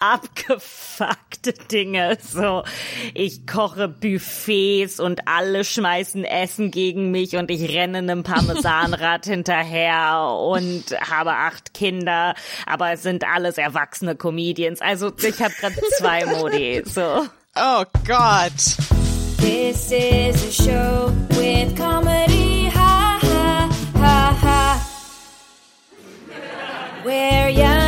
abgefuckte 0.00 1.52
Dinge. 1.70 2.18
So, 2.20 2.64
ich 3.14 3.46
koche 3.46 3.88
Buffets 3.88 4.98
und 4.98 5.28
alle 5.28 5.64
schmeißen 5.64 6.24
Essen 6.24 6.70
gegen 6.70 7.10
mich 7.10 7.36
und 7.36 7.50
ich 7.50 7.72
renne 7.74 7.98
einem 7.98 8.22
Parmesanrad 8.22 9.24
hinterher 9.26 10.36
und 10.40 10.84
habe 11.00 11.32
acht 11.32 11.74
Kinder, 11.74 12.34
aber 12.66 12.92
es 12.92 13.02
sind 13.02 13.24
alles 13.24 13.58
erwachsene 13.58 14.16
Comedians. 14.16 14.80
Also 14.80 15.12
ich 15.16 15.40
habe 15.42 15.54
gerade 15.60 15.76
zwei 15.98 16.24
Modi. 16.24 16.82
So. 16.84 17.26
Oh 17.56 17.84
Gott. 18.06 18.52
This 19.38 19.90
is 19.90 20.44
a 20.44 20.52
show 20.52 21.12
with 21.30 21.74
comedy, 21.76 22.70
ha 22.74 23.18
ha 23.20 23.68
ha 23.98 24.38
ha. 24.42 24.86
Where 27.02 27.48
Janina 27.48 27.79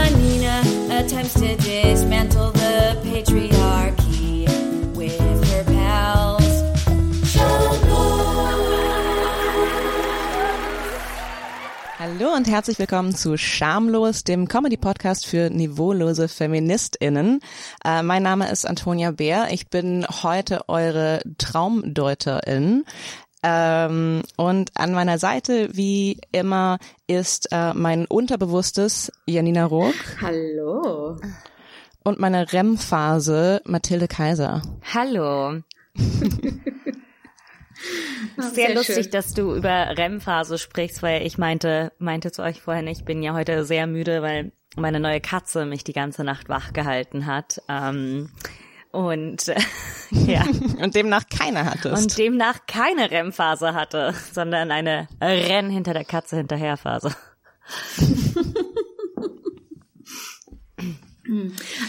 attempts 1.05 1.35
to 1.35 1.57
dismantle 1.57 2.53
the 2.53 2.97
patriarchy 3.03 4.47
with 4.95 5.19
her 5.19 5.65
pals. 5.65 6.63
Hallo 11.99 12.35
und 12.35 12.49
herzlich 12.49 12.79
willkommen 12.79 13.15
zu 13.15 13.37
Schamlos, 13.37 14.23
dem 14.23 14.47
Comedy-Podcast 14.47 15.27
für 15.27 15.51
niveaulose 15.51 16.29
FeministInnen. 16.29 17.41
Äh, 17.85 18.03
mein 18.03 18.23
Name 18.23 18.51
ist 18.51 18.65
Antonia 18.65 19.11
Bär. 19.11 19.49
Ich 19.51 19.71
bin 19.71 20.07
heute 20.23 20.69
eure 20.69 21.21
Traumdeuterin. 21.39 22.85
Ähm, 23.43 24.23
und 24.37 24.71
an 24.75 24.93
meiner 24.93 25.19
Seite, 25.19 25.69
wie 25.73 26.21
immer, 26.31 26.79
ist 27.07 27.49
äh, 27.51 27.75
mein 27.75 28.07
Unterbewusstes 28.07 29.11
Janina 29.27 29.65
Rook 29.67 29.95
Hallo. 30.21 31.19
und 32.05 32.21
meine 32.21 32.53
REM-Phase 32.53 33.63
Mathilde 33.65 34.07
Kaiser. 34.09 34.63
Hallo. 34.95 35.61
Sehr, 38.37 38.51
sehr 38.51 38.75
lustig, 38.75 39.05
schön. 39.05 39.11
dass 39.11 39.35
du 39.35 39.55
über 39.55 39.97
REM-Phase 39.97 40.59
sprichst, 40.59 41.03
weil 41.03 41.27
ich 41.27 41.37
meinte, 41.39 41.93
meinte 41.99 42.33
zu 42.33 42.43
euch 42.43 42.63
vorhin, 42.63 42.87
ich 42.87 43.05
bin 43.05 43.23
ja 43.23 43.35
heute 43.35 43.65
sehr 43.65 43.87
müde, 43.87 44.23
weil 44.23 44.53
meine 44.77 45.01
neue 45.01 45.21
Katze 45.21 45.67
mich 45.67 45.85
die 45.85 45.93
ganze 45.93 46.25
Nacht 46.25 46.49
wach 46.49 46.73
gehalten 46.73 47.27
hat. 47.27 47.61
Ähm, 47.69 48.31
und 48.93 49.49
äh, 49.49 49.61
ja, 50.11 50.45
Und 50.81 50.95
demnach 50.95 51.25
keine 51.29 51.65
hattest. 51.65 52.03
und 52.03 52.19
demnach 52.19 52.67
keine 52.67 53.11
REM-Phase 53.11 53.75
hatte, 53.75 54.15
sondern 54.33 54.71
eine 54.71 55.09
Renn 55.21 55.71
hinter 55.71 55.95
der 55.95 56.05
Katze 56.05 56.37
hinterher 56.37 56.77
Phase. 56.77 57.15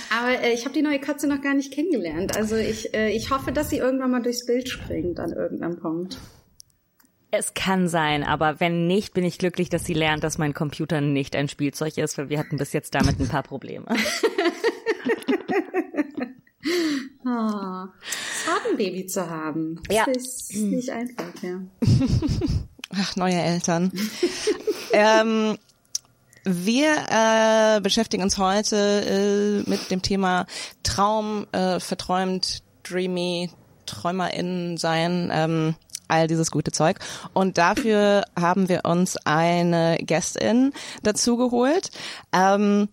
Aber 0.09 0.41
äh, 0.41 0.53
ich 0.53 0.65
habe 0.65 0.73
die 0.73 0.81
neue 0.81 0.99
Katze 0.99 1.27
noch 1.27 1.41
gar 1.41 1.53
nicht 1.53 1.73
kennengelernt. 1.73 2.37
Also 2.37 2.55
ich, 2.55 2.93
äh, 2.93 3.09
ich 3.09 3.29
hoffe, 3.31 3.51
dass 3.51 3.69
sie 3.69 3.77
irgendwann 3.77 4.11
mal 4.11 4.21
durchs 4.21 4.45
Bild 4.45 4.69
springt 4.69 5.19
an 5.19 5.33
irgendeinem 5.33 5.77
Punkt. 5.79 6.17
Es 7.31 7.55
kann 7.55 7.87
sein, 7.87 8.23
aber 8.23 8.59
wenn 8.59 8.85
nicht, 8.85 9.15
bin 9.15 9.25
ich 9.25 9.39
glücklich, 9.39 9.69
dass 9.69 9.85
sie 9.85 9.95
lernt, 9.95 10.23
dass 10.23 10.37
mein 10.37 10.53
Computer 10.53 11.01
nicht 11.01 11.35
ein 11.35 11.47
Spielzeug 11.47 11.97
ist, 11.97 12.17
weil 12.19 12.29
wir 12.29 12.37
hatten 12.37 12.57
bis 12.57 12.73
jetzt 12.73 12.93
damit 12.93 13.19
ein 13.19 13.27
paar 13.27 13.41
Probleme. 13.41 13.87
Oh, 17.25 17.87
es 18.01 18.47
hat 18.47 18.61
ein 18.69 18.77
Baby 18.77 19.05
zu 19.05 19.29
haben. 19.29 19.81
Ja. 19.89 20.05
Das 20.05 20.49
ist 20.49 20.55
nicht 20.55 20.89
einfach, 20.89 21.31
ja. 21.41 21.59
Ach, 22.95 23.15
neue 23.15 23.35
Eltern. 23.35 23.91
ähm, 24.93 25.57
wir 26.45 26.95
äh, 27.09 27.81
beschäftigen 27.81 28.23
uns 28.23 28.37
heute 28.37 29.63
äh, 29.65 29.69
mit 29.69 29.89
dem 29.91 30.01
Thema 30.01 30.45
Traum, 30.83 31.47
äh, 31.51 31.79
verträumt, 31.79 32.63
dreamy, 32.83 33.49
TräumerInnen 33.85 34.77
sein, 34.77 35.29
ähm, 35.33 35.75
all 36.07 36.27
dieses 36.27 36.51
gute 36.51 36.71
Zeug. 36.71 36.99
Und 37.33 37.57
dafür 37.57 38.23
haben 38.39 38.69
wir 38.69 38.81
uns 38.85 39.17
eine 39.25 39.97
Gästin 40.01 40.73
dazu 41.01 41.37
geholt. 41.37 41.91
Ähm, 42.33 42.89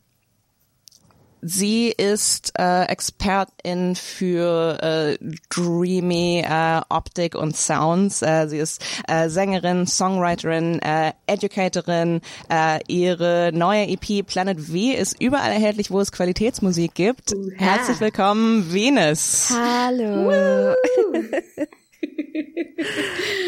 Sie 1.43 1.89
ist 1.89 2.53
äh, 2.59 2.85
Expertin 2.85 3.95
für 3.97 4.79
äh, 4.83 5.19
dreamy 5.49 6.45
äh, 6.47 6.81
Optik 6.91 7.35
und 7.35 7.57
Sounds. 7.57 8.21
Äh, 8.23 8.47
sie 8.49 8.59
ist 8.59 8.83
äh, 9.09 9.29
Sängerin, 9.31 9.87
Songwriterin, 9.87 10.81
äh, 10.81 11.13
Educatorin. 11.27 12.21
Äh, 12.51 12.81
ihre 12.89 13.53
neue 13.55 13.87
EP 13.89 14.27
Planet 14.27 14.61
V 14.61 14.75
ist 14.99 15.21
überall 15.21 15.53
erhältlich, 15.53 15.91
wo 15.91 16.01
es 16.01 16.13
Qualitätsmusik 16.13 16.95
gibt. 16.95 17.33
Uha. 17.35 17.51
Herzlich 17.57 18.01
willkommen, 18.01 18.73
Venus. 18.73 19.51
Hallo. 19.51 20.75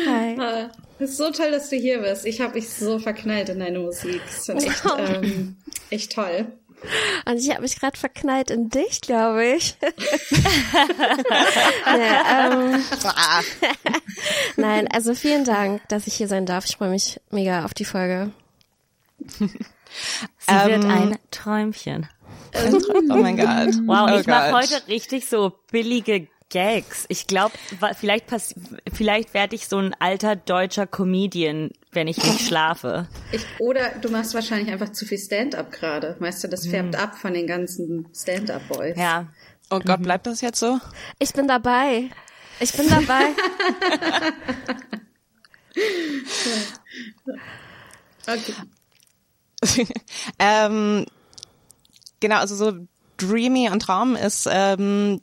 Hi. 0.06 0.68
Es 0.98 1.10
ist 1.10 1.16
so 1.16 1.30
toll, 1.30 1.50
dass 1.50 1.68
du 1.70 1.76
hier 1.76 2.00
bist. 2.00 2.24
Ich 2.26 2.40
habe 2.40 2.54
mich 2.54 2.68
so 2.70 2.98
verknallt 2.98 3.48
in 3.48 3.58
deine 3.58 3.80
Musik. 3.80 4.20
Das 4.26 4.48
ist 4.48 4.66
echt, 4.66 4.84
Wow. 4.84 4.98
ähm, 5.22 5.56
echt 5.90 6.12
toll. 6.12 6.46
Und 7.26 7.38
ich 7.38 7.50
habe 7.50 7.62
mich 7.62 7.78
gerade 7.78 7.96
verknallt 7.98 8.50
in 8.50 8.68
dich, 8.68 9.00
glaube 9.00 9.44
ich. 9.44 9.76
nee, 11.96 12.08
ähm, 12.30 12.84
nein, 14.56 14.88
also 14.88 15.14
vielen 15.14 15.44
Dank, 15.44 15.86
dass 15.88 16.06
ich 16.06 16.14
hier 16.14 16.28
sein 16.28 16.46
darf. 16.46 16.64
Ich 16.64 16.76
freue 16.76 16.90
mich 16.90 17.20
mega 17.30 17.64
auf 17.64 17.74
die 17.74 17.84
Folge. 17.84 18.32
Sie 19.38 19.48
wird 20.48 20.84
Ähm, 20.84 20.90
ein 20.90 21.18
Träumchen. 21.30 22.08
Oh 23.10 23.16
mein 23.16 23.36
Gott. 23.36 23.46
Wow, 23.86 24.10
oh 24.12 24.18
ich 24.20 24.26
mache 24.26 24.52
heute 24.52 24.86
richtig 24.88 25.28
so 25.28 25.52
billige 25.70 26.28
Gags. 26.52 27.06
Ich 27.08 27.26
glaube, 27.26 27.54
vielleicht 27.98 28.26
pass 28.28 28.54
vielleicht 28.92 29.34
werde 29.34 29.56
ich 29.56 29.66
so 29.66 29.78
ein 29.78 29.96
alter 29.98 30.36
deutscher 30.36 30.86
Comedian, 30.86 31.70
wenn 31.90 32.06
ich 32.06 32.18
nicht 32.18 32.46
schlafe. 32.46 33.08
Ich, 33.32 33.44
oder 33.58 33.88
du 34.00 34.10
machst 34.10 34.34
wahrscheinlich 34.34 34.70
einfach 34.70 34.92
zu 34.92 35.06
viel 35.06 35.18
Stand-up 35.18 35.72
gerade. 35.72 36.14
Weißt 36.20 36.44
du, 36.44 36.48
das 36.48 36.66
färbt 36.66 36.94
ab 36.94 37.16
von 37.16 37.34
den 37.34 37.46
ganzen 37.46 38.06
Stand-up-Boys. 38.14 38.96
Ja. 38.96 39.26
Oh 39.70 39.80
Gott, 39.80 40.02
bleibt 40.02 40.26
das 40.26 40.42
jetzt 40.42 40.60
so? 40.60 40.78
Ich 41.18 41.32
bin 41.32 41.48
dabei. 41.48 42.10
Ich 42.60 42.72
bin 42.72 42.86
dabei. 42.88 43.30
Okay. 48.26 48.54
ähm, 50.38 51.06
genau, 52.20 52.36
also 52.36 52.54
so 52.54 52.72
Dreamy 53.16 53.70
und 53.70 53.80
Traum 53.80 54.16
ist 54.16 54.48
ähm, 54.50 55.20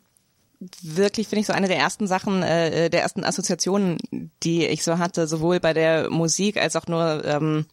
wirklich, 0.82 1.28
finde 1.28 1.42
ich, 1.42 1.48
so 1.48 1.54
eine 1.54 1.68
der 1.68 1.78
ersten 1.78 2.08
Sachen, 2.08 2.44
äh, 2.44 2.90
der 2.90 3.02
ersten 3.02 3.24
Assoziationen, 3.24 3.98
die 4.44 4.66
ich 4.66 4.84
so 4.84 4.98
hatte, 4.98 5.28
sowohl 5.28 5.60
bei 5.60 5.74
der 5.74 6.10
Musik 6.10 6.58
als 6.58 6.76
auch 6.76 6.88
nur, 6.88 7.24
ähm, 7.26 7.66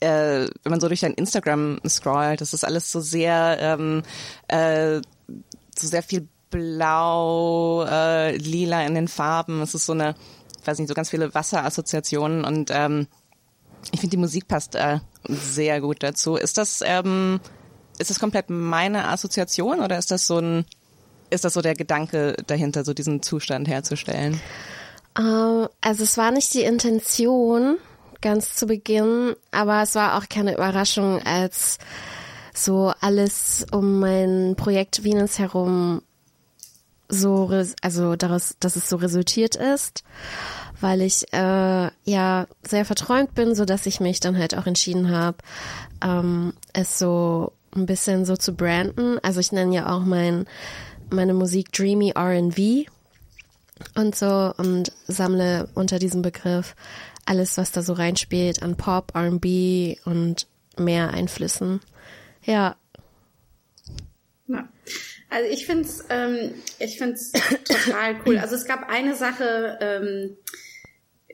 äh, 0.00 0.48
wenn 0.62 0.70
man 0.70 0.80
so 0.80 0.88
durch 0.88 1.00
dein 1.00 1.14
Instagram 1.14 1.80
scrollt. 1.86 2.40
Das 2.40 2.54
ist 2.54 2.64
alles 2.64 2.90
so 2.90 3.00
sehr, 3.00 3.58
ähm, 3.60 4.02
äh, 4.48 5.00
so 5.78 5.86
sehr 5.86 6.02
viel 6.02 6.26
blau, 6.50 7.84
äh, 7.84 8.36
lila 8.36 8.84
in 8.84 8.94
den 8.94 9.08
Farben. 9.08 9.62
Es 9.62 9.74
ist 9.74 9.86
so 9.86 9.92
eine, 9.92 10.16
weiß 10.64 10.78
nicht, 10.78 10.88
so 10.88 10.94
ganz 10.94 11.10
viele 11.10 11.32
Wasserassoziationen 11.32 12.44
und 12.44 12.70
ähm, 12.72 13.06
ich 13.92 14.00
finde, 14.00 14.16
die 14.16 14.20
Musik 14.20 14.46
passt 14.48 14.74
äh, 14.74 14.98
sehr 15.28 15.80
gut 15.80 16.02
dazu. 16.02 16.36
Ist 16.36 16.58
das, 16.58 16.82
ähm, 16.84 17.40
ist 17.98 18.10
das 18.10 18.20
komplett 18.20 18.50
meine 18.50 19.08
Assoziation 19.08 19.80
oder 19.80 19.96
ist 19.96 20.10
das 20.10 20.26
so 20.26 20.38
ein, 20.38 20.66
ist 21.30 21.44
das 21.44 21.54
so 21.54 21.62
der 21.62 21.74
Gedanke 21.74 22.36
dahinter, 22.46 22.84
so 22.84 22.94
diesen 22.94 23.22
Zustand 23.22 23.68
herzustellen? 23.68 24.40
Ähm, 25.18 25.68
also 25.80 26.02
es 26.02 26.16
war 26.16 26.30
nicht 26.30 26.52
die 26.54 26.62
Intention 26.62 27.78
ganz 28.20 28.54
zu 28.54 28.66
Beginn, 28.66 29.34
aber 29.50 29.82
es 29.82 29.94
war 29.94 30.18
auch 30.18 30.28
keine 30.28 30.54
Überraschung, 30.54 31.22
als 31.24 31.78
so 32.54 32.92
alles 33.00 33.66
um 33.72 34.00
mein 34.00 34.54
Projekt 34.56 35.04
Venus 35.04 35.38
herum 35.38 36.02
so, 37.08 37.50
also 37.82 38.16
daraus, 38.16 38.56
dass 38.60 38.76
es 38.76 38.88
so 38.88 38.96
resultiert 38.96 39.56
ist, 39.56 40.04
weil 40.80 41.02
ich 41.02 41.32
äh, 41.32 41.90
ja 42.04 42.46
sehr 42.62 42.84
verträumt 42.84 43.34
bin, 43.34 43.54
so 43.54 43.64
dass 43.64 43.86
ich 43.86 44.00
mich 44.00 44.20
dann 44.20 44.38
halt 44.38 44.56
auch 44.56 44.66
entschieden 44.66 45.10
habe, 45.10 45.38
ähm, 46.02 46.52
es 46.72 46.98
so 46.98 47.52
ein 47.74 47.86
bisschen 47.86 48.24
so 48.24 48.36
zu 48.36 48.54
branden. 48.54 49.18
Also 49.22 49.40
ich 49.40 49.52
nenne 49.52 49.74
ja 49.74 49.94
auch 49.94 50.04
mein 50.04 50.46
meine 51.10 51.34
Musik 51.34 51.72
Dreamy 51.72 52.12
R&B 52.14 52.86
und 53.94 54.14
so 54.14 54.52
und 54.56 54.92
sammle 55.06 55.68
unter 55.74 55.98
diesem 55.98 56.22
Begriff 56.22 56.74
alles, 57.26 57.56
was 57.56 57.72
da 57.72 57.82
so 57.82 57.92
reinspielt 57.92 58.62
an 58.62 58.76
Pop, 58.76 59.12
R&B 59.14 59.96
und 60.04 60.46
mehr 60.76 61.10
Einflüssen. 61.10 61.80
Ja, 62.44 62.76
Ja. 64.48 64.68
Also 65.28 65.48
ich 65.48 65.64
find's, 65.64 66.04
ähm, 66.08 66.54
ich 66.80 66.98
find's 66.98 67.30
total 67.64 68.16
cool. 68.26 68.38
Also 68.38 68.56
es 68.56 68.64
gab 68.64 68.88
eine 68.88 69.14
Sache, 69.14 69.78
ähm, 69.80 70.36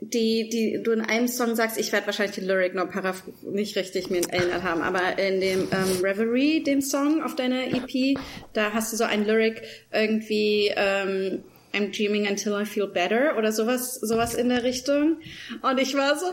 die, 0.00 0.48
die 0.48 0.82
du 0.82 0.92
in 0.92 1.00
einem 1.00 1.28
Song 1.28 1.54
sagst, 1.54 1.78
ich 1.78 1.92
werde 1.92 2.06
wahrscheinlich 2.06 2.36
die 2.36 2.42
Lyric 2.42 2.74
noch 2.74 2.90
paraph 2.90 3.22
nicht 3.42 3.76
richtig 3.76 4.10
mir 4.10 4.20
erinnert 4.28 4.62
haben, 4.62 4.82
aber 4.82 5.18
in 5.18 5.40
dem 5.40 5.60
ähm, 5.60 6.02
Reverie, 6.02 6.62
dem 6.62 6.82
Song 6.82 7.22
auf 7.22 7.34
deiner 7.34 7.66
EP, 7.66 8.18
da 8.52 8.72
hast 8.72 8.92
du 8.92 8.96
so 8.96 9.04
ein 9.04 9.24
Lyric 9.24 9.62
irgendwie 9.92 10.72
ähm, 10.76 11.42
I'm 11.74 11.90
dreaming 11.90 12.26
until 12.26 12.54
I 12.54 12.64
feel 12.64 12.86
better 12.86 13.36
oder 13.36 13.52
sowas, 13.52 13.94
sowas 13.94 14.34
in 14.34 14.48
der 14.48 14.62
Richtung. 14.62 15.18
Und 15.60 15.78
ich 15.78 15.94
war 15.94 16.18
so, 16.18 16.26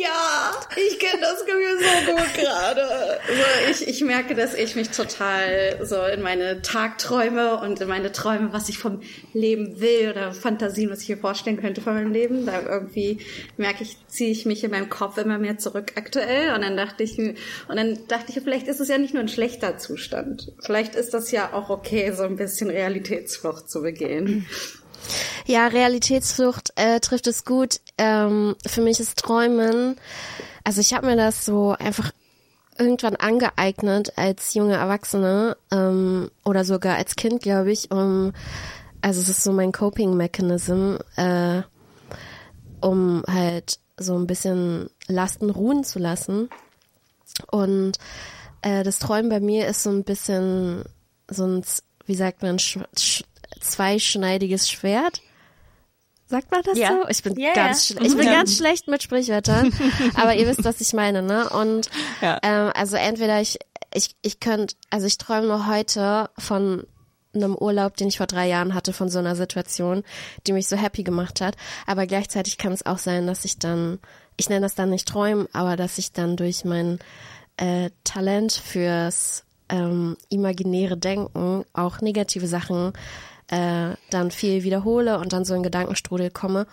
ja, 0.00 0.52
ich 0.76 0.98
kenne 0.98 1.20
das 1.20 1.44
Gefühl 1.44 1.78
so 1.78 2.12
gut 2.12 2.34
gerade. 2.34 3.20
So, 3.26 3.70
ich, 3.70 3.88
ich 3.88 4.04
merke, 4.04 4.34
dass 4.34 4.54
ich 4.54 4.76
mich 4.76 4.90
total 4.90 5.80
so 5.82 6.00
in 6.04 6.22
meine 6.22 6.62
Tagträume 6.62 7.56
und 7.56 7.80
in 7.80 7.88
meine 7.88 8.12
Träume, 8.12 8.52
was 8.52 8.68
ich 8.68 8.78
vom 8.78 9.00
Leben 9.32 9.80
will 9.80 10.10
oder 10.10 10.32
Fantasien, 10.32 10.90
was 10.90 11.02
ich 11.02 11.08
mir 11.08 11.16
vorstellen 11.16 11.60
könnte 11.60 11.80
von 11.80 11.94
meinem 11.94 12.12
Leben, 12.12 12.46
da 12.46 12.62
irgendwie 12.62 13.18
merke 13.56 13.82
ich, 13.82 13.96
ziehe 14.06 14.30
ich 14.30 14.46
mich 14.46 14.62
in 14.62 14.70
meinem 14.70 14.90
Kopf 14.90 15.18
immer 15.18 15.38
mehr 15.38 15.58
zurück 15.58 15.92
aktuell. 15.96 16.54
Und 16.54 16.62
dann 16.62 16.76
dachte 16.76 17.02
ich, 17.02 17.18
und 17.18 17.36
dann 17.68 17.98
dachte 18.06 18.26
ich, 18.28 18.40
vielleicht 18.42 18.68
ist 18.68 18.80
es 18.80 18.88
ja 18.88 18.98
nicht 18.98 19.14
nur 19.14 19.22
ein 19.22 19.28
schlechter 19.28 19.76
Zustand. 19.76 20.52
Vielleicht 20.60 20.94
ist 20.94 21.14
das 21.14 21.32
ja 21.32 21.52
auch 21.52 21.68
okay, 21.68 22.12
so 22.12 22.22
ein 22.22 22.36
bisschen 22.36 22.70
Realitätsflucht 22.70 23.68
zu 23.68 23.82
begehen. 23.82 24.46
Ja, 25.46 25.66
Realitätsflucht 25.66 26.72
äh, 26.76 27.00
trifft 27.00 27.26
es 27.26 27.44
gut. 27.44 27.80
Ähm, 27.98 28.56
für 28.66 28.80
mich 28.80 28.98
ist 29.00 29.18
Träumen, 29.18 29.96
also 30.64 30.80
ich 30.80 30.94
habe 30.94 31.06
mir 31.06 31.16
das 31.16 31.44
so 31.44 31.72
einfach 31.78 32.12
irgendwann 32.78 33.16
angeeignet 33.16 34.14
als 34.16 34.54
junge 34.54 34.74
Erwachsene 34.74 35.56
ähm, 35.70 36.30
oder 36.44 36.64
sogar 36.64 36.96
als 36.96 37.14
Kind, 37.14 37.42
glaube 37.42 37.70
ich, 37.70 37.90
um 37.90 38.32
also 39.04 39.20
es 39.20 39.28
ist 39.28 39.44
so 39.44 39.52
mein 39.52 39.70
Coping 39.70 40.16
Mechanism, 40.16 40.96
äh, 41.16 41.60
um 42.80 43.22
halt 43.28 43.78
so 43.98 44.16
ein 44.16 44.26
bisschen 44.26 44.88
Lasten 45.08 45.50
ruhen 45.50 45.84
zu 45.84 45.98
lassen. 45.98 46.48
Und 47.50 47.98
äh, 48.62 48.82
das 48.82 49.00
Träumen 49.00 49.28
bei 49.28 49.40
mir 49.40 49.68
ist 49.68 49.82
so 49.82 49.90
ein 49.90 50.04
bisschen 50.04 50.84
so 51.28 51.46
ein, 51.46 51.62
wie 52.06 52.14
sagt 52.14 52.40
man, 52.40 52.58
sch, 52.58 52.78
sch, 52.98 53.24
zweischneidiges 53.60 54.70
Schwert. 54.70 55.20
Sagt 56.34 56.50
man 56.50 56.62
das 56.64 56.76
Ja. 56.76 56.88
so? 56.88 57.08
Ich 57.08 57.22
bin 57.22 57.38
Ja, 57.38 57.54
ganz, 57.54 57.84
schle- 57.86 58.02
ich 58.04 58.16
bin 58.16 58.26
ganz 58.26 58.56
schlecht 58.56 58.88
mit 58.88 59.04
Sprichwörtern, 59.04 59.72
aber 60.16 60.34
ihr 60.34 60.48
wisst, 60.48 60.64
was 60.64 60.80
ich 60.80 60.92
meine, 60.92 61.22
ne? 61.22 61.48
Und 61.48 61.88
Ja. 62.20 62.40
ähm, 62.42 62.72
also 62.74 62.96
entweder 62.96 63.40
ich, 63.40 63.56
ich, 63.94 64.16
ich 64.22 64.40
könnte, 64.40 64.74
also 64.90 65.06
ich 65.06 65.16
träume 65.16 65.68
heute 65.68 66.30
von 66.36 66.88
einem 67.36 67.54
Urlaub, 67.54 67.96
den 67.96 68.08
ich 68.08 68.18
vor 68.18 68.26
drei 68.26 68.48
Jahren 68.48 68.74
hatte, 68.74 68.92
von 68.92 69.08
so 69.10 69.20
einer 69.20 69.36
Situation, 69.36 70.02
die 70.48 70.52
mich 70.52 70.66
so 70.66 70.74
happy 70.76 71.04
gemacht 71.04 71.40
hat. 71.40 71.54
Aber 71.86 72.04
gleichzeitig 72.08 72.58
kann 72.58 72.72
es 72.72 72.84
auch 72.84 72.98
sein, 72.98 73.28
dass 73.28 73.44
ich 73.44 73.60
dann, 73.60 74.00
ich 74.36 74.48
nenne 74.48 74.62
das 74.62 74.74
dann 74.74 74.90
nicht 74.90 75.06
träumen, 75.06 75.46
aber 75.52 75.76
dass 75.76 75.98
ich 75.98 76.10
dann 76.10 76.36
durch 76.36 76.64
mein 76.64 76.98
äh, 77.58 77.90
Talent 78.02 78.50
fürs 78.54 79.44
ähm, 79.68 80.16
imaginäre 80.30 80.96
Denken 80.96 81.64
auch 81.74 82.00
negative 82.00 82.48
Sachen 82.48 82.92
äh, 83.54 83.96
dann 84.10 84.30
viel 84.30 84.64
wiederhole 84.64 85.18
und 85.18 85.32
dann 85.32 85.44
so 85.44 85.54
in 85.54 85.62
Gedankenstrudel 85.62 86.30
komme. 86.30 86.66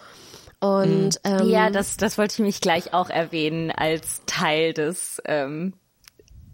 Und 0.59 1.19
ähm, 1.23 1.49
Ja, 1.49 1.69
das, 1.69 1.97
das 1.97 2.17
wollte 2.17 2.33
ich 2.33 2.39
mich 2.39 2.61
gleich 2.61 2.93
auch 2.93 3.09
erwähnen 3.09 3.71
als 3.71 4.21
Teil 4.25 4.73
des 4.73 5.21
ähm, 5.25 5.73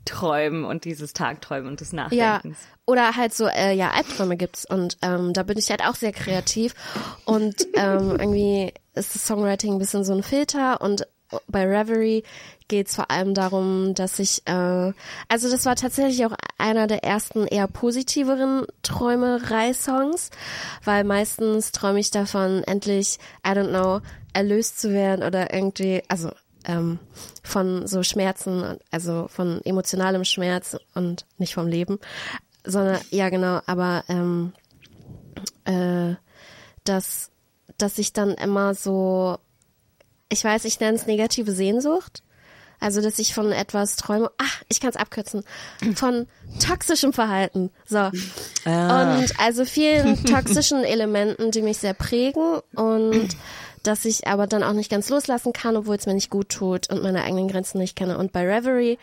Träumen 0.05 0.63
und 0.63 0.85
dieses 0.85 1.11
Tagträumen 1.13 1.69
und 1.69 1.81
des 1.81 1.91
Ja, 1.91 1.97
Nachdenkens. 1.97 2.57
oder 2.85 3.15
halt 3.17 3.33
so, 3.33 3.47
äh, 3.47 3.73
ja, 3.73 3.91
Albträume 3.91 4.37
gibt's 4.37 4.65
und 4.65 4.97
ähm, 5.01 5.33
da 5.33 5.43
bin 5.43 5.57
ich 5.57 5.69
halt 5.69 5.83
auch 5.83 5.95
sehr 5.95 6.13
kreativ 6.13 6.73
und 7.25 7.67
ähm, 7.75 8.11
irgendwie 8.11 8.73
ist 8.95 9.13
das 9.15 9.27
Songwriting 9.27 9.73
ein 9.73 9.79
bisschen 9.79 10.05
so 10.05 10.13
ein 10.13 10.23
Filter 10.23 10.79
und 10.79 11.05
bei 11.47 11.65
Reverie 11.65 12.23
geht's 12.67 12.95
vor 12.95 13.11
allem 13.11 13.33
darum, 13.33 13.93
dass 13.93 14.19
ich, 14.19 14.41
äh, 14.45 14.93
also 15.27 15.49
das 15.49 15.65
war 15.65 15.75
tatsächlich 15.75 16.25
auch 16.25 16.33
einer 16.57 16.87
der 16.87 17.03
ersten 17.03 17.47
eher 17.47 17.67
positiveren 17.67 18.65
Träumerei-Songs, 18.83 20.29
weil 20.83 21.03
meistens 21.03 21.71
träume 21.71 21.99
ich 21.99 22.11
davon, 22.11 22.63
endlich, 22.63 23.19
I 23.45 23.51
don't 23.51 23.69
know, 23.69 24.01
erlöst 24.33 24.79
zu 24.79 24.91
werden 24.91 25.25
oder 25.25 25.53
irgendwie, 25.53 26.03
also 26.07 26.31
ähm, 26.65 26.99
von 27.43 27.87
so 27.87 28.03
Schmerzen, 28.03 28.77
also 28.91 29.27
von 29.29 29.61
emotionalem 29.65 30.25
Schmerz 30.25 30.77
und 30.93 31.25
nicht 31.37 31.53
vom 31.53 31.67
Leben, 31.67 31.99
sondern 32.65 32.99
ja 33.09 33.29
genau, 33.29 33.61
aber 33.65 34.03
ähm, 34.09 34.53
äh, 35.65 36.15
dass 36.83 37.31
dass 37.77 37.99
ich 37.99 38.13
dann 38.13 38.31
immer 38.31 38.73
so, 38.73 39.37
ich 40.29 40.43
weiß, 40.43 40.65
ich 40.65 40.79
nenne 40.79 40.97
es 40.97 41.05
negative 41.05 41.51
Sehnsucht. 41.51 42.23
Also, 42.79 43.01
dass 43.01 43.17
ich 43.17 43.33
von 43.33 43.51
etwas 43.51 43.95
träume, 43.95 44.29
ach, 44.37 44.61
ich 44.69 44.79
kann 44.79 44.91
es 44.91 44.97
abkürzen, 44.97 45.43
von 45.95 46.27
toxischem 46.59 47.11
Verhalten. 47.11 47.71
So. 47.87 48.11
Und 48.65 49.33
also 49.39 49.65
vielen 49.65 50.23
toxischen 50.25 50.83
Elementen, 50.83 51.49
die 51.49 51.63
mich 51.63 51.79
sehr 51.79 51.95
prägen 51.95 52.59
und 52.75 53.29
dass 53.81 54.05
ich 54.05 54.27
aber 54.27 54.47
dann 54.47 54.63
auch 54.63 54.73
nicht 54.73 54.91
ganz 54.91 55.09
loslassen 55.09 55.53
kann, 55.53 55.75
obwohl 55.75 55.95
es 55.95 56.05
mir 56.05 56.13
nicht 56.13 56.29
gut 56.29 56.49
tut 56.49 56.89
und 56.91 57.01
meine 57.01 57.23
eigenen 57.23 57.47
Grenzen 57.47 57.79
nicht 57.79 57.95
kenne. 57.95 58.17
Und 58.17 58.31
bei 58.31 58.45
Reverie 58.45 58.99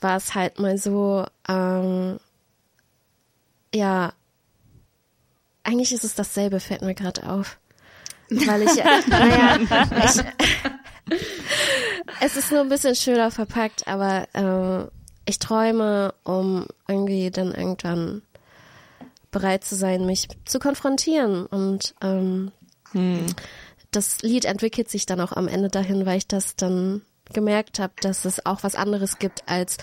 war 0.00 0.16
es 0.16 0.34
halt 0.34 0.58
mal 0.58 0.78
so, 0.78 1.26
ähm, 1.48 2.18
ja, 3.74 4.12
eigentlich 5.62 5.92
ist 5.92 6.04
es 6.04 6.14
dasselbe, 6.14 6.60
fällt 6.60 6.82
mir 6.82 6.94
gerade 6.94 7.28
auf. 7.28 7.58
Weil 8.30 8.62
ich, 8.62 8.76
naja, 9.08 9.58
ich, 10.04 11.18
es 12.20 12.36
ist 12.36 12.52
nur 12.52 12.60
ein 12.60 12.68
bisschen 12.68 12.94
schöner 12.94 13.30
verpackt, 13.30 13.86
aber 13.88 14.28
äh, 14.34 14.90
ich 15.26 15.38
träume, 15.38 16.14
um 16.24 16.66
irgendwie 16.88 17.30
dann 17.30 17.52
irgendwann 17.52 18.22
bereit 19.30 19.64
zu 19.64 19.76
sein, 19.76 20.06
mich 20.06 20.28
zu 20.44 20.58
konfrontieren. 20.58 21.46
Und 21.46 21.94
ähm, 22.02 22.52
das 23.90 24.22
Lied 24.22 24.44
entwickelt 24.44 24.90
sich 24.90 25.06
dann 25.06 25.20
auch 25.20 25.32
am 25.32 25.48
Ende 25.48 25.68
dahin, 25.68 26.06
weil 26.06 26.18
ich 26.18 26.26
das 26.26 26.56
dann 26.56 27.02
gemerkt 27.32 27.78
habe, 27.78 27.92
dass 28.00 28.24
es 28.24 28.44
auch 28.44 28.62
was 28.62 28.74
anderes 28.74 29.18
gibt 29.18 29.48
als 29.48 29.76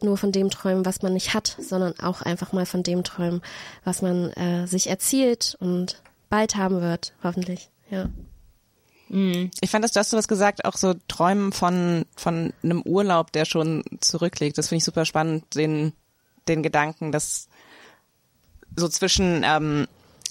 nur 0.00 0.16
von 0.16 0.32
dem 0.32 0.50
träumen, 0.50 0.84
was 0.84 1.02
man 1.02 1.12
nicht 1.12 1.32
hat, 1.32 1.56
sondern 1.60 1.98
auch 2.00 2.22
einfach 2.22 2.52
mal 2.52 2.66
von 2.66 2.82
dem 2.82 3.04
träumen, 3.04 3.40
was 3.84 4.02
man 4.02 4.32
äh, 4.32 4.66
sich 4.66 4.88
erzielt 4.88 5.56
und 5.60 6.02
bald 6.28 6.56
haben 6.56 6.80
wird, 6.80 7.12
hoffentlich. 7.22 7.70
Ja. 7.92 8.08
Ich 9.60 9.70
fand 9.70 9.84
das, 9.84 9.92
du 9.92 10.00
hast 10.00 10.10
sowas 10.10 10.26
gesagt, 10.26 10.64
auch 10.64 10.78
so 10.78 10.94
Träumen 11.06 11.52
von, 11.52 12.06
von 12.16 12.54
einem 12.62 12.80
Urlaub, 12.80 13.30
der 13.32 13.44
schon 13.44 13.84
zurückliegt. 14.00 14.56
Das 14.56 14.68
finde 14.68 14.78
ich 14.78 14.84
super 14.84 15.04
spannend, 15.04 15.54
den, 15.54 15.92
den 16.48 16.62
Gedanken, 16.62 17.12
dass 17.12 17.48
so 18.74 18.88
zwischen, 18.88 19.42
ähm, 19.44 19.86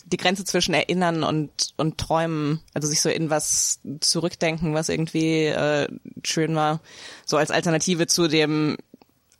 die 0.06 0.18
Grenze 0.18 0.44
zwischen 0.44 0.74
Erinnern 0.74 1.24
und, 1.24 1.52
und 1.78 2.00
Träumen, 2.00 2.62
also 2.74 2.88
sich 2.88 3.02
so 3.02 3.10
in 3.10 3.30
was 3.30 3.80
zurückdenken, 4.00 4.74
was 4.74 4.90
irgendwie 4.90 5.46
äh, 5.46 5.88
schön 6.24 6.56
war, 6.56 6.82
so 7.24 7.38
als 7.38 7.52
Alternative 7.52 8.08
zu 8.08 8.28
dem, 8.28 8.78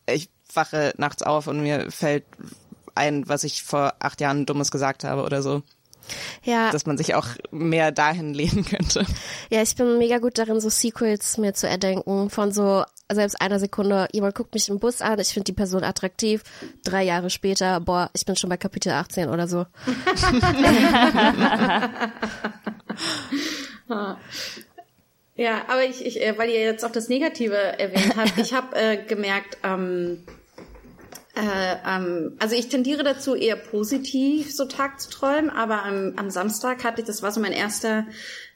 ich 0.08 0.30
wache 0.54 0.94
nachts 0.98 1.24
auf 1.24 1.48
und 1.48 1.64
mir 1.64 1.90
fällt 1.90 2.26
ein, 2.94 3.28
was 3.28 3.44
ich 3.44 3.64
vor 3.64 3.96
acht 3.98 4.22
Jahren 4.22 4.46
Dummes 4.46 4.70
gesagt 4.70 5.04
habe 5.04 5.24
oder 5.24 5.42
so, 5.42 5.64
Ja, 6.44 6.72
dass 6.72 6.86
man 6.86 6.98
sich 6.98 7.16
auch 7.16 7.28
mehr 7.52 7.92
dahin 7.92 8.34
lehnen 8.34 8.66
könnte. 8.66 9.06
ja, 9.50 9.62
ich 9.62 9.76
bin 9.76 9.98
mega 9.98 10.20
gut 10.20 10.38
darin, 10.38 10.60
so 10.60 10.70
Sequels 10.70 11.38
mir 11.38 11.54
zu 11.54 11.68
erdenken 11.68 12.30
von 12.30 12.52
so 12.52 12.84
selbst 13.12 13.42
einer 13.42 13.60
Sekunde, 13.60 14.08
jemand 14.14 14.36
guckt 14.36 14.54
mich 14.54 14.70
im 14.70 14.80
Bus 14.80 15.02
an, 15.02 15.20
ich 15.20 15.30
finde 15.30 15.46
die 15.46 15.54
Person 15.54 15.84
attraktiv, 15.84 16.44
drei 16.84 17.04
Jahre 17.04 17.30
später, 17.30 17.80
boah, 17.82 18.10
ich 18.14 18.26
bin 18.26 18.36
schon 18.36 18.50
bei 18.50 18.58
Kapitel 18.58 18.92
18 18.92 19.30
oder 19.30 19.48
so. 19.48 19.66
Ja, 25.42 25.64
aber 25.70 25.84
ich, 25.86 26.06
ich 26.06 26.22
äh, 26.22 26.38
weil 26.38 26.50
ihr 26.50 26.60
jetzt 26.60 26.86
auch 26.86 26.92
das 26.92 27.10
Negative 27.10 27.56
erwähnt 27.56 28.16
habt, 28.16 28.38
ich 28.38 28.54
habe 28.54 28.76
äh, 28.76 28.98
gemerkt, 28.98 29.58
ähm, 29.64 30.24
äh, 31.42 31.78
ähm, 31.88 32.36
also 32.40 32.56
ich 32.56 32.70
tendiere 32.70 33.04
dazu, 33.04 33.36
eher 33.36 33.56
positiv 33.56 34.54
so 34.56 34.66
Tag 34.66 35.02
zu 35.02 35.10
träumen, 35.10 35.50
aber 35.50 35.84
am, 35.84 36.14
am 36.16 36.30
Samstag 36.30 36.84
hatte 36.84 37.02
ich, 37.02 37.08
das 37.08 37.24
war 37.24 37.32
so 37.32 37.40
mein 37.42 37.52
erster 37.54 38.06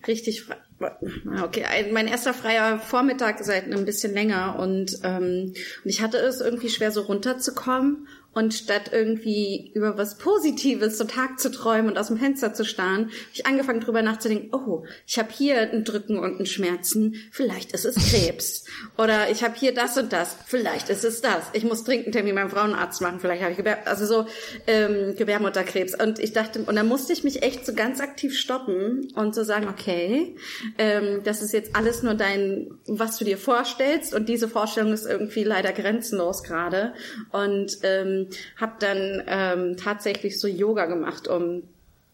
richtig, 0.07 0.43
fre- 0.43 1.43
okay, 1.43 1.63
ein- 1.65 1.91
mein 1.93 2.07
erster 2.07 2.33
freier 2.33 2.79
Vormittag 2.79 3.43
seit 3.43 3.71
ein 3.71 3.85
bisschen 3.85 4.13
länger 4.13 4.57
und, 4.59 4.99
ähm, 5.03 5.53
und 5.83 5.89
ich 5.89 6.01
hatte 6.01 6.17
es 6.17 6.41
irgendwie 6.41 6.69
schwer 6.69 6.91
so 6.91 7.01
runterzukommen 7.01 8.07
Und 8.35 8.53
statt 8.53 8.91
irgendwie 8.91 9.71
über 9.73 9.97
was 9.97 10.17
Positives 10.17 10.97
so 10.97 11.05
Tag 11.05 11.39
zu 11.39 11.49
träumen 11.49 11.89
und 11.89 11.97
aus 11.97 12.07
dem 12.07 12.17
Fenster 12.17 12.53
zu 12.53 12.65
starren, 12.65 13.05
habe 13.05 13.13
ich 13.33 13.45
angefangen 13.45 13.79
drüber 13.79 14.01
nachzudenken, 14.01 14.53
oh, 14.53 14.83
ich 15.07 15.17
habe 15.17 15.29
hier 15.31 15.71
ein 15.71 15.85
Drücken 15.85 16.19
und 16.19 16.41
ein 16.41 16.45
Schmerzen, 16.45 17.15
vielleicht 17.31 17.71
ist 17.71 17.85
es 17.85 17.95
Krebs. 17.95 18.65
Oder 18.97 19.31
ich 19.31 19.41
habe 19.41 19.55
hier 19.57 19.73
das 19.73 19.97
und 19.97 20.11
das, 20.11 20.35
vielleicht 20.45 20.89
ist 20.89 21.05
es 21.05 21.21
das. 21.21 21.45
Ich 21.53 21.63
muss 21.63 21.85
dringend 21.85 22.07
einen 22.07 22.11
Termin 22.11 22.35
beim 22.35 22.49
Frauenarzt 22.49 23.01
machen, 23.01 23.21
vielleicht 23.21 23.41
habe 23.41 23.51
ich 23.51 23.57
Gewerb 23.57 23.83
also 23.85 24.05
so 24.05 24.25
ähm, 24.67 25.15
Gebärmutterkrebs. 25.15 25.95
Und 25.95 26.19
ich 26.19 26.33
dachte, 26.33 26.59
und 26.59 26.75
dann 26.75 26.89
musste 26.89 27.13
ich 27.13 27.23
mich 27.23 27.41
echt 27.41 27.65
so 27.65 27.73
ganz 27.73 28.01
aktiv 28.01 28.37
stoppen 28.37 29.13
und 29.15 29.33
so 29.33 29.45
sagen, 29.45 29.69
okay, 29.69 30.35
ähm, 30.77 31.21
das 31.23 31.41
ist 31.41 31.53
jetzt 31.53 31.73
alles 31.73 32.03
nur 32.03 32.15
dein, 32.15 32.77
was 32.85 33.17
du 33.17 33.23
dir 33.23 33.37
vorstellst 33.37 34.13
und 34.13 34.27
diese 34.27 34.49
Vorstellung 34.49 34.91
ist 34.91 35.05
irgendwie 35.05 35.45
leider 35.45 35.71
grenzenlos 35.71 36.43
gerade. 36.43 36.93
Und 37.31 37.77
ähm, 37.83 38.24
habe 38.59 38.73
dann 38.79 39.23
ähm, 39.27 39.77
tatsächlich 39.77 40.39
so 40.39 40.47
Yoga 40.47 40.85
gemacht, 40.85 41.27
um 41.27 41.63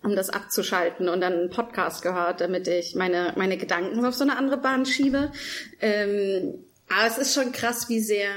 um 0.04 0.16
das 0.16 0.32
abzuschalten 0.32 1.10
und 1.10 1.22
dann 1.22 1.34
einen 1.34 1.50
Podcast 1.52 2.02
gehört, 2.02 2.42
damit 2.42 2.68
ich 2.68 2.96
meine 2.96 3.34
meine 3.36 3.58
Gedanken 3.58 4.04
auf 4.04 4.16
so 4.16 4.24
eine 4.24 4.36
andere 4.36 4.58
Bahn 4.58 4.86
schiebe. 4.86 5.32
Ähm, 5.80 6.56
aber 6.90 7.08
es 7.08 7.18
ist 7.18 7.36
schon 7.36 7.52
krass, 7.52 7.88
wie 7.88 8.00
sehr 8.00 8.32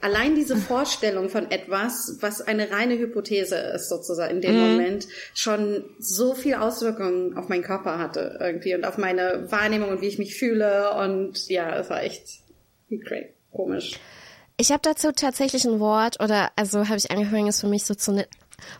allein 0.00 0.34
diese 0.34 0.56
Vorstellung 0.56 1.28
von 1.28 1.50
etwas, 1.50 2.18
was 2.20 2.40
eine 2.40 2.70
reine 2.70 2.98
Hypothese 2.98 3.56
ist, 3.56 3.88
sozusagen 3.88 4.36
in 4.36 4.40
dem 4.40 4.54
mhm. 4.54 4.70
Moment, 4.70 5.08
schon 5.34 5.84
so 5.98 6.34
viel 6.34 6.54
Auswirkungen 6.54 7.36
auf 7.36 7.48
meinen 7.48 7.62
Körper 7.62 7.98
hatte 7.98 8.38
irgendwie 8.40 8.74
und 8.74 8.84
auf 8.84 8.98
meine 8.98 9.50
Wahrnehmung 9.50 9.90
und 9.90 10.00
wie 10.02 10.08
ich 10.08 10.18
mich 10.18 10.36
fühle 10.36 10.94
und 10.94 11.48
ja, 11.48 11.78
es 11.78 11.90
war 11.90 12.02
echt 12.02 12.40
great, 13.04 13.30
komisch. 13.52 13.98
Ich 14.56 14.70
habe 14.70 14.80
dazu 14.82 15.12
tatsächlich 15.12 15.64
ein 15.64 15.80
Wort 15.80 16.20
oder 16.20 16.50
also 16.56 16.88
habe 16.88 16.96
ich 16.96 17.10
angefangen, 17.10 17.48
es 17.48 17.60
für 17.60 17.66
mich 17.66 17.84
so 17.84 17.94
zu 17.94 18.12
ne 18.12 18.26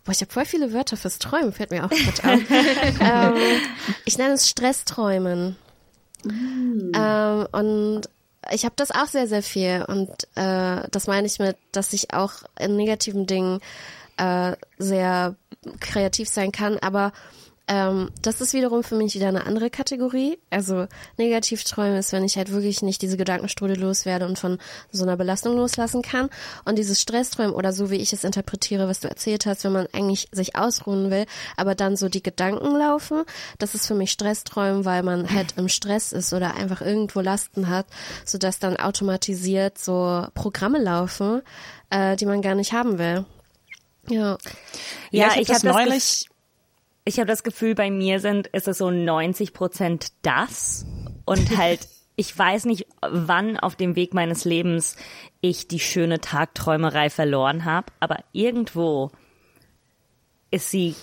Boah, 0.04 0.12
ich 0.12 0.22
habe 0.22 0.32
voll 0.32 0.46
viele 0.46 0.72
Wörter 0.72 0.96
fürs 0.96 1.18
Träumen, 1.18 1.52
fällt 1.52 1.70
mir 1.70 1.84
auch 1.84 1.90
gut 1.90 2.24
an. 2.24 2.46
ähm, 3.00 3.60
ich 4.06 4.16
nenne 4.16 4.32
es 4.32 4.48
Stressträumen. 4.48 5.56
Mm. 6.24 6.92
Ähm, 6.94 7.46
und 7.52 8.00
ich 8.50 8.64
habe 8.64 8.74
das 8.76 8.90
auch 8.90 9.06
sehr, 9.06 9.28
sehr 9.28 9.42
viel. 9.42 9.84
Und 9.86 10.08
äh, 10.34 10.88
das 10.90 11.06
meine 11.06 11.26
ich 11.26 11.38
mit, 11.38 11.58
dass 11.72 11.92
ich 11.92 12.14
auch 12.14 12.32
in 12.58 12.76
negativen 12.76 13.26
Dingen 13.26 13.60
äh, 14.16 14.52
sehr 14.78 15.36
kreativ 15.80 16.28
sein 16.28 16.52
kann, 16.52 16.78
aber 16.78 17.12
ähm, 17.68 18.10
das 18.22 18.40
ist 18.40 18.54
wiederum 18.54 18.84
für 18.84 18.94
mich 18.94 19.14
wieder 19.14 19.28
eine 19.28 19.44
andere 19.44 19.70
Kategorie. 19.70 20.38
Also 20.50 20.86
Negativträume 21.16 21.98
ist, 21.98 22.12
wenn 22.12 22.22
ich 22.22 22.36
halt 22.36 22.52
wirklich 22.52 22.82
nicht 22.82 23.02
diese 23.02 23.16
Gedankenstrudel 23.16 23.78
loswerde 23.78 24.26
und 24.26 24.38
von 24.38 24.58
so 24.92 25.02
einer 25.02 25.16
Belastung 25.16 25.56
loslassen 25.56 26.02
kann. 26.02 26.30
Und 26.64 26.78
dieses 26.78 27.00
Stressträumen 27.00 27.54
oder 27.54 27.72
so 27.72 27.90
wie 27.90 27.96
ich 27.96 28.12
es 28.12 28.22
interpretiere, 28.22 28.86
was 28.86 29.00
du 29.00 29.08
erzählt 29.08 29.46
hast, 29.46 29.64
wenn 29.64 29.72
man 29.72 29.88
eigentlich 29.92 30.28
sich 30.30 30.54
ausruhen 30.54 31.10
will, 31.10 31.26
aber 31.56 31.74
dann 31.74 31.96
so 31.96 32.08
die 32.08 32.22
Gedanken 32.22 32.76
laufen, 32.76 33.24
das 33.58 33.74
ist 33.74 33.86
für 33.86 33.94
mich 33.94 34.12
Stressträumen, 34.12 34.84
weil 34.84 35.02
man 35.02 35.28
halt 35.34 35.54
im 35.56 35.68
Stress 35.68 36.12
ist 36.12 36.32
oder 36.32 36.54
einfach 36.54 36.82
irgendwo 36.82 37.20
Lasten 37.20 37.68
hat, 37.68 37.86
sodass 38.24 38.60
dann 38.60 38.76
automatisiert 38.76 39.78
so 39.78 40.24
Programme 40.34 40.78
laufen, 40.78 41.42
äh, 41.90 42.14
die 42.14 42.26
man 42.26 42.42
gar 42.42 42.54
nicht 42.54 42.72
haben 42.72 42.98
will. 42.98 43.24
Ja. 44.08 44.38
Ja, 45.10 45.32
ja 45.34 45.40
ich 45.40 45.48
habe 45.48 45.60
das 45.60 45.62
neulich 45.64 46.28
ich 47.06 47.18
habe 47.18 47.28
das 47.28 47.44
Gefühl, 47.44 47.74
bei 47.74 47.90
mir 47.90 48.20
sind, 48.20 48.48
ist 48.48 48.68
es 48.68 48.78
so 48.78 48.90
90 48.90 49.54
Prozent 49.54 50.08
das 50.22 50.84
und 51.24 51.56
halt, 51.56 51.88
ich 52.16 52.36
weiß 52.36 52.66
nicht, 52.66 52.86
wann 53.00 53.58
auf 53.58 53.76
dem 53.76 53.94
Weg 53.94 54.12
meines 54.12 54.44
Lebens 54.44 54.96
ich 55.40 55.68
die 55.68 55.80
schöne 55.80 56.20
Tagträumerei 56.20 57.08
verloren 57.08 57.64
habe, 57.64 57.92
aber 58.00 58.18
irgendwo 58.32 59.12
ist 60.50 60.70
sie 60.70 60.96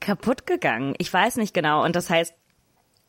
kaputt 0.00 0.46
gegangen. 0.46 0.94
Ich 0.98 1.12
weiß 1.12 1.36
nicht 1.36 1.54
genau. 1.54 1.84
Und 1.84 1.94
das 1.94 2.10
heißt, 2.10 2.34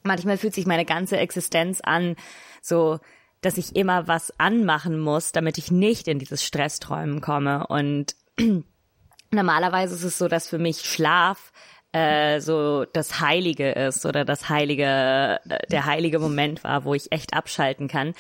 manchmal 0.04 0.38
fühlt 0.38 0.54
sich 0.54 0.68
meine 0.68 0.86
ganze 0.86 1.18
Existenz 1.18 1.82
an, 1.82 2.16
so, 2.62 3.00
dass 3.42 3.58
ich 3.58 3.76
immer 3.76 4.08
was 4.08 4.40
anmachen 4.40 5.00
muss, 5.00 5.32
damit 5.32 5.58
ich 5.58 5.72
nicht 5.72 6.08
in 6.08 6.20
dieses 6.20 6.44
Stressträumen 6.44 7.22
komme. 7.22 7.66
Und 7.68 8.16
normalerweise 9.32 9.96
ist 9.96 10.04
es 10.04 10.18
so, 10.18 10.28
dass 10.28 10.48
für 10.48 10.60
mich 10.60 10.82
Schlaf 10.82 11.52
äh, 11.96 12.42
so 12.42 12.86
das 12.92 13.22
Heilige 13.22 13.72
ist 13.72 14.06
oder 14.06 14.26
das 14.26 14.50
heilige, 14.50 15.40
der 15.72 15.86
heilige 15.86 16.20
Moment 16.20 16.64
war, 16.66 16.84
wo 16.84 16.94
ich 16.94 17.12
echt 17.12 17.34
abschalten 17.34 17.88
kann. 17.88 18.14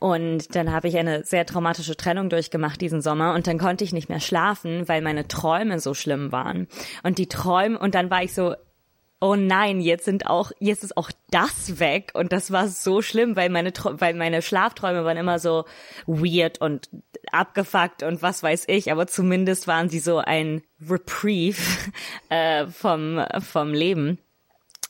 Und 0.00 0.54
dann 0.54 0.72
habe 0.72 0.88
ich 0.88 0.96
eine 0.96 1.24
sehr 1.24 1.46
traumatische 1.46 1.96
Trennung 1.96 2.28
durchgemacht 2.30 2.80
diesen 2.80 3.02
Sommer 3.02 3.34
und 3.34 3.46
dann 3.46 3.58
konnte 3.58 3.84
ich 3.84 3.92
nicht 3.92 4.08
mehr 4.08 4.20
schlafen, 4.20 4.88
weil 4.88 5.02
meine 5.02 5.28
Träume 5.28 5.78
so 5.80 5.94
schlimm 5.94 6.32
waren. 6.32 6.68
Und 7.02 7.18
die 7.18 7.28
Träume, 7.28 7.78
und 7.78 7.94
dann 7.94 8.10
war 8.10 8.22
ich 8.22 8.34
so, 8.34 8.54
oh 9.20 9.34
nein, 9.34 9.80
jetzt 9.80 10.04
sind 10.04 10.26
auch, 10.26 10.52
jetzt 10.58 10.84
ist 10.84 10.96
auch 10.96 11.10
das 11.30 11.78
weg 11.78 12.12
und 12.14 12.32
das 12.32 12.50
war 12.50 12.68
so 12.68 13.02
schlimm, 13.02 13.36
weil 13.36 13.48
meine, 13.48 13.72
weil 13.72 14.14
meine 14.14 14.42
Schlafträume 14.42 15.04
waren 15.04 15.16
immer 15.16 15.38
so 15.38 15.64
weird 16.06 16.60
und 16.60 16.90
abgefuckt 17.32 18.02
und 18.02 18.22
was 18.22 18.42
weiß 18.42 18.64
ich, 18.68 18.92
aber 18.92 19.06
zumindest 19.06 19.66
waren 19.66 19.88
sie 19.88 20.00
so 20.00 20.18
ein 20.18 20.62
Reprieve 20.86 21.60
äh, 22.28 22.66
vom 22.66 23.24
vom 23.40 23.72
Leben. 23.72 24.18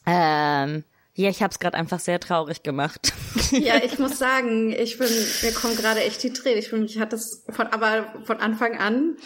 Ähm, 0.07 0.85
ja, 1.19 1.31
ich 1.31 1.43
habe 1.43 1.51
es 1.51 1.59
gerade 1.59 1.79
einfach 1.79 1.99
sehr 1.99 2.21
traurig 2.21 2.63
gemacht. 2.63 3.13
Ja, 3.53 3.77
ich 3.77 3.99
muss 4.01 4.19
sagen, 4.19 4.73
ich 4.73 4.99
bin, 4.99 5.09
mir 5.43 5.53
kommen 5.53 5.77
gerade 5.77 6.01
echt 6.01 6.23
die 6.23 6.33
Tränen. 6.33 6.59
Ich 6.59 6.71
bin, 6.71 6.81
mich 6.81 6.99
hat 6.99 7.13
das 7.13 7.45
von, 7.49 7.69
aber 7.69 8.13
von 8.25 8.39
Anfang 8.39 8.77
an 8.77 9.17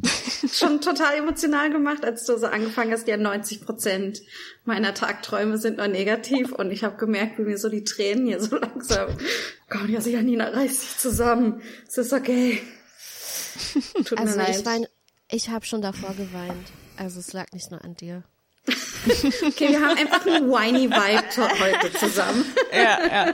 schon 0.52 0.80
total 0.80 1.16
emotional 1.16 1.70
gemacht, 1.70 2.04
als 2.04 2.24
du 2.24 2.38
so 2.38 2.46
angefangen 2.46 2.92
hast. 2.92 3.08
Ja, 3.08 3.16
90 3.16 3.62
Prozent 3.62 4.22
meiner 4.64 4.94
Tagträume 4.94 5.58
sind 5.58 5.78
nur 5.78 5.88
negativ 5.88 6.52
und 6.52 6.70
ich 6.70 6.84
habe 6.84 6.96
gemerkt, 6.96 7.38
wie 7.38 7.42
mir 7.42 7.58
so 7.58 7.68
die 7.68 7.82
Tränen 7.82 8.26
hier 8.26 8.40
so 8.40 8.56
langsam. 8.56 9.08
Gott, 9.68 9.88
ja, 9.88 9.98
Janina 9.98 10.50
reißt 10.50 10.80
sich 10.80 10.96
zusammen. 10.98 11.60
Es 11.88 11.98
ist 11.98 12.12
okay. 12.12 12.62
Tut 14.04 14.18
also 14.18 14.36
mir 14.36 14.44
leid. 14.44 14.56
ich 14.60 14.66
wein, 14.66 14.86
ich 15.28 15.48
habe 15.48 15.66
schon 15.66 15.82
davor 15.82 16.14
geweint. 16.14 16.72
Also 16.96 17.18
es 17.18 17.32
lag 17.32 17.50
nicht 17.52 17.72
nur 17.72 17.82
an 17.82 17.96
dir. 17.96 18.22
okay, 19.46 19.68
wir 19.68 19.80
haben 19.80 19.98
einfach 19.98 20.26
einen 20.26 20.48
whiny 20.48 20.90
Vibe 20.90 21.60
heute 21.60 21.92
zusammen. 21.98 22.44
ja, 22.72 23.06
ja. 23.06 23.32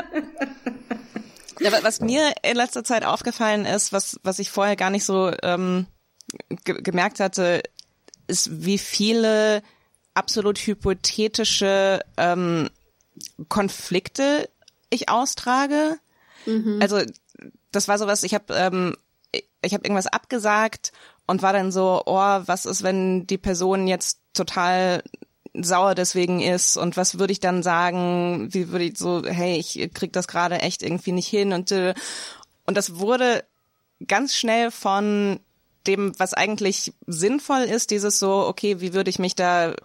Ja, 1.60 1.82
was 1.82 2.00
mir 2.00 2.32
in 2.42 2.56
letzter 2.56 2.84
Zeit 2.84 3.04
aufgefallen 3.04 3.66
ist, 3.66 3.92
was, 3.92 4.18
was 4.22 4.38
ich 4.38 4.50
vorher 4.50 4.76
gar 4.76 4.90
nicht 4.90 5.04
so 5.04 5.30
ähm, 5.42 5.86
ge 6.64 6.80
gemerkt 6.80 7.20
hatte, 7.20 7.62
ist, 8.26 8.64
wie 8.64 8.78
viele 8.78 9.62
absolut 10.14 10.58
hypothetische 10.58 12.00
ähm, 12.16 12.70
Konflikte 13.48 14.48
ich 14.88 15.08
austrage. 15.08 15.98
Mhm. 16.46 16.78
Also 16.80 17.02
das 17.70 17.88
war 17.88 17.98
sowas, 17.98 18.22
ich 18.22 18.34
habe 18.34 18.54
ähm, 18.54 18.96
ich 19.62 19.74
habe 19.74 19.84
irgendwas 19.84 20.06
abgesagt 20.06 20.92
und 21.30 21.42
war 21.42 21.52
dann 21.52 21.70
so, 21.70 22.02
oh, 22.06 22.40
was 22.46 22.66
ist, 22.66 22.82
wenn 22.82 23.24
die 23.24 23.38
Person 23.38 23.86
jetzt 23.86 24.18
total 24.34 25.04
sauer 25.54 25.94
deswegen 25.94 26.40
ist? 26.40 26.76
Und 26.76 26.96
was 26.96 27.20
würde 27.20 27.32
ich 27.32 27.38
dann 27.38 27.62
sagen, 27.62 28.48
wie 28.50 28.70
würde 28.70 28.86
ich 28.86 28.98
so, 28.98 29.22
hey, 29.24 29.56
ich 29.56 29.94
krieg 29.94 30.12
das 30.12 30.26
gerade 30.26 30.56
echt 30.56 30.82
irgendwie 30.82 31.12
nicht 31.12 31.28
hin? 31.28 31.52
Und 31.52 31.70
äh, 31.70 31.94
und 32.66 32.76
das 32.76 32.98
wurde 32.98 33.44
ganz 34.08 34.34
schnell 34.34 34.72
von 34.72 35.38
dem, 35.86 36.18
was 36.18 36.34
eigentlich 36.34 36.94
sinnvoll 37.06 37.60
ist, 37.60 37.92
dieses 37.92 38.18
so, 38.18 38.46
okay, 38.48 38.80
wie 38.80 38.92
würde 38.92 39.10
ich 39.10 39.20
mich 39.20 39.36
da 39.36 39.76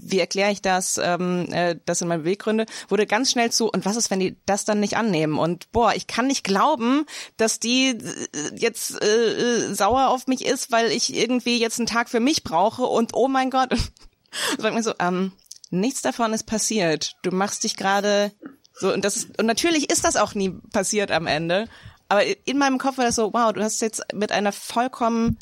wie 0.00 0.18
erkläre 0.18 0.50
ich 0.50 0.62
das, 0.62 0.98
ähm, 1.02 1.46
äh, 1.52 1.76
das 1.84 1.98
sind 1.98 2.08
meine 2.08 2.22
Beweggründe, 2.22 2.66
wurde 2.88 3.06
ganz 3.06 3.30
schnell 3.30 3.50
zu, 3.50 3.70
und 3.70 3.84
was 3.84 3.96
ist, 3.96 4.10
wenn 4.10 4.20
die 4.20 4.36
das 4.46 4.64
dann 4.64 4.80
nicht 4.80 4.96
annehmen? 4.96 5.38
Und 5.38 5.70
boah, 5.72 5.94
ich 5.94 6.06
kann 6.06 6.26
nicht 6.26 6.44
glauben, 6.44 7.06
dass 7.36 7.60
die 7.60 7.90
äh, 7.90 8.54
jetzt 8.56 9.02
äh, 9.02 9.06
äh, 9.06 9.74
sauer 9.74 10.08
auf 10.08 10.26
mich 10.26 10.44
ist, 10.44 10.72
weil 10.72 10.90
ich 10.90 11.14
irgendwie 11.14 11.58
jetzt 11.58 11.78
einen 11.78 11.86
Tag 11.86 12.08
für 12.08 12.20
mich 12.20 12.42
brauche 12.42 12.82
und 12.82 13.14
oh 13.14 13.28
mein 13.28 13.50
Gott. 13.50 13.70
Sag 14.58 14.74
mir 14.74 14.82
so, 14.82 14.94
ähm, 14.98 15.32
nichts 15.70 16.02
davon 16.02 16.32
ist 16.32 16.44
passiert. 16.44 17.16
Du 17.22 17.30
machst 17.30 17.64
dich 17.64 17.76
gerade 17.76 18.32
so, 18.74 18.92
und 18.92 19.04
das, 19.04 19.26
und 19.38 19.46
natürlich 19.46 19.90
ist 19.90 20.04
das 20.04 20.16
auch 20.16 20.34
nie 20.34 20.50
passiert 20.72 21.10
am 21.10 21.26
Ende. 21.26 21.68
Aber 22.08 22.22
in 22.46 22.58
meinem 22.58 22.78
Kopf 22.78 22.98
war 22.98 23.04
das 23.04 23.14
so, 23.14 23.32
wow, 23.32 23.52
du 23.52 23.62
hast 23.62 23.80
jetzt 23.80 24.02
mit 24.12 24.32
einer 24.32 24.52
vollkommen 24.52 25.38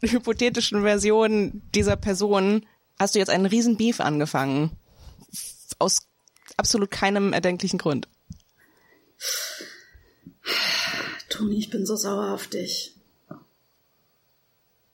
hypothetischen 0.00 0.82
Version 0.82 1.62
dieser 1.74 1.96
Person 1.96 2.66
hast 3.00 3.14
du 3.14 3.18
jetzt 3.18 3.30
einen 3.30 3.46
riesen 3.46 3.76
Beef 3.76 3.98
angefangen. 3.98 4.70
Aus 5.78 6.06
absolut 6.56 6.90
keinem 6.90 7.32
erdenklichen 7.32 7.78
Grund. 7.78 8.06
Toni, 11.30 11.56
ich 11.56 11.70
bin 11.70 11.86
so 11.86 11.96
sauer 11.96 12.32
auf 12.32 12.46
dich. 12.46 12.94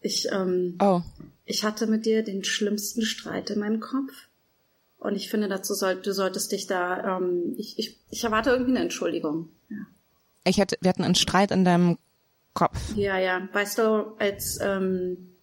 Ich, 0.00 0.28
ähm, 0.30 0.76
oh. 0.80 1.02
ich 1.44 1.64
hatte 1.64 1.88
mit 1.88 2.06
dir 2.06 2.22
den 2.22 2.44
schlimmsten 2.44 3.02
Streit 3.02 3.50
in 3.50 3.58
meinem 3.58 3.80
Kopf. 3.80 4.12
Und 4.98 5.16
ich 5.16 5.28
finde, 5.28 5.48
dazu 5.48 5.74
soll, 5.74 5.96
du 5.96 6.14
solltest 6.14 6.52
dich 6.52 6.66
da, 6.66 7.16
ähm, 7.16 7.54
ich, 7.58 7.78
ich, 7.78 7.98
ich 8.10 8.22
erwarte 8.22 8.50
irgendwie 8.50 8.70
eine 8.72 8.80
Entschuldigung. 8.80 9.50
Ja. 9.68 9.78
Ich 10.44 10.60
hatte, 10.60 10.76
wir 10.80 10.88
hatten 10.88 11.04
einen 11.04 11.16
Streit 11.16 11.50
in 11.50 11.64
deinem 11.64 11.98
Kopf. 12.54 12.78
Ja, 12.94 13.18
ja. 13.18 13.48
Weißt 13.52 13.78
du, 13.78 14.14
als, 14.18 14.58
ähm, 14.62 15.35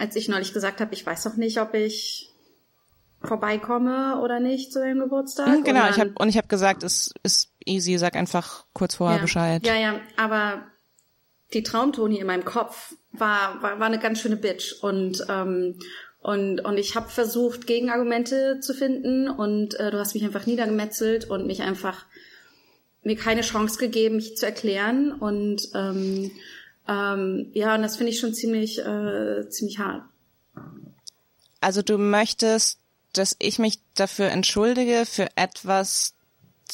als 0.00 0.16
ich 0.16 0.28
neulich 0.28 0.52
gesagt 0.52 0.80
habe, 0.80 0.94
ich 0.94 1.04
weiß 1.04 1.24
noch 1.26 1.36
nicht, 1.36 1.60
ob 1.60 1.74
ich 1.74 2.30
vorbeikomme 3.22 4.18
oder 4.22 4.40
nicht 4.40 4.72
zu 4.72 4.78
deinem 4.78 5.00
Geburtstag. 5.00 5.48
Mhm, 5.48 5.64
genau, 5.64 5.82
und 5.82 5.90
ich 5.90 5.96
dann- 5.96 6.08
habe 6.08 6.18
und 6.18 6.28
ich 6.28 6.36
habe 6.38 6.48
gesagt, 6.48 6.82
es 6.82 7.12
ist 7.22 7.50
easy, 7.66 7.98
sag 7.98 8.16
einfach 8.16 8.64
kurz 8.72 8.94
vorher 8.94 9.18
ja. 9.18 9.22
Bescheid. 9.22 9.66
Ja, 9.66 9.74
ja, 9.74 10.00
aber 10.16 10.62
die 11.52 11.62
Traumtoni 11.62 12.18
in 12.18 12.26
meinem 12.26 12.44
Kopf 12.44 12.94
war, 13.12 13.62
war, 13.62 13.78
war 13.78 13.86
eine 13.86 13.98
ganz 13.98 14.20
schöne 14.20 14.36
Bitch 14.36 14.82
und 14.82 15.24
ähm, 15.28 15.78
und 16.22 16.60
und 16.60 16.78
ich 16.78 16.96
habe 16.96 17.08
versucht 17.08 17.66
Gegenargumente 17.66 18.60
zu 18.60 18.72
finden 18.72 19.28
und 19.28 19.78
äh, 19.78 19.90
du 19.90 19.98
hast 19.98 20.14
mich 20.14 20.24
einfach 20.24 20.46
niedergemetzelt 20.46 21.28
und 21.28 21.46
mich 21.46 21.62
einfach 21.62 22.06
mir 23.02 23.16
keine 23.16 23.40
Chance 23.42 23.78
gegeben, 23.78 24.16
mich 24.16 24.36
zu 24.36 24.46
erklären 24.46 25.12
und 25.12 25.68
ähm, 25.74 26.30
ähm, 26.90 27.50
ja 27.52 27.74
und 27.74 27.82
das 27.82 27.96
finde 27.96 28.12
ich 28.12 28.20
schon 28.20 28.34
ziemlich 28.34 28.78
äh, 28.78 29.48
ziemlich 29.48 29.78
hart. 29.78 30.02
Also 31.60 31.82
du 31.82 31.98
möchtest, 31.98 32.80
dass 33.12 33.36
ich 33.38 33.58
mich 33.58 33.80
dafür 33.94 34.30
entschuldige 34.30 35.04
für 35.06 35.28
etwas, 35.36 36.14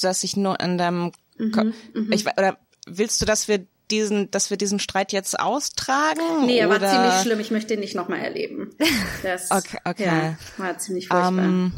das 0.00 0.24
ich 0.24 0.36
nur 0.36 0.60
in 0.60 0.78
deinem 0.78 1.12
Mhm, 1.38 1.52
Ko 1.52 1.62
ich, 2.10 2.26
oder 2.26 2.58
willst 2.86 3.20
du, 3.20 3.26
dass 3.26 3.48
wir 3.48 3.66
diesen, 3.90 4.30
dass 4.30 4.50
wir 4.50 4.56
diesen 4.56 4.78
Streit 4.78 5.12
jetzt 5.12 5.38
austragen? 5.38 6.46
Nee, 6.46 6.58
er 6.58 6.68
war 6.68 6.80
ziemlich 6.80 7.14
schlimm. 7.22 7.40
Ich 7.40 7.50
möchte 7.50 7.74
ihn 7.74 7.80
nicht 7.80 7.94
nochmal 7.94 8.20
erleben. 8.20 8.74
Das, 9.22 9.50
Okay, 9.50 9.78
okay. 9.84 10.04
Ja, 10.04 10.38
war 10.56 10.78
ziemlich 10.78 11.08
furchtbar. 11.08 11.44
Ähm, 11.44 11.72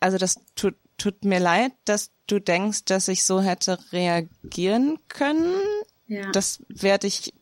also 0.00 0.18
das 0.18 0.36
tut, 0.54 0.74
tut 0.98 1.24
mir 1.24 1.40
leid, 1.40 1.72
dass 1.84 2.10
du 2.26 2.38
denkst, 2.40 2.84
dass 2.84 3.08
ich 3.08 3.24
so 3.24 3.40
hätte 3.40 3.78
reagieren 3.92 4.98
können. 5.08 5.54
Ja. 6.12 6.30
Das 6.32 6.60
werde 6.68 7.06
ich 7.06 7.32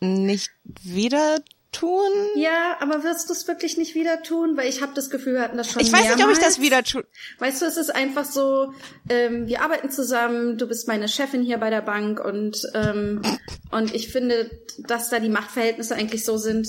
nicht 0.00 0.50
wieder 0.82 1.38
tun. 1.72 2.10
Ja, 2.36 2.76
aber 2.80 3.02
wirst 3.02 3.28
du 3.28 3.32
es 3.32 3.48
wirklich 3.48 3.76
nicht 3.76 3.94
wieder 3.94 4.22
tun? 4.22 4.56
Weil 4.56 4.68
ich 4.68 4.82
habe 4.82 4.92
das 4.94 5.10
Gefühl, 5.10 5.34
wir 5.34 5.42
hatten 5.42 5.56
das 5.56 5.70
schon 5.70 5.82
Ich 5.82 5.92
weiß 5.92 6.16
nicht, 6.16 6.24
ob 6.24 6.30
ich 6.30 6.38
das 6.38 6.58
mehrmals. 6.58 6.60
wieder 6.60 6.82
tue. 6.82 7.06
Weißt 7.38 7.62
du, 7.62 7.66
es 7.66 7.76
ist 7.76 7.94
einfach 7.94 8.24
so, 8.24 8.72
ähm, 9.08 9.46
wir 9.46 9.62
arbeiten 9.62 9.90
zusammen, 9.90 10.58
du 10.58 10.66
bist 10.66 10.86
meine 10.88 11.08
Chefin 11.08 11.42
hier 11.42 11.58
bei 11.58 11.70
der 11.70 11.82
Bank 11.82 12.22
und, 12.22 12.62
ähm, 12.74 13.22
und 13.70 13.94
ich 13.94 14.08
finde, 14.08 14.50
dass 14.78 15.08
da 15.08 15.18
die 15.18 15.28
Machtverhältnisse 15.28 15.94
eigentlich 15.94 16.24
so 16.24 16.36
sind, 16.36 16.68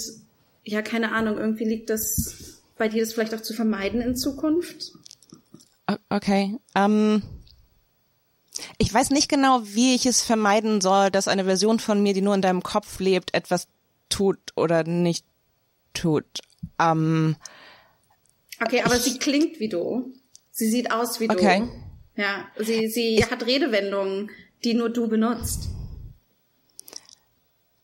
ja, 0.63 0.81
keine 0.81 1.11
Ahnung, 1.11 1.37
irgendwie 1.37 1.65
liegt 1.65 1.89
das 1.89 2.61
bei 2.77 2.87
dir, 2.89 3.03
das 3.03 3.13
vielleicht 3.13 3.33
auch 3.33 3.41
zu 3.41 3.53
vermeiden 3.53 4.01
in 4.01 4.15
Zukunft. 4.15 4.93
Okay. 6.09 6.57
Ähm, 6.75 7.21
ich 8.77 8.93
weiß 8.93 9.09
nicht 9.11 9.29
genau, 9.29 9.61
wie 9.63 9.95
ich 9.95 10.05
es 10.05 10.21
vermeiden 10.21 10.81
soll, 10.81 11.11
dass 11.11 11.27
eine 11.27 11.45
Version 11.45 11.79
von 11.79 12.01
mir, 12.01 12.13
die 12.13 12.21
nur 12.21 12.35
in 12.35 12.41
deinem 12.41 12.63
Kopf 12.63 12.99
lebt, 12.99 13.33
etwas 13.33 13.67
tut 14.09 14.39
oder 14.55 14.83
nicht 14.83 15.25
tut. 15.93 16.25
Ähm, 16.79 17.35
Okay, 18.59 18.81
aber 18.83 18.97
sie 18.97 19.19
klingt 19.19 19.59
wie 19.59 19.69
du. 19.69 20.13
Sie 20.51 20.69
sieht 20.69 20.91
aus 20.91 21.19
wie 21.19 21.29
Okay. 21.29 21.59
du. 21.59 22.21
Ja, 22.21 22.47
sie, 22.57 22.87
sie 22.89 23.23
hat 23.23 23.45
Redewendungen, 23.45 24.31
die 24.63 24.73
nur 24.73 24.89
du 24.89 25.07
benutzt. 25.07 25.69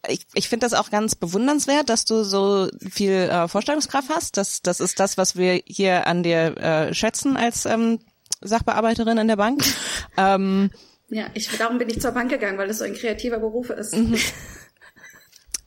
ich, 0.08 0.26
ich 0.34 0.50
finde 0.50 0.66
das 0.66 0.74
auch 0.74 0.90
ganz 0.90 1.16
bewundernswert, 1.16 1.90
dass 1.90 2.06
du 2.06 2.24
so 2.24 2.68
viel 2.90 3.12
äh, 3.14 3.48
Vorstellungskraft 3.48 4.10
hast. 4.10 4.38
Das, 4.38 4.62
das 4.62 4.80
ist 4.80 5.00
das, 5.00 5.18
was 5.18 5.36
wir 5.36 5.62
hier 5.66 6.08
an 6.08 6.24
dir 6.24 6.58
äh, 6.58 6.94
schätzen 6.94 7.38
als 7.38 7.66
ähm, 7.66 8.00
Sachbearbeiterin 8.44 9.18
in 9.18 9.28
der 9.28 9.36
Bank. 9.36 9.64
ähm, 10.18 10.72
Ja, 11.10 11.26
ich, 11.34 11.50
darum 11.58 11.78
bin 11.78 11.90
ich 11.90 12.02
zur 12.02 12.12
Bank 12.12 12.30
gegangen, 12.30 12.58
weil 12.58 12.68
das 12.68 12.80
so 12.80 12.86
ein 12.86 12.94
kreativer 12.94 13.40
Beruf 13.40 13.70
ist. 13.70 13.96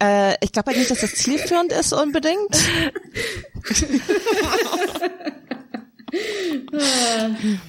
äh, 0.02 0.35
ich 0.40 0.52
glaube 0.52 0.68
halt 0.68 0.78
nicht, 0.78 0.90
dass 0.90 1.00
das 1.00 1.14
zielführend 1.14 1.73
ist 1.73 1.92
unbedingt. 1.92 2.50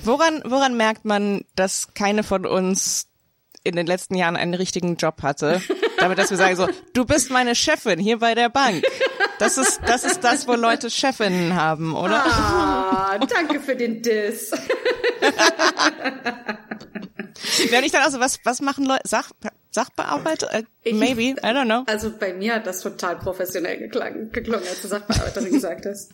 woran, 0.04 0.42
woran 0.46 0.78
merkt 0.78 1.06
man, 1.06 1.44
dass 1.56 1.94
keine 1.94 2.24
von 2.24 2.46
uns 2.46 3.08
in 3.64 3.76
den 3.76 3.88
letzten 3.88 4.16
Jahren 4.16 4.36
einen 4.36 4.54
richtigen 4.54 4.96
Job 4.96 5.24
hatte? 5.24 5.62
Damit, 5.98 6.18
dass 6.18 6.30
wir 6.30 6.38
sagen 6.38 6.56
so, 6.56 6.68
du 6.94 7.06
bist 7.06 7.32
meine 7.32 7.56
Chefin 7.56 8.00
hier 8.00 8.20
bei 8.20 8.36
der 8.36 8.50
Bank. 8.50 8.84
Das 9.40 9.58
ist, 9.58 9.80
das 9.86 10.04
ist 10.04 10.24
das, 10.24 10.48
wo 10.48 10.54
Leute 10.56 10.90
Chefinnen 10.90 11.56
haben, 11.56 11.96
oder? 11.96 12.24
Ah, 12.26 13.20
danke 13.20 13.60
für 13.60 13.76
den 13.76 14.02
Diss. 14.02 14.52
Wenn 17.70 17.84
ich 17.84 17.92
dann 17.92 18.02
also, 18.04 18.20
was, 18.20 18.40
was 18.44 18.62
machen 18.62 18.86
Leute, 18.86 19.04
Sach, 19.08 19.30
Sachbearbeiter? 19.72 20.52
Äh, 20.54 20.64
Ich- 20.84 20.94
maybe, 20.94 21.22
I 21.22 21.36
don't 21.36 21.66
know. 21.66 21.84
Also 21.86 22.12
bei 22.18 22.34
mir 22.34 22.56
hat 22.56 22.66
das 22.68 22.82
total 22.82 23.18
professionell 23.18 23.78
geklang, 23.78 24.32
geklungen, 24.32 24.68
als 24.68 24.82
du 24.82 24.88
Sachbearbeiterin 24.88 25.52
gesagt 25.52 25.86
hast. 25.86 26.12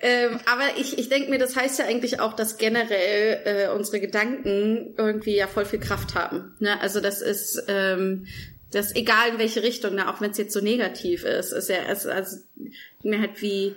ähm, 0.00 0.40
aber 0.46 0.76
ich, 0.78 0.98
ich 0.98 1.08
denke 1.08 1.30
mir, 1.30 1.38
das 1.38 1.56
heißt 1.56 1.78
ja 1.78 1.86
eigentlich 1.86 2.20
auch, 2.20 2.34
dass 2.34 2.56
generell 2.58 3.40
äh, 3.44 3.68
unsere 3.74 4.00
Gedanken 4.00 4.94
irgendwie 4.96 5.36
ja 5.36 5.46
voll 5.46 5.64
viel 5.64 5.80
Kraft 5.80 6.14
haben. 6.14 6.56
Ne? 6.58 6.78
Also 6.80 7.00
das 7.00 7.22
ist 7.22 7.62
ähm, 7.68 8.26
das 8.70 8.94
egal 8.94 9.30
in 9.30 9.38
welche 9.38 9.62
Richtung, 9.62 9.94
ne? 9.94 10.12
auch 10.12 10.20
wenn 10.20 10.30
es 10.30 10.38
jetzt 10.38 10.52
so 10.52 10.60
negativ 10.60 11.24
ist, 11.24 11.52
ist 11.52 11.68
ja 11.68 11.78
es, 11.88 12.06
also 12.06 12.38
mir 13.02 13.20
halt 13.20 13.40
wie 13.42 13.74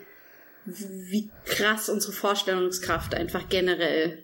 wie 0.65 1.29
krass 1.45 1.89
unsere 1.89 2.13
Vorstellungskraft 2.13 3.15
einfach 3.15 3.49
generell 3.49 4.23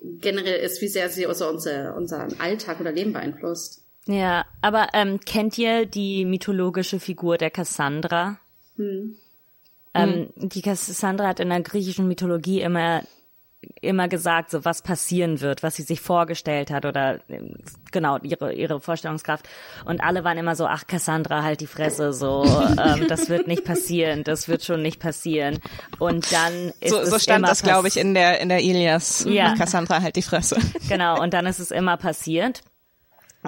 generell 0.00 0.60
ist, 0.60 0.80
wie 0.82 0.88
sehr 0.88 1.08
sie 1.08 1.26
unser, 1.26 1.50
unser, 1.50 1.96
unseren 1.96 2.38
Alltag 2.38 2.80
oder 2.80 2.92
Leben 2.92 3.12
beeinflusst. 3.12 3.82
Ja, 4.06 4.44
aber 4.60 4.88
ähm, 4.92 5.20
kennt 5.20 5.58
ihr 5.58 5.86
die 5.86 6.24
mythologische 6.24 7.00
Figur 7.00 7.38
der 7.38 7.50
Cassandra? 7.50 8.38
Ähm, 9.94 10.28
die 10.36 10.62
Cassandra 10.62 11.28
hat 11.28 11.40
in 11.40 11.48
der 11.48 11.62
griechischen 11.62 12.06
Mythologie 12.06 12.60
immer 12.60 13.02
immer 13.80 14.08
gesagt, 14.08 14.50
so 14.50 14.64
was 14.64 14.82
passieren 14.82 15.40
wird, 15.40 15.62
was 15.62 15.76
sie 15.76 15.82
sich 15.82 16.00
vorgestellt 16.00 16.70
hat 16.70 16.84
oder 16.84 17.20
ähm, 17.28 17.54
genau 17.90 18.18
ihre 18.22 18.52
ihre 18.52 18.80
Vorstellungskraft 18.80 19.48
und 19.84 20.00
alle 20.02 20.24
waren 20.24 20.38
immer 20.38 20.54
so, 20.54 20.66
ach 20.66 20.86
Cassandra 20.86 21.42
halt 21.42 21.60
die 21.60 21.66
Fresse, 21.66 22.12
so 22.12 22.44
ähm, 22.44 23.06
das 23.08 23.28
wird 23.28 23.46
nicht 23.46 23.64
passieren, 23.64 24.24
das 24.24 24.48
wird 24.48 24.64
schon 24.64 24.82
nicht 24.82 25.00
passieren 25.00 25.58
und 25.98 26.32
dann 26.32 26.72
ist 26.80 26.90
So, 26.90 26.98
es 27.00 27.10
so 27.10 27.18
stand 27.18 27.46
das, 27.46 27.62
glaube 27.62 27.88
ich, 27.88 27.96
in 27.96 28.14
der, 28.14 28.40
in 28.40 28.48
der 28.48 28.60
Ilias. 28.60 29.26
Ja. 29.28 29.54
Cassandra 29.54 30.02
halt 30.02 30.16
die 30.16 30.22
Fresse. 30.22 30.56
Genau, 30.88 31.20
und 31.20 31.34
dann 31.34 31.46
ist 31.46 31.58
es 31.58 31.70
immer 31.70 31.96
passiert. 31.96 32.62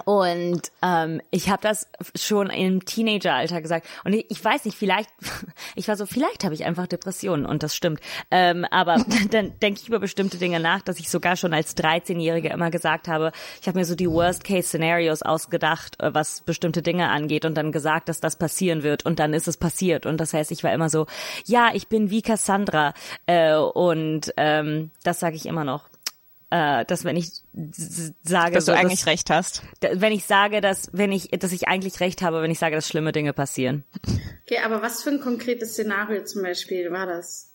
Und 0.05 0.71
ähm, 0.81 1.21
ich 1.31 1.49
habe 1.49 1.61
das 1.61 1.87
schon 2.15 2.49
im 2.49 2.85
Teenageralter 2.85 3.61
gesagt. 3.61 3.87
Und 4.03 4.13
ich, 4.13 4.25
ich 4.29 4.43
weiß 4.43 4.65
nicht, 4.65 4.77
vielleicht, 4.77 5.09
ich 5.75 5.87
war 5.87 5.95
so, 5.95 6.05
vielleicht 6.05 6.43
habe 6.43 6.53
ich 6.53 6.65
einfach 6.65 6.87
Depressionen 6.87 7.45
und 7.45 7.63
das 7.63 7.75
stimmt. 7.75 7.99
Ähm, 8.31 8.65
aber 8.65 8.97
dann 9.31 9.59
denke 9.59 9.81
ich 9.81 9.87
über 9.87 9.99
bestimmte 9.99 10.37
Dinge 10.37 10.59
nach, 10.59 10.81
dass 10.81 10.99
ich 10.99 11.09
sogar 11.09 11.35
schon 11.35 11.53
als 11.53 11.75
13-Jährige 11.77 12.49
immer 12.49 12.71
gesagt 12.71 13.07
habe, 13.07 13.31
ich 13.61 13.67
habe 13.67 13.77
mir 13.77 13.85
so 13.85 13.95
die 13.95 14.09
Worst-Case-Szenarios 14.09 15.21
ausgedacht, 15.21 15.99
äh, 16.01 16.13
was 16.13 16.41
bestimmte 16.41 16.81
Dinge 16.81 17.09
angeht 17.09 17.45
und 17.45 17.55
dann 17.55 17.71
gesagt, 17.71 18.09
dass 18.09 18.19
das 18.19 18.35
passieren 18.35 18.83
wird 18.83 19.05
und 19.05 19.19
dann 19.19 19.33
ist 19.33 19.47
es 19.47 19.57
passiert. 19.57 20.05
Und 20.05 20.17
das 20.17 20.33
heißt, 20.33 20.51
ich 20.51 20.63
war 20.63 20.73
immer 20.73 20.89
so, 20.89 21.07
ja, 21.45 21.69
ich 21.73 21.87
bin 21.87 22.09
wie 22.09 22.21
Cassandra 22.21 22.93
äh, 23.25 23.55
und 23.55 24.33
ähm, 24.37 24.91
das 25.03 25.19
sage 25.19 25.35
ich 25.35 25.45
immer 25.45 25.63
noch 25.63 25.89
äh, 26.51 26.85
dass 26.85 27.03
wenn 27.03 27.15
ich 27.17 27.29
sage, 28.23 28.55
Dass 28.55 28.65
du 28.65 28.71
so, 28.71 28.77
eigentlich 28.77 28.99
dass, 29.01 29.07
recht 29.07 29.29
hast. 29.29 29.61
wenn 29.81 30.11
ich 30.11 30.25
sage, 30.25 30.61
dass 30.61 30.89
wenn 30.93 31.11
ich, 31.11 31.29
dass 31.31 31.51
ich 31.51 31.67
eigentlich 31.67 31.99
recht 31.99 32.21
habe, 32.21 32.41
wenn 32.41 32.51
ich 32.51 32.59
sage, 32.59 32.75
dass 32.75 32.87
schlimme 32.87 33.11
Dinge 33.11 33.33
passieren. 33.33 33.83
Okay, 34.45 34.59
aber 34.63 34.81
was 34.81 35.03
für 35.03 35.09
ein 35.11 35.21
konkretes 35.21 35.73
Szenario 35.73 36.23
zum 36.23 36.41
Beispiel 36.43 36.91
war 36.91 37.05
das? 37.05 37.53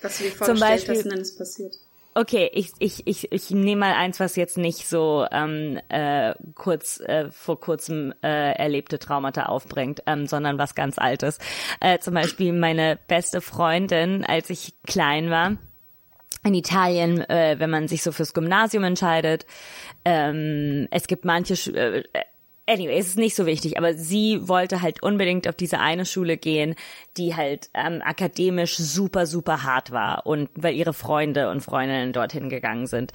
Was 0.00 0.18
du 0.18 0.24
dir 0.24 0.30
Zum 0.30 0.38
vorgestellt 0.38 0.70
Beispiel- 0.70 0.94
hast 0.96 1.04
und 1.04 1.10
dann 1.12 1.20
ist 1.20 1.38
passiert? 1.38 1.74
Okay, 2.14 2.50
ich, 2.52 2.72
ich, 2.78 3.06
ich, 3.06 3.32
ich 3.32 3.50
nehme 3.52 3.80
mal 3.86 3.94
eins, 3.94 4.20
was 4.20 4.36
jetzt 4.36 4.58
nicht 4.58 4.86
so 4.86 5.26
ähm, 5.32 5.80
äh, 5.88 6.34
kurz 6.54 7.00
äh, 7.00 7.30
vor 7.30 7.58
kurzem 7.58 8.12
äh, 8.22 8.52
erlebte 8.52 8.98
Traumata 8.98 9.44
aufbringt, 9.46 10.02
ähm, 10.06 10.26
sondern 10.26 10.58
was 10.58 10.74
ganz 10.74 10.98
Altes. 10.98 11.38
Äh, 11.80 12.00
zum 12.00 12.12
Beispiel 12.12 12.52
meine 12.52 12.98
beste 13.08 13.40
Freundin, 13.40 14.26
als 14.26 14.50
ich 14.50 14.74
klein 14.86 15.30
war, 15.30 15.56
in 16.44 16.54
Italien, 16.54 17.20
äh, 17.28 17.56
wenn 17.58 17.70
man 17.70 17.88
sich 17.88 18.02
so 18.02 18.12
fürs 18.12 18.34
Gymnasium 18.34 18.84
entscheidet, 18.84 19.46
ähm, 20.04 20.88
es 20.90 21.06
gibt 21.06 21.24
manche, 21.24 21.54
Schu- 21.54 21.72
äh, 21.74 22.02
anyway, 22.66 22.98
es 22.98 23.08
ist 23.08 23.18
nicht 23.18 23.36
so 23.36 23.46
wichtig, 23.46 23.78
aber 23.78 23.94
sie 23.94 24.48
wollte 24.48 24.82
halt 24.82 25.02
unbedingt 25.02 25.48
auf 25.48 25.54
diese 25.54 25.78
eine 25.78 26.04
Schule 26.04 26.36
gehen, 26.36 26.74
die 27.16 27.36
halt 27.36 27.70
ähm, 27.74 28.02
akademisch 28.04 28.76
super, 28.76 29.26
super 29.26 29.62
hart 29.62 29.92
war 29.92 30.26
und 30.26 30.50
weil 30.54 30.74
ihre 30.74 30.92
Freunde 30.92 31.48
und 31.50 31.60
Freundinnen 31.60 32.12
dorthin 32.12 32.48
gegangen 32.48 32.86
sind. 32.86 33.12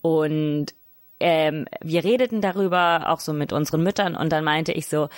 Und 0.00 0.74
ähm, 1.22 1.66
wir 1.82 2.02
redeten 2.02 2.40
darüber 2.40 3.10
auch 3.10 3.20
so 3.20 3.34
mit 3.34 3.52
unseren 3.52 3.82
Müttern 3.82 4.16
und 4.16 4.32
dann 4.32 4.42
meinte 4.42 4.72
ich 4.72 4.88
so, 4.88 5.10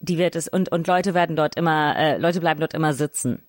die 0.00 0.18
wird 0.18 0.34
es 0.34 0.48
und 0.48 0.72
und 0.72 0.88
Leute 0.88 1.14
werden 1.14 1.36
dort 1.36 1.54
immer, 1.56 1.96
äh, 1.96 2.18
Leute 2.18 2.40
bleiben 2.40 2.58
dort 2.58 2.74
immer 2.74 2.92
sitzen. 2.92 3.46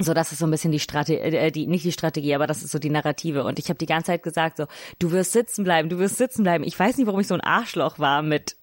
So, 0.00 0.14
das 0.14 0.30
ist 0.30 0.38
so 0.38 0.46
ein 0.46 0.50
bisschen 0.50 0.70
die 0.70 0.78
Strategie, 0.78 1.18
äh, 1.18 1.50
die, 1.50 1.66
nicht 1.66 1.84
die 1.84 1.92
Strategie, 1.92 2.34
aber 2.34 2.46
das 2.46 2.62
ist 2.62 2.70
so 2.70 2.78
die 2.78 2.90
Narrative. 2.90 3.44
Und 3.44 3.58
ich 3.58 3.68
habe 3.68 3.78
die 3.78 3.86
ganze 3.86 4.06
Zeit 4.06 4.22
gesagt, 4.22 4.58
so, 4.58 4.66
du 4.98 5.10
wirst 5.10 5.32
sitzen 5.32 5.64
bleiben, 5.64 5.88
du 5.88 5.98
wirst 5.98 6.18
sitzen 6.18 6.44
bleiben. 6.44 6.64
Ich 6.64 6.78
weiß 6.78 6.96
nicht, 6.96 7.06
warum 7.06 7.20
ich 7.20 7.26
so 7.26 7.34
ein 7.34 7.40
Arschloch 7.40 7.98
war 7.98 8.22
mit 8.22 8.56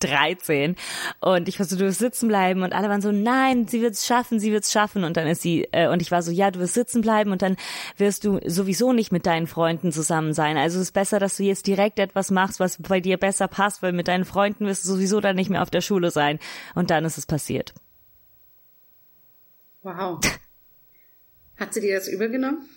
13 0.00 0.76
und 1.20 1.48
ich 1.48 1.58
war 1.58 1.66
so, 1.66 1.76
du 1.76 1.84
wirst 1.84 1.98
sitzen 1.98 2.28
bleiben 2.28 2.62
und 2.62 2.72
alle 2.72 2.88
waren 2.88 3.00
so, 3.00 3.12
nein, 3.12 3.66
sie 3.66 3.82
wird's 3.82 4.06
schaffen, 4.06 4.38
sie 4.38 4.52
wird's 4.52 4.72
schaffen 4.72 5.04
und 5.04 5.16
dann 5.16 5.26
ist 5.26 5.42
sie 5.42 5.68
äh, 5.72 5.88
und 5.88 6.00
ich 6.02 6.10
war 6.10 6.22
so, 6.22 6.30
ja, 6.30 6.50
du 6.50 6.60
wirst 6.60 6.74
sitzen 6.74 7.00
bleiben 7.00 7.32
und 7.32 7.42
dann 7.42 7.56
wirst 7.96 8.24
du 8.24 8.38
sowieso 8.46 8.92
nicht 8.92 9.12
mit 9.12 9.26
deinen 9.26 9.46
Freunden 9.46 9.92
zusammen 9.92 10.32
sein. 10.32 10.56
Also 10.56 10.76
es 10.78 10.84
ist 10.84 10.92
besser, 10.92 11.18
dass 11.18 11.36
du 11.36 11.42
jetzt 11.42 11.66
direkt 11.66 11.98
etwas 11.98 12.30
machst, 12.30 12.60
was 12.60 12.80
bei 12.80 13.00
dir 13.00 13.16
besser 13.16 13.48
passt, 13.48 13.82
weil 13.82 13.92
mit 13.92 14.08
deinen 14.08 14.24
Freunden 14.24 14.66
wirst 14.66 14.84
du 14.84 14.90
sowieso 14.90 15.20
dann 15.20 15.36
nicht 15.36 15.50
mehr 15.50 15.62
auf 15.62 15.70
der 15.70 15.80
Schule 15.80 16.10
sein 16.10 16.38
und 16.74 16.90
dann 16.90 17.04
ist 17.04 17.18
es 17.18 17.26
passiert. 17.26 17.74
Wow. 19.82 20.20
Hat 21.56 21.72
sie 21.74 21.80
dir 21.80 21.94
das 21.96 22.08
übel 22.08 22.30
genommen? 22.30 22.68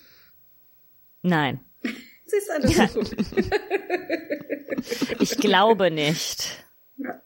Nein. 1.21 1.59
Sie 2.25 2.37
ist 2.37 2.51
alles 2.51 2.75
Ja. 2.77 2.85
gut. 2.87 3.15
Ich 5.19 5.37
glaube 5.37 5.89
nicht. 5.91 6.63
Ja. 6.97 7.21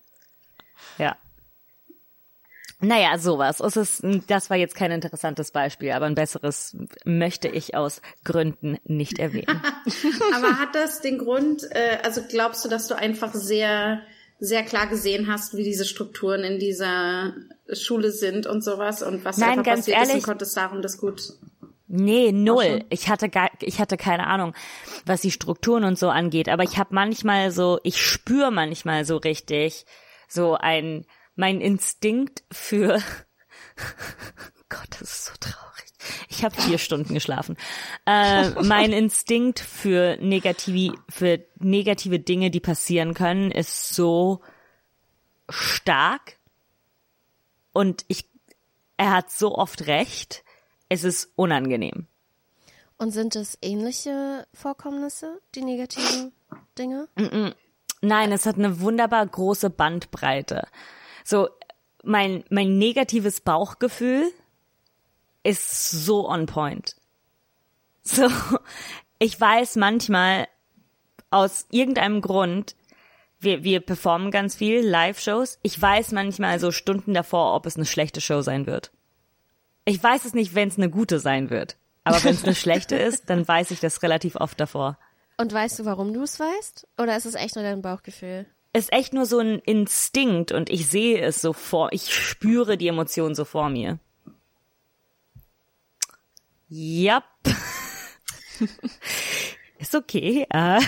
Ja. 0.97 1.17
Naja, 2.79 3.17
sowas. 3.19 3.59
Es 3.59 3.75
ist, 3.75 4.03
das 4.27 4.49
war 4.49 4.57
jetzt 4.57 4.73
kein 4.75 4.91
interessantes 4.91 5.51
Beispiel, 5.51 5.91
aber 5.91 6.07
ein 6.07 6.15
besseres 6.15 6.75
möchte 7.05 7.47
ich 7.47 7.75
aus 7.75 8.01
Gründen 8.23 8.79
nicht 8.85 9.19
erwähnen. 9.19 9.61
Aber 10.33 10.57
hat 10.59 10.73
das 10.73 11.01
den 11.01 11.19
Grund, 11.19 11.63
äh, 11.71 11.99
also 12.03 12.21
glaubst 12.27 12.65
du, 12.65 12.69
dass 12.69 12.87
du 12.87 12.95
einfach 12.95 13.33
sehr, 13.35 14.01
sehr 14.43 14.63
klar 14.63 14.87
gesehen 14.87 15.27
hast, 15.31 15.55
wie 15.55 15.63
diese 15.63 15.85
Strukturen 15.85 16.43
in 16.43 16.57
dieser 16.59 17.33
Schule 17.71 18.11
sind 18.11 18.47
und 18.47 18.63
sowas 18.63 19.03
und 19.03 19.23
was 19.23 19.37
Nein, 19.37 19.59
einfach 19.59 19.75
passiert 19.75 19.97
ist 19.97 20.03
und 20.03 20.09
ehrlich- 20.09 20.23
konntest 20.23 20.57
darum 20.57 20.81
das 20.81 20.97
gut. 20.97 21.21
Nee, 21.93 22.31
null. 22.31 22.85
Ich 22.89 23.07
hatte 23.09 23.29
gar, 23.29 23.51
ich 23.61 23.79
hatte 23.79 23.97
keine 23.97 24.25
Ahnung, 24.27 24.53
was 25.05 25.21
die 25.21 25.29
Strukturen 25.31 25.83
und 25.83 25.99
so 25.99 26.09
angeht. 26.09 26.49
Aber 26.49 26.63
ich 26.63 26.77
habe 26.77 26.95
manchmal 26.95 27.51
so, 27.51 27.79
ich 27.83 28.01
spüre 28.01 28.49
manchmal 28.49 29.05
so 29.05 29.17
richtig 29.17 29.85
so 30.27 30.55
ein, 30.55 31.05
mein 31.35 31.59
Instinkt 31.61 32.43
für. 32.51 32.99
Gott, 34.69 34.87
das 34.91 35.01
ist 35.01 35.25
so 35.25 35.33
traurig. 35.39 35.70
Ich 36.29 36.43
habe 36.43 36.59
vier 36.59 36.77
Stunden 36.77 37.13
geschlafen. 37.13 37.57
Äh, 38.05 38.49
mein 38.63 38.91
Instinkt 38.91 39.59
für 39.59 40.17
negative, 40.19 40.95
für 41.09 41.39
negative 41.59 42.19
Dinge, 42.19 42.51
die 42.51 42.59
passieren 42.59 43.13
können, 43.13 43.51
ist 43.51 43.89
so 43.89 44.41
stark. 45.49 46.37
Und 47.73 48.05
ich, 48.07 48.25
er 48.97 49.11
hat 49.11 49.31
so 49.31 49.55
oft 49.55 49.87
recht. 49.87 50.43
Es 50.89 51.03
ist 51.03 51.31
unangenehm. 51.35 52.07
Und 52.97 53.11
sind 53.11 53.35
es 53.35 53.57
ähnliche 53.61 54.45
Vorkommnisse, 54.53 55.41
die 55.55 55.61
negativen 55.61 56.33
Dinge? 56.77 57.07
Nein, 58.01 58.31
es 58.31 58.45
hat 58.45 58.57
eine 58.57 58.79
wunderbar 58.81 59.25
große 59.25 59.69
Bandbreite. 59.69 60.67
So, 61.23 61.49
mein, 62.03 62.43
mein 62.49 62.77
negatives 62.77 63.41
Bauchgefühl 63.41 64.31
ist 65.43 65.91
so 66.05 66.27
on 66.27 66.45
point. 66.45 66.95
So, 68.03 68.27
ich 69.19 69.39
weiß 69.39 69.75
manchmal 69.75 70.47
aus 71.29 71.67
irgendeinem 71.71 72.21
Grund, 72.21 72.75
wir, 73.39 73.63
wir 73.63 73.79
performen 73.79 74.31
ganz 74.31 74.55
viel 74.55 74.81
Live-Shows. 74.81 75.59
Ich 75.63 75.81
weiß 75.81 76.11
manchmal 76.11 76.59
so 76.59 76.71
Stunden 76.71 77.13
davor, 77.13 77.55
ob 77.55 77.65
es 77.65 77.75
eine 77.75 77.85
schlechte 77.85 78.21
Show 78.21 78.41
sein 78.41 78.67
wird. 78.67 78.91
Ich 79.85 80.01
weiß 80.01 80.25
es 80.25 80.33
nicht, 80.33 80.53
wenn 80.53 80.67
es 80.67 80.77
eine 80.77 80.89
gute 80.89 81.19
sein 81.19 81.49
wird. 81.49 81.77
Aber 82.03 82.23
wenn 82.23 82.35
es 82.35 82.43
eine 82.43 82.55
schlechte 82.55 82.95
ist, 82.97 83.29
dann 83.29 83.47
weiß 83.47 83.71
ich 83.71 83.79
das 83.79 84.03
relativ 84.03 84.35
oft 84.35 84.59
davor. 84.59 84.97
Und 85.37 85.53
weißt 85.53 85.79
du, 85.79 85.85
warum 85.85 86.13
du 86.13 86.21
es 86.21 86.39
weißt? 86.39 86.87
Oder 86.99 87.15
ist 87.17 87.25
es 87.25 87.35
echt 87.35 87.55
nur 87.55 87.63
dein 87.63 87.81
Bauchgefühl? 87.81 88.45
ist 88.73 88.93
echt 88.93 89.13
nur 89.13 89.25
so 89.25 89.39
ein 89.39 89.59
Instinkt 89.59 90.51
und 90.51 90.69
ich 90.69 90.87
sehe 90.87 91.19
es 91.19 91.41
so 91.41 91.53
vor, 91.53 91.89
ich 91.91 92.13
spüre 92.13 92.77
die 92.77 92.87
Emotionen 92.87 93.35
so 93.35 93.45
vor 93.45 93.69
mir. 93.69 93.99
Yep. 96.73 97.25
Ist 99.81 99.95
okay. 99.95 100.45
Äh, 100.53 100.79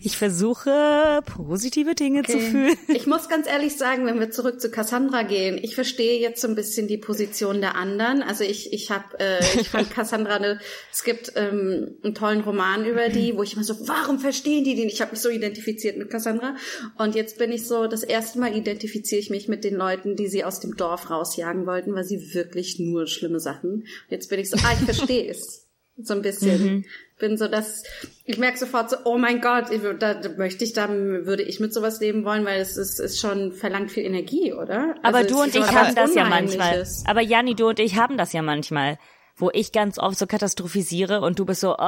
ich 0.00 0.16
versuche 0.16 1.20
positive 1.26 1.96
Dinge 1.96 2.22
zu 2.22 2.38
fühlen. 2.38 2.76
Ich 2.86 3.08
muss 3.08 3.28
ganz 3.28 3.48
ehrlich 3.48 3.76
sagen, 3.76 4.06
wenn 4.06 4.20
wir 4.20 4.30
zurück 4.30 4.60
zu 4.60 4.70
Cassandra 4.70 5.24
gehen, 5.24 5.58
ich 5.60 5.74
verstehe 5.74 6.20
jetzt 6.20 6.40
so 6.40 6.46
ein 6.46 6.54
bisschen 6.54 6.86
die 6.86 6.96
Position 6.96 7.60
der 7.60 7.74
anderen. 7.74 8.22
Also 8.22 8.44
ich, 8.44 8.72
ich 8.72 8.92
habe, 8.92 9.18
äh, 9.18 9.40
ich 9.60 9.68
fand 9.68 9.90
Cassandra, 9.94 10.36
eine, 10.36 10.60
es 10.92 11.02
gibt 11.02 11.32
ähm, 11.34 11.96
einen 12.04 12.14
tollen 12.14 12.42
Roman 12.42 12.86
über 12.86 13.08
die, 13.08 13.36
wo 13.36 13.42
ich 13.42 13.54
immer 13.54 13.64
so, 13.64 13.74
warum 13.88 14.20
verstehen 14.20 14.62
die 14.62 14.76
den? 14.76 14.88
Ich 14.88 15.00
habe 15.00 15.10
mich 15.10 15.20
so 15.20 15.28
identifiziert 15.28 15.96
mit 15.96 16.08
Cassandra 16.08 16.54
und 16.98 17.16
jetzt 17.16 17.38
bin 17.38 17.50
ich 17.50 17.66
so, 17.66 17.88
das 17.88 18.04
erste 18.04 18.38
Mal 18.38 18.56
identifiziere 18.56 19.20
ich 19.20 19.30
mich 19.30 19.48
mit 19.48 19.64
den 19.64 19.74
Leuten, 19.74 20.14
die 20.14 20.28
sie 20.28 20.44
aus 20.44 20.60
dem 20.60 20.76
Dorf 20.76 21.10
rausjagen 21.10 21.66
wollten, 21.66 21.92
weil 21.96 22.04
sie 22.04 22.32
wirklich 22.32 22.78
nur 22.78 23.08
schlimme 23.08 23.40
Sachen. 23.40 23.88
Jetzt 24.08 24.30
bin 24.30 24.38
ich 24.38 24.50
so, 24.50 24.56
ah, 24.58 24.72
ich 24.78 24.84
verstehe 24.84 25.28
es. 25.28 25.62
So 26.02 26.14
ein 26.14 26.22
bisschen. 26.22 26.84
Bin 27.18 27.36
so, 27.38 27.46
dass 27.46 27.84
ich 28.24 28.38
merke 28.38 28.58
sofort 28.58 28.90
so, 28.90 28.96
oh 29.04 29.16
mein 29.18 29.40
Gott, 29.40 29.70
ich, 29.70 29.80
da, 30.00 30.14
da 30.14 30.28
möchte 30.30 30.64
ich, 30.64 30.72
da 30.72 30.88
würde 30.90 31.44
ich 31.44 31.60
mit 31.60 31.72
sowas 31.72 32.00
leben 32.00 32.24
wollen, 32.24 32.44
weil 32.44 32.60
es 32.60 32.76
ist, 32.76 32.98
ist 32.98 33.20
schon 33.20 33.52
verlangt 33.52 33.92
viel 33.92 34.04
Energie, 34.04 34.52
oder? 34.52 34.96
Aber 35.02 35.18
Also 35.18 35.34
du 35.34 35.42
und 35.42 35.54
ich 35.54 35.70
haben 35.70 35.94
das 35.94 36.14
ja 36.14 36.24
manchmal. 36.24 36.84
Aber 37.06 37.20
Janni, 37.20 37.54
du 37.54 37.68
und 37.68 37.78
ich 37.78 37.96
haben 37.96 38.18
das 38.18 38.32
ja 38.32 38.42
manchmal. 38.42 38.98
Wo 39.36 39.50
ich 39.52 39.72
ganz 39.72 39.98
oft 39.98 40.16
so 40.18 40.26
katastrophisiere 40.26 41.20
und 41.20 41.38
du 41.40 41.44
bist 41.44 41.60
so, 41.60 41.74
oh, 41.76 41.78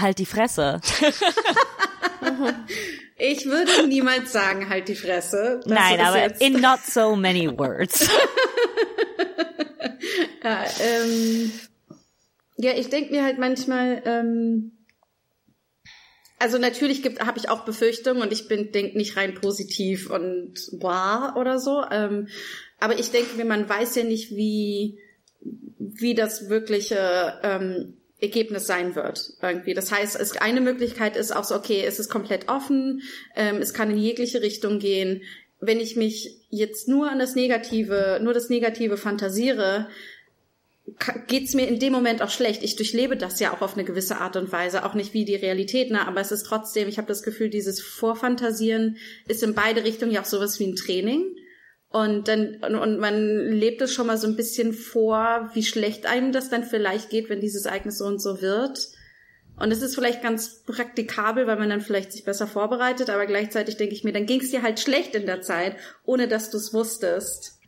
halt 0.00 0.18
die 0.18 0.26
Fresse. 0.26 0.80
Ich 3.24 3.46
würde 3.46 3.86
niemals 3.86 4.32
sagen, 4.32 4.68
halt 4.68 4.88
die 4.88 4.96
Fresse. 4.96 5.60
Das 5.64 5.72
Nein, 5.72 6.00
aber 6.00 6.18
jetzt- 6.18 6.40
in 6.42 6.60
not 6.60 6.80
so 6.84 7.14
many 7.14 7.48
words. 7.56 8.08
Ja, 10.44 10.64
ähm, 10.80 11.52
ja 12.62 12.72
ich 12.76 12.88
denke 12.88 13.12
mir 13.12 13.24
halt 13.24 13.38
manchmal, 13.38 14.02
ähm, 14.04 14.72
also 16.38 16.58
natürlich 16.58 17.04
habe 17.20 17.38
ich 17.38 17.48
auch 17.48 17.64
Befürchtungen 17.64 18.22
und 18.22 18.32
ich 18.32 18.48
bin 18.48 18.72
denk 18.72 18.94
nicht 18.96 19.16
rein 19.16 19.34
positiv 19.34 20.10
und 20.10 20.54
bla 20.72 21.36
oder 21.36 21.58
so. 21.58 21.84
Ähm, 21.90 22.28
aber 22.80 22.98
ich 22.98 23.10
denke 23.10 23.36
mir, 23.36 23.44
man 23.44 23.68
weiß 23.68 23.94
ja 23.96 24.04
nicht, 24.04 24.30
wie 24.30 24.98
wie 25.78 26.14
das 26.14 26.48
wirkliche 26.48 27.40
ähm, 27.42 27.94
Ergebnis 28.20 28.66
sein 28.66 28.94
wird 28.94 29.34
irgendwie. 29.42 29.74
Das 29.74 29.90
heißt, 29.90 30.18
es, 30.18 30.36
eine 30.36 30.60
Möglichkeit 30.60 31.16
ist 31.16 31.34
auch 31.34 31.44
so, 31.44 31.56
okay, 31.56 31.84
es 31.84 31.98
ist 31.98 32.08
komplett 32.08 32.48
offen, 32.48 33.02
ähm, 33.34 33.56
es 33.56 33.74
kann 33.74 33.90
in 33.90 33.98
jegliche 33.98 34.42
Richtung 34.42 34.78
gehen. 34.78 35.22
Wenn 35.60 35.80
ich 35.80 35.96
mich 35.96 36.40
jetzt 36.50 36.88
nur 36.88 37.10
an 37.10 37.18
das 37.18 37.34
Negative, 37.34 38.20
nur 38.22 38.32
das 38.32 38.48
Negative 38.48 38.96
fantasiere, 38.96 39.88
geht's 41.26 41.54
mir 41.54 41.68
in 41.68 41.78
dem 41.78 41.92
Moment 41.92 42.22
auch 42.22 42.30
schlecht. 42.30 42.62
Ich 42.62 42.76
durchlebe 42.76 43.16
das 43.16 43.40
ja 43.40 43.54
auch 43.54 43.60
auf 43.60 43.74
eine 43.74 43.84
gewisse 43.84 44.18
Art 44.18 44.36
und 44.36 44.52
Weise, 44.52 44.84
auch 44.84 44.94
nicht 44.94 45.14
wie 45.14 45.24
die 45.24 45.36
Realität, 45.36 45.90
ne? 45.90 46.06
aber 46.06 46.20
es 46.20 46.32
ist 46.32 46.44
trotzdem, 46.44 46.88
ich 46.88 46.98
habe 46.98 47.08
das 47.08 47.22
Gefühl, 47.22 47.50
dieses 47.50 47.80
Vorfantasieren 47.80 48.96
ist 49.28 49.42
in 49.42 49.54
beide 49.54 49.84
Richtungen 49.84 50.12
ja 50.12 50.22
auch 50.22 50.26
sowas 50.26 50.58
wie 50.58 50.66
ein 50.66 50.76
Training. 50.76 51.36
Und 51.88 52.26
dann, 52.26 52.56
und, 52.62 52.74
und 52.74 52.98
man 52.98 53.52
lebt 53.52 53.82
es 53.82 53.92
schon 53.92 54.06
mal 54.06 54.16
so 54.16 54.26
ein 54.26 54.36
bisschen 54.36 54.72
vor, 54.72 55.50
wie 55.52 55.62
schlecht 55.62 56.06
einem 56.06 56.32
das 56.32 56.48
dann 56.48 56.64
vielleicht 56.64 57.10
geht, 57.10 57.28
wenn 57.28 57.40
dieses 57.40 57.66
Ereignis 57.66 57.98
so 57.98 58.06
und 58.06 58.20
so 58.20 58.40
wird. 58.40 58.88
Und 59.58 59.70
es 59.70 59.82
ist 59.82 59.94
vielleicht 59.94 60.22
ganz 60.22 60.62
praktikabel, 60.64 61.46
weil 61.46 61.58
man 61.58 61.68
dann 61.68 61.82
vielleicht 61.82 62.12
sich 62.12 62.24
besser 62.24 62.46
vorbereitet, 62.46 63.10
aber 63.10 63.26
gleichzeitig 63.26 63.76
denke 63.76 63.94
ich 63.94 64.04
mir, 64.04 64.12
dann 64.12 64.24
ging 64.24 64.40
es 64.40 64.50
dir 64.50 64.62
halt 64.62 64.80
schlecht 64.80 65.14
in 65.14 65.26
der 65.26 65.42
Zeit, 65.42 65.76
ohne 66.04 66.28
dass 66.28 66.50
du 66.50 66.56
es 66.56 66.72
wusstest, 66.72 67.58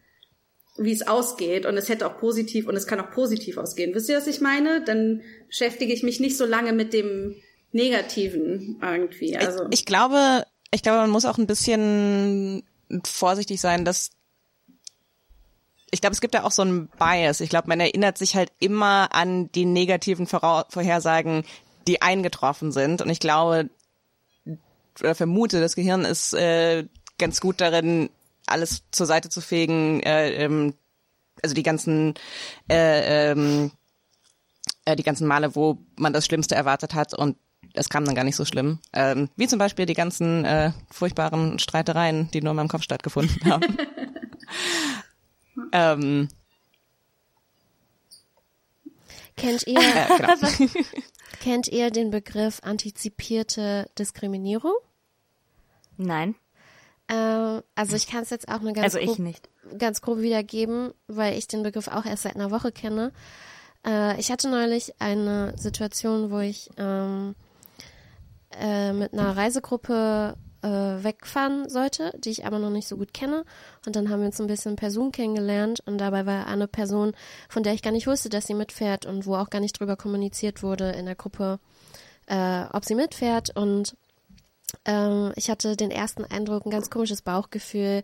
wie 0.76 0.92
es 0.92 1.06
ausgeht. 1.06 1.66
Und 1.66 1.76
es 1.76 1.88
hätte 1.88 2.06
auch 2.06 2.18
positiv 2.18 2.66
und 2.66 2.76
es 2.76 2.86
kann 2.86 3.00
auch 3.00 3.10
positiv 3.10 3.58
ausgehen. 3.58 3.94
Wisst 3.94 4.08
ihr, 4.08 4.16
was 4.16 4.26
ich 4.26 4.40
meine? 4.40 4.82
Dann 4.84 5.22
beschäftige 5.46 5.92
ich 5.92 6.02
mich 6.02 6.20
nicht 6.20 6.36
so 6.36 6.44
lange 6.44 6.72
mit 6.72 6.92
dem 6.92 7.36
Negativen 7.72 8.80
irgendwie. 8.82 9.36
Also 9.36 9.66
Ich, 9.70 9.80
ich 9.80 9.86
glaube, 9.86 10.44
ich 10.70 10.82
glaube, 10.82 10.98
man 10.98 11.10
muss 11.10 11.24
auch 11.24 11.38
ein 11.38 11.46
bisschen 11.46 12.62
vorsichtig 13.04 13.60
sein, 13.60 13.84
dass 13.84 14.10
ich 15.90 16.00
glaube, 16.00 16.14
es 16.14 16.20
gibt 16.20 16.34
ja 16.34 16.42
auch 16.42 16.50
so 16.50 16.62
einen 16.62 16.88
Bias. 16.88 17.40
Ich 17.40 17.50
glaube, 17.50 17.68
man 17.68 17.78
erinnert 17.78 18.18
sich 18.18 18.34
halt 18.34 18.50
immer 18.58 19.14
an 19.14 19.52
die 19.52 19.64
negativen 19.64 20.26
Vorhersagen, 20.26 21.44
die 21.86 22.02
eingetroffen 22.02 22.72
sind. 22.72 23.00
Und 23.00 23.10
ich 23.10 23.20
glaube 23.20 23.70
oder 25.00 25.14
vermute, 25.14 25.60
das 25.60 25.76
Gehirn 25.76 26.04
ist 26.04 26.34
äh, 26.34 26.84
ganz 27.18 27.40
gut 27.40 27.60
darin, 27.60 28.10
alles 28.46 28.82
zur 28.90 29.06
Seite 29.06 29.28
zu 29.28 29.40
fegen, 29.40 30.00
äh, 30.00 30.44
ähm, 30.44 30.74
also 31.42 31.54
die 31.54 31.62
ganzen 31.62 32.14
äh, 32.70 33.32
ähm, 33.32 33.70
äh, 34.84 34.96
die 34.96 35.02
ganzen 35.02 35.26
Male, 35.26 35.54
wo 35.56 35.78
man 35.96 36.12
das 36.12 36.26
Schlimmste 36.26 36.54
erwartet 36.54 36.94
hat 36.94 37.14
und 37.14 37.36
es 37.72 37.88
kam 37.88 38.04
dann 38.04 38.14
gar 38.14 38.24
nicht 38.24 38.36
so 38.36 38.44
schlimm. 38.44 38.78
Ähm, 38.92 39.28
wie 39.36 39.48
zum 39.48 39.58
Beispiel 39.58 39.86
die 39.86 39.94
ganzen 39.94 40.44
äh, 40.44 40.72
furchtbaren 40.90 41.58
Streitereien, 41.58 42.30
die 42.30 42.40
nur 42.40 42.50
in 42.50 42.56
meinem 42.56 42.68
Kopf 42.68 42.82
stattgefunden 42.82 43.44
haben. 43.50 43.76
ähm, 45.72 46.28
Kennt 49.36 49.66
ihr, 49.66 49.78
Äh, 49.80 50.06
genau. 50.16 50.70
kennt 51.42 51.68
ihr 51.68 51.90
den 51.90 52.10
Begriff 52.10 52.60
antizipierte 52.62 53.90
Diskriminierung? 53.98 54.74
Nein, 55.96 56.34
Äh, 57.08 57.62
also 57.74 57.96
ich 57.96 58.06
kann 58.06 58.22
es 58.22 58.30
jetzt 58.30 58.48
auch 58.48 58.60
nur 58.60 58.72
ganz 58.72 58.94
also 58.94 58.98
grob, 59.04 59.18
ganz 59.78 60.00
grob 60.00 60.20
wiedergeben, 60.20 60.92
weil 61.06 61.36
ich 61.36 61.48
den 61.48 61.62
Begriff 61.62 61.88
auch 61.88 62.04
erst 62.04 62.22
seit 62.22 62.36
einer 62.36 62.50
Woche 62.50 62.72
kenne. 62.72 63.12
Äh, 63.86 64.18
ich 64.18 64.30
hatte 64.30 64.48
neulich 64.48 64.94
eine 65.00 65.56
Situation, 65.58 66.30
wo 66.30 66.38
ich 66.38 66.70
ähm, 66.78 67.34
äh, 68.58 68.92
mit 68.92 69.12
einer 69.12 69.36
Reisegruppe 69.36 70.36
äh, 70.62 71.04
wegfahren 71.04 71.68
sollte, 71.68 72.12
die 72.18 72.30
ich 72.30 72.46
aber 72.46 72.58
noch 72.58 72.70
nicht 72.70 72.88
so 72.88 72.96
gut 72.96 73.12
kenne. 73.12 73.44
Und 73.84 73.96
dann 73.96 74.08
haben 74.08 74.20
wir 74.20 74.26
uns 74.26 74.40
ein 74.40 74.46
bisschen 74.46 74.76
per 74.76 74.90
Zoom 74.90 75.12
kennengelernt 75.12 75.80
und 75.84 75.98
dabei 75.98 76.24
war 76.24 76.46
eine 76.46 76.66
Person, 76.66 77.12
von 77.50 77.62
der 77.62 77.74
ich 77.74 77.82
gar 77.82 77.90
nicht 77.90 78.06
wusste, 78.06 78.30
dass 78.30 78.46
sie 78.46 78.54
mitfährt 78.54 79.04
und 79.04 79.26
wo 79.26 79.36
auch 79.36 79.50
gar 79.50 79.60
nicht 79.60 79.78
drüber 79.78 79.96
kommuniziert 79.96 80.62
wurde 80.62 80.90
in 80.92 81.04
der 81.04 81.16
Gruppe, 81.16 81.58
äh, 82.26 82.64
ob 82.72 82.84
sie 82.86 82.94
mitfährt 82.94 83.54
und 83.54 83.94
ähm, 84.84 85.32
ich 85.36 85.50
hatte 85.50 85.76
den 85.76 85.90
ersten 85.90 86.24
Eindruck, 86.24 86.66
ein 86.66 86.70
ganz 86.70 86.90
komisches 86.90 87.22
Bauchgefühl, 87.22 88.02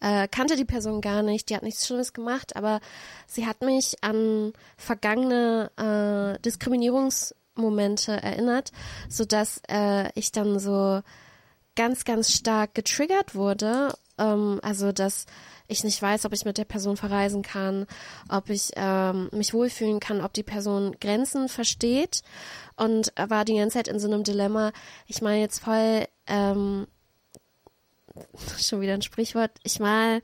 äh, 0.00 0.28
kannte 0.28 0.56
die 0.56 0.64
Person 0.64 1.00
gar 1.00 1.22
nicht, 1.22 1.48
die 1.48 1.56
hat 1.56 1.62
nichts 1.62 1.86
Schlimmes 1.86 2.12
gemacht, 2.12 2.56
aber 2.56 2.80
sie 3.26 3.46
hat 3.46 3.62
mich 3.62 4.02
an 4.02 4.52
vergangene 4.76 5.70
äh, 5.76 6.40
Diskriminierungsmomente 6.42 8.12
erinnert, 8.12 8.72
sodass 9.08 9.60
äh, 9.68 10.10
ich 10.14 10.32
dann 10.32 10.58
so 10.58 11.02
ganz, 11.76 12.04
ganz 12.04 12.32
stark 12.32 12.74
getriggert 12.74 13.34
wurde. 13.34 13.94
Ähm, 14.18 14.58
also, 14.62 14.92
dass 14.92 15.26
ich 15.68 15.84
nicht 15.84 16.00
weiß, 16.00 16.24
ob 16.24 16.32
ich 16.32 16.44
mit 16.44 16.58
der 16.58 16.64
Person 16.64 16.96
verreisen 16.96 17.42
kann, 17.42 17.86
ob 18.28 18.48
ich 18.48 18.72
ähm, 18.74 19.28
mich 19.32 19.52
wohlfühlen 19.52 20.00
kann, 20.00 20.22
ob 20.22 20.32
die 20.32 20.42
Person 20.42 20.96
Grenzen 20.98 21.48
versteht 21.48 22.22
und 22.76 23.12
war 23.16 23.44
die 23.44 23.56
ganze 23.56 23.74
Zeit 23.74 23.88
in 23.88 24.00
so 24.00 24.08
einem 24.08 24.24
Dilemma. 24.24 24.72
Ich 25.06 25.20
meine 25.20 25.40
jetzt 25.40 25.60
voll, 25.60 26.06
ähm, 26.26 26.86
schon 28.58 28.80
wieder 28.80 28.94
ein 28.94 29.02
Sprichwort, 29.02 29.52
ich 29.62 29.78
mal 29.78 30.22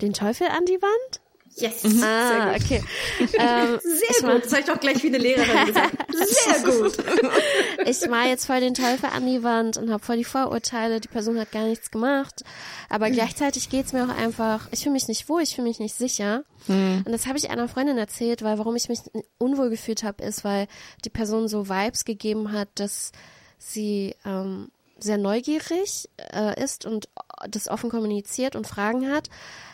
den 0.00 0.12
Teufel 0.12 0.48
an 0.48 0.64
die 0.66 0.80
Wand? 0.82 1.20
Yes. 1.60 1.84
Ah, 2.02 2.28
Sehr 2.28 2.52
gut. 2.52 2.62
okay. 2.64 2.84
Ähm, 3.38 3.80
Sehr 3.82 4.32
gut. 4.32 4.44
Das 4.44 4.52
habe 4.52 4.60
ich 4.60 4.66
doch 4.66 4.80
gleich 4.80 5.02
wie 5.02 5.08
eine 5.08 5.18
Lehrerin 5.18 5.66
gesagt. 5.66 5.96
Sehr 6.14 6.60
gut. 6.60 6.96
ich 7.86 8.08
mal 8.08 8.28
jetzt 8.28 8.46
voll 8.46 8.60
den 8.60 8.74
Teufel 8.74 9.10
an 9.10 9.26
die 9.26 9.42
Wand 9.42 9.76
und 9.76 9.90
habe 9.90 10.04
voll 10.04 10.16
die 10.16 10.24
Vorurteile, 10.24 11.00
die 11.00 11.08
Person 11.08 11.38
hat 11.38 11.52
gar 11.52 11.64
nichts 11.64 11.90
gemacht. 11.90 12.42
Aber 12.88 13.10
gleichzeitig 13.10 13.70
geht's 13.70 13.92
mir 13.92 14.04
auch 14.04 14.16
einfach, 14.16 14.68
ich 14.70 14.80
fühle 14.82 14.92
mich 14.94 15.08
nicht 15.08 15.28
wohl, 15.28 15.42
ich 15.42 15.54
fühle 15.54 15.68
mich 15.68 15.78
nicht 15.78 15.94
sicher. 15.94 16.44
Und 16.68 17.10
das 17.10 17.26
habe 17.26 17.38
ich 17.38 17.50
einer 17.50 17.68
Freundin 17.68 17.96
erzählt, 17.96 18.42
weil 18.42 18.58
warum 18.58 18.76
ich 18.76 18.88
mich 18.88 19.00
unwohl 19.38 19.70
gefühlt 19.70 20.02
habe, 20.02 20.22
ist, 20.22 20.44
weil 20.44 20.66
die 21.04 21.10
Person 21.10 21.48
so 21.48 21.68
Vibes 21.68 22.04
gegeben 22.04 22.52
hat, 22.52 22.68
dass 22.74 23.12
sie 23.58 24.14
ähm, 24.26 24.68
sehr 24.98 25.18
neugierig 25.18 26.08
äh, 26.32 26.62
ist 26.62 26.84
und 26.84 27.08
das 27.48 27.68
offen 27.68 27.90
kommuniziert 27.90 28.56
und 28.56 28.66
Fragen 28.66 29.10
hat. 29.10 29.28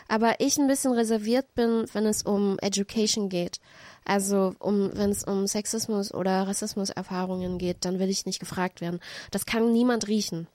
Aber 0.07 0.39
ich 0.39 0.57
ein 0.57 0.67
bisschen 0.67 0.93
reserviert 0.93 1.55
bin, 1.55 1.85
wenn 1.93 2.05
es 2.05 2.23
um 2.23 2.59
Education 2.59 3.29
geht. 3.29 3.59
Also 4.05 4.53
um, 4.59 4.91
wenn 4.93 5.09
es 5.09 5.23
um 5.23 5.47
Sexismus 5.47 6.13
oder 6.13 6.47
Rassismus-Erfahrungen 6.47 7.57
geht, 7.57 7.85
dann 7.85 7.97
will 7.97 8.09
ich 8.09 8.27
nicht 8.27 8.39
gefragt 8.39 8.81
werden. 8.81 8.99
Das 9.31 9.47
kann 9.47 9.73
niemand 9.73 10.07
riechen. 10.07 10.47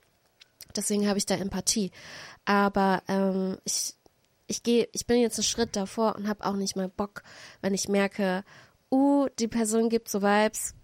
Deswegen 0.77 1.09
habe 1.09 1.19
ich 1.19 1.27
da 1.27 1.35
Empathie. 1.35 1.91
Aber 2.45 3.03
ähm, 3.09 3.59
ich, 3.65 3.95
ich 4.47 4.63
gehe, 4.63 4.89
ich 4.93 5.07
bin 5.07 5.21
jetzt 5.21 5.39
einen 5.39 5.45
Schritt 5.45 5.75
davor 5.75 6.15
und 6.15 6.29
habe 6.29 6.45
auch 6.45 6.55
nicht 6.55 6.77
mal 6.77 6.89
Bock, 6.89 7.25
wenn 7.61 7.75
ich 7.75 7.89
merke, 7.89 8.45
uh, 8.91 9.27
die 9.41 9.49
Person 9.49 9.89
gibt 9.89 10.09
so 10.09 10.23
Vibes, 10.23 10.75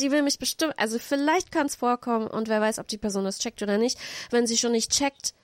die 0.00 0.10
will 0.10 0.22
mich 0.22 0.38
bestimmt, 0.38 0.74
also 0.78 0.98
vielleicht 0.98 1.52
kann 1.52 1.66
es 1.66 1.76
vorkommen 1.76 2.26
und 2.26 2.48
wer 2.48 2.60
weiß, 2.60 2.78
ob 2.78 2.88
die 2.88 2.98
Person 2.98 3.24
das 3.24 3.38
checkt 3.38 3.62
oder 3.62 3.78
nicht. 3.78 3.98
Wenn 4.30 4.46
sie 4.46 4.56
schon 4.56 4.72
nicht 4.72 4.90
checkt, 4.90 5.34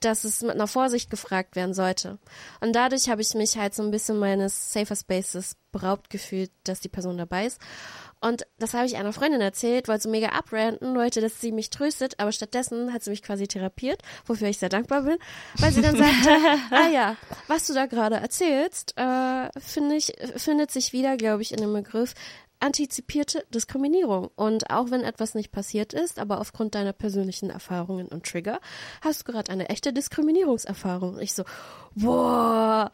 dass 0.00 0.24
es 0.24 0.42
mit 0.42 0.52
einer 0.52 0.66
Vorsicht 0.66 1.10
gefragt 1.10 1.56
werden 1.56 1.74
sollte. 1.74 2.18
Und 2.60 2.74
dadurch 2.74 3.08
habe 3.08 3.20
ich 3.20 3.34
mich 3.34 3.56
halt 3.56 3.74
so 3.74 3.82
ein 3.82 3.90
bisschen 3.90 4.18
meines 4.18 4.72
Safer 4.72 4.96
Spaces 4.96 5.56
beraubt 5.72 6.10
gefühlt, 6.10 6.50
dass 6.64 6.80
die 6.80 6.88
Person 6.88 7.18
dabei 7.18 7.46
ist. 7.46 7.60
Und 8.20 8.46
das 8.58 8.74
habe 8.74 8.86
ich 8.86 8.96
einer 8.96 9.12
Freundin 9.12 9.40
erzählt, 9.40 9.86
wollte 9.86 10.02
so 10.02 10.10
mega 10.10 10.30
abranten, 10.30 10.96
wollte, 10.96 11.20
dass 11.20 11.40
sie 11.40 11.52
mich 11.52 11.70
tröstet, 11.70 12.18
aber 12.18 12.32
stattdessen 12.32 12.92
hat 12.92 13.04
sie 13.04 13.10
mich 13.10 13.22
quasi 13.22 13.46
therapiert, 13.46 14.02
wofür 14.26 14.48
ich 14.48 14.58
sehr 14.58 14.68
dankbar 14.68 15.02
bin, 15.02 15.18
weil 15.58 15.72
sie 15.72 15.82
dann 15.82 15.96
sagte, 16.24 16.36
ah 16.70 16.88
ja, 16.88 17.16
was 17.46 17.66
du 17.68 17.74
da 17.74 17.86
gerade 17.86 18.16
erzählst, 18.16 18.94
äh, 18.96 19.48
finde 19.60 19.94
ich, 19.94 20.14
findet 20.36 20.72
sich 20.72 20.92
wieder, 20.92 21.16
glaube 21.16 21.42
ich, 21.42 21.52
in 21.52 21.60
dem 21.60 21.72
Begriff 21.72 22.14
antizipierte 22.60 23.44
Diskriminierung. 23.54 24.30
Und 24.36 24.70
auch 24.70 24.90
wenn 24.90 25.02
etwas 25.02 25.34
nicht 25.34 25.52
passiert 25.52 25.92
ist, 25.92 26.18
aber 26.18 26.40
aufgrund 26.40 26.74
deiner 26.74 26.92
persönlichen 26.92 27.50
Erfahrungen 27.50 28.08
und 28.08 28.26
Trigger, 28.26 28.60
hast 29.00 29.20
du 29.20 29.32
gerade 29.32 29.50
eine 29.52 29.68
echte 29.68 29.92
Diskriminierungserfahrung. 29.92 31.14
Und 31.14 31.22
ich 31.22 31.34
so, 31.34 31.44
boah, 31.94 32.90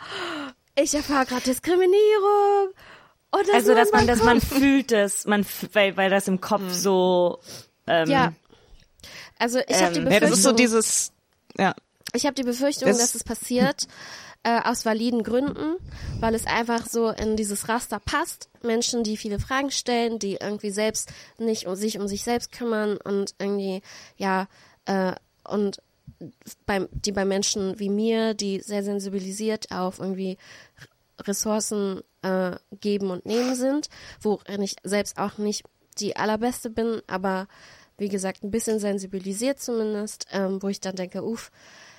ich 0.76 0.94
erfahre 0.94 1.26
gerade 1.26 1.42
Diskriminierung. 1.42 2.68
Und 3.30 3.48
das 3.48 3.54
Also, 3.54 3.74
dass 3.74 3.90
man, 3.92 4.06
dass 4.06 4.22
man 4.22 4.40
fühlt 4.40 4.92
es, 4.92 5.26
man, 5.26 5.44
weil, 5.72 5.96
weil 5.96 6.10
das 6.10 6.28
im 6.28 6.40
Kopf 6.40 6.72
so, 6.72 7.40
ähm, 7.86 8.08
Ja. 8.08 8.32
Also 9.38 9.58
ich 9.66 9.82
habe 9.82 9.92
die 9.92 9.98
Ähm, 9.98 10.04
Befürchtung, 10.04 10.12
Ja, 10.12 10.20
das 10.20 10.30
ist 10.30 10.42
so 10.42 10.52
dieses, 10.52 11.12
ja. 11.58 11.74
Ich 12.14 12.24
habe 12.26 12.34
die 12.34 12.42
Befürchtung, 12.42 12.88
Das- 12.88 12.98
dass 12.98 13.14
es 13.14 13.24
passiert 13.24 13.86
äh, 14.46 14.60
aus 14.62 14.84
validen 14.84 15.22
Gründen, 15.22 15.76
weil 16.20 16.34
es 16.34 16.46
einfach 16.46 16.86
so 16.86 17.08
in 17.08 17.34
dieses 17.36 17.68
Raster 17.68 17.98
passt. 17.98 18.50
Menschen, 18.62 19.02
die 19.02 19.16
viele 19.16 19.38
Fragen 19.38 19.70
stellen, 19.70 20.18
die 20.18 20.34
irgendwie 20.40 20.70
selbst 20.70 21.10
nicht 21.38 21.66
um 21.66 21.76
sich 21.76 21.98
um 21.98 22.08
sich 22.08 22.22
selbst 22.24 22.52
kümmern 22.52 22.98
und 22.98 23.34
irgendwie 23.38 23.80
ja 24.18 24.46
äh, 24.84 25.12
und 25.48 25.80
beim, 26.66 26.88
die 26.92 27.12
bei 27.12 27.24
Menschen 27.24 27.78
wie 27.78 27.88
mir, 27.88 28.34
die 28.34 28.60
sehr 28.60 28.82
sensibilisiert 28.84 29.70
auf 29.70 29.98
irgendwie 29.98 30.36
Ressourcen 31.20 32.02
äh, 32.22 32.56
geben 32.80 33.10
und 33.10 33.24
nehmen 33.26 33.54
sind, 33.54 33.88
wo 34.20 34.40
ich 34.60 34.76
selbst 34.82 35.18
auch 35.18 35.38
nicht 35.38 35.64
die 35.98 36.16
allerbeste 36.16 36.70
bin, 36.70 37.00
aber 37.06 37.46
wie 37.98 38.08
gesagt, 38.08 38.42
ein 38.42 38.50
bisschen 38.50 38.80
sensibilisiert 38.80 39.60
zumindest, 39.60 40.26
ähm, 40.32 40.60
wo 40.62 40.68
ich 40.68 40.80
dann 40.80 40.96
denke, 40.96 41.22
uff, 41.24 41.50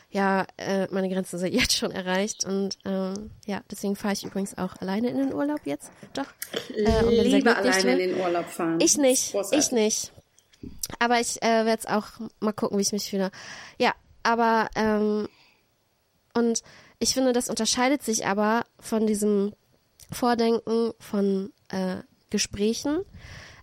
ja, 0.09 0.45
äh, 0.57 0.87
meine 0.91 1.09
Grenzen 1.09 1.39
sind 1.39 1.53
jetzt 1.53 1.75
schon 1.75 1.91
erreicht 1.91 2.45
und 2.45 2.77
ähm, 2.85 3.31
ja, 3.45 3.61
deswegen 3.69 3.95
fahre 3.95 4.13
ich 4.13 4.23
übrigens 4.23 4.57
auch 4.57 4.75
alleine 4.77 5.09
in 5.09 5.17
den 5.17 5.33
Urlaub 5.33 5.61
jetzt, 5.65 5.91
doch. 6.13 6.27
Äh, 6.75 7.03
und 7.03 7.11
Liebe 7.11 7.55
alleine 7.55 7.91
in 7.91 8.09
den 8.09 8.19
Urlaub 8.19 8.45
fahren. 8.45 8.79
Ich 8.79 8.97
nicht, 8.97 9.31
Großartig. 9.31 9.65
ich 9.65 9.71
nicht. 9.71 10.11
Aber 10.99 11.19
ich 11.19 11.41
äh, 11.41 11.47
werde 11.47 11.69
jetzt 11.69 11.89
auch 11.89 12.07
mal 12.39 12.53
gucken, 12.53 12.77
wie 12.77 12.81
ich 12.81 12.91
mich 12.91 13.09
fühle. 13.09 13.31
Ja, 13.77 13.93
aber 14.23 14.69
ähm, 14.75 15.27
und 16.33 16.61
ich 16.99 17.13
finde, 17.13 17.33
das 17.33 17.49
unterscheidet 17.49 18.03
sich 18.03 18.25
aber 18.25 18.65
von 18.79 19.05
diesem 19.05 19.53
Vordenken 20.11 20.93
von 20.99 21.51
äh, 21.69 21.97
Gesprächen. 22.29 23.01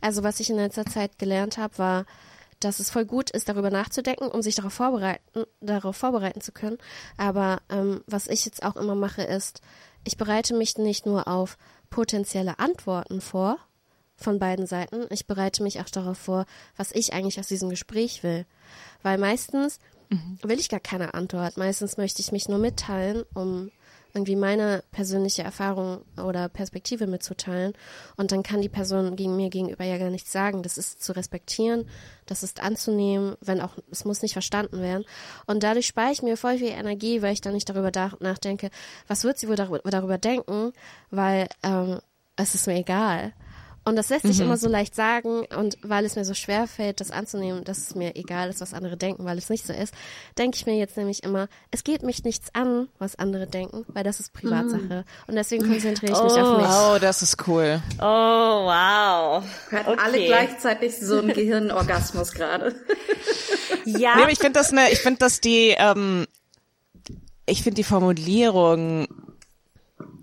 Also 0.01 0.23
was 0.23 0.41
ich 0.41 0.51
in 0.51 0.57
letzter 0.57 0.85
Zeit 0.85 1.19
gelernt 1.19 1.59
habe, 1.59 1.79
war, 1.79 2.07
dass 2.65 2.81
es 2.81 2.91
voll 2.91 3.05
gut 3.05 3.31
ist, 3.31 3.49
darüber 3.49 3.71
nachzudenken, 3.71 4.29
um 4.29 4.43
sich 4.43 4.55
darauf 4.55 4.73
vorbereiten, 4.73 5.45
darauf 5.61 5.97
vorbereiten 5.97 6.41
zu 6.41 6.53
können. 6.53 6.79
Aber 7.17 7.61
ähm, 7.71 8.03
was 8.07 8.27
ich 8.27 8.45
jetzt 8.45 8.63
auch 8.63 8.77
immer 8.77 8.95
mache, 8.95 9.23
ist, 9.23 9.61
ich 10.05 10.17
bereite 10.17 10.55
mich 10.55 10.77
nicht 10.79 11.07
nur 11.07 11.29
auf 11.29 11.59
potenzielle 11.91 12.59
Antworten 12.59 13.21
vor 13.21 13.59
von 14.17 14.39
beiden 14.39 14.67
Seiten, 14.67 15.07
ich 15.11 15.27
bereite 15.27 15.65
mich 15.65 15.81
auch 15.81 15.89
darauf 15.89 16.17
vor, 16.17 16.47
was 16.77 16.93
ich 16.93 17.13
eigentlich 17.13 17.41
aus 17.41 17.49
diesem 17.49 17.71
Gespräch 17.71 18.23
will. 18.23 18.47
Weil 19.03 19.19
meistens 19.19 19.81
will 20.43 20.61
ich 20.61 20.69
gar 20.69 20.81
keine 20.81 21.15
Antwort. 21.15 21.57
Meistens 21.57 21.97
möchte 21.97 22.21
ich 22.21 22.33
mich 22.33 22.49
nur 22.49 22.59
mitteilen, 22.59 23.25
um 23.35 23.71
irgendwie 24.15 24.37
meine 24.37 24.83
persönliche 24.91 25.43
Erfahrung 25.43 26.03
oder 26.23 26.49
Perspektive 26.49 27.07
mitzuteilen. 27.07 27.73
Und 28.17 28.33
dann 28.33 28.43
kann 28.43 28.61
die 28.61 28.69
Person 28.69 29.17
gegen 29.17 29.37
mir 29.37 29.49
gegenüber 29.49 29.85
ja 29.85 29.99
gar 29.99 30.11
nichts 30.11 30.33
sagen. 30.33 30.63
Das 30.63 30.79
ist 30.79 31.03
zu 31.03 31.13
respektieren, 31.15 31.87
das 32.27 32.43
ist 32.43 32.63
anzunehmen, 32.63 33.37
wenn 33.41 33.61
auch, 33.61 33.73
es 33.91 34.05
muss 34.05 34.23
nicht 34.23 34.33
verstanden 34.35 34.81
werden. 34.81 35.05
Und 35.47 35.63
dadurch 35.63 35.87
spare 35.87 36.13
ich 36.13 36.23
mir 36.23 36.37
voll 36.37 36.59
viel 36.59 36.71
Energie, 36.71 37.23
weil 37.23 37.33
ich 37.33 37.41
dann 37.41 37.55
nicht 37.55 37.69
darüber 37.69 37.91
da- 37.91 38.17
nachdenke, 38.21 38.71
was 39.09 39.25
wird 39.25 39.39
sie 39.39 39.49
wohl 39.49 39.57
darüber, 39.57 39.81
darüber 39.91 40.19
denken, 40.19 40.73
weil 41.11 41.49
ähm, 41.63 42.01
es 42.37 42.55
ist 42.55 42.67
mir 42.67 42.77
egal. 42.77 43.33
Und 43.85 43.97
das 43.97 44.11
lässt 44.11 44.25
sich 44.27 44.39
immer 44.39 44.57
so 44.57 44.69
leicht 44.69 44.95
sagen 44.95 45.45
und 45.57 45.77
weil 45.83 46.05
es 46.05 46.15
mir 46.15 46.25
so 46.25 46.35
schwer 46.35 46.69
fällt, 46.69 47.01
das 47.01 47.11
anzunehmen, 47.11 47.65
dass 47.65 47.79
es 47.79 47.95
mir 47.97 48.15
egal 48.15 48.49
ist, 48.49 48.61
was 48.61 48.75
andere 48.75 48.97
denken, 48.97 49.25
weil 49.25 49.37
es 49.39 49.51
nicht 49.51 49.67
so 49.67 49.73
ist, 49.73 49.93
denke 50.39 50.57
ich 50.57 50.67
mir 50.67 50.77
jetzt 50.77 50.97
nämlich 50.97 51.25
immer, 51.25 51.49
es 51.73 51.83
geht 51.83 52.05
mich 52.05 52.23
nichts 52.23 52.55
an, 52.55 52.87
was 53.01 53.17
andere 53.17 53.49
denken, 53.49 53.85
weil 53.89 54.05
das 54.05 54.21
ist 54.21 54.33
Privatsache. 54.33 55.05
Und 55.27 55.35
deswegen 55.35 55.67
konzentriere 55.69 56.13
ich 56.13 56.23
mich 56.23 56.33
auf 56.41 56.59
mich. 56.59 56.67
Oh, 56.69 56.99
das 57.01 57.23
ist 57.23 57.49
cool. 57.49 57.83
Oh, 57.99 58.03
wow. 58.03 59.43
Wir 59.71 59.79
hatten 59.81 59.91
Okay. 59.91 60.01
alle 60.01 60.25
gleichzeitig 60.27 60.97
so 60.99 61.19
einen 61.19 61.33
Gehirnorgasmus 61.33 62.33
gerade. 62.33 62.75
Ja, 63.85 64.15
Nee, 64.15 64.31
ich 64.31 64.39
finde 64.39 64.61
das 64.61 64.71
ne, 64.71 64.93
ich 64.93 65.01
finde, 65.01 65.19
dass 65.19 65.41
die, 65.41 65.75
ähm, 65.77 66.27
ich 67.47 67.65
finde 67.65 67.75
die 67.77 67.85
Formulierung 67.85 69.09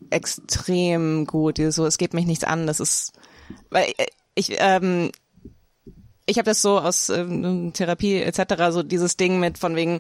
extrem 0.10 1.26
gut. 1.26 1.60
So, 1.70 1.86
es 1.86 1.98
geht 1.98 2.14
mich 2.14 2.26
nichts 2.26 2.44
an. 2.46 2.68
Das 2.68 2.80
ist, 2.80 3.12
weil 3.70 3.86
äh, 3.98 4.08
ich, 4.36 4.56
ähm, 4.60 5.12
ich 6.26 6.38
habe 6.38 6.46
das 6.50 6.62
so 6.62 6.80
aus 6.80 7.10
ähm, 7.10 7.74
Therapie 7.74 8.22
etc. 8.22 8.72
so 8.72 8.84
dieses 8.84 9.18
Ding 9.18 9.40
mit 9.40 9.58
von 9.58 9.76
wegen 9.76 10.00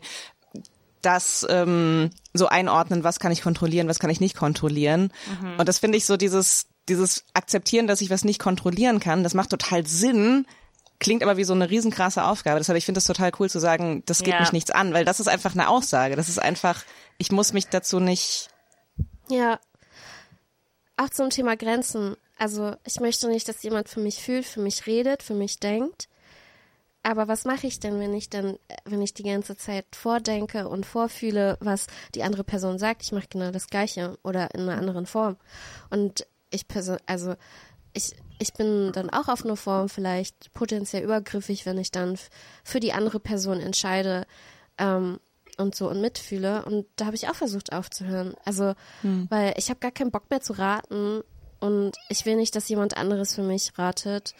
das 1.02 1.46
ähm, 1.50 2.10
so 2.34 2.48
einordnen, 2.48 3.04
was 3.04 3.20
kann 3.20 3.32
ich 3.32 3.42
kontrollieren, 3.42 3.88
was 3.88 4.00
kann 4.00 4.10
ich 4.10 4.20
nicht 4.20 4.36
kontrollieren. 4.36 5.14
Und 5.58 5.68
das 5.70 5.80
finde 5.80 5.98
ich 5.98 6.06
so 6.06 6.18
dieses 6.18 6.68
dieses 6.90 7.24
akzeptieren, 7.34 7.88
dass 7.88 8.02
ich 8.02 8.10
was 8.10 8.26
nicht 8.26 8.40
kontrollieren 8.40 9.00
kann. 9.00 9.24
Das 9.24 9.34
macht 9.34 9.52
total 9.52 9.86
Sinn. 9.86 10.46
Klingt 11.00 11.24
aber 11.24 11.38
wie 11.38 11.44
so 11.46 11.54
eine 11.54 11.70
riesenkrasse 11.70 12.24
Aufgabe. 12.26 12.60
Deshalb 12.60 12.78
ich 12.78 12.86
finde 12.86 12.98
es 12.98 13.06
total 13.06 13.32
cool 13.40 13.50
zu 13.50 13.60
sagen, 13.60 14.04
das 14.06 14.20
geht 14.20 14.34
Ja. 14.34 14.42
mich 14.42 14.52
nichts 14.52 14.72
an, 14.72 14.94
weil 14.94 15.06
das 15.06 15.20
ist 15.22 15.28
einfach 15.30 15.54
eine 15.54 15.70
Aussage. 15.70 16.16
Das 16.18 16.28
ist 16.28 16.40
einfach, 16.40 16.84
ich 17.18 17.32
muss 17.32 17.54
mich 17.54 17.68
dazu 17.68 18.00
nicht. 18.02 18.50
Ja. 19.30 19.60
Auch 20.98 21.10
zum 21.10 21.30
Thema 21.30 21.56
Grenzen. 21.56 22.18
Also 22.40 22.74
ich 22.86 23.02
möchte 23.02 23.28
nicht, 23.28 23.50
dass 23.50 23.62
jemand 23.64 23.90
für 23.90 24.00
mich 24.00 24.24
fühlt, 24.24 24.46
für 24.46 24.62
mich 24.62 24.88
redet, 24.88 25.22
für 25.22 25.34
mich 25.34 25.60
denkt. 25.60 26.08
Aber 27.04 27.28
was 27.28 27.44
mache 27.44 27.68
ich 27.68 27.80
denn, 27.82 28.00
wenn 28.00 28.14
ich 28.14 28.30
dann, 28.30 28.58
wenn 28.86 29.02
ich 29.02 29.14
die 29.14 29.24
ganze 29.24 29.58
Zeit 29.58 29.86
vordenke 29.94 30.70
und 30.70 30.86
vorfühle, 30.86 31.58
was 31.60 31.88
die 32.16 32.24
andere 32.24 32.46
Person 32.46 32.80
sagt? 32.80 33.04
Ich 33.04 33.12
mache 33.12 33.28
genau 33.30 33.52
das 33.52 33.68
Gleiche 33.68 34.18
oder 34.24 34.54
in 34.54 34.62
einer 34.62 34.78
anderen 34.78 35.06
Form. 35.06 35.36
Und 35.90 36.26
ich 36.50 36.68
person, 36.68 36.98
also 37.06 37.36
ich, 37.94 38.16
ich 38.40 38.54
bin 38.54 38.94
dann 38.94 39.10
auch 39.10 39.28
auf 39.28 39.44
eine 39.44 39.58
Form 39.58 39.90
vielleicht 39.90 40.54
potenziell 40.54 41.04
übergriffig, 41.04 41.66
wenn 41.66 41.78
ich 41.78 41.92
dann 41.92 42.18
für 42.64 42.80
die 42.80 42.94
andere 42.94 43.20
Person 43.20 43.60
entscheide 43.60 44.26
ähm, 44.78 45.20
und 45.58 45.76
so 45.76 45.90
und 45.90 46.00
mitfühle. 46.00 46.64
Und 46.64 46.86
da 46.96 47.06
habe 47.06 47.18
ich 47.18 47.28
auch 47.28 47.36
versucht 47.36 47.74
aufzuhören. 47.74 48.34
Also, 48.46 48.76
weil 49.30 49.54
ich 49.58 49.70
habe 49.70 49.82
gar 49.82 49.92
keinen 49.92 50.12
Bock 50.12 50.30
mehr 50.30 50.42
zu 50.42 50.54
raten 50.54 51.22
und 51.60 51.94
ich 52.10 52.26
will 52.26 52.36
nicht, 52.36 52.56
dass 52.56 52.70
jemand 52.70 52.98
anderes 52.98 53.36
für 53.36 53.44
mich 53.44 53.78
ratet. 53.78 54.34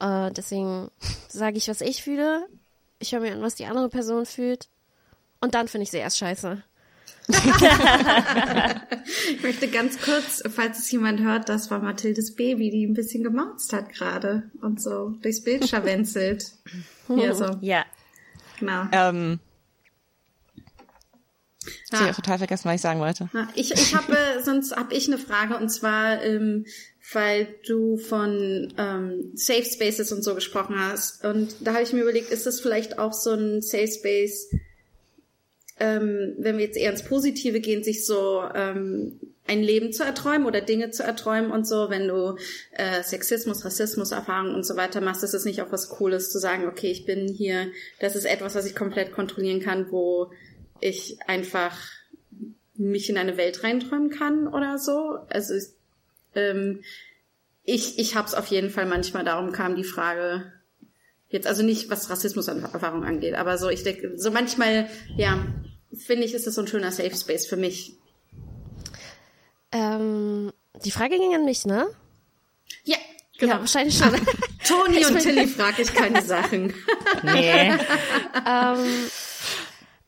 Äh, 0.00 0.30
deswegen 0.32 0.90
sage 1.28 1.56
ich, 1.56 1.68
was 1.68 1.80
ich 1.80 2.02
fühle. 2.02 2.46
Ich 2.98 3.12
höre 3.12 3.20
mir 3.20 3.32
an, 3.32 3.42
was 3.42 3.54
die 3.54 3.66
andere 3.66 3.88
Person 3.88 4.26
fühlt. 4.26 4.68
Und 5.40 5.54
dann 5.54 5.68
finde 5.68 5.82
ich 5.84 5.90
sie 5.90 5.98
erst 5.98 6.18
scheiße. 6.18 6.62
Ich 9.28 9.42
möchte 9.42 9.68
ganz 9.68 10.00
kurz, 10.00 10.42
falls 10.54 10.78
es 10.80 10.90
jemand 10.90 11.20
hört, 11.20 11.48
das 11.48 11.70
war 11.70 11.78
Mathildes 11.78 12.34
Baby, 12.34 12.70
die 12.70 12.86
ein 12.86 12.94
bisschen 12.94 13.22
gemauzt 13.22 13.72
hat 13.72 13.90
gerade 13.90 14.44
und 14.60 14.82
so 14.82 15.10
durchs 15.22 15.42
Bild 15.42 15.68
scharwenzelt. 15.68 16.44
Hier 17.08 17.34
so, 17.34 17.56
Ja. 17.60 17.84
genau. 18.58 18.84
Ähm, 18.92 19.40
ich 21.66 21.92
Ah. 21.92 22.00
habe 22.06 22.14
total 22.14 22.38
vergessen, 22.38 22.64
was 22.66 22.76
ich 22.76 22.80
sagen 22.80 23.00
wollte. 23.00 23.28
Ja, 23.32 23.48
Ich, 23.54 23.72
ich 23.72 23.94
habe, 23.94 24.16
sonst 24.44 24.74
habe 24.76 24.94
ich 24.94 25.06
eine 25.08 25.18
Frage 25.18 25.56
und 25.56 25.68
zwar, 25.70 26.22
ähm, 26.22 26.66
weil 27.12 27.48
du 27.66 27.96
von 27.98 28.72
ähm, 28.78 29.32
Safe 29.34 29.64
Spaces 29.64 30.10
und 30.12 30.22
so 30.22 30.34
gesprochen 30.34 30.76
hast. 30.78 31.24
Und 31.24 31.54
da 31.60 31.74
habe 31.74 31.82
ich 31.82 31.92
mir 31.92 32.02
überlegt, 32.02 32.30
ist 32.30 32.46
das 32.46 32.60
vielleicht 32.60 32.98
auch 32.98 33.12
so 33.12 33.32
ein 33.32 33.60
Safe 33.60 33.88
Space, 33.88 34.48
ähm, 35.80 36.34
wenn 36.38 36.56
wir 36.56 36.64
jetzt 36.64 36.76
eher 36.78 36.90
ins 36.92 37.02
Positive 37.02 37.60
gehen, 37.60 37.82
sich 37.82 38.06
so 38.06 38.42
ähm, 38.54 39.18
ein 39.46 39.62
Leben 39.62 39.92
zu 39.92 40.04
erträumen 40.04 40.46
oder 40.46 40.60
Dinge 40.60 40.90
zu 40.92 41.02
erträumen 41.02 41.50
und 41.50 41.66
so, 41.66 41.90
wenn 41.90 42.08
du 42.08 42.36
äh, 42.72 43.02
Sexismus, 43.02 43.64
Rassismus, 43.64 44.12
Erfahrungen 44.12 44.54
und 44.54 44.64
so 44.64 44.76
weiter 44.76 45.00
machst, 45.00 45.24
ist 45.24 45.34
es 45.34 45.44
nicht 45.44 45.60
auch 45.60 45.72
was 45.72 45.88
Cooles 45.90 46.30
zu 46.30 46.38
sagen, 46.38 46.66
okay, 46.66 46.90
ich 46.90 47.04
bin 47.04 47.26
hier, 47.28 47.66
das 48.00 48.14
ist 48.16 48.24
etwas, 48.24 48.54
was 48.54 48.66
ich 48.66 48.74
komplett 48.76 49.12
kontrollieren 49.12 49.60
kann, 49.60 49.90
wo 49.90 50.30
ich 50.80 51.18
einfach 51.26 51.76
mich 52.74 53.08
in 53.08 53.16
eine 53.16 53.36
Welt 53.36 53.62
reinträumen 53.62 54.10
kann 54.10 54.48
oder 54.48 54.78
so. 54.78 55.18
Also 55.28 55.54
ich, 55.54 55.64
ähm, 56.34 56.82
ich, 57.64 57.98
ich 57.98 58.16
habe 58.16 58.28
es 58.28 58.34
auf 58.34 58.46
jeden 58.48 58.70
Fall 58.70 58.86
manchmal, 58.86 59.24
darum 59.24 59.52
kam 59.52 59.76
die 59.76 59.84
Frage 59.84 60.52
jetzt, 61.28 61.46
also 61.46 61.62
nicht 61.62 61.90
was 61.90 62.10
Rassismus-Erfahrung 62.10 63.04
angeht, 63.04 63.34
aber 63.34 63.58
so, 63.58 63.68
ich 63.68 63.82
denke, 63.82 64.12
so 64.16 64.30
manchmal, 64.30 64.88
ja, 65.16 65.44
finde 65.96 66.24
ich, 66.24 66.34
ist 66.34 66.46
das 66.46 66.54
so 66.54 66.60
ein 66.60 66.66
schöner 66.66 66.92
Safe 66.92 67.14
Space 67.14 67.46
für 67.46 67.56
mich. 67.56 67.94
Ähm, 69.72 70.52
die 70.84 70.90
Frage 70.90 71.18
ging 71.18 71.34
an 71.34 71.44
mich, 71.44 71.64
ne? 71.64 71.86
Ja, 72.84 72.96
genau. 73.38 73.54
Ja, 73.54 73.60
wahrscheinlich 73.60 73.96
schon. 73.96 74.10
Toni 74.66 75.04
und 75.04 75.18
Tilly 75.20 75.46
frage 75.46 75.82
ich 75.82 75.92
keine 75.92 76.22
Sachen. 76.22 76.74
Nee. 77.22 77.72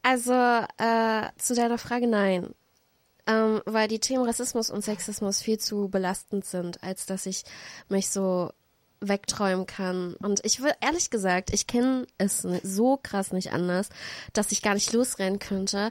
Also 0.06 0.32
äh, 0.32 1.30
zu 1.36 1.56
deiner 1.56 1.78
Frage 1.78 2.06
nein. 2.06 2.54
Ähm, 3.26 3.60
weil 3.66 3.88
die 3.88 3.98
Themen 3.98 4.24
Rassismus 4.24 4.70
und 4.70 4.84
Sexismus 4.84 5.42
viel 5.42 5.58
zu 5.58 5.88
belastend 5.88 6.44
sind, 6.44 6.80
als 6.84 7.06
dass 7.06 7.26
ich 7.26 7.42
mich 7.88 8.08
so 8.10 8.52
wegträumen 9.00 9.66
kann. 9.66 10.14
Und 10.14 10.44
ich 10.44 10.62
will, 10.62 10.70
ehrlich 10.80 11.10
gesagt, 11.10 11.52
ich 11.52 11.66
kenne 11.66 12.06
es 12.18 12.42
so 12.62 13.00
krass 13.02 13.32
nicht 13.32 13.52
anders, 13.52 13.88
dass 14.32 14.52
ich 14.52 14.62
gar 14.62 14.74
nicht 14.74 14.92
losrennen 14.92 15.40
könnte 15.40 15.90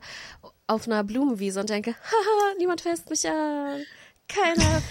auf 0.65 0.87
einer 0.87 1.03
Blumenwiese 1.03 1.59
und 1.59 1.69
denke, 1.69 1.91
haha, 2.01 2.53
niemand 2.57 2.79
fässt 2.79 3.09
mich 3.09 3.27
an. 3.27 3.83
Keiner, 4.29 4.81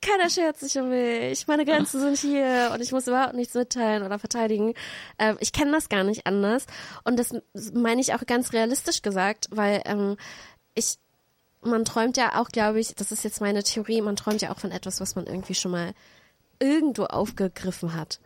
keiner 0.00 0.30
schert 0.30 0.58
sich 0.58 0.78
um 0.78 0.90
mich. 0.90 1.46
Meine 1.46 1.64
Grenzen 1.64 2.00
sind 2.00 2.18
hier 2.18 2.70
und 2.72 2.80
ich 2.80 2.92
muss 2.92 3.06
überhaupt 3.06 3.34
nichts 3.34 3.54
mitteilen 3.54 4.02
oder 4.02 4.18
verteidigen. 4.18 4.74
Ähm, 5.18 5.36
ich 5.40 5.52
kenne 5.52 5.72
das 5.72 5.88
gar 5.88 6.04
nicht 6.04 6.26
anders. 6.26 6.66
Und 7.04 7.18
das 7.18 7.34
meine 7.72 8.00
ich 8.00 8.14
auch 8.14 8.24
ganz 8.26 8.52
realistisch 8.52 9.02
gesagt, 9.02 9.48
weil 9.50 9.82
ähm, 9.86 10.16
ich, 10.74 10.98
man 11.62 11.84
träumt 11.84 12.16
ja 12.16 12.40
auch, 12.40 12.48
glaube 12.48 12.80
ich, 12.80 12.94
das 12.94 13.10
ist 13.10 13.24
jetzt 13.24 13.40
meine 13.40 13.62
Theorie, 13.62 14.00
man 14.00 14.16
träumt 14.16 14.42
ja 14.42 14.52
auch 14.52 14.60
von 14.60 14.70
etwas, 14.70 15.00
was 15.00 15.16
man 15.16 15.26
irgendwie 15.26 15.54
schon 15.54 15.72
mal 15.72 15.92
irgendwo 16.60 17.04
aufgegriffen 17.04 17.94
hat. 17.94 18.20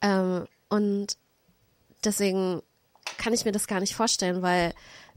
Ähm, 0.00 0.46
und 0.68 1.16
deswegen 2.04 2.62
kann 3.18 3.34
ich 3.34 3.44
mir 3.44 3.52
das 3.52 3.66
gar 3.66 3.80
nicht 3.80 3.94
vorstellen, 3.94 4.42
weil 4.42 4.72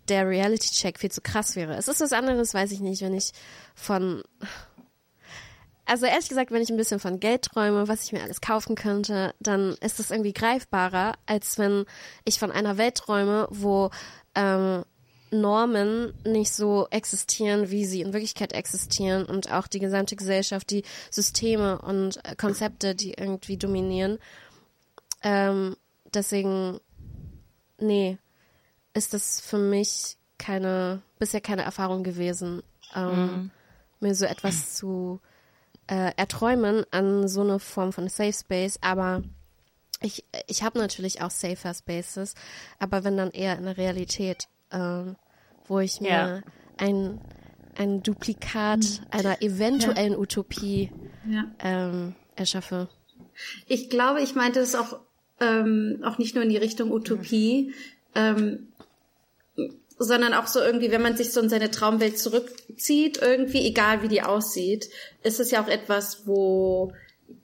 der 0.10 0.28
Reality-Check 0.28 1.00
viel 1.00 1.12
zu 1.12 1.22
krass 1.22 1.56
wäre. 1.56 1.76
Es 1.76 1.88
ist 1.88 2.02
was 2.02 2.14
anderes, 2.14 2.54
weiß 2.54 2.72
ich 2.72 2.80
nicht, 2.80 3.02
wenn 3.02 3.14
ich 3.14 3.32
von 3.76 4.24
also 5.92 6.06
ehrlich 6.06 6.30
gesagt, 6.30 6.52
wenn 6.52 6.62
ich 6.62 6.70
ein 6.70 6.78
bisschen 6.78 7.02
von 7.02 7.20
Geld 7.20 7.42
träume, 7.42 7.90
was 7.90 8.06
ich 8.06 8.14
mir 8.14 8.24
alles 8.24 8.40
kaufen 8.40 8.76
könnte, 8.76 9.36
dann 9.42 9.74
ist 9.82 10.00
das 10.00 10.10
irgendwie 10.10 10.32
greifbarer, 10.32 11.16
als 11.26 11.60
wenn 11.60 11.84
ich 12.24 12.40
von 12.40 12.50
einer 12.50 12.78
Welt 12.78 12.96
träume, 12.96 13.50
wo 13.52 13.90
ähm, 14.34 14.86
Normen 15.32 16.14
nicht 16.26 16.54
so 16.54 16.88
existieren, 16.92 17.72
wie 17.72 17.84
sie 17.86 18.00
in 18.00 18.14
Wirklichkeit 18.14 18.54
existieren 18.54 19.26
und 19.26 19.52
auch 19.52 19.68
die 19.68 19.80
gesamte 19.80 20.16
Gesellschaft, 20.16 20.70
die 20.70 20.84
Systeme 21.10 21.82
und 21.82 22.24
äh, 22.24 22.38
Konzepte, 22.38 22.96
die 22.96 23.12
irgendwie 23.12 23.58
dominieren. 23.58 24.18
Ähm, 25.24 25.76
deswegen, 26.14 26.80
nee, 27.80 28.18
ist 28.94 29.14
das 29.14 29.42
für 29.42 29.58
mich 29.58 30.16
keine, 30.38 31.02
bisher 31.20 31.42
keine 31.42 31.64
Erfahrung 31.64 32.04
gewesen, 32.04 32.64
ähm, 32.96 33.52
mir 34.00 34.16
so 34.16 34.24
etwas 34.24 34.76
zu 34.76 35.20
äh, 35.88 36.12
erträumen 36.16 36.86
an 36.92 37.28
so 37.28 37.42
eine 37.42 37.60
Form 37.60 37.92
von 37.94 38.08
Safe 38.08 38.34
Space, 38.34 38.78
aber 38.82 39.24
ich, 40.02 40.26
ich 40.48 40.64
habe 40.64 40.80
natürlich 40.80 41.22
auch 41.22 41.30
Safer 41.30 41.74
Spaces, 41.74 42.34
aber 42.80 43.04
wenn 43.04 43.18
dann 43.18 43.32
eher 43.32 43.58
in 43.58 43.66
der 43.66 43.78
Realität, 43.78 44.48
ähm, 44.72 45.16
wo 45.68 45.80
ich 45.80 46.02
mir 46.02 46.10
Ja. 46.10 46.42
ein, 46.78 47.20
ein 47.78 48.02
Duplikat 48.04 49.04
einer 49.12 49.42
eventuellen 49.42 50.16
Utopie 50.18 50.92
Ja. 51.28 51.46
ähm, 51.60 52.16
erschaffe. 52.36 52.90
Ich 53.68 53.90
glaube, 53.90 54.22
ich 54.22 54.36
meinte 54.36 54.60
es 54.60 54.76
auch, 54.76 55.00
ähm, 55.40 56.02
auch 56.04 56.18
nicht 56.18 56.36
nur 56.36 56.44
in 56.44 56.50
die 56.50 56.58
Richtung 56.58 56.92
Utopie, 56.92 57.74
ähm, 58.16 58.71
sondern 60.04 60.34
auch 60.34 60.48
so 60.48 60.60
irgendwie, 60.60 60.92
wenn 60.92 61.02
man 61.02 61.18
sich 61.18 61.32
so 61.32 61.42
in 61.42 61.50
seine 61.50 61.72
Traumwelt 61.72 62.18
zurückzieht, 62.18 63.20
irgendwie, 63.22 63.66
egal 63.66 64.02
wie 64.02 64.08
die 64.08 64.22
aussieht, 64.22 64.90
ist 65.24 65.40
es 65.40 65.52
ja 65.52 65.64
auch 65.64 65.68
etwas, 65.68 66.26
wo 66.26 66.94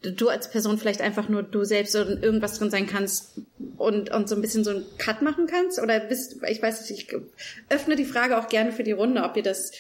du 0.01 0.29
als 0.29 0.49
Person 0.49 0.77
vielleicht 0.77 1.01
einfach 1.01 1.29
nur 1.29 1.43
du 1.43 1.63
selbst 1.63 1.95
und 1.95 2.23
irgendwas 2.23 2.59
drin 2.59 2.69
sein 2.69 2.87
kannst 2.87 3.41
und, 3.77 4.11
und 4.11 4.27
so 4.29 4.35
ein 4.35 4.41
bisschen 4.41 4.63
so 4.63 4.71
einen 4.71 4.85
Cut 4.97 5.21
machen 5.21 5.47
kannst? 5.47 5.81
Oder 5.81 5.99
bist, 5.99 6.37
ich 6.47 6.61
weiß 6.61 6.89
nicht, 6.89 7.09
ich 7.09 7.15
öffne 7.69 7.95
die 7.95 8.05
Frage 8.05 8.37
auch 8.37 8.47
gerne 8.49 8.71
für 8.71 8.83
die 8.83 8.91
Runde, 8.91 9.23
ob 9.23 9.37
ihr 9.37 9.43
das 9.43 9.71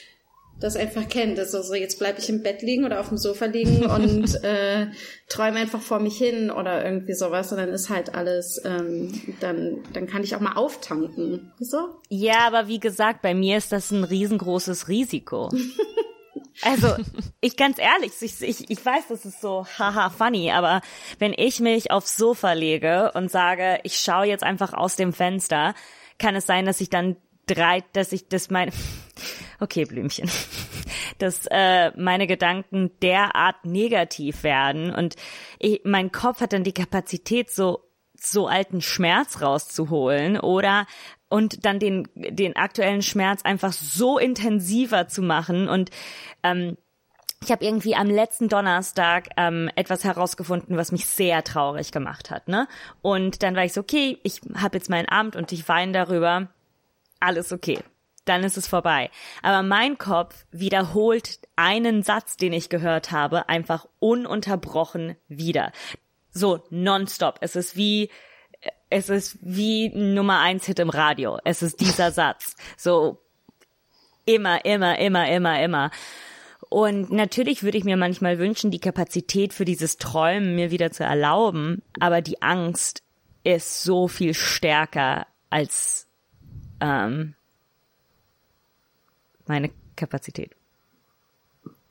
das 0.59 0.75
einfach 0.75 1.07
kennt. 1.07 1.37
Das 1.37 1.47
ist 1.47 1.51
so, 1.51 1.61
so 1.61 1.73
jetzt 1.75 1.99
bleibe 1.99 2.19
ich 2.19 2.29
im 2.29 2.43
Bett 2.43 2.61
liegen 2.61 2.85
oder 2.85 2.99
auf 2.99 3.09
dem 3.09 3.17
Sofa 3.17 3.45
liegen 3.45 3.85
und 3.85 4.43
äh, 4.43 4.87
träume 5.29 5.59
einfach 5.59 5.81
vor 5.81 5.99
mich 5.99 6.17
hin 6.17 6.51
oder 6.51 6.83
irgendwie 6.83 7.13
sowas. 7.13 7.51
Und 7.51 7.57
dann 7.59 7.69
ist 7.69 7.89
halt 7.89 8.15
alles, 8.15 8.61
ähm, 8.65 9.13
dann, 9.39 9.83
dann 9.93 10.07
kann 10.07 10.23
ich 10.23 10.35
auch 10.35 10.39
mal 10.39 10.53
auftanken. 10.53 11.51
So? 11.59 11.77
Ja, 12.09 12.47
aber 12.47 12.67
wie 12.67 12.79
gesagt, 12.79 13.21
bei 13.21 13.33
mir 13.33 13.57
ist 13.57 13.71
das 13.71 13.91
ein 13.91 14.03
riesengroßes 14.03 14.87
Risiko. 14.87 15.51
Also, 16.63 16.95
ich 17.39 17.55
ganz 17.55 17.77
ehrlich, 17.77 18.13
ich, 18.19 18.41
ich, 18.41 18.69
ich 18.69 18.83
weiß, 18.83 19.09
das 19.09 19.25
ist 19.25 19.41
so 19.41 19.67
haha 19.77 20.09
funny, 20.09 20.51
aber 20.51 20.81
wenn 21.19 21.33
ich 21.37 21.59
mich 21.59 21.91
aufs 21.91 22.17
Sofa 22.17 22.53
lege 22.53 23.11
und 23.13 23.29
sage, 23.29 23.79
ich 23.83 23.99
schaue 23.99 24.25
jetzt 24.25 24.43
einfach 24.43 24.73
aus 24.73 24.95
dem 24.95 25.13
Fenster, 25.13 25.75
kann 26.17 26.35
es 26.35 26.47
sein, 26.47 26.65
dass 26.65 26.81
ich 26.81 26.89
dann 26.89 27.15
drei, 27.47 27.83
dass 27.93 28.11
ich 28.11 28.27
das 28.27 28.49
mein, 28.49 28.71
okay, 29.59 29.85
Blümchen, 29.85 30.29
dass 31.17 31.47
äh, 31.49 31.91
meine 31.97 32.27
Gedanken 32.27 32.91
derart 33.01 33.65
negativ 33.65 34.43
werden 34.43 34.93
und 34.93 35.15
ich, 35.59 35.81
mein 35.83 36.11
Kopf 36.11 36.41
hat 36.41 36.53
dann 36.53 36.63
die 36.63 36.73
Kapazität, 36.73 37.49
so 37.49 37.83
so 38.19 38.47
alten 38.47 38.81
Schmerz 38.81 39.41
rauszuholen 39.41 40.39
oder 40.39 40.87
und 41.29 41.65
dann 41.65 41.79
den 41.79 42.07
den 42.15 42.55
aktuellen 42.55 43.03
Schmerz 43.03 43.43
einfach 43.43 43.73
so 43.73 44.17
intensiver 44.17 45.07
zu 45.07 45.21
machen 45.21 45.69
und 45.69 45.91
ähm, 46.41 46.77
ich 47.43 47.51
habe 47.51 47.63
irgendwie 47.63 47.95
am 47.95 48.09
letzten 48.09 48.49
Donnerstag 48.49 49.29
ähm, 49.37 49.69
etwas 49.75 50.03
herausgefunden, 50.03 50.75
was 50.75 50.91
mich 50.91 51.05
sehr 51.05 51.43
traurig 51.43 51.91
gemacht 51.91 52.31
hat, 52.31 52.47
ne? 52.47 52.67
Und 53.01 53.43
dann 53.43 53.55
war 53.55 53.63
ich 53.63 53.73
so, 53.73 53.81
okay, 53.81 54.17
ich 54.23 54.41
habe 54.55 54.77
jetzt 54.77 54.89
mein 54.89 55.07
Amt 55.07 55.35
und 55.35 55.51
ich 55.51 55.69
weine 55.69 55.91
darüber. 55.91 56.49
Alles 57.19 57.51
okay. 57.51 57.79
Dann 58.25 58.43
ist 58.43 58.57
es 58.57 58.67
vorbei. 58.67 59.09
Aber 59.41 59.63
mein 59.63 59.97
Kopf 59.97 60.45
wiederholt 60.51 61.39
einen 61.55 62.03
Satz, 62.03 62.35
den 62.35 62.53
ich 62.53 62.69
gehört 62.69 63.11
habe, 63.11 63.47
einfach 63.47 63.87
ununterbrochen 63.99 65.15
wieder. 65.29 65.71
So 66.31 66.63
nonstop. 66.69 67.37
Es 67.41 67.55
ist 67.55 67.77
wie 67.77 68.09
es 68.89 69.09
ist 69.09 69.37
wie 69.41 69.89
Nummer 69.89 70.39
eins 70.39 70.65
Hit 70.65 70.79
im 70.79 70.89
Radio. 70.89 71.39
Es 71.43 71.61
ist 71.61 71.79
dieser 71.79 72.11
Satz. 72.13 72.55
So 72.75 73.21
immer, 74.25 74.65
immer, 74.65 74.99
immer, 74.99 75.29
immer, 75.29 75.61
immer. 75.61 75.91
Und 76.69 77.11
natürlich 77.11 77.63
würde 77.63 77.77
ich 77.77 77.85
mir 77.85 77.97
manchmal 77.97 78.39
wünschen, 78.39 78.71
die 78.71 78.79
Kapazität 78.79 79.53
für 79.53 79.65
dieses 79.65 79.97
Träumen 79.97 80.55
mir 80.55 80.69
wieder 80.69 80.91
zu 80.91 81.03
erlauben, 81.03 81.81
aber 81.99 82.21
die 82.21 82.41
Angst 82.41 83.03
ist 83.43 83.83
so 83.83 84.09
viel 84.09 84.33
stärker 84.33 85.27
als 85.49 86.06
ähm, 86.81 87.35
meine 89.45 89.71
Kapazität. 89.95 90.55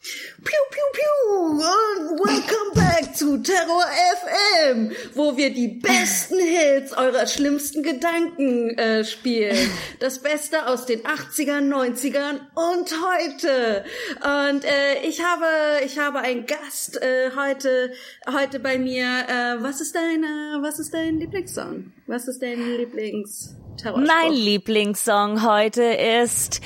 Piu, 0.01 0.63
piu, 0.71 0.83
piu! 0.93 1.07
Und 1.51 2.21
welcome 2.21 2.75
back 2.75 3.17
zu 3.17 3.43
Terror 3.43 3.85
FM, 4.23 4.93
wo 5.15 5.37
wir 5.37 5.53
die 5.53 5.67
besten 5.67 6.39
Hits 6.39 6.93
eurer 6.93 7.27
schlimmsten 7.27 7.83
Gedanken 7.83 8.79
äh, 8.79 9.05
spielen. 9.05 9.57
Das 9.99 10.23
Beste 10.23 10.69
aus 10.69 10.87
den 10.87 11.01
80ern, 11.03 11.69
90ern 11.69 12.41
und 12.55 12.95
heute. 13.03 13.85
Und 14.23 14.65
äh, 14.65 15.01
ich 15.03 15.25
habe, 15.25 15.85
ich 15.85 15.99
habe 15.99 16.21
einen 16.21 16.47
Gast 16.47 17.03
äh, 17.03 17.31
heute, 17.35 17.93
heute 18.33 18.61
bei 18.61 18.79
mir. 18.79 19.07
Äh, 19.07 19.63
was 19.63 19.81
ist 19.81 19.97
dein, 19.97 20.23
äh, 20.23 20.63
was 20.63 20.79
ist 20.79 20.95
dein 20.95 21.19
Lieblingssong? 21.19 21.93
Was 22.07 22.29
ist 22.29 22.43
dein 22.43 22.61
Lieblings? 22.77 23.57
Mein 23.85 24.33
Lieblingssong 24.33 25.47
heute 25.47 25.83
ist 25.83 26.61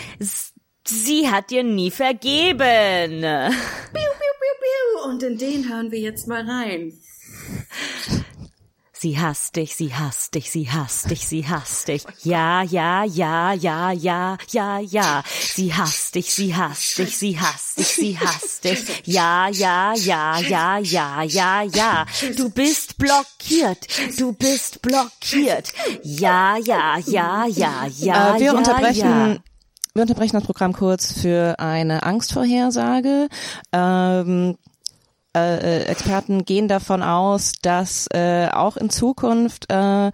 Sie 0.86 1.28
hat 1.30 1.50
dir 1.50 1.62
nie 1.62 1.90
vergeben. 1.90 3.24
Und 5.04 5.22
in 5.22 5.38
den 5.38 5.68
hören 5.68 5.90
wir 5.90 6.00
jetzt 6.00 6.26
mal 6.26 6.48
rein. 6.48 6.92
Sie 9.02 9.18
hasst 9.18 9.56
dich, 9.56 9.74
sie 9.76 9.94
hasst 9.94 10.34
dich, 10.34 10.50
sie 10.50 10.70
hasst 10.70 11.10
dich, 11.10 11.26
sie 11.26 11.48
hasst 11.48 11.88
dich. 11.88 12.04
Ja, 12.22 12.62
ja, 12.62 13.02
ja, 13.04 13.54
ja, 13.54 13.92
ja, 13.92 14.36
ja, 14.50 14.78
ja. 14.78 15.22
Sie 15.54 15.72
hasst 15.72 16.16
dich, 16.16 16.34
sie 16.34 16.54
hasst 16.54 16.98
dich, 16.98 17.16
sie 17.16 17.40
hasst 17.40 17.78
dich, 17.78 17.86
sie 17.86 18.18
hasst 18.18 18.62
dich. 18.62 19.02
Ja, 19.06 19.48
ja, 19.48 19.94
ja, 19.94 20.38
ja, 20.40 20.76
ja, 20.80 21.22
ja, 21.22 21.62
ja. 21.62 22.04
Du 22.36 22.50
bist 22.50 22.98
blockiert, 22.98 23.86
du 24.18 24.34
bist 24.34 24.82
blockiert. 24.82 25.72
Ja, 26.02 26.58
ja, 26.58 26.98
ja, 27.06 27.46
ja, 27.46 27.86
ja, 27.86 28.36
äh, 28.36 28.38
wir 28.38 28.46
ja, 28.46 28.52
unterbrechen 28.52 29.08
ja. 29.08 29.36
Wir 29.94 30.02
unterbrechen 30.02 30.36
das 30.36 30.44
Programm 30.44 30.74
kurz 30.74 31.10
für 31.10 31.58
eine 31.58 32.02
Angstvorhersage. 32.02 33.28
Ähm, 33.72 34.58
äh, 35.36 35.84
Experten 35.84 36.44
gehen 36.44 36.68
davon 36.68 37.02
aus, 37.02 37.52
dass 37.62 38.06
äh, 38.12 38.48
auch 38.48 38.76
in 38.76 38.90
Zukunft 38.90 39.70
äh, 39.70 40.10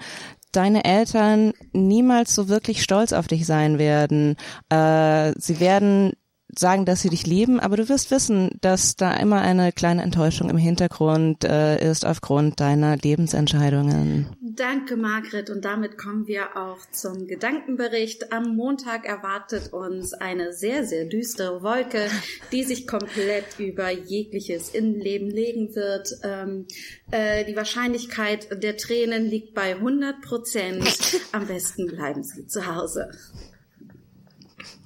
deine 0.53 0.85
Eltern 0.85 1.53
niemals 1.73 2.35
so 2.35 2.49
wirklich 2.49 2.83
stolz 2.83 3.13
auf 3.13 3.27
dich 3.27 3.47
sein 3.47 3.79
werden. 3.79 4.37
Äh, 4.69 5.33
sie 5.39 5.61
werden 5.61 6.13
sagen, 6.55 6.85
dass 6.85 7.03
sie 7.03 7.11
dich 7.11 7.27
lieben, 7.27 7.61
aber 7.61 7.77
du 7.77 7.89
wirst 7.89 8.11
wissen, 8.11 8.51
dass 8.61 8.97
da 8.97 9.15
immer 9.17 9.41
eine 9.41 9.73
kleine 9.73 10.03
Enttäuschung 10.03 10.49
im 10.49 10.57
Hintergrund 10.57 11.45
äh, 11.45 11.91
ist 11.91 12.07
aufgrund 12.07 12.61
deiner 12.61 12.97
Lebensentscheidungen. 12.97 14.27
Danke, 14.41 14.97
Margret. 14.97 15.51
Und 15.51 15.65
damit 15.65 15.99
kommen 15.99 16.27
wir 16.27 16.57
auch 16.57 16.79
zum 16.93 17.27
Gedankenbericht. 17.27 18.33
Am 18.33 18.57
Montag 18.57 19.05
erwartet 19.05 19.73
uns 19.73 20.15
eine 20.15 20.53
sehr, 20.53 20.85
sehr 20.85 21.05
düstere 21.05 21.63
Wolke, 21.63 22.09
die 22.53 22.63
sich 22.63 22.87
komplett 22.87 23.59
über 23.59 23.91
jegliches 23.91 24.71
Innenleben 24.71 25.29
legen 25.29 25.75
wird. 25.75 26.09
Ähm, 26.23 26.67
äh, 27.11 27.45
die 27.45 27.57
Wahrscheinlichkeit 27.57 28.63
der 28.63 28.77
Tränen 28.77 29.27
liegt 29.27 29.53
bei 29.55 29.75
100 29.75 30.23
Prozent. 30.23 30.85
Am 31.33 31.47
besten 31.47 31.87
bleiben 31.87 32.23
Sie 32.23 32.47
zu 32.47 32.67
Hause. 32.67 33.11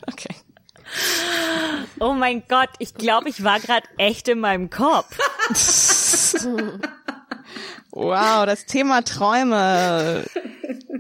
Okay. 0.07 0.35
Oh 2.03 2.15
mein 2.15 2.43
Gott, 2.49 2.71
ich 2.79 2.95
glaube, 2.95 3.29
ich 3.29 3.45
war 3.45 3.61
gerade 3.61 3.87
echt 3.99 4.29
in 4.29 4.41
meinem 4.41 4.71
Kopf. 4.71 5.19
Wow, 7.91 8.47
das 8.47 8.65
Thema 8.67 9.03
Träume 9.03 10.25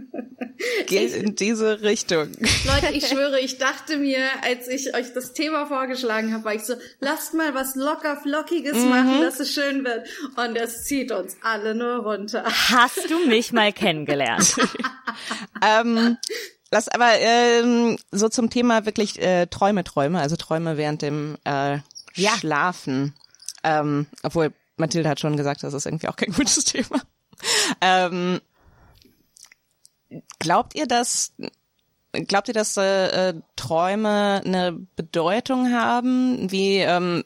geht 0.86 1.14
in 1.14 1.36
diese 1.36 1.82
Richtung. 1.82 2.32
Leute, 2.66 2.92
ich 2.92 3.06
schwöre, 3.06 3.38
ich 3.40 3.58
dachte 3.58 3.96
mir, 3.96 4.24
als 4.42 4.68
ich 4.68 4.94
euch 4.94 5.12
das 5.14 5.32
Thema 5.32 5.66
vorgeschlagen 5.66 6.34
habe, 6.34 6.44
war 6.44 6.54
ich 6.54 6.64
so, 6.64 6.74
lasst 7.00 7.34
mal 7.34 7.54
was 7.54 7.76
locker 7.76 8.16
flockiges 8.16 8.76
machen, 8.84 9.20
dass 9.20 9.40
es 9.40 9.52
schön 9.52 9.84
wird. 9.84 10.08
Und 10.36 10.56
es 10.56 10.84
zieht 10.84 11.12
uns 11.12 11.36
alle 11.42 11.74
nur 11.74 11.98
runter. 11.98 12.44
Hast 12.44 13.08
du 13.08 13.26
mich 13.26 13.52
mal 13.52 13.72
kennengelernt? 13.72 14.56
ähm, 15.64 16.18
lass 16.70 16.88
aber 16.88 17.18
ähm, 17.18 17.96
so 18.10 18.28
zum 18.28 18.50
Thema 18.50 18.86
wirklich 18.86 19.20
äh, 19.20 19.46
Träume, 19.46 19.84
Träume, 19.84 20.20
also 20.20 20.36
Träume 20.36 20.76
während 20.76 21.02
dem 21.02 21.36
äh, 21.44 21.78
Ja. 22.14 22.36
Schlafen. 22.38 23.14
Ähm, 23.62 24.06
obwohl 24.22 24.52
Mathilde 24.76 25.08
hat 25.08 25.20
schon 25.20 25.36
gesagt, 25.36 25.62
das 25.62 25.74
ist 25.74 25.86
irgendwie 25.86 26.08
auch 26.08 26.16
kein 26.16 26.32
gutes 26.34 26.64
Thema. 26.64 27.00
Ähm, 27.80 28.40
glaubt 30.38 30.74
ihr, 30.74 30.86
dass 30.86 31.32
glaubt 32.12 32.48
ihr, 32.48 32.54
dass 32.54 32.76
äh, 32.76 33.28
äh, 33.30 33.34
Träume 33.56 34.42
eine 34.44 34.72
Bedeutung 34.96 35.72
haben? 35.72 36.50
Wie 36.50 36.78
ähm, 36.78 37.24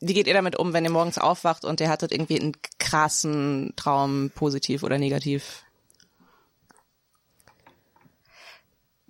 wie 0.00 0.14
geht 0.14 0.28
ihr 0.28 0.34
damit 0.34 0.56
um, 0.56 0.72
wenn 0.72 0.84
ihr 0.84 0.90
morgens 0.90 1.18
aufwacht 1.18 1.64
und 1.64 1.80
ihr 1.80 1.88
hattet 1.88 2.12
irgendwie 2.12 2.40
einen 2.40 2.52
krassen 2.78 3.72
Traum, 3.76 4.30
positiv 4.34 4.82
oder 4.84 4.98
negativ? 4.98 5.64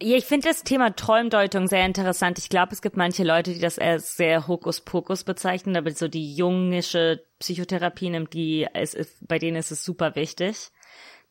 Ja, 0.00 0.16
ich 0.16 0.26
finde 0.26 0.46
das 0.46 0.62
Thema 0.62 0.94
Träumdeutung 0.94 1.66
sehr 1.66 1.84
interessant. 1.84 2.38
Ich 2.38 2.48
glaube, 2.48 2.72
es 2.72 2.82
gibt 2.82 2.96
manche 2.96 3.24
Leute, 3.24 3.52
die 3.52 3.58
das 3.58 3.80
als 3.80 4.16
sehr 4.16 4.46
Hokuspokus 4.46 5.24
bezeichnen, 5.24 5.76
aber 5.76 5.90
so 5.90 6.06
die 6.06 6.36
jungische 6.36 7.24
Psychotherapie 7.40 8.10
nimmt 8.10 8.32
die, 8.32 8.68
es 8.74 8.94
ist, 8.94 9.26
bei 9.26 9.40
denen 9.40 9.56
ist 9.56 9.72
es 9.72 9.84
super 9.84 10.14
wichtig. 10.14 10.70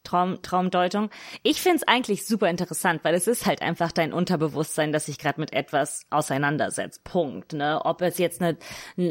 Traum, 0.03 0.41
Traumdeutung. 0.41 1.09
Ich 1.43 1.61
finde 1.61 1.77
es 1.77 1.87
eigentlich 1.87 2.25
super 2.25 2.49
interessant, 2.49 3.03
weil 3.03 3.15
es 3.15 3.27
ist 3.27 3.45
halt 3.45 3.61
einfach 3.61 3.93
dein 3.93 4.11
Unterbewusstsein, 4.11 4.91
das 4.91 5.05
sich 5.05 5.17
gerade 5.17 5.39
mit 5.39 5.53
etwas 5.53 6.01
auseinandersetzt. 6.09 7.05
Punkt. 7.05 7.53
Ne? 7.53 7.81
Ob 7.83 8.01
es 8.01 8.17
jetzt 8.17 8.41
ne, 8.41 8.57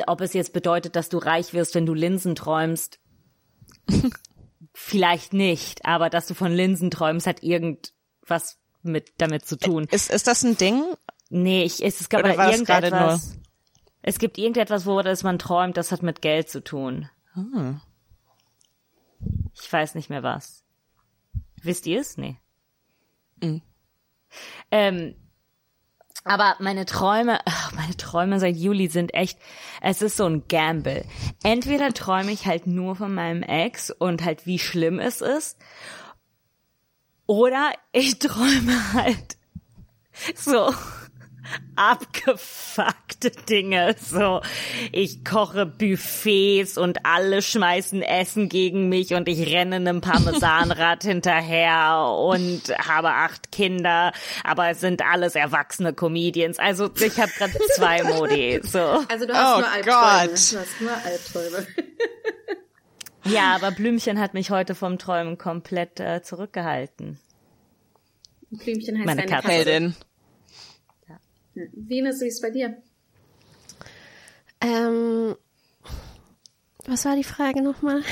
ob 0.07 0.21
es 0.21 0.35
jetzt 0.35 0.53
bedeutet, 0.53 0.97
dass 0.97 1.09
du 1.09 1.17
reich 1.17 1.55
wirst, 1.55 1.75
wenn 1.75 1.87
du 1.87 1.95
Linsen 1.95 2.35
träumst, 2.35 2.99
vielleicht 4.75 5.33
nicht, 5.33 5.85
aber 5.87 6.11
dass 6.11 6.27
du 6.27 6.35
von 6.35 6.53
Linsen 6.53 6.91
träumst, 6.91 7.27
hat 7.27 7.43
irgendwas 7.43 8.59
mit 8.87 9.13
damit 9.19 9.47
zu 9.47 9.57
tun. 9.59 9.87
Ist, 9.91 10.11
ist 10.11 10.27
das 10.27 10.43
ein 10.43 10.57
Ding? 10.57 10.83
Nee, 11.29 11.65
ich, 11.65 11.85
es, 11.85 12.01
es 12.01 12.09
gab 12.09 12.21
Oder 12.21 12.31
aber 12.31 12.39
war 12.39 12.51
es 12.51 12.61
irgendetwas. 12.61 13.39
Es 14.03 14.19
gibt 14.19 14.39
irgendetwas, 14.39 14.87
wo 14.87 15.03
das 15.03 15.25
man 15.25 15.39
träumt, 15.39 15.77
das 15.77 15.91
hat 15.91 16.03
mit 16.03 16.23
Geld 16.23 16.49
zu 16.49 16.63
tun. 16.63 17.11
Hm. 17.35 17.81
Ich 19.55 19.73
weiß 19.73 19.95
nicht 19.95 20.11
mehr 20.11 20.23
was. 20.23 20.63
Wisst 21.63 21.87
ihr 21.87 22.01
es? 22.01 22.17
Nee. 22.17 22.37
Mhm. 23.43 23.63
Ähm, 24.71 25.17
aber 26.25 26.57
meine 26.59 26.87
Träume, 26.87 27.41
ach, 27.45 27.73
meine 27.73 27.97
Träume 27.97 28.41
seit 28.41 28.57
Juli 28.57 28.89
sind 28.89 29.15
echt, 29.15 29.39
es 29.81 30.03
ist 30.03 30.17
so 30.17 30.27
ein 30.27 30.49
Gamble. 30.49 31.05
Entweder 31.43 31.93
träume 31.93 32.33
ich 32.33 32.47
halt 32.47 32.67
nur 32.67 32.97
von 32.97 33.15
meinem 33.15 33.43
Ex 33.43 33.91
und 33.91 34.25
halt 34.25 34.47
wie 34.47 34.59
schlimm 34.59 34.99
es 34.99 35.21
ist, 35.21 35.57
oder 37.27 37.73
ich 37.93 38.19
träume 38.19 38.93
halt 38.95 39.37
so 40.35 40.73
abgefuckte 41.77 43.31
Dinge. 43.31 43.95
So, 44.01 44.41
ich 44.93 45.25
koche 45.25 45.67
Buffets 45.67 46.79
und 46.79 47.05
alle 47.05 47.43
schmeißen 47.43 48.03
Essen 48.03 48.49
gegen 48.49 48.89
mich 48.89 49.15
und 49.15 49.29
ich 49.29 49.53
renne 49.53 49.77
einem 49.77 50.01
Parmesanrad 50.01 51.03
hinterher 51.05 52.17
und 52.19 52.63
habe 52.79 53.11
acht 53.11 53.53
Kinder, 53.53 54.13
aber 54.45 54.71
es 54.71 54.81
sind 54.81 55.03
alles 55.03 55.35
erwachsene 55.35 55.93
Comedians. 55.93 56.59
Also 56.59 56.91
ich 56.95 57.19
habe 57.21 57.31
gerade 57.37 57.59
zwei 57.77 58.03
Modi. 58.03 58.61
So. 58.63 59.05
Also 59.09 59.27
du 59.27 59.35
hast 59.35 59.57
Oh 59.57 59.61
nur 59.61 59.71
Albträume. 59.71 60.29
Gott. 60.29 60.53
Du 60.53 60.59
hast 60.59 60.81
nur 60.81 60.93
Albträume. 61.05 61.67
Ja, 63.29 63.55
aber 63.55 63.71
Blümchen 63.71 64.19
hat 64.19 64.35
mich 64.35 64.51
heute 64.51 64.75
vom 64.75 64.99
Träumen 64.99 65.39
komplett 65.39 66.01
äh, 66.01 66.23
zurückgehalten. 66.23 67.19
Blümchen 68.51 68.97
heißt 68.97 69.07
Meine 69.07 69.23
deine 69.23 69.31
Katze. 69.31 69.49
Katze. 69.49 69.53
Heldin. 69.53 69.97
Venus, 71.55 72.21
wie 72.21 72.27
ist 72.27 72.43
bei 72.43 72.51
dir? 72.51 72.77
Ähm, 74.61 75.35
was 76.85 77.05
war 77.05 77.17
die 77.17 77.25
Frage 77.25 77.63
nochmal? 77.63 78.03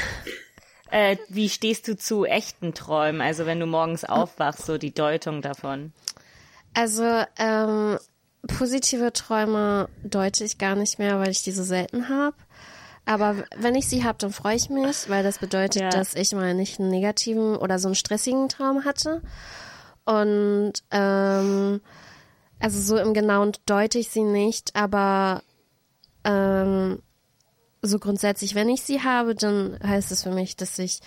Äh, 0.90 1.16
wie 1.28 1.48
stehst 1.48 1.88
du 1.88 1.96
zu 1.96 2.24
echten 2.24 2.72
Träumen? 2.72 3.20
Also 3.20 3.46
wenn 3.46 3.60
du 3.60 3.66
morgens 3.66 4.04
aufwachst, 4.04 4.64
so 4.64 4.78
die 4.78 4.94
Deutung 4.94 5.42
davon. 5.42 5.92
Also, 6.72 7.24
ähm, 7.38 7.98
positive 8.46 9.12
Träume 9.12 9.88
deute 10.02 10.44
ich 10.44 10.58
gar 10.58 10.74
nicht 10.74 10.98
mehr, 10.98 11.18
weil 11.18 11.30
ich 11.30 11.42
die 11.42 11.52
so 11.52 11.62
selten 11.62 12.08
habe. 12.08 12.36
Aber 13.06 13.44
wenn 13.56 13.74
ich 13.74 13.86
sie 13.88 14.02
habe, 14.04 14.16
dann 14.18 14.32
freue 14.32 14.56
ich 14.56 14.70
mich, 14.70 15.08
weil 15.10 15.22
das 15.22 15.38
bedeutet, 15.38 15.82
Ja. 15.82 15.88
dass 15.90 16.14
ich 16.14 16.32
mal 16.32 16.54
nicht 16.54 16.80
einen 16.80 16.90
negativen 16.90 17.56
oder 17.56 17.78
so 17.78 17.88
einen 17.88 17.94
stressigen 17.94 18.48
Traum 18.48 18.84
hatte. 18.84 19.20
Und 20.04 20.72
ähm, 20.90 21.80
also 22.60 22.80
so 22.80 22.96
im 22.96 23.12
Genauen 23.14 23.52
deute 23.66 23.98
ich 23.98 24.08
sie 24.10 24.22
nicht, 24.22 24.74
aber 24.74 25.42
ähm, 26.24 27.02
so 27.82 27.98
grundsätzlich, 27.98 28.54
wenn 28.54 28.70
ich 28.70 28.82
sie 28.82 29.02
habe, 29.02 29.34
dann 29.34 29.78
heißt 29.82 30.10
es 30.10 30.22
für 30.22 30.30
mich, 30.30 30.56
dass 30.56 30.78
ich 30.78 31.00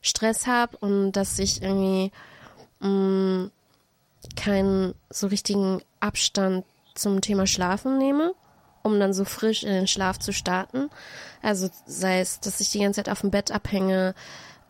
Stress 0.00 0.46
habe 0.48 0.76
und 0.78 1.12
dass 1.12 1.38
ich 1.38 1.62
irgendwie 1.62 2.10
mh, 2.80 3.50
keinen 4.36 4.94
so 5.10 5.28
richtigen 5.28 5.80
Abstand 6.00 6.64
zum 6.94 7.20
Thema 7.20 7.46
Schlafen 7.46 7.98
nehme, 7.98 8.34
um 8.84 9.00
dann 9.00 9.12
so 9.12 9.24
frisch 9.24 9.64
in 9.64 9.70
den 9.70 9.86
Schlaf 9.88 10.18
zu 10.20 10.32
starten. 10.32 10.90
Also 11.42 11.68
sei 11.86 12.20
es, 12.20 12.38
dass 12.38 12.60
ich 12.60 12.70
die 12.70 12.78
ganze 12.78 12.98
Zeit 12.98 13.08
auf 13.08 13.22
dem 13.22 13.30
Bett 13.30 13.50
abhänge, 13.50 14.14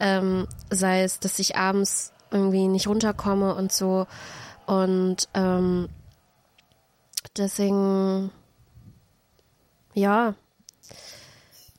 ähm, 0.01 0.47
sei 0.71 1.03
es, 1.03 1.21
dass 1.21 1.39
ich 1.39 1.57
abends 1.57 2.13
irgendwie 2.31 2.69
nicht 2.69 2.87
runterkomme 2.87 3.55
und 3.55 3.73
so. 3.73 4.07
Und 4.67 5.29
ähm, 5.35 5.89
deswegen, 7.37 8.31
ja, 9.93 10.35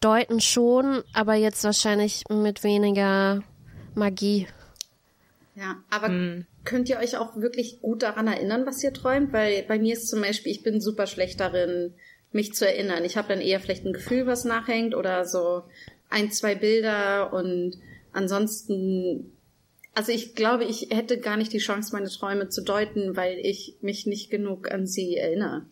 deuten 0.02 0.42
schon, 0.42 1.04
aber 1.14 1.36
jetzt 1.36 1.64
wahrscheinlich 1.64 2.26
mit 2.30 2.64
weniger 2.64 3.44
Magie. 3.96 4.48
Ja, 5.56 5.78
aber 5.90 6.44
könnt 6.66 6.90
ihr 6.90 6.98
euch 6.98 7.16
auch 7.16 7.38
wirklich 7.38 7.80
gut 7.82 8.04
daran 8.04 8.28
erinnern, 8.28 8.66
was 8.66 8.84
ihr 8.84 8.92
träumt? 8.92 9.32
Weil 9.32 9.64
bei 9.64 9.80
mir 9.80 9.94
ist 9.94 10.10
zum 10.10 10.22
Beispiel, 10.22 10.52
ich 10.52 10.64
bin 10.64 10.82
super 10.82 11.08
schlecht 11.08 11.40
darin, 11.40 11.94
mich 12.36 12.54
zu 12.54 12.68
erinnern. 12.68 13.04
Ich 13.06 13.18
habe 13.18 13.30
dann 13.30 13.42
eher 13.42 13.60
vielleicht 13.60 13.86
ein 13.86 13.94
Gefühl, 13.94 14.28
was 14.28 14.44
nachhängt 14.44 14.94
oder 14.94 15.26
so 15.26 15.64
ein, 16.10 16.32
zwei 16.32 16.54
Bilder 16.54 17.34
und 17.34 17.78
ansonsten, 18.12 19.32
also 19.94 20.12
ich 20.12 20.36
glaube, 20.36 20.66
ich 20.66 20.90
hätte 20.92 21.18
gar 21.18 21.38
nicht 21.38 21.54
die 21.54 21.60
Chance, 21.60 21.94
meine 21.94 22.10
Träume 22.10 22.50
zu 22.50 22.62
deuten, 22.62 23.16
weil 23.16 23.40
ich 23.40 23.78
mich 23.82 24.06
nicht 24.06 24.30
genug 24.30 24.70
an 24.72 24.86
sie 24.86 25.16
erinnere. 25.16 25.66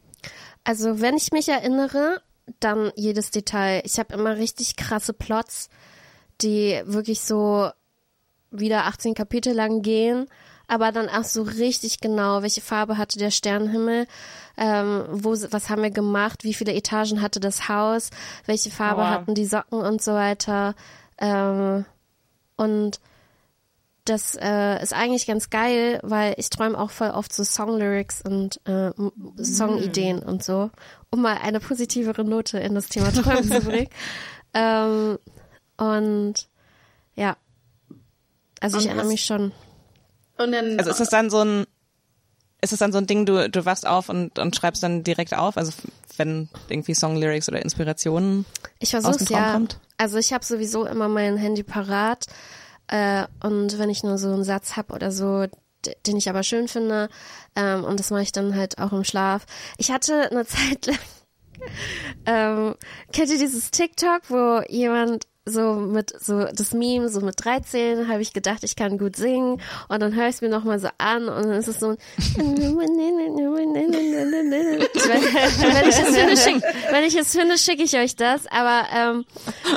Also 0.63 1.01
wenn 1.01 1.17
ich 1.17 1.31
mich 1.31 1.49
erinnere, 1.49 2.21
dann 2.59 2.91
jedes 2.95 3.31
Detail. 3.31 3.81
Ich 3.85 3.99
habe 3.99 4.13
immer 4.13 4.37
richtig 4.37 4.75
krasse 4.77 5.13
Plots, 5.13 5.69
die 6.41 6.81
wirklich 6.85 7.21
so 7.21 7.69
wieder 8.51 8.85
18 8.85 9.13
Kapitel 9.13 9.53
lang 9.53 9.81
gehen, 9.81 10.27
aber 10.73 10.91
dann 10.91 11.07
auch 11.09 11.23
so 11.23 11.43
richtig 11.43 11.99
genau, 11.99 12.41
welche 12.41 12.61
Farbe 12.61 12.97
hatte 12.97 13.19
der 13.19 13.29
Sternenhimmel, 13.31 14.07
ähm, 14.57 15.05
wo, 15.11 15.31
was 15.51 15.69
haben 15.69 15.83
wir 15.83 15.91
gemacht, 15.91 16.43
wie 16.43 16.53
viele 16.53 16.73
Etagen 16.73 17.21
hatte 17.21 17.39
das 17.39 17.69
Haus, 17.69 18.09
welche 18.45 18.71
Farbe 18.71 19.01
Aua. 19.03 19.09
hatten 19.11 19.35
die 19.35 19.45
Socken 19.45 19.79
und 19.79 20.01
so 20.01 20.13
weiter. 20.13 20.73
Ähm, 21.19 21.85
und 22.55 22.99
das 24.05 24.35
äh, 24.35 24.81
ist 24.83 24.93
eigentlich 24.93 25.27
ganz 25.27 25.49
geil, 25.49 25.99
weil 26.03 26.33
ich 26.37 26.49
träume 26.49 26.77
auch 26.79 26.89
voll 26.91 27.11
oft 27.11 27.31
so 27.33 27.43
Songlyrics 27.43 28.21
und 28.21 28.59
äh, 28.67 28.91
Songideen 29.41 30.19
und 30.19 30.43
so, 30.43 30.71
um 31.09 31.21
mal 31.21 31.37
eine 31.41 31.59
positivere 31.59 32.23
Note 32.25 32.57
in 32.59 32.75
das 32.75 32.87
Thema 32.89 33.11
Träumen 33.13 33.43
zu 33.51 33.61
bringen. 33.61 33.89
Ähm, 34.55 35.17
und 35.77 36.35
ja, 37.15 37.37
also 38.59 38.77
ich 38.77 38.83
Und 38.83 38.89
erinnere 38.89 39.05
was- 39.05 39.11
mich 39.11 39.25
schon. 39.25 39.51
Und 40.43 40.51
dann, 40.51 40.77
Also 40.77 40.91
ist 40.91 40.99
das 40.99 41.09
dann 41.09 41.29
so 41.29 41.43
ein, 41.43 41.65
ist 42.61 42.71
es 42.71 42.79
dann 42.79 42.91
so 42.91 42.97
ein 42.97 43.07
Ding, 43.07 43.25
du, 43.25 43.49
du 43.49 43.65
wachst 43.65 43.85
auf 43.85 44.09
und, 44.09 44.39
und 44.39 44.55
schreibst 44.55 44.83
dann 44.83 45.03
direkt 45.03 45.33
auf? 45.33 45.57
Also 45.57 45.73
wenn 46.17 46.49
irgendwie 46.69 46.93
Songlyrics 46.93 47.49
oder 47.49 47.61
Inspirationen 47.61 48.45
Ich 48.79 48.95
aus 48.95 49.03
versuch's 49.03 49.25
dem 49.25 49.27
Traum 49.27 49.43
ja. 49.43 49.53
kommt? 49.53 49.79
Also 49.97 50.17
ich 50.17 50.33
habe 50.33 50.45
sowieso 50.45 50.85
immer 50.85 51.07
mein 51.07 51.37
Handy 51.37 51.63
parat 51.63 52.25
äh, 52.87 53.25
und 53.41 53.77
wenn 53.79 53.89
ich 53.89 54.03
nur 54.03 54.17
so 54.17 54.31
einen 54.31 54.43
Satz 54.43 54.75
hab 54.75 54.91
oder 54.91 55.11
so, 55.11 55.45
den 56.07 56.17
ich 56.17 56.29
aber 56.29 56.43
schön 56.43 56.67
finde 56.67 57.09
ähm, 57.55 57.83
und 57.83 57.99
das 57.99 58.11
mache 58.11 58.23
ich 58.23 58.31
dann 58.31 58.55
halt 58.55 58.77
auch 58.77 58.93
im 58.93 59.03
Schlaf. 59.03 59.45
Ich 59.77 59.91
hatte 59.91 60.31
eine 60.31 60.45
Zeit 60.45 60.85
lang, 60.85 60.99
ähm, 62.25 62.75
kennt 63.11 63.29
ihr 63.29 63.39
dieses 63.39 63.71
TikTok, 63.71 64.21
wo 64.29 64.61
jemand 64.69 65.27
so 65.45 65.73
mit 65.75 66.13
so 66.21 66.45
das 66.45 66.73
Meme 66.73 67.09
so 67.09 67.21
mit 67.21 67.43
13 67.43 68.07
habe 68.07 68.21
ich 68.21 68.33
gedacht, 68.33 68.63
ich 68.63 68.75
kann 68.75 68.97
gut 68.97 69.15
singen 69.15 69.61
und 69.89 70.01
dann 70.01 70.15
höre 70.15 70.27
ich 70.27 70.35
es 70.35 70.41
mir 70.41 70.49
noch 70.49 70.63
mal 70.63 70.79
so 70.79 70.89
an 70.97 71.27
und 71.27 71.43
dann 71.43 71.51
ist 71.51 71.67
es 71.67 71.79
so 71.79 71.97
wenn 75.71 75.89
ich 75.89 75.97
es 75.97 76.15
finde, 76.15 76.37
schick, 76.37 76.63
wenn 76.91 77.57
schicke 77.57 77.83
ich 77.83 77.97
euch 77.97 78.15
das. 78.15 78.47
Aber 78.47 78.87
ähm, 78.93 79.25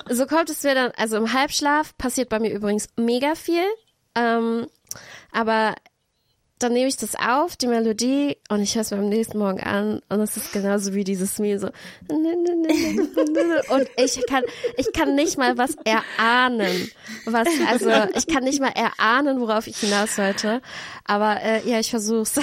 so 0.09 0.27
kommt 0.27 0.51
es 0.51 0.63
mir 0.63 0.75
dann, 0.75 0.93
also 0.97 1.17
im 1.17 1.33
Halbschlaf 1.33 1.97
passiert 1.97 2.29
bei 2.29 2.39
mir 2.39 2.53
übrigens 2.53 2.89
mega 2.97 3.35
viel. 3.35 3.65
Ähm, 4.15 4.67
aber 5.33 5.75
dann 6.59 6.73
nehme 6.73 6.89
ich 6.89 6.97
das 6.97 7.15
auf, 7.15 7.57
die 7.57 7.67
Melodie, 7.67 8.39
und 8.49 8.63
ich 8.63 8.75
höre 8.75 8.83
es 8.83 8.91
mir 8.91 8.99
am 8.99 9.09
nächsten 9.09 9.39
Morgen 9.39 9.61
an 9.61 10.01
und 10.09 10.21
es 10.21 10.37
ist 10.37 10.53
genauso 10.53 10.95
wie 10.95 11.05
dieses 11.05 11.39
Meme 11.39 11.59
so. 11.59 11.69
Und 12.09 13.89
ich 13.97 14.27
kann, 14.27 14.43
ich 14.77 14.93
kann 14.93 15.15
nicht 15.15 15.37
mal 15.37 15.59
was 15.59 15.77
erahnen. 15.85 16.91
Was, 17.27 17.49
also 17.69 17.91
ich 18.15 18.27
kann 18.27 18.45
nicht 18.45 18.61
mal 18.61 18.73
erahnen, 18.75 19.41
worauf 19.41 19.67
ich 19.67 19.77
hinaus 19.77 20.17
sollte. 20.17 20.63
Aber 21.05 21.43
äh, 21.43 21.69
ja, 21.69 21.79
ich 21.79 21.91
versuch's. 21.91 22.35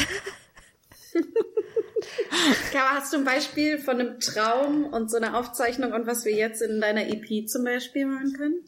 Kara, 2.72 2.96
hast 2.96 3.14
du 3.14 3.18
ein 3.18 3.24
Beispiel 3.24 3.80
von 3.80 4.00
einem 4.00 4.20
Traum 4.20 4.86
und 4.86 5.10
so 5.10 5.18
einer 5.18 5.38
Aufzeichnung 5.38 5.94
und 5.94 6.06
was 6.06 6.26
wir 6.26 6.34
jetzt 6.34 6.62
in 6.62 6.82
deiner 6.82 7.08
EP 7.08 7.48
zum 7.48 7.64
Beispiel 7.64 8.06
machen 8.06 8.34
können? 8.34 8.64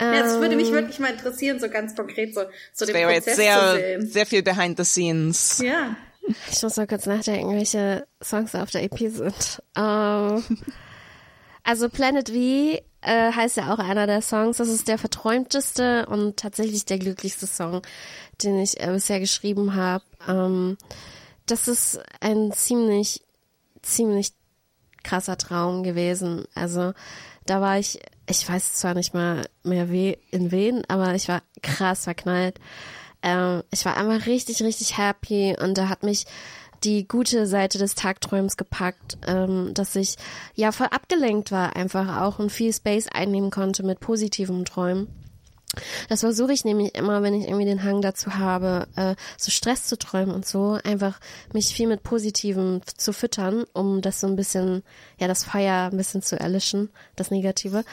Ja, 0.00 0.22
das 0.22 0.38
würde 0.38 0.56
mich 0.56 0.70
wirklich 0.70 0.98
mal 1.00 1.10
interessieren, 1.12 1.58
so 1.58 1.68
ganz 1.68 1.96
konkret, 1.96 2.34
so, 2.34 2.42
so 2.72 2.86
den 2.86 2.94
Wäre 2.94 3.12
jetzt 3.12 3.24
Prozess 3.26 3.36
zu 3.36 3.42
sehr, 3.42 3.74
sehen. 3.74 4.06
sehr 4.06 4.26
viel 4.26 4.42
behind 4.42 4.78
the 4.78 4.84
scenes. 4.84 5.60
Ja. 5.64 5.96
Ich 6.50 6.62
muss 6.62 6.76
mal 6.76 6.86
kurz 6.86 7.06
nachdenken, 7.06 7.54
welche 7.54 8.06
Songs 8.22 8.54
auf 8.54 8.70
der 8.70 8.84
EP 8.84 8.98
sind. 8.98 9.62
Ähm, 9.76 10.44
also 11.64 11.88
Planet 11.88 12.28
V 12.28 12.34
äh, 13.00 13.32
heißt 13.32 13.56
ja 13.56 13.72
auch 13.72 13.78
einer 13.78 14.06
der 14.06 14.22
Songs. 14.22 14.58
Das 14.58 14.68
ist 14.68 14.88
der 14.88 14.98
verträumteste 14.98 16.06
und 16.06 16.36
tatsächlich 16.36 16.84
der 16.84 16.98
glücklichste 16.98 17.46
Song, 17.46 17.82
den 18.42 18.58
ich 18.58 18.80
äh, 18.80 18.90
bisher 18.92 19.20
geschrieben 19.20 19.74
habe. 19.74 20.04
Ähm, 20.28 20.76
das 21.46 21.66
ist 21.66 22.00
ein 22.20 22.52
ziemlich, 22.52 23.22
ziemlich 23.82 24.32
krasser 25.02 25.38
Traum 25.38 25.82
gewesen. 25.82 26.44
Also 26.54 26.92
da 27.46 27.60
war 27.60 27.78
ich, 27.78 28.00
ich 28.28 28.48
weiß 28.48 28.74
zwar 28.74 28.94
nicht 28.94 29.14
mal 29.14 29.44
mehr 29.62 29.90
we 29.90 30.18
in 30.30 30.50
wen, 30.50 30.82
aber 30.88 31.14
ich 31.14 31.28
war 31.28 31.42
krass 31.62 32.04
verknallt. 32.04 32.58
Ähm, 33.22 33.62
ich 33.70 33.84
war 33.84 33.96
einfach 33.96 34.26
richtig, 34.26 34.62
richtig 34.62 34.96
happy 34.96 35.56
und 35.60 35.76
da 35.76 35.88
hat 35.88 36.02
mich 36.02 36.26
die 36.84 37.08
gute 37.08 37.46
Seite 37.46 37.78
des 37.78 37.94
Tagträums 37.94 38.56
gepackt, 38.56 39.18
ähm, 39.26 39.72
dass 39.74 39.96
ich 39.96 40.16
ja 40.54 40.70
voll 40.70 40.86
abgelenkt 40.86 41.50
war 41.50 41.74
einfach 41.74 42.22
auch 42.22 42.38
und 42.38 42.52
viel 42.52 42.72
Space 42.72 43.08
einnehmen 43.08 43.50
konnte 43.50 43.82
mit 43.82 44.00
positivem 44.00 44.64
Träumen. 44.64 45.08
Das 46.08 46.20
versuche 46.20 46.52
ich 46.52 46.64
nämlich 46.64 46.94
immer, 46.94 47.22
wenn 47.22 47.34
ich 47.34 47.46
irgendwie 47.46 47.64
den 47.64 47.84
Hang 47.84 48.02
dazu 48.02 48.34
habe, 48.34 48.86
äh, 48.96 49.14
so 49.36 49.50
Stress 49.50 49.84
zu 49.84 49.98
träumen 49.98 50.34
und 50.34 50.46
so, 50.46 50.78
einfach 50.84 51.20
mich 51.52 51.74
viel 51.74 51.88
mit 51.88 52.02
Positivem 52.02 52.80
zu 52.96 53.12
füttern, 53.12 53.64
um 53.72 54.00
das 54.00 54.20
so 54.20 54.26
ein 54.26 54.36
bisschen, 54.36 54.82
ja, 55.18 55.28
das 55.28 55.44
Feuer 55.44 55.90
ein 55.90 55.96
bisschen 55.96 56.22
zu 56.22 56.38
erlischen, 56.38 56.90
das 57.16 57.30
Negative. 57.30 57.84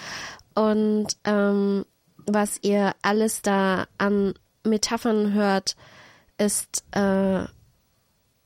Und 0.54 1.08
ähm, 1.24 1.86
was 2.26 2.60
ihr 2.62 2.94
alles 3.02 3.42
da 3.42 3.88
an 3.98 4.34
Metaphern 4.64 5.34
hört, 5.34 5.76
ist 6.38 6.84
äh, 6.92 7.44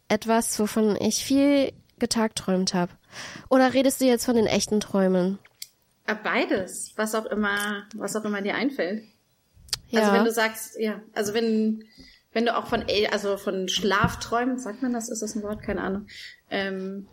etwas, 0.07 0.59
wovon 0.59 0.95
ich 0.99 1.23
viel 1.23 1.71
getagträumt 1.99 2.73
habe? 2.73 2.91
Oder 3.49 3.73
redest 3.73 4.01
du 4.01 4.05
jetzt 4.05 4.25
von 4.25 4.35
den 4.35 4.47
echten 4.47 4.79
Träumen? 4.79 5.39
Äh, 6.05 6.15
Beides, 6.15 6.93
was 6.95 7.15
auch 7.15 7.25
immer, 7.25 7.83
was 7.95 8.15
auch 8.15 8.25
immer 8.25 8.41
dir 8.41 8.55
einfällt. 8.55 9.03
Ja. 9.89 10.01
Also 10.01 10.13
wenn 10.13 10.25
du 10.25 10.31
sagst, 10.31 10.79
ja, 10.79 11.01
also 11.13 11.33
wenn, 11.33 11.83
wenn 12.31 12.45
du 12.45 12.55
auch 12.55 12.67
von, 12.67 12.83
also 13.11 13.37
von 13.37 13.67
Schlafträumen, 13.67 14.59
sagt 14.59 14.81
man 14.81 14.93
das, 14.93 15.09
ist 15.09 15.21
das 15.21 15.35
ein 15.35 15.43
Wort? 15.43 15.61
Keine 15.61 15.81
Ahnung. 15.81 16.07
Ähm, 16.49 17.07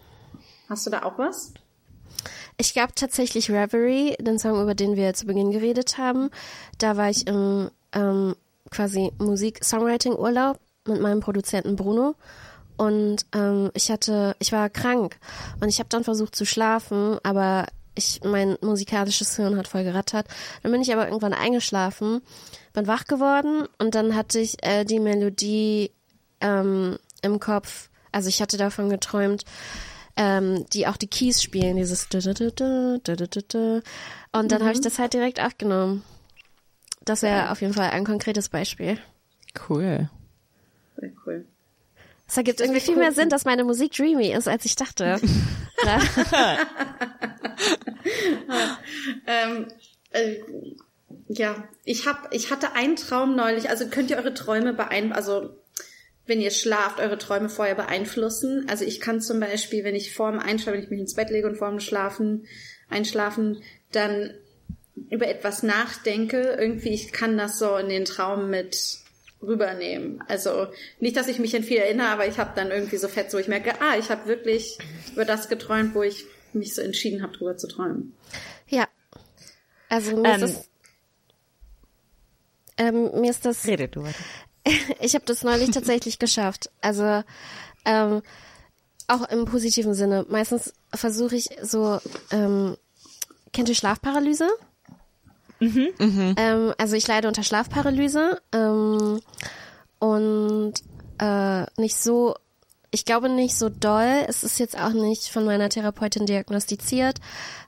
hast 0.68 0.86
du 0.86 0.90
da 0.90 1.02
auch 1.02 1.18
was? 1.18 1.52
Ich 2.58 2.74
gab 2.74 2.96
tatsächlich 2.96 3.50
Reverie, 3.50 4.16
den 4.18 4.38
Song, 4.38 4.60
über 4.62 4.74
den 4.74 4.96
wir 4.96 5.12
zu 5.14 5.26
Beginn 5.26 5.50
geredet 5.50 5.98
haben. 5.98 6.30
Da 6.78 6.96
war 6.96 7.10
ich 7.10 7.26
im 7.26 7.70
ähm, 7.92 8.34
quasi 8.70 9.12
Musik-Songwriting-Urlaub 9.18 10.58
mit 10.86 11.00
meinem 11.00 11.20
Produzenten 11.20 11.76
Bruno. 11.76 12.14
Und 12.76 13.26
ähm, 13.34 13.70
ich 13.74 13.90
hatte, 13.90 14.36
ich 14.38 14.52
war 14.52 14.68
krank 14.68 15.18
und 15.60 15.68
ich 15.68 15.78
habe 15.78 15.88
dann 15.88 16.04
versucht 16.04 16.36
zu 16.36 16.44
schlafen, 16.44 17.18
aber 17.22 17.66
ich 17.96 18.20
mein 18.24 18.56
musikalisches 18.60 19.34
Hirn 19.36 19.56
hat 19.56 19.68
voll 19.68 19.84
gerattert. 19.84 20.26
Dann 20.62 20.72
bin 20.72 20.80
ich 20.82 20.92
aber 20.92 21.06
irgendwann 21.06 21.34
eingeschlafen, 21.34 22.22
bin 22.72 22.86
wach 22.86 23.06
geworden 23.06 23.66
und 23.78 23.94
dann 23.94 24.14
hatte 24.14 24.38
ich 24.38 24.64
äh, 24.64 24.84
die 24.84 25.00
Melodie 25.00 25.90
ähm, 26.40 26.98
im 27.22 27.40
Kopf. 27.40 27.90
Also 28.12 28.28
ich 28.28 28.40
hatte 28.40 28.56
davon 28.56 28.88
geträumt, 28.88 29.44
ähm, 30.16 30.66
die 30.72 30.86
auch 30.86 30.96
die 30.96 31.08
Keys 31.08 31.42
spielen, 31.42 31.76
dieses 31.76 32.08
und 34.32 34.52
dann 34.52 34.62
habe 34.62 34.72
ich 34.72 34.80
das 34.80 34.98
halt 34.98 35.12
direkt 35.12 35.40
aufgenommen. 35.40 36.02
Das 37.04 37.22
wäre 37.22 37.50
auf 37.50 37.60
jeden 37.60 37.74
Fall 37.74 37.90
ein 37.90 38.04
konkretes 38.04 38.48
Beispiel. 38.48 38.98
Cool. 39.68 40.10
Sehr 40.96 41.12
cool. 41.24 41.46
Es 42.28 42.36
ergibt 42.36 42.60
irgendwie 42.60 42.80
viel 42.80 42.96
mehr 42.96 43.12
Sinn, 43.12 43.28
dass 43.28 43.44
meine 43.44 43.64
Musik 43.64 43.92
dreamy 43.92 44.32
ist, 44.32 44.48
als 44.48 44.64
ich 44.64 44.76
dachte. 44.76 45.20
Ja. 45.84 46.00
Ähm, 49.26 49.66
äh, 50.10 50.36
ja, 51.28 51.68
ich 51.84 52.06
hab, 52.06 52.32
ich 52.32 52.50
hatte 52.50 52.72
einen 52.72 52.96
Traum 52.96 53.36
neulich. 53.36 53.68
Also 53.68 53.88
könnt 53.88 54.10
ihr 54.10 54.16
eure 54.16 54.32
Träume 54.32 54.72
beeinflussen, 54.72 55.12
also 55.12 55.50
wenn 56.26 56.40
ihr 56.40 56.50
schlaft, 56.50 56.98
eure 56.98 57.18
Träume 57.18 57.48
vorher 57.48 57.74
beeinflussen. 57.74 58.66
Also 58.68 58.84
ich 58.84 59.00
kann 59.00 59.20
zum 59.20 59.40
Beispiel, 59.40 59.84
wenn 59.84 59.94
ich 59.94 60.14
vorm 60.14 60.38
Einschlafen, 60.38 60.78
wenn 60.78 60.84
ich 60.84 60.90
mich 60.90 61.00
ins 61.00 61.14
Bett 61.14 61.30
lege 61.30 61.46
und 61.46 61.56
vorm 61.56 61.80
Schlafen, 61.80 62.46
Einschlafen, 62.88 63.62
dann 63.92 64.34
über 65.10 65.28
etwas 65.28 65.62
nachdenke, 65.62 66.56
irgendwie, 66.58 66.90
ich 66.90 67.12
kann 67.12 67.36
das 67.36 67.58
so 67.58 67.76
in 67.76 67.88
den 67.88 68.04
Traum 68.04 68.50
mit 68.50 68.98
rübernehmen. 69.46 70.22
Also 70.28 70.68
nicht, 71.00 71.16
dass 71.16 71.28
ich 71.28 71.38
mich 71.38 71.54
an 71.56 71.62
viel 71.62 71.78
erinnere, 71.78 72.08
aber 72.08 72.26
ich 72.26 72.38
habe 72.38 72.52
dann 72.54 72.70
irgendwie 72.70 72.96
so 72.96 73.08
fett, 73.08 73.30
so 73.30 73.38
ich 73.38 73.48
merke, 73.48 73.80
ah, 73.80 73.96
ich 73.98 74.10
habe 74.10 74.26
wirklich 74.26 74.78
über 75.12 75.24
das 75.24 75.48
geträumt, 75.48 75.94
wo 75.94 76.02
ich 76.02 76.24
mich 76.52 76.74
so 76.74 76.82
entschieden 76.82 77.22
habe, 77.22 77.36
drüber 77.36 77.56
zu 77.56 77.68
träumen. 77.68 78.14
ja. 78.68 78.86
Also 79.88 80.16
mir 80.16 80.34
Ähm, 80.34 80.42
ist 80.42 80.56
das, 80.56 80.68
ähm, 82.76 83.20
mir 83.20 83.30
ist 83.30 83.44
das 83.44 83.66
Rede 83.66 83.88
du 83.88 84.02
weiter. 84.02 84.18
ich 85.00 85.14
habe 85.14 85.24
das 85.24 85.44
neulich 85.44 85.70
tatsächlich 85.70 86.18
geschafft. 86.18 86.70
Also 86.80 87.22
ähm, 87.84 88.22
auch 89.06 89.28
im 89.28 89.44
positiven 89.44 89.94
Sinne. 89.94 90.26
Meistens 90.28 90.72
versuche 90.92 91.36
ich 91.36 91.50
so, 91.62 92.00
ähm, 92.30 92.76
kennt 93.52 93.68
ihr 93.68 93.74
Schlafparalyse? 93.74 94.48
Ähm, 96.36 96.74
also 96.78 96.96
ich 96.96 97.06
leide 97.06 97.28
unter 97.28 97.42
Schlafparalyse 97.42 98.40
ähm, 98.52 99.20
und 99.98 100.74
äh, 101.18 101.66
nicht 101.80 101.96
so, 101.96 102.34
ich 102.90 103.04
glaube 103.04 103.28
nicht 103.28 103.56
so 103.56 103.68
doll. 103.68 104.24
Es 104.28 104.42
ist 104.42 104.58
jetzt 104.58 104.78
auch 104.78 104.92
nicht 104.92 105.28
von 105.28 105.44
meiner 105.44 105.68
Therapeutin 105.68 106.26
diagnostiziert, 106.26 107.18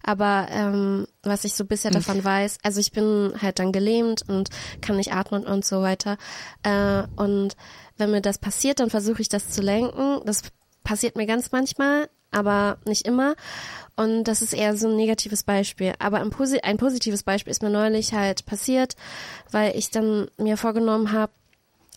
aber 0.02 0.48
ähm, 0.50 1.06
was 1.22 1.44
ich 1.44 1.54
so 1.54 1.64
bisher 1.64 1.90
davon 1.90 2.22
weiß, 2.22 2.58
also 2.62 2.80
ich 2.80 2.92
bin 2.92 3.34
halt 3.40 3.58
dann 3.58 3.72
gelähmt 3.72 4.22
und 4.28 4.50
kann 4.80 4.96
nicht 4.96 5.12
atmen 5.12 5.46
und 5.46 5.64
so 5.64 5.82
weiter. 5.82 6.18
Äh, 6.62 7.04
und 7.16 7.56
wenn 7.96 8.10
mir 8.10 8.20
das 8.20 8.38
passiert, 8.38 8.80
dann 8.80 8.90
versuche 8.90 9.22
ich 9.22 9.28
das 9.28 9.50
zu 9.50 9.60
lenken. 9.60 10.20
Das 10.24 10.42
passiert 10.84 11.16
mir 11.16 11.26
ganz 11.26 11.52
manchmal, 11.52 12.08
aber 12.30 12.78
nicht 12.84 13.06
immer. 13.06 13.34
Und 13.98 14.24
das 14.24 14.42
ist 14.42 14.52
eher 14.52 14.76
so 14.76 14.86
ein 14.86 14.94
negatives 14.94 15.42
Beispiel. 15.42 15.92
Aber 15.98 16.20
ein, 16.20 16.30
posi 16.30 16.60
ein 16.60 16.76
positives 16.76 17.24
Beispiel 17.24 17.50
ist 17.50 17.62
mir 17.62 17.68
neulich 17.68 18.12
halt 18.12 18.46
passiert, 18.46 18.94
weil 19.50 19.76
ich 19.76 19.90
dann 19.90 20.28
mir 20.36 20.56
vorgenommen 20.56 21.10
habe, 21.10 21.32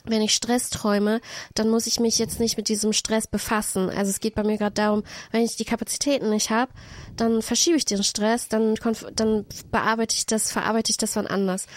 wenn 0.06 0.24
ich 0.24 0.34
Stress 0.34 0.72
träume, 0.72 1.22
dann 1.54 1.70
muss 1.70 1.86
ich 1.86 2.00
mich 2.00 2.18
jetzt 2.18 2.40
nicht 2.40 2.58
mit 2.58 2.70
diesem 2.70 2.92
Stress 2.92 3.28
befassen. 3.28 3.92
Also 3.92 4.10
es 4.10 4.20
geht 4.20 4.34
bei 4.34 4.42
mir 4.42 4.58
gerade 4.58 4.74
darum, 4.74 5.04
wenn 5.30 5.44
ich 5.44 5.58
die 5.58 5.64
Kapazitäten 5.64 6.32
nicht 6.32 6.50
habe, 6.50 6.72
dann 7.18 7.42
verschiebe 7.42 7.78
ich 7.78 7.86
den 7.86 8.04
Stress, 8.04 8.48
dann, 8.48 8.76
dann 9.16 9.46
bearbeite 9.72 10.16
ich 10.16 10.26
das, 10.26 10.52
verarbeite 10.52 10.92
ich 10.92 10.98
das 10.98 11.16
wann 11.16 11.28
anders. 11.28 11.68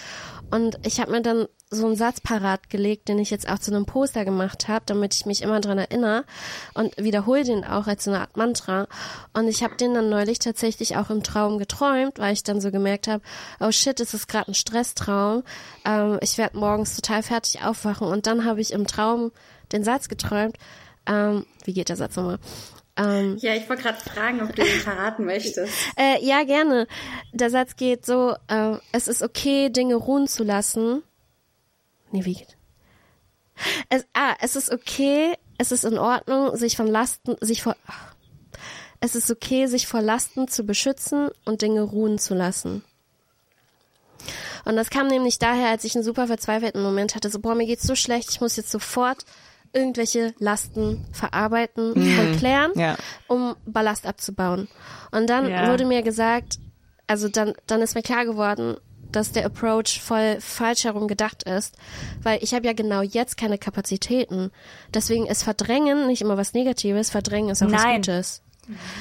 Und 0.51 0.78
ich 0.85 1.01
habe 1.01 1.12
mir 1.12 1.22
dann 1.22 1.47
so 1.70 1.87
einen 1.87 1.97
Satz 1.97 2.20
parat 2.20 2.70
gelegt, 2.70 3.09
den 3.09 3.18
ich 3.18 3.30
jetzt 3.30 3.49
auch 3.49 3.59
zu 3.59 3.74
einem 3.74 3.87
Poster 3.87 4.24
gemacht 4.24 4.68
habe, 4.68 4.85
damit 4.87 5.14
ich 5.14 5.26
mich 5.26 5.43
immer 5.43 5.61
dran 5.61 5.78
erinnere 5.78 6.24
und 6.74 6.97
wiederhole 6.97 7.45
den 7.45 7.64
auch 7.64 7.87
als 7.87 8.05
so 8.05 8.11
eine 8.11 8.20
Art 8.20 8.37
Mantra. 8.37 8.87
Und 9.32 9.49
ich 9.49 9.62
habe 9.62 9.76
den 9.76 9.95
dann 9.95 10.09
neulich 10.09 10.39
tatsächlich 10.39 10.97
auch 10.97 11.11
im 11.11 11.22
Traum 11.22 11.59
geträumt, 11.59 12.18
weil 12.18 12.32
ich 12.32 12.45
dann 12.45 12.61
so 12.61 12.70
gemerkt 12.70 13.09
habe, 13.09 13.22
oh 13.61 13.72
shit, 13.72 13.99
es 14.01 14.14
ist 14.14 14.28
gerade 14.28 14.53
ein 14.53 14.55
Stresstraum. 14.55 15.43
Ähm, 15.85 16.18
ich 16.20 16.39
werde 16.39 16.59
morgens 16.59 16.97
total 16.97 17.22
fertig 17.22 17.62
aufwachen. 17.62 18.07
Und 18.07 18.26
dann 18.26 18.45
habe 18.45 18.61
ich 18.61 18.72
im 18.72 18.87
Traum 18.87 19.32
den 19.72 19.82
Satz 19.85 20.09
geträumt. 20.09 20.57
Ähm, 21.07 21.45
wie 21.64 21.72
geht 21.72 21.89
der 21.89 21.97
Satz 21.97 22.16
nochmal? 22.16 22.39
Ähm, 22.97 23.36
Ja, 23.40 23.55
ich 23.55 23.68
wollte 23.68 23.82
gerade 23.82 23.99
fragen, 24.01 24.40
ob 24.42 24.55
du 24.55 24.62
ihn 24.62 24.80
verraten 24.80 25.24
möchtest. 25.26 25.72
äh, 25.97 26.24
ja, 26.24 26.45
gerne. 26.45 26.86
Der 27.32 27.51
Satz 27.51 27.76
geht 27.76 28.07
so, 28.07 28.34
äh, 28.49 28.76
es 28.92 29.09
ist 29.09 29.22
okay, 29.22 29.68
Dinge 29.70 29.97
ruhen 29.97 30.28
zu 30.28 30.45
lassen. 30.45 31.03
Nee, 32.12 32.24
wie 32.24 32.34
geht? 32.34 32.57
Es, 33.88 34.05
ah, 34.14 34.34
es 34.40 34.57
ist 34.57 34.72
okay, 34.72 35.34
es 35.59 35.72
ist 35.72 35.84
in 35.84 35.99
Ordnung, 35.99 36.57
sich 36.57 36.76
von 36.76 36.86
Lasten, 36.86 37.36
sich 37.40 37.62
vor, 37.62 37.76
ach. 37.86 38.14
es 39.01 39.14
ist 39.14 39.30
okay, 39.30 39.66
sich 39.66 39.86
vor 39.86 40.03
Lasten 40.03 40.49
zu 40.49 40.64
beschützen 40.64 41.30
und 41.45 41.62
Dinge 41.62 41.82
ruhen 41.82 42.18
zu 42.18 42.34
lassen. 42.34 42.84
Und 44.64 44.76
das 44.76 44.90
kam 44.90 45.09
nämlich 45.09 45.38
daher, 45.38 45.68
als 45.68 45.84
ich 45.84 45.95
einen 45.95 46.05
super 46.05 46.26
verzweifelten 46.26 46.82
Moment 46.82 47.14
hatte, 47.14 47.28
so, 47.30 47.38
boah, 47.38 47.55
mir 47.55 47.66
geht's 47.66 47.86
so 47.86 47.95
schlecht, 47.95 48.30
ich 48.30 48.40
muss 48.40 48.57
jetzt 48.57 48.70
sofort 48.70 49.24
irgendwelche 49.75 50.35
Lasten 50.39 51.05
verarbeiten 51.12 51.93
und 51.93 52.39
klären, 52.39 52.70
Ja. 52.77 52.97
um 53.27 53.57
Ballast 53.66 54.07
abzubauen. 54.07 54.68
Und 55.11 55.29
dann 55.29 55.49
Ja. 55.49 55.68
wurde 55.70 55.85
mir 55.85 56.03
gesagt, 56.03 56.59
also 57.07 57.29
dann, 57.29 57.53
dann 57.66 57.83
ist 57.83 57.95
mir 57.95 58.03
klar 58.03 58.25
geworden, 58.25 58.77
dass 59.12 59.31
der 59.33 59.47
Approach 59.47 60.01
voll 60.01 60.39
falsch 60.41 60.85
herum 60.85 61.07
gedacht 61.07 61.43
ist, 61.45 61.77
weil 62.22 62.43
ich 62.43 62.53
habe 62.55 62.66
ja 62.66 62.72
genau 62.72 63.03
jetzt 63.03 63.37
keine 63.37 63.59
Kapazitäten. 63.59 64.51
Deswegen 64.93 65.27
ist 65.27 65.45
Verdrängen 65.45 66.07
nicht 66.07 66.22
immer 66.22 66.37
was 66.37 66.53
Negatives, 66.55 67.11
Verdrängen 67.11 67.51
ist 67.51 67.62
auch 67.62 67.70
was 67.70 67.83
Nein. 67.85 67.97
Gutes. 67.97 68.41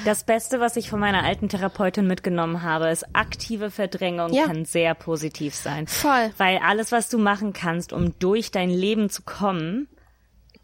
Das 0.04 0.24
Beste, 0.24 0.60
was 0.60 0.76
ich 0.76 0.90
von 0.90 1.00
meiner 1.00 1.24
alten 1.24 1.48
Therapeutin 1.48 2.06
mitgenommen 2.06 2.62
habe, 2.62 2.90
ist 2.90 3.06
aktive 3.14 3.70
Verdrängung 3.70 4.30
Ja. 4.32 4.44
kann 4.44 4.66
sehr 4.66 4.94
positiv 4.94 5.54
sein. 5.54 5.86
Voll. 5.86 6.30
Weil 6.36 6.58
alles, 6.58 6.92
was 6.92 7.08
du 7.08 7.16
machen 7.18 7.54
kannst, 7.54 7.92
um 7.94 8.16
durch 8.18 8.50
dein 8.50 8.68
Leben 8.68 9.08
zu 9.08 9.22
kommen, 9.22 9.88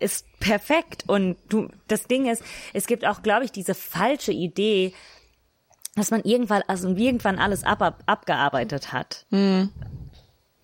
ist 0.00 0.26
perfekt. 0.40 1.04
Und 1.06 1.36
du, 1.48 1.68
das 1.88 2.04
Ding 2.04 2.26
ist, 2.26 2.42
es 2.72 2.86
gibt 2.86 3.04
auch, 3.04 3.22
glaube 3.22 3.44
ich, 3.44 3.52
diese 3.52 3.74
falsche 3.74 4.32
Idee, 4.32 4.92
dass 5.96 6.10
man 6.10 6.22
irgendwann, 6.22 6.62
also 6.66 6.88
irgendwann 6.88 7.38
alles 7.38 7.64
ab, 7.64 7.82
ab, 7.82 8.02
abgearbeitet 8.06 8.92
hat. 8.92 9.26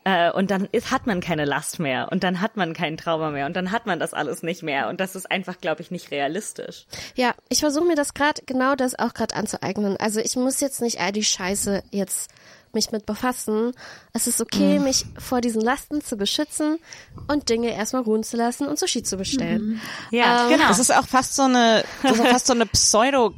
Äh, 0.07 0.31
und 0.31 0.53
dann 0.53 0.67
ist, 0.71 0.93
hat 0.93 1.09
man 1.09 1.21
keine 1.21 1.45
Last 1.45 1.81
mehr 1.81 2.09
und 2.13 2.23
dann 2.23 2.41
hat 2.41 2.57
man 2.57 2.75
keinen 2.75 2.97
Trauma 2.97 3.31
mehr 3.31 3.47
und 3.47 3.57
dann 3.57 3.73
hat 3.73 3.87
man 3.87 3.99
das 3.99 4.15
alles 4.15 4.45
nicht 4.45 4.63
mehr. 4.63 4.89
Und 4.89 5.01
das 5.01 5.17
ist 5.17 5.29
einfach, 5.29 5.61
glaube 5.61 5.83
ich, 5.83 5.91
nicht 5.91 6.13
realistisch. 6.13 6.87
Ja, 7.17 7.35
ich 7.49 7.59
versuche 7.59 7.87
mir 7.87 7.97
das 7.97 8.15
gerade, 8.15 8.41
genau 8.47 8.77
das 8.77 8.97
auch 8.97 9.15
gerade 9.15 9.35
anzueignen. 9.35 9.97
Also 9.97 10.21
ich 10.21 10.37
muss 10.37 10.61
jetzt 10.61 10.81
nicht 10.81 11.01
all 11.01 11.11
die 11.11 11.25
Scheiße 11.25 11.83
jetzt 11.91 12.31
mich 12.77 12.93
mit 12.93 13.07
befassen. 13.07 13.73
Es 14.13 14.29
ist 14.29 14.41
okay, 14.41 14.79
mich 14.79 15.07
vor 15.19 15.41
diesen 15.41 15.61
Lasten 15.61 16.01
zu 16.01 16.17
beschützen 16.17 16.79
und 17.27 17.49
Dinge 17.49 17.75
erstmal 17.75 18.03
ruhen 18.03 18.23
zu 18.23 18.37
lassen 18.37 18.69
und 18.69 18.79
Sushi 18.79 19.03
zu 19.03 19.17
bestellen. 19.17 19.81
Ja, 20.13 20.45
Ähm, 20.45 20.51
genau. 20.51 20.69
Das 20.69 20.79
ist 20.79 20.95
auch 20.95 21.07
fast 21.07 21.35
so 21.35 21.43
eine, 21.43 21.85
das 22.03 22.19
ist 22.19 22.27
fast 22.29 22.47
so 22.47 22.53
eine 22.53 22.67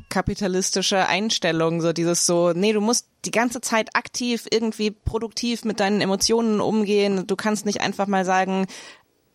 pseudokapitalistische 0.08 1.06
Einstellung, 1.06 1.80
so 1.80 1.92
dieses 1.92 2.26
so, 2.26 2.52
nee, 2.52 2.72
du 2.72 2.80
musst 2.80 3.06
die 3.24 3.30
ganze 3.30 3.60
Zeit 3.60 3.96
aktiv 3.96 4.46
irgendwie 4.50 4.90
produktiv 4.90 5.64
mit 5.64 5.80
deinen 5.80 6.00
Emotionen 6.00 6.60
umgehen. 6.60 7.26
Du 7.26 7.36
kannst 7.36 7.66
nicht 7.66 7.80
einfach 7.80 8.06
mal 8.06 8.24
sagen, 8.24 8.66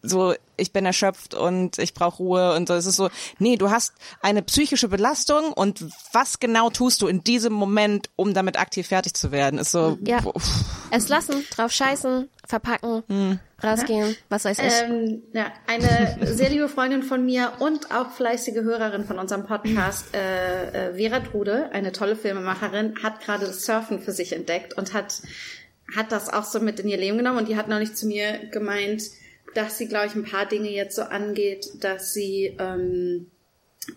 so, 0.05 0.33
ich 0.57 0.73
bin 0.73 0.85
erschöpft 0.85 1.33
und 1.33 1.79
ich 1.79 1.93
brauche 1.93 2.17
Ruhe 2.17 2.55
und 2.55 2.67
so. 2.67 2.73
Es 2.73 2.85
ist 2.85 2.97
so, 2.97 3.09
nee, 3.39 3.55
du 3.55 3.71
hast 3.71 3.93
eine 4.21 4.41
psychische 4.43 4.89
Belastung 4.89 5.53
und 5.53 5.85
was 6.11 6.39
genau 6.39 6.69
tust 6.69 7.01
du 7.01 7.07
in 7.07 7.23
diesem 7.23 7.53
Moment, 7.53 8.09
um 8.17 8.33
damit 8.33 8.59
aktiv 8.59 8.87
fertig 8.87 9.13
zu 9.13 9.31
werden? 9.31 9.57
Ist 9.59 9.71
so, 9.71 9.97
Ja. 10.05 10.19
pff, 10.21 10.65
Es 10.91 11.07
lassen, 11.09 11.45
drauf 11.55 11.71
scheißen, 11.71 12.29
verpacken, 12.45 13.39
rausgehen, 13.63 14.15
was 14.29 14.43
weiß 14.45 14.59
ich. 14.59 14.73
Ähm, 14.83 15.23
ja, 15.31 15.45
eine 15.67 16.17
sehr 16.35 16.49
liebe 16.49 16.67
Freundin 16.67 17.01
von 17.01 17.25
mir 17.25 17.53
und 17.59 17.91
auch 17.95 18.11
fleißige 18.11 18.61
Hörerin 18.63 19.05
von 19.05 19.17
unserem 19.17 19.45
Podcast, 19.47 20.13
äh, 20.13 20.89
äh, 20.89 20.95
Vera 20.95 21.21
Trude, 21.21 21.69
eine 21.71 21.93
tolle 21.93 22.17
Filmemacherin, 22.17 22.95
hat 23.01 23.21
gerade 23.21 23.45
das 23.45 23.65
Surfen 23.65 24.01
für 24.01 24.11
sich 24.11 24.33
entdeckt 24.33 24.73
und 24.77 24.93
hat, 24.93 25.21
hat 25.95 26.11
das 26.11 26.27
auch 26.29 26.43
so 26.43 26.59
mit 26.59 26.79
in 26.81 26.89
ihr 26.89 26.97
Leben 26.97 27.17
genommen 27.17 27.37
und 27.39 27.47
die 27.47 27.55
hat 27.55 27.69
neulich 27.69 27.95
zu 27.95 28.05
mir 28.05 28.39
gemeint, 28.51 29.01
dass 29.53 29.77
sie, 29.77 29.87
glaube 29.87 30.07
ich, 30.07 30.15
ein 30.15 30.25
paar 30.25 30.47
Dinge 30.47 30.69
jetzt 30.69 30.95
so 30.95 31.03
angeht, 31.03 31.67
dass 31.81 32.13
sie 32.13 32.55
ähm, 32.59 33.27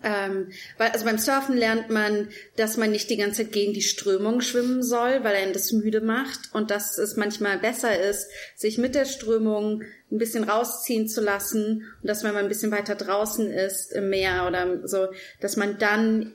ähm, 0.03 0.51
weil, 0.77 0.89
also 0.91 1.05
beim 1.05 1.17
Surfen 1.17 1.55
lernt 1.55 1.89
man, 1.89 2.29
dass 2.55 2.77
man 2.77 2.91
nicht 2.91 3.09
die 3.09 3.17
ganze 3.17 3.43
Zeit 3.43 3.53
gegen 3.53 3.73
die 3.73 3.81
Strömung 3.81 4.41
schwimmen 4.41 4.83
soll, 4.83 5.23
weil 5.23 5.35
einen 5.35 5.53
das 5.53 5.71
müde 5.71 6.01
macht 6.01 6.53
und 6.53 6.71
dass 6.71 6.97
es 6.97 7.15
manchmal 7.15 7.57
besser 7.57 7.99
ist, 7.99 8.27
sich 8.55 8.77
mit 8.77 8.95
der 8.95 9.05
Strömung 9.05 9.83
ein 10.11 10.17
bisschen 10.17 10.43
rausziehen 10.43 11.07
zu 11.07 11.21
lassen 11.21 11.85
und 12.01 12.07
dass 12.07 12.23
wenn 12.23 12.33
man 12.33 12.43
ein 12.43 12.49
bisschen 12.49 12.71
weiter 12.71 12.95
draußen 12.95 13.49
ist 13.49 13.93
im 13.93 14.09
Meer 14.09 14.45
oder 14.47 14.87
so, 14.87 15.07
dass 15.39 15.55
man 15.55 15.77
dann 15.77 16.33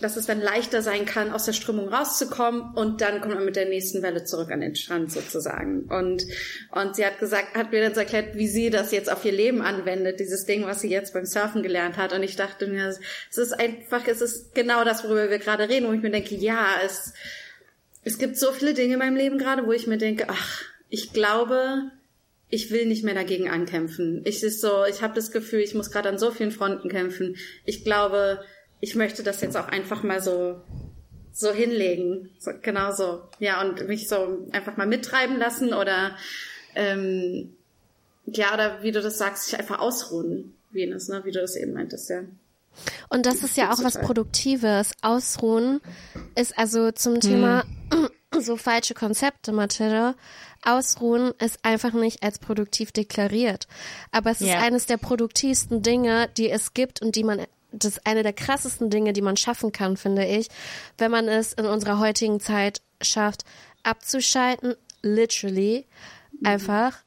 dass 0.00 0.16
es 0.16 0.26
dann 0.26 0.40
leichter 0.40 0.82
sein 0.82 1.06
kann, 1.06 1.32
aus 1.32 1.44
der 1.44 1.52
Strömung 1.52 1.88
rauszukommen 1.88 2.74
und 2.74 3.00
dann 3.00 3.20
kommt 3.20 3.34
man 3.34 3.44
mit 3.44 3.56
der 3.56 3.68
nächsten 3.68 4.02
Welle 4.02 4.24
zurück 4.24 4.50
an 4.50 4.60
den 4.60 4.76
Strand 4.76 5.10
sozusagen. 5.12 5.82
Und, 5.84 6.24
und 6.70 6.96
sie 6.96 7.04
hat 7.04 7.18
gesagt, 7.18 7.56
hat 7.56 7.72
mir 7.72 7.82
dann 7.82 7.94
so 7.94 8.00
erklärt, 8.00 8.36
wie 8.36 8.48
sie 8.48 8.70
das 8.70 8.92
jetzt 8.92 9.10
auf 9.10 9.24
ihr 9.24 9.32
Leben 9.32 9.60
anwendet, 9.60 10.20
dieses 10.20 10.44
Ding, 10.44 10.64
was 10.64 10.80
sie 10.80 10.90
jetzt 10.90 11.14
beim 11.14 11.26
Surfen 11.26 11.62
gelernt 11.62 11.96
hat. 11.96 12.12
Und 12.12 12.22
ich 12.22 12.36
dachte 12.36 12.66
mir, 12.68 12.88
es 12.88 13.38
ist 13.38 13.52
einfach, 13.52 14.06
es 14.06 14.20
ist 14.20 14.54
genau 14.54 14.84
das, 14.84 15.04
worüber 15.04 15.30
wir 15.30 15.38
gerade 15.38 15.68
reden, 15.68 15.88
wo 15.88 15.92
ich 15.92 16.02
mir 16.02 16.10
denke, 16.10 16.36
ja, 16.36 16.66
es, 16.84 17.12
es 18.04 18.18
gibt 18.18 18.38
so 18.38 18.52
viele 18.52 18.74
Dinge 18.74 18.94
in 18.94 18.98
meinem 19.00 19.16
Leben 19.16 19.38
gerade, 19.38 19.66
wo 19.66 19.72
ich 19.72 19.86
mir 19.86 19.98
denke, 19.98 20.26
ach, 20.28 20.62
ich 20.88 21.12
glaube, 21.12 21.90
ich 22.50 22.70
will 22.70 22.86
nicht 22.86 23.04
mehr 23.04 23.14
dagegen 23.14 23.48
ankämpfen. 23.48 24.22
Ich 24.24 24.42
ist 24.42 24.60
so, 24.60 24.84
ich 24.88 25.02
habe 25.02 25.14
das 25.14 25.32
Gefühl, 25.32 25.60
ich 25.60 25.74
muss 25.74 25.90
gerade 25.90 26.08
an 26.08 26.18
so 26.18 26.30
vielen 26.30 26.50
Fronten 26.50 26.88
kämpfen. 26.88 27.36
Ich 27.64 27.84
glaube, 27.84 28.40
ich 28.80 28.94
möchte 28.94 29.22
das 29.22 29.40
jetzt 29.40 29.56
auch 29.56 29.68
einfach 29.68 30.02
mal 30.02 30.20
so 30.22 30.60
so 31.32 31.52
hinlegen. 31.52 32.30
So, 32.40 32.50
genau 32.62 32.90
so. 32.92 33.22
Ja, 33.38 33.60
und 33.62 33.86
mich 33.86 34.08
so 34.08 34.46
einfach 34.50 34.76
mal 34.76 34.86
mittreiben 34.86 35.36
lassen 35.38 35.72
oder 35.72 36.16
ähm, 36.74 37.54
ja, 38.26 38.52
oder 38.54 38.82
wie 38.82 38.92
du 38.92 39.00
das 39.00 39.18
sagst, 39.18 39.44
sich 39.44 39.58
einfach 39.58 39.78
ausruhen, 39.78 40.54
Venus, 40.70 41.08
ne? 41.08 41.22
Wie 41.24 41.30
du 41.32 41.40
das 41.40 41.56
eben 41.56 41.72
meintest, 41.74 42.10
ja. 42.10 42.22
Und 43.08 43.26
das 43.26 43.42
ist 43.42 43.56
ja 43.56 43.72
auch 43.72 43.82
was. 43.82 43.98
Produktives. 43.98 44.92
Ausruhen 45.00 45.80
ist 46.34 46.56
also 46.58 46.90
zum 46.92 47.20
Thema 47.20 47.64
so 48.38 48.56
falsche 48.56 48.94
Konzepte, 48.94 49.52
Mathilde. 49.52 50.14
Ausruhen 50.64 51.32
ist 51.38 51.64
einfach 51.64 51.92
nicht 51.92 52.22
als 52.22 52.38
produktiv 52.38 52.92
deklariert. 52.92 53.66
Aber 54.12 54.30
es 54.30 54.40
ist 54.40 54.48
Ja. 54.48 54.58
eines 54.60 54.86
der 54.86 54.96
produktivsten 54.96 55.82
Dinge, 55.82 56.28
die 56.36 56.50
es 56.50 56.74
gibt 56.74 57.00
und 57.00 57.16
die 57.16 57.24
man, 57.24 57.46
das 57.72 57.92
ist 57.92 58.06
eine 58.06 58.22
der 58.22 58.32
krassesten 58.32 58.90
Dinge, 58.90 59.12
die 59.12 59.22
man 59.22 59.36
schaffen 59.36 59.72
kann, 59.72 59.96
finde 59.96 60.24
ich, 60.24 60.48
wenn 60.96 61.10
man 61.10 61.28
es 61.28 61.52
in 61.52 61.66
unserer 61.66 61.98
heutigen 61.98 62.40
Zeit 62.40 62.80
schafft, 63.00 63.44
abzuschalten, 63.82 64.74
literally, 65.02 65.86
einfach 66.44 66.98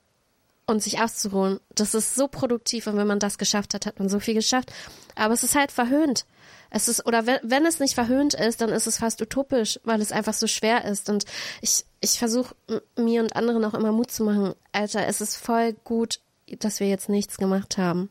und 0.65 0.81
sich 0.81 1.01
auszuruhen. 1.01 1.59
Das 1.75 1.93
ist 1.93 2.15
so 2.15 2.27
produktiv 2.27 2.87
und 2.87 2.97
wenn 2.97 3.07
man 3.07 3.19
das 3.19 3.37
geschafft 3.37 3.73
hat, 3.73 3.85
hat 3.85 3.99
man 3.99 4.09
so 4.09 4.19
viel 4.19 4.33
geschafft. 4.33 4.71
Aber 5.15 5.33
es 5.33 5.43
ist 5.43 5.55
halt 5.55 5.71
verhöhnt. 5.71 6.25
Es 6.69 6.87
ist, 6.87 7.05
oder 7.05 7.25
wenn, 7.25 7.39
wenn 7.43 7.65
es 7.65 7.79
nicht 7.79 7.95
verhöhnt 7.95 8.33
ist, 8.33 8.61
dann 8.61 8.69
ist 8.69 8.87
es 8.87 8.97
fast 8.97 9.21
utopisch, 9.21 9.79
weil 9.83 9.99
es 10.01 10.13
einfach 10.13 10.33
so 10.33 10.47
schwer 10.47 10.85
ist. 10.85 11.09
Und 11.09 11.25
ich, 11.59 11.83
ich 11.99 12.17
versuche 12.17 12.55
mir 12.95 13.21
und 13.21 13.35
anderen 13.35 13.65
auch 13.65 13.73
immer 13.73 13.91
Mut 13.91 14.11
zu 14.11 14.23
machen. 14.23 14.53
Alter, 14.71 15.05
es 15.05 15.19
ist 15.19 15.35
voll 15.35 15.73
gut, 15.83 16.21
dass 16.59 16.79
wir 16.79 16.87
jetzt 16.87 17.09
nichts 17.09 17.37
gemacht 17.37 17.77
haben. 17.77 18.09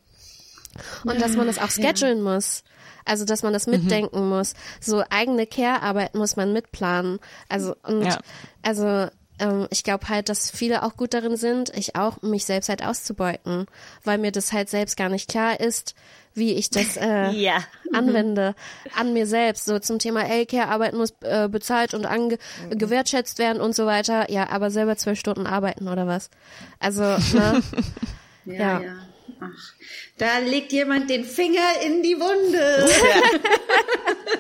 Und 1.05 1.21
dass 1.21 1.37
man 1.37 1.47
das 1.47 1.59
auch 1.59 1.71
schedulen 1.71 2.23
muss. 2.23 2.63
Also, 3.05 3.25
dass 3.25 3.43
man 3.43 3.53
das 3.53 3.67
mitdenken 3.67 4.29
muss. 4.29 4.55
So 4.81 5.03
eigene 5.11 5.47
Care-Arbeit 5.47 6.15
muss 6.15 6.37
man 6.37 6.53
mitplanen. 6.53 7.19
Also, 7.49 7.75
und, 7.83 8.05
Ja. 8.05 8.19
also, 8.63 9.09
ähm, 9.39 9.67
ich 9.71 9.83
glaube 9.85 10.09
halt, 10.09 10.29
dass 10.29 10.51
viele 10.51 10.83
auch 10.83 10.97
gut 10.97 11.15
darin 11.15 11.37
sind, 11.37 11.71
ich 11.77 11.97
auch, 11.97 12.21
mich 12.23 12.45
selbst 12.45 12.69
halt 12.69 12.85
auszubeuten, 12.85 13.67
weil 14.05 14.19
mir 14.19 14.33
das 14.33 14.53
halt 14.53 14.69
selbst 14.69 14.97
gar 14.97 15.09
nicht 15.09 15.29
klar 15.29 15.59
ist, 15.59 15.95
wie 16.35 16.53
ich 16.53 16.69
das 16.71 16.97
äh, 16.99 17.31
Ja. 17.33 17.65
anwende 17.93 18.55
an 18.95 19.13
mir 19.15 19.27
selbst. 19.27 19.65
So 19.65 19.79
zum 19.79 19.99
Thema 19.99 20.29
L-Care-Arbeit 20.29 20.93
muss 20.95 21.13
äh, 21.23 21.49
bezahlt 21.49 21.95
und 21.95 22.05
ange 22.07 22.39
gewertschätzt 22.71 23.39
werden 23.39 23.61
und 23.63 23.75
so 23.75 23.87
weiter. 23.87 24.31
Ja, 24.31 24.51
aber 24.51 24.71
selber 24.71 24.97
zwölf 24.97 25.19
Stunden 25.19 25.47
arbeiten 25.47 25.89
oder 25.89 26.07
was? 26.07 26.31
Also, 26.79 27.03
ne? 27.03 27.63
Ja, 28.45 28.81
Ja. 28.81 28.93
Ach, 29.41 29.73
da 30.19 30.39
legt 30.39 30.73
jemand 30.73 31.09
den 31.11 31.25
Finger 31.25 31.63
in 31.87 32.03
die 32.03 32.17
Wunde. 32.19 32.89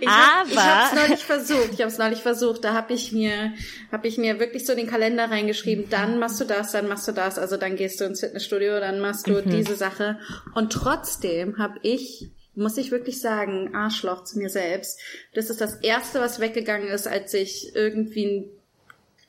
Ich 0.00 0.08
hab, 0.08 0.46
ich 0.46 0.56
Aber- 0.56 0.62
hab's 0.64 0.94
neulich 0.94 1.24
versucht. 1.24 1.74
Ich 1.74 1.80
habe 1.80 1.90
es 1.90 1.98
neulich 1.98 2.20
versucht. 2.20 2.64
Da 2.64 2.72
habe 2.72 2.94
ich 2.94 3.12
mir, 3.12 3.52
habe 3.92 4.08
ich 4.08 4.16
mir 4.16 4.40
wirklich 4.40 4.64
so 4.64 4.74
den 4.74 4.86
Kalender 4.86 5.30
reingeschrieben. 5.30 5.90
Dann 5.90 6.18
machst 6.18 6.40
du 6.40 6.44
das, 6.46 6.72
dann 6.72 6.88
machst 6.88 7.06
du 7.06 7.12
das. 7.12 7.38
Also 7.38 7.58
dann 7.58 7.76
gehst 7.76 8.00
du 8.00 8.04
ins 8.04 8.20
Fitnessstudio, 8.20 8.80
dann 8.80 9.00
machst 9.00 9.26
du 9.26 9.42
diese 9.42 9.76
Sache. 9.76 10.18
Und 10.54 10.72
trotzdem 10.72 11.58
habe 11.58 11.78
ich, 11.82 12.30
muss 12.54 12.78
ich 12.78 12.90
wirklich 12.90 13.20
sagen, 13.20 13.74
Arschloch 13.74 14.24
zu 14.24 14.38
mir 14.38 14.48
selbst. 14.48 14.98
Das 15.34 15.50
ist 15.50 15.60
das 15.60 15.74
erste, 15.76 16.20
was 16.20 16.40
weggegangen 16.40 16.88
ist, 16.88 17.06
als 17.06 17.34
ich 17.34 17.74
irgendwie 17.76 18.26
einen 18.26 18.50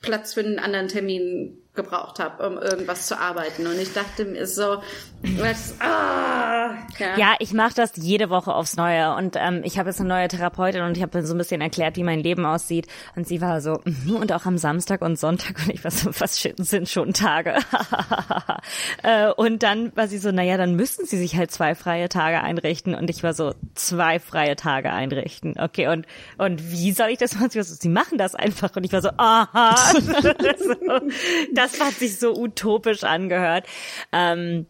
Platz 0.00 0.32
für 0.32 0.40
einen 0.40 0.58
anderen 0.58 0.88
Termin 0.88 1.58
gebraucht 1.74 2.18
habe, 2.18 2.46
um 2.46 2.58
irgendwas 2.58 3.06
zu 3.06 3.18
arbeiten. 3.18 3.66
Und 3.66 3.78
ich 3.78 3.92
dachte 3.94 4.26
mir 4.26 4.46
so, 4.46 4.82
das, 5.38 5.74
ah, 5.80 6.74
ja. 6.98 7.16
Ja, 7.16 7.34
ich 7.38 7.52
mache 7.54 7.74
das 7.74 7.92
jede 7.94 8.28
Woche 8.28 8.52
aufs 8.54 8.76
Neue 8.76 9.14
und 9.14 9.36
ähm, 9.38 9.62
ich 9.64 9.78
habe 9.78 9.88
jetzt 9.88 10.00
eine 10.00 10.08
neue 10.08 10.28
Therapeutin 10.28 10.82
und 10.82 10.96
ich 10.96 11.02
habe 11.02 11.24
so 11.24 11.32
ein 11.34 11.38
bisschen 11.38 11.60
erklärt, 11.60 11.96
wie 11.96 12.02
mein 12.02 12.20
Leben 12.20 12.44
aussieht 12.44 12.88
und 13.16 13.26
sie 13.26 13.40
war 13.40 13.60
so 13.60 13.80
"Mhm, 13.84 14.16
und 14.16 14.32
auch 14.32 14.44
am 14.46 14.58
Samstag 14.58 15.00
und 15.00 15.18
Sonntag 15.18 15.60
und 15.64 15.72
ich 15.72 15.82
war 15.84 15.90
so, 15.92 16.10
was 16.18 16.40
sind 16.56 16.88
schon 16.88 17.14
Tage? 17.14 17.54
äh, 19.02 19.30
und 19.30 19.62
dann 19.62 19.96
war 19.96 20.08
sie 20.08 20.18
so, 20.18 20.30
naja, 20.32 20.56
dann 20.56 20.74
müssten 20.74 21.06
sie 21.06 21.18
sich 21.18 21.36
halt 21.36 21.52
zwei 21.52 21.74
freie 21.74 22.08
Tage 22.08 22.40
einrichten 22.42 22.94
und 22.94 23.08
ich 23.08 23.22
war 23.22 23.32
so, 23.32 23.54
zwei 23.74 24.18
freie 24.18 24.56
Tage 24.56 24.92
einrichten, 24.92 25.54
okay 25.58 25.88
und 25.88 26.06
und 26.36 26.70
wie 26.72 26.92
soll 26.92 27.08
ich 27.08 27.18
das 27.18 27.38
machen? 27.38 27.50
Sie 27.62 27.88
machen 27.88 28.18
das 28.18 28.34
einfach 28.34 28.74
und 28.76 28.84
ich 28.84 28.92
war 28.92 29.02
so, 29.02 29.10
aha, 29.16 29.92
das 31.62 31.80
hat 31.80 31.94
sich 31.94 32.18
so 32.18 32.34
utopisch 32.36 33.04
angehört. 33.04 33.66
Ähm, 34.12 34.66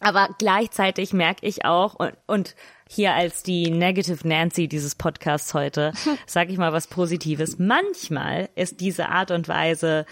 aber 0.00 0.30
gleichzeitig 0.38 1.12
merke 1.12 1.46
ich 1.46 1.64
auch 1.64 1.94
und, 1.94 2.14
und 2.26 2.54
hier 2.88 3.14
als 3.14 3.42
die 3.42 3.70
Negative 3.70 4.26
Nancy 4.26 4.68
dieses 4.68 4.94
Podcasts 4.94 5.54
heute, 5.54 5.92
sage 6.26 6.52
ich 6.52 6.58
mal 6.58 6.72
was 6.72 6.88
Positives. 6.88 7.58
Manchmal 7.58 8.50
ist 8.54 8.80
diese 8.80 9.08
Art 9.08 9.30
und 9.30 9.48
Weise, 9.48 10.04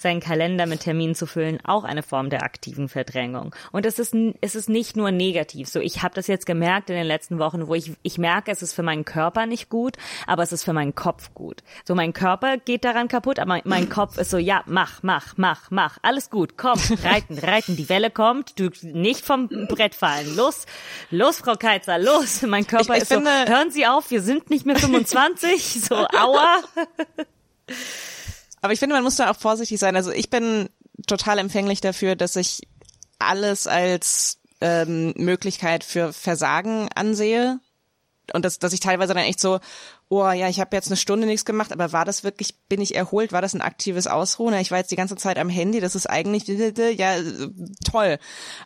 seinen 0.00 0.20
Kalender 0.20 0.66
mit 0.66 0.80
Terminen 0.80 1.14
zu 1.14 1.26
füllen, 1.26 1.58
auch 1.64 1.84
eine 1.84 2.02
Form 2.02 2.30
der 2.30 2.42
aktiven 2.42 2.88
Verdrängung. 2.88 3.54
Und 3.72 3.86
es 3.86 3.98
ist, 3.98 4.14
es 4.40 4.54
ist 4.54 4.68
nicht 4.68 4.96
nur 4.96 5.10
negativ. 5.10 5.68
So, 5.68 5.80
ich 5.80 6.02
habe 6.02 6.14
das 6.14 6.26
jetzt 6.26 6.46
gemerkt 6.46 6.90
in 6.90 6.96
den 6.96 7.06
letzten 7.06 7.38
Wochen, 7.38 7.66
wo 7.68 7.74
ich, 7.74 7.92
ich 8.02 8.18
merke, 8.18 8.50
es 8.50 8.62
ist 8.62 8.72
für 8.74 8.82
meinen 8.82 9.04
Körper 9.04 9.46
nicht 9.46 9.68
gut, 9.68 9.96
aber 10.26 10.42
es 10.42 10.52
ist 10.52 10.64
für 10.64 10.72
meinen 10.72 10.94
Kopf 10.94 11.34
gut. 11.34 11.62
So, 11.86 11.94
mein 11.94 12.12
Körper 12.12 12.58
geht 12.58 12.84
daran 12.84 13.08
kaputt, 13.08 13.38
aber 13.38 13.60
mein 13.64 13.88
Kopf 13.88 14.18
ist 14.18 14.30
so, 14.30 14.38
ja, 14.38 14.62
mach, 14.66 15.02
mach, 15.02 15.36
mach, 15.36 15.70
mach, 15.70 15.98
alles 16.02 16.30
gut, 16.30 16.56
komm, 16.56 16.78
reiten, 17.04 17.38
reiten, 17.38 17.76
die 17.76 17.88
Welle 17.88 18.10
kommt, 18.10 18.58
du 18.58 18.70
nicht 18.82 19.24
vom 19.24 19.48
Brett 19.68 19.94
fallen, 19.94 20.36
los, 20.36 20.66
los, 21.10 21.38
Frau 21.38 21.54
Keizer, 21.54 21.98
los. 21.98 22.42
Mein 22.42 22.66
Körper 22.66 22.92
Ich- 22.94 22.96
ich 22.96 23.02
ist 23.02 23.08
so, 23.10 23.14
finde- 23.16 23.46
hören 23.48 23.70
Sie 23.70 23.86
auf, 23.86 24.10
wir 24.10 24.22
sind 24.22 24.50
nicht 24.50 24.66
mehr 24.66 24.76
25, 24.76 25.80
so, 25.82 25.94
aua. 25.96 26.56
Aber 28.60 28.72
ich 28.72 28.78
finde, 28.78 28.94
man 28.94 29.04
muss 29.04 29.16
da 29.16 29.30
auch 29.30 29.36
vorsichtig 29.36 29.78
sein. 29.78 29.96
Also 29.96 30.10
ich 30.10 30.30
bin 30.30 30.68
total 31.06 31.38
empfänglich 31.38 31.80
dafür, 31.80 32.16
dass 32.16 32.36
ich 32.36 32.62
alles 33.18 33.66
als 33.66 34.38
ähm, 34.60 35.14
Möglichkeit 35.16 35.84
für 35.84 36.12
Versagen 36.12 36.88
ansehe. 36.94 37.60
Und 38.34 38.44
dass, 38.44 38.58
dass 38.58 38.74
ich 38.74 38.80
teilweise 38.80 39.14
dann 39.14 39.24
echt 39.24 39.40
so, 39.40 39.58
oh 40.10 40.28
ja, 40.30 40.48
ich 40.48 40.60
habe 40.60 40.76
jetzt 40.76 40.88
eine 40.88 40.96
Stunde 40.96 41.26
nichts 41.26 41.46
gemacht, 41.46 41.72
aber 41.72 41.92
war 41.92 42.04
das 42.04 42.24
wirklich, 42.24 42.56
bin 42.68 42.80
ich 42.80 42.94
erholt? 42.94 43.32
War 43.32 43.40
das 43.40 43.54
ein 43.54 43.62
aktives 43.62 44.06
Ausruhen? 44.06 44.54
Ich 44.54 44.70
war 44.70 44.78
jetzt 44.78 44.90
die 44.90 44.96
ganze 44.96 45.16
Zeit 45.16 45.38
am 45.38 45.48
Handy, 45.48 45.80
das 45.80 45.94
ist 45.94 46.06
eigentlich, 46.06 46.46
ja, 46.46 47.16
äh, 47.16 47.50
toll. 47.90 48.18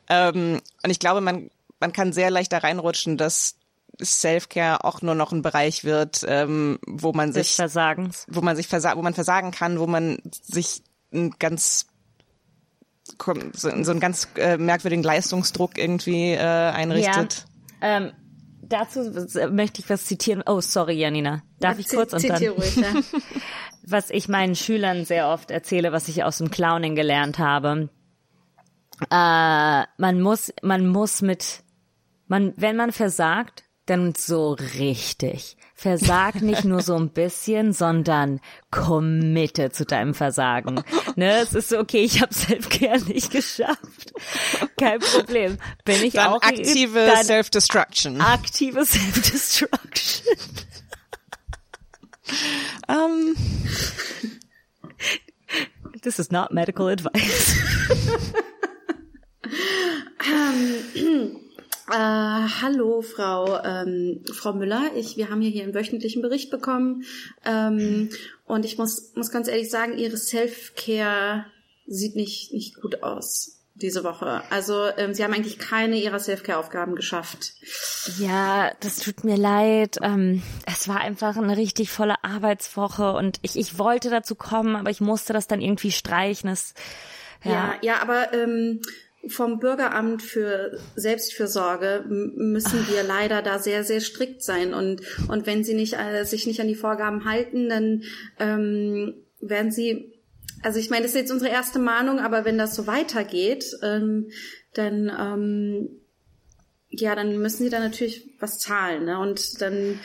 Ähm, 0.09 0.61
und 0.83 0.91
ich 0.91 0.99
glaube, 0.99 1.21
man, 1.21 1.51
man 1.79 1.93
kann 1.93 2.13
sehr 2.13 2.31
leicht 2.31 2.53
da 2.53 2.59
reinrutschen, 2.59 3.17
dass 3.17 3.55
Self-Care 4.03 4.85
auch 4.85 5.03
nur 5.03 5.15
noch 5.15 5.33
ein 5.33 5.43
Bereich 5.43 5.85
wird, 5.85 6.25
ähm, 6.27 6.79
wo 6.87 7.13
man 7.13 7.33
Des 7.33 7.49
sich 7.49 7.57
Versagens. 7.57 8.27
wo 8.31 8.41
man 8.41 8.57
sich 8.57 8.69
versa 8.69 8.97
wo 8.97 9.03
man 9.03 9.15
versagen 9.15 9.51
kann, 9.51 9.79
wo 9.79 9.87
man 9.87 10.19
sich 10.43 10.83
ein 11.13 11.31
ganz 11.39 11.87
so, 13.55 13.71
so 13.83 13.91
einen 13.91 14.01
ganz 14.01 14.29
äh, 14.37 14.57
merkwürdigen 14.57 15.03
Leistungsdruck 15.05 15.77
irgendwie 15.79 16.33
äh, 16.33 16.39
einrichtet. 16.39 17.45
Ja, 17.83 17.97
ähm, 17.99 18.13
dazu 18.63 19.01
möchte 19.51 19.81
ich 19.81 19.91
was 19.91 20.07
zitieren. 20.07 20.43
Oh, 20.47 20.61
sorry, 20.61 20.95
Janina. 20.95 21.43
Darf 21.61 21.79
ich 21.79 21.89
Zi- 21.89 21.97
kurz 21.97 22.13
und 22.13 22.21
zitiere 22.21 22.55
dann? 22.55 22.63
ruhig, 22.63 22.77
ja. 22.77 22.93
was 23.87 24.11
ich 24.11 24.29
meinen 24.29 24.55
Schülern 24.55 25.05
sehr 25.05 25.29
oft 25.29 25.51
erzähle, 25.51 25.93
was 25.93 26.09
ich 26.09 26.25
aus 26.25 26.39
dem 26.39 26.51
Clowning 26.51 26.95
gelernt 26.95 27.39
habe. 27.39 27.91
Äh, 29.11 29.85
man 29.99 30.21
muss, 30.21 30.53
man 30.63 30.87
muss 30.87 31.23
mit, 31.23 31.65
man, 32.29 32.55
wenn 32.57 32.77
man 32.77 32.93
versagt, 32.93 33.65
dann 33.87 34.15
so 34.15 34.53
richtig. 34.53 35.57
Versag 35.75 36.43
nicht 36.43 36.65
nur 36.65 36.83
so 36.83 36.95
ein 36.95 37.11
bisschen, 37.11 37.73
sondern 37.73 38.41
committe 38.71 39.71
zu 39.71 39.85
deinem 39.85 40.15
Versagen. 40.15 40.83
Ne, 41.17 41.39
es 41.41 41.53
ist 41.53 41.71
so, 41.71 41.79
okay, 41.79 42.03
ich 42.05 42.23
habe 42.23 42.33
Selfcare 42.33 43.01
nicht 43.03 43.31
geschafft. 43.31 44.13
Kein 44.79 45.01
Problem. 45.01 45.59
Bin 45.85 46.03
ich 46.03 46.15
Dann 46.15 46.29
auch 46.29 46.43
aktive 46.43 47.13
Self-Destruction. 47.25 48.21
aktive 48.21 48.85
Self-Destruction. 48.85 50.37
Ähm, 52.89 53.35
This 56.03 56.19
is 56.19 56.31
not 56.33 56.53
medical 56.53 56.89
advice. 56.89 57.57
Äh, 61.89 61.95
hallo, 61.95 63.03
Frau, 63.03 63.61
ähm, 63.63 64.25
Frau 64.33 64.53
Müller. 64.53 64.91
Ich, 64.97 65.17
wir 65.17 65.31
haben 65.31 65.41
hier, 65.41 65.51
hier 65.51 65.65
einen 65.65 65.75
wöchentlichen 65.75 66.23
Bericht 66.23 66.51
bekommen. 66.51 67.05
Ähm, 67.45 68.11
und 68.45 68.65
ich 68.65 68.79
muss, 68.79 69.13
muss 69.15 69.31
ganz 69.31 69.49
ehrlich 69.49 69.71
sagen, 69.71 69.99
Ihre 69.99 70.17
Self-Care 70.17 71.47
sieht 71.87 72.17
nicht, 72.17 72.53
nicht 72.53 72.81
gut 72.81 73.03
aus 73.03 73.59
diese 73.75 74.05
Woche. 74.05 74.43
Also 74.51 74.87
ähm, 74.97 75.15
Sie 75.15 75.25
haben 75.25 75.33
eigentlich 75.33 75.59
keine 75.59 75.97
Ihrer 75.97 76.21
Self-Care-Aufgaben 76.21 76.95
geschafft. 76.95 77.55
Ja, 78.19 78.73
das 78.81 78.99
tut 78.99 79.25
mir 79.25 79.37
leid. 79.37 79.99
Ähm, 80.03 80.43
es 80.67 80.89
war 80.89 81.01
einfach 81.01 81.37
eine 81.37 81.57
richtig 81.57 81.91
volle 81.91 82.23
Arbeitswoche 82.23 83.13
und 83.13 83.39
ich, 83.43 83.57
ich 83.57 83.79
wollte 83.79 84.11
dazu 84.11 84.35
kommen, 84.35 84.77
aber 84.77 84.91
ich 84.91 85.01
musste 85.01 85.33
das 85.33 85.49
dann 85.49 85.61
irgendwie 85.61 85.91
streichen. 85.91 86.51
Es, 86.51 86.75
Ja, 87.43 87.51
ja, 87.51 87.75
ja, 87.83 88.03
aber 88.03 88.33
ähm, 88.35 88.83
vom 89.29 89.61
Bürgeramt 89.61 90.23
für 90.23 90.79
Selbstfürsorge 90.97 92.05
müssen 92.09 92.87
wir 92.89 93.03
leider 93.03 93.43
da 93.43 93.59
sehr, 93.59 93.85
sehr 93.85 94.01
strikt 94.01 94.43
sein. 94.43 94.75
Und, 94.75 95.03
und 95.29 95.47
wenn 95.47 95.65
sie 95.65 95.75
nicht, 95.75 95.95
äh, 95.95 96.25
sich 96.25 96.47
nicht 96.47 96.61
an 96.61 96.69
die 96.69 96.75
Vorgaben 96.75 97.25
halten, 97.25 97.69
dann 97.69 98.03
ähm, 98.41 99.15
werden 99.41 99.71
sie, 99.71 100.13
also 100.63 100.79
ich 100.79 100.91
meine, 100.91 101.03
das 101.03 101.13
ist 101.13 101.21
jetzt 101.21 101.33
unsere 101.33 101.51
erste 101.51 101.79
Mahnung, 101.79 102.19
aber 102.19 102.45
wenn 102.45 102.59
das 102.59 102.75
so 102.75 102.87
weitergeht, 102.87 103.65
ähm, 103.83 104.31
dann 104.75 105.13
ähm, 105.19 105.89
ja, 106.95 107.15
dann 107.15 107.39
müssen 107.39 107.65
sie 107.65 107.71
da 107.71 107.81
natürlich 107.81 108.35
was 108.39 108.59
zahlen, 108.59 109.07
ne? 109.07 109.19
Und 109.19 109.63
dann 109.63 109.99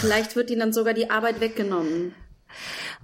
vielleicht 0.00 0.34
wird 0.34 0.50
ihnen 0.50 0.58
dann 0.58 0.72
sogar 0.72 0.92
die 0.92 1.08
Arbeit 1.08 1.40
weggenommen. 1.40 2.14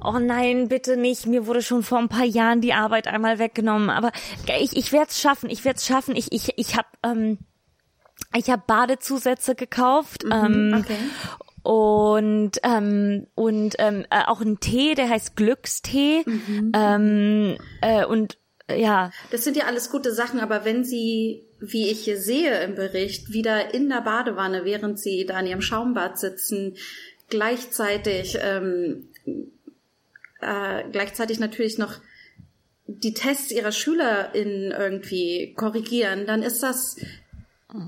Oh 0.03 0.18
nein, 0.18 0.68
bitte 0.68 0.96
nicht. 0.96 1.26
Mir 1.26 1.46
wurde 1.46 1.62
schon 1.62 1.82
vor 1.82 1.99
ein 1.99 2.09
paar 2.09 2.24
Jahren 2.24 2.61
die 2.61 2.72
Arbeit 2.72 3.09
einmal 3.09 3.38
weggenommen. 3.38 3.90
Aber 3.90 4.12
ich, 4.61 4.76
ich 4.76 4.92
werde 4.92 5.09
es 5.11 5.20
schaffen. 5.20 5.51
Ich 5.51 5.64
werde 5.64 5.78
es 5.78 5.86
schaffen. 5.86 6.14
Ich, 6.14 6.32
ich, 6.32 6.53
ich 6.57 6.76
habe 6.76 6.88
ähm, 7.03 7.38
ich 8.36 8.51
hab 8.51 8.66
Badezusätze 8.66 9.55
gekauft. 9.55 10.24
ähm, 10.30 10.76
okay. 10.78 10.96
Und 11.62 12.53
ähm, 12.62 13.26
und 13.34 13.74
ähm, 13.78 14.07
äh, 14.11 14.24
auch 14.26 14.40
einen 14.40 14.61
Tee, 14.61 14.94
der 14.94 15.09
heißt 15.09 15.36
Glückstee. 15.36 16.24
Ähm, 16.72 17.59
äh, 17.82 18.05
und 18.07 18.38
äh, 18.68 18.80
ja, 18.80 19.11
Das 19.30 19.44
sind 19.44 19.57
ja 19.57 19.64
alles 19.64 19.90
gute 19.90 20.12
Sachen, 20.12 20.40
aber 20.40 20.64
wenn 20.64 20.84
Sie, 20.84 21.44
wie 21.59 21.88
ich 21.88 22.05
hier 22.05 22.18
sehe 22.18 22.62
im 22.62 22.74
Bericht, 22.74 23.32
wieder 23.32 23.74
in 23.74 23.88
der 23.88 24.03
Badewanne, 24.03 24.64
während 24.64 24.99
Sie 24.99 25.26
da 25.26 25.40
in 25.40 25.46
Ihrem 25.46 25.61
Schaumbad 25.61 26.18
sitzen, 26.18 26.76
gleichzeitig, 27.28 28.38
ähm, 28.40 29.09
äh, 30.41 30.84
gleichzeitig 30.91 31.39
natürlich 31.39 31.78
noch 31.78 31.95
die 32.86 33.14
Tests 33.14 33.51
Ihrer 33.51 33.72
SchülerInnen 33.72 34.72
irgendwie 34.72 35.55
korrigieren, 35.57 36.26
dann 36.26 36.43
ist 36.43 36.62
das, 36.62 36.97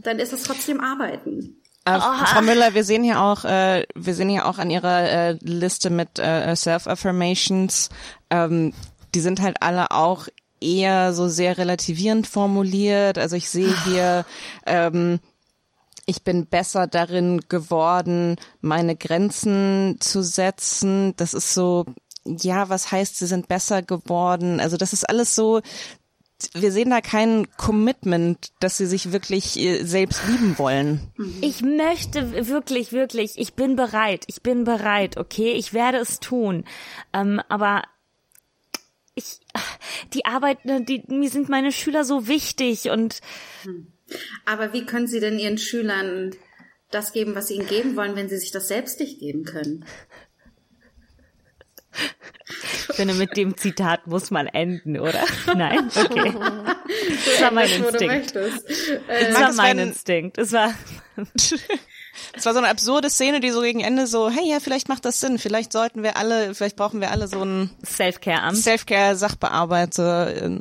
dann 0.02 0.18
ist 0.18 0.32
das 0.32 0.42
trotzdem 0.42 0.80
Arbeiten. 0.80 1.56
Äh, 1.86 1.98
Frau 1.98 2.42
Müller, 2.42 2.74
wir 2.74 2.84
sehen 2.84 3.02
hier 3.02 3.20
auch, 3.20 3.44
äh, 3.44 3.86
wir 3.94 4.14
sehen 4.14 4.28
hier 4.28 4.46
auch 4.46 4.58
an 4.58 4.70
Ihrer 4.70 5.10
äh, 5.10 5.32
Liste 5.40 5.88
mit 5.88 6.18
äh, 6.18 6.54
Self-Affirmations, 6.54 7.88
ähm, 8.28 8.74
die 9.14 9.20
sind 9.20 9.40
halt 9.40 9.56
alle 9.62 9.90
auch 9.90 10.28
eher 10.60 11.14
so 11.14 11.28
sehr 11.28 11.56
relativierend 11.58 12.26
formuliert. 12.26 13.18
Also 13.18 13.36
ich 13.36 13.48
sehe 13.48 13.74
hier, 13.84 14.26
ähm, 14.66 15.20
ich 16.06 16.22
bin 16.22 16.46
besser 16.46 16.86
darin 16.86 17.40
geworden, 17.48 18.36
meine 18.60 18.96
Grenzen 18.96 19.96
zu 20.00 20.22
setzen. 20.22 21.14
Das 21.16 21.34
ist 21.34 21.54
so, 21.54 21.86
ja, 22.24 22.68
was 22.68 22.92
heißt, 22.92 23.16
sie 23.16 23.26
sind 23.26 23.48
besser 23.48 23.82
geworden? 23.82 24.60
Also 24.60 24.76
das 24.76 24.92
ist 24.92 25.08
alles 25.08 25.34
so, 25.34 25.60
wir 26.54 26.72
sehen 26.72 26.90
da 26.90 27.00
kein 27.00 27.46
Commitment, 27.56 28.52
dass 28.60 28.78
sie 28.78 28.86
sich 28.86 29.12
wirklich 29.12 29.58
äh, 29.58 29.84
selbst 29.84 30.26
lieben 30.26 30.58
wollen. 30.58 31.00
Ich 31.40 31.62
möchte 31.62 32.48
wirklich, 32.48 32.92
wirklich, 32.92 33.32
ich 33.36 33.54
bin 33.54 33.76
bereit, 33.76 34.24
ich 34.26 34.42
bin 34.42 34.64
bereit, 34.64 35.16
okay, 35.16 35.52
ich 35.52 35.74
werde 35.74 35.98
es 35.98 36.20
tun. 36.20 36.64
Ähm, 37.12 37.40
aber 37.48 37.82
ich, 39.14 39.40
die 40.14 40.24
Arbeit, 40.24 40.64
ne, 40.64 40.82
die, 40.82 41.02
mir 41.08 41.30
sind 41.30 41.48
meine 41.48 41.72
Schüler 41.72 42.04
so 42.04 42.26
wichtig 42.26 42.90
und 42.90 43.20
Aber 44.44 44.72
wie 44.72 44.86
können 44.86 45.06
Sie 45.06 45.20
denn 45.20 45.38
Ihren 45.38 45.58
Schülern 45.58 46.34
das 46.90 47.12
geben, 47.12 47.34
was 47.34 47.48
Sie 47.48 47.54
ihnen 47.54 47.68
geben 47.68 47.96
wollen, 47.96 48.16
wenn 48.16 48.28
Sie 48.28 48.38
sich 48.38 48.50
das 48.50 48.68
selbst 48.68 48.98
nicht 49.00 49.20
geben 49.20 49.44
können? 49.44 49.84
Ich 52.88 52.96
finde, 52.96 53.14
mit 53.14 53.36
dem 53.36 53.56
Zitat 53.56 54.06
muss 54.06 54.30
man 54.30 54.46
enden, 54.46 54.98
oder? 54.98 55.24
Nein? 55.46 55.90
Okay. 55.94 56.34
Das 57.24 57.40
war 57.40 57.50
mein 57.52 57.68
Das, 57.68 57.78
du 57.78 57.86
Instinkt. 57.86 58.36
Das 59.08 59.40
war 59.40 59.50
es, 59.50 59.56
mein 59.56 59.78
Instinkt. 59.78 60.38
Es 60.38 60.52
war, 60.52 60.74
Es 62.34 62.46
war 62.46 62.52
so 62.52 62.58
eine 62.58 62.68
absurde 62.68 63.10
Szene, 63.10 63.40
die 63.40 63.50
so 63.50 63.60
gegen 63.60 63.80
Ende 63.80 64.06
so, 64.06 64.30
hey, 64.30 64.48
ja, 64.48 64.60
vielleicht 64.60 64.88
macht 64.88 65.04
das 65.04 65.20
Sinn. 65.20 65.38
Vielleicht 65.38 65.72
sollten 65.72 66.02
wir 66.02 66.16
alle, 66.16 66.54
vielleicht 66.54 66.76
brauchen 66.76 67.00
wir 67.00 67.10
alle 67.10 67.28
so 67.28 67.40
einen 67.40 67.70
Self-Care-Amt. 67.84 68.56
Self-Care-Sachbearbeiter. 68.56 70.50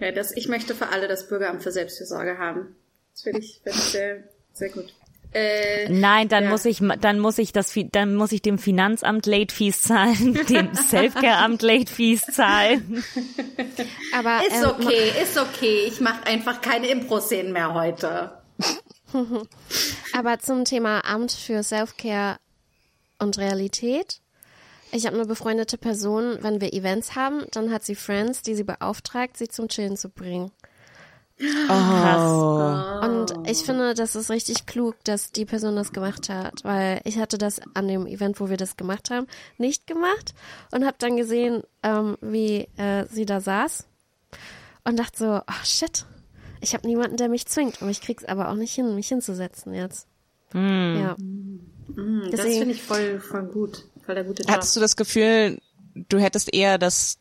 Ja, 0.00 0.12
das, 0.12 0.34
ich 0.34 0.48
möchte 0.48 0.74
für 0.74 0.88
alle 0.88 1.08
das 1.08 1.28
Bürgeramt 1.28 1.62
für 1.62 1.72
Selbstfürsorge 1.72 2.38
haben. 2.38 2.74
Das 3.12 3.20
finde 3.20 3.40
ich, 3.40 3.60
finde 3.62 3.78
ich 3.78 3.84
sehr, 3.84 4.24
sehr 4.54 4.70
gut. 4.70 4.94
Äh, 5.32 5.88
Nein, 5.88 6.28
dann 6.28 6.44
Ja. 6.44 6.50
muss 6.50 6.64
ich, 6.64 6.80
dann 7.00 7.20
muss 7.20 7.38
ich 7.38 7.52
das, 7.52 7.72
dann 7.92 8.14
muss 8.16 8.32
ich 8.32 8.42
dem 8.42 8.58
Finanzamt 8.58 9.26
Late 9.26 9.54
Fees 9.54 9.82
zahlen, 9.82 10.34
dem 10.48 10.74
Self-Care-Amt 10.74 11.62
Late 11.62 11.92
Fees 11.92 12.22
zahlen. 12.22 13.04
Aber 14.16 14.40
ist 14.46 14.62
ähm, 14.62 14.70
okay, 14.70 15.12
ist 15.22 15.38
okay. 15.38 15.84
Ich 15.86 16.00
mache 16.00 16.26
einfach 16.26 16.60
keine 16.60 16.88
Impro-Szenen 16.88 17.52
mehr 17.52 17.74
heute. 17.74 18.32
Aber 20.12 20.38
zum 20.40 20.64
Thema 20.64 21.04
Amt 21.04 21.32
für 21.32 21.62
Self-Care 21.62 22.38
und 23.18 23.38
Realität. 23.38 24.20
Ich 24.92 25.06
habe 25.06 25.14
eine 25.16 25.26
befreundete 25.26 25.78
Person, 25.78 26.38
wenn 26.40 26.60
wir 26.60 26.72
Events 26.72 27.14
haben, 27.14 27.44
dann 27.52 27.72
hat 27.72 27.84
sie 27.84 27.94
Friends, 27.94 28.42
die 28.42 28.56
sie 28.56 28.64
beauftragt, 28.64 29.36
sie 29.36 29.46
zum 29.48 29.68
Chillen 29.68 29.96
zu 29.96 30.08
bringen. 30.08 30.50
Krass. 31.66 33.08
Und 33.08 33.48
ich 33.48 33.58
finde, 33.58 33.94
das 33.94 34.14
ist 34.14 34.30
richtig 34.30 34.66
klug, 34.66 34.96
dass 35.04 35.32
die 35.32 35.44
Person 35.44 35.76
das 35.76 35.92
gemacht 35.92 36.28
hat, 36.28 36.62
weil 36.64 37.00
ich 37.04 37.18
hatte 37.18 37.38
das 37.38 37.60
an 37.74 37.88
dem 37.88 38.06
Event, 38.06 38.40
wo 38.40 38.50
wir 38.50 38.56
das 38.56 38.76
gemacht 38.76 39.10
haben, 39.10 39.26
nicht 39.58 39.86
gemacht 39.86 40.34
und 40.70 40.84
habe 40.84 40.96
dann 40.98 41.16
gesehen, 41.16 41.62
ähm, 41.82 42.16
wie 42.20 42.68
äh, 42.76 43.06
sie 43.10 43.24
da 43.26 43.40
saß 43.40 43.86
und 44.84 44.98
dachte 44.98 45.18
so, 45.18 45.36
oh 45.38 45.64
shit, 45.64 46.04
ich 46.60 46.74
habe 46.74 46.86
niemanden, 46.86 47.16
der 47.16 47.28
mich 47.28 47.46
zwingt, 47.46 47.80
aber 47.80 47.90
ich 47.90 48.00
krieg's 48.02 48.24
aber 48.24 48.50
auch 48.50 48.54
nicht 48.54 48.74
hin, 48.74 48.94
mich 48.94 49.08
hinzusetzen 49.08 49.72
jetzt. 49.74 50.06
Ja. 50.52 51.16
Das 51.16 52.30
Deswegen- 52.32 52.58
finde 52.58 52.74
ich 52.74 52.82
voll, 52.82 53.20
voll 53.20 53.44
gut. 53.44 53.86
Voll 54.04 54.14
der 54.16 54.24
gute 54.24 54.42
Job. 54.42 54.52
Hattest 54.52 54.74
du 54.76 54.80
das 54.80 54.96
Gefühl, 54.96 55.58
du 55.94 56.18
hättest 56.18 56.52
eher 56.52 56.76
das 56.78 57.18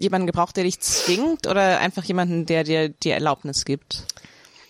jemanden 0.00 0.26
gebraucht, 0.26 0.56
der 0.56 0.64
dich 0.64 0.80
zwingt 0.80 1.46
oder 1.46 1.78
einfach 1.78 2.04
jemanden, 2.04 2.46
der 2.46 2.64
dir 2.64 2.88
die 2.88 3.10
Erlaubnis 3.10 3.64
gibt? 3.64 4.04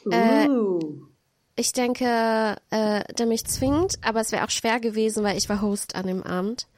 uh. 0.06 0.80
Ich 1.56 1.72
denke, 1.72 2.56
äh, 2.70 3.02
der 3.14 3.26
mich 3.26 3.44
zwingt, 3.44 3.98
aber 4.02 4.20
es 4.20 4.30
wäre 4.30 4.44
auch 4.44 4.50
schwer 4.50 4.78
gewesen, 4.78 5.24
weil 5.24 5.36
ich 5.36 5.48
war 5.48 5.60
Host 5.60 5.96
an 5.96 6.06
dem 6.06 6.22
Abend. 6.22 6.68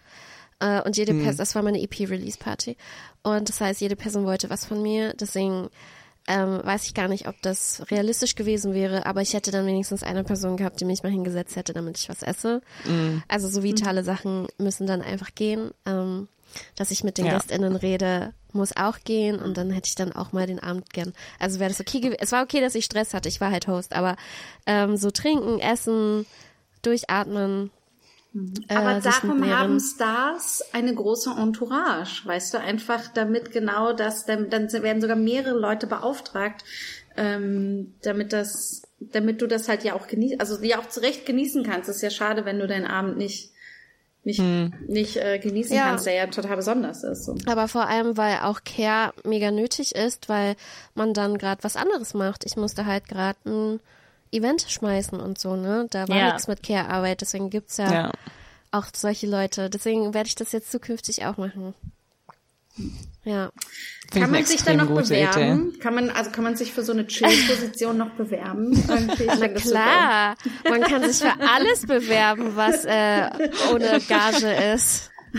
Äh, 0.58 0.80
und 0.82 0.96
jede 0.96 1.12
Person, 1.12 1.36
das 1.36 1.54
war 1.54 1.62
meine 1.62 1.82
EP-Release-Party. 1.82 2.78
Und 3.22 3.48
das 3.50 3.60
heißt, 3.60 3.80
jede 3.82 3.96
Person 3.96 4.24
wollte 4.24 4.48
was 4.48 4.64
von 4.64 4.80
mir. 4.82 5.12
Deswegen 5.12 5.68
ähm, 6.28 6.60
weiß 6.64 6.86
ich 6.86 6.94
gar 6.94 7.08
nicht, 7.08 7.28
ob 7.28 7.34
das 7.42 7.82
realistisch 7.90 8.36
gewesen 8.36 8.72
wäre, 8.72 9.04
aber 9.04 9.20
ich 9.20 9.34
hätte 9.34 9.50
dann 9.50 9.66
wenigstens 9.66 10.02
eine 10.02 10.24
Person 10.24 10.56
gehabt, 10.56 10.80
die 10.80 10.86
mich 10.86 11.02
mal 11.02 11.12
hingesetzt 11.12 11.56
hätte, 11.56 11.74
damit 11.74 11.98
ich 11.98 12.08
was 12.08 12.22
esse. 12.22 12.62
Also 13.28 13.48
so 13.48 13.62
vitale 13.62 14.02
Sachen 14.04 14.46
müssen 14.58 14.86
dann 14.86 15.02
einfach 15.02 15.34
gehen. 15.34 15.72
Ähm, 15.84 16.28
dass 16.76 16.90
ich 16.90 17.04
mit 17.04 17.18
den 17.18 17.26
Ja. 17.26 17.34
GästInnen 17.34 17.76
rede, 17.76 18.32
muss 18.54 18.76
auch 18.76 18.98
gehen 19.04 19.38
und 19.38 19.56
dann 19.56 19.70
hätte 19.70 19.88
ich 19.88 19.94
dann 19.94 20.12
auch 20.12 20.32
mal 20.32 20.46
den 20.46 20.60
Abend 20.60 20.90
gern. 20.92 21.12
Also 21.38 21.60
wäre 21.60 21.70
das 21.70 21.80
okay 21.80 22.00
gewesen. 22.00 22.20
Es 22.20 22.32
war 22.32 22.42
okay, 22.42 22.60
dass 22.60 22.74
ich 22.74 22.84
Stress 22.84 23.14
hatte, 23.14 23.28
ich 23.28 23.40
war 23.40 23.50
halt 23.50 23.66
Host, 23.66 23.94
aber 23.94 24.16
ähm, 24.66 24.96
so 24.96 25.10
trinken, 25.10 25.58
essen, 25.60 26.26
durchatmen, 26.82 27.70
äh, 28.68 28.74
Aber 28.74 29.00
darum 29.00 29.44
haben 29.50 29.80
Stars 29.80 30.62
eine 30.72 30.94
große 30.94 31.30
Entourage, 31.36 32.24
weißt 32.24 32.54
du, 32.54 32.58
einfach 32.58 33.08
damit 33.08 33.50
genau 33.50 33.92
das, 33.92 34.24
dann, 34.24 34.50
dann 34.50 34.70
werden 34.72 35.00
sogar 35.00 35.16
mehrere 35.16 35.58
Leute 35.58 35.88
beauftragt, 35.88 36.64
ähm, 37.16 37.94
damit 38.02 38.32
das, 38.32 38.82
damit 39.00 39.42
du 39.42 39.48
das 39.48 39.68
halt 39.68 39.82
ja 39.82 39.94
auch 39.94 40.06
genießen, 40.06 40.38
also 40.38 40.62
ja 40.62 40.78
auch 40.78 40.88
zurecht 40.88 41.26
genießen 41.26 41.64
kannst. 41.64 41.88
Es 41.88 41.96
ist 41.96 42.02
ja 42.02 42.10
schade, 42.10 42.44
wenn 42.44 42.60
du 42.60 42.68
deinen 42.68 42.86
Abend 42.86 43.16
nicht, 43.16 43.50
nicht, 44.24 44.42
nicht 44.88 45.16
äh, 45.16 45.38
genießen 45.38 45.74
Ja. 45.74 45.84
kannst, 45.88 46.06
der 46.06 46.14
ja 46.14 46.26
total 46.26 46.56
besonders 46.56 47.02
ist. 47.04 47.24
So. 47.24 47.36
Aber 47.46 47.68
vor 47.68 47.86
allem, 47.88 48.16
weil 48.16 48.40
auch 48.42 48.60
Care 48.64 49.12
mega 49.24 49.50
nötig 49.50 49.94
ist, 49.94 50.28
weil 50.28 50.56
man 50.94 51.14
dann 51.14 51.38
gerade 51.38 51.62
was 51.64 51.76
anderes 51.76 52.12
macht. 52.14 52.44
Ich 52.44 52.56
musste 52.56 52.84
halt 52.86 53.08
gerade 53.08 53.38
ein 53.46 53.80
Event 54.32 54.62
schmeißen 54.68 55.18
und 55.18 55.38
so, 55.38 55.56
ne? 55.56 55.86
Da 55.90 56.06
war 56.08 56.16
Ja. 56.16 56.26
nichts 56.26 56.48
mit 56.48 56.62
Care-Arbeit, 56.62 57.20
deswegen 57.22 57.50
gibt's 57.50 57.78
ja, 57.78 57.92
Ja. 57.92 58.12
auch 58.70 58.86
solche 58.94 59.26
Leute. 59.26 59.70
Deswegen 59.70 60.12
werde 60.14 60.28
ich 60.28 60.34
das 60.34 60.52
jetzt 60.52 60.70
zukünftig 60.70 61.24
auch 61.24 61.36
machen. 61.36 61.74
Ja. 63.24 63.50
Find 64.10 64.14
ich 64.14 64.22
Kann 64.22 64.30
man 64.30 64.44
sich 64.44 64.62
dann 64.62 64.76
noch 64.78 64.88
bewerben? 64.88 65.78
Kann 65.78 65.94
man, 65.94 66.10
also 66.10 66.30
kann 66.30 66.42
man 66.42 66.56
sich 66.56 66.72
für 66.72 66.82
so 66.82 66.92
eine 66.92 67.06
Chill-Position 67.06 67.96
noch 67.96 68.10
bewerben? 68.10 68.74
Super. 69.28 69.48
Klar, 69.50 70.36
man 70.68 70.82
kann 70.82 71.10
sich 71.10 71.24
für 71.24 71.40
alles 71.40 71.86
bewerben, 71.86 72.56
was 72.56 72.84
äh, 72.84 73.30
ohne 73.72 74.00
Gage 74.00 74.74
ist. 74.74 75.10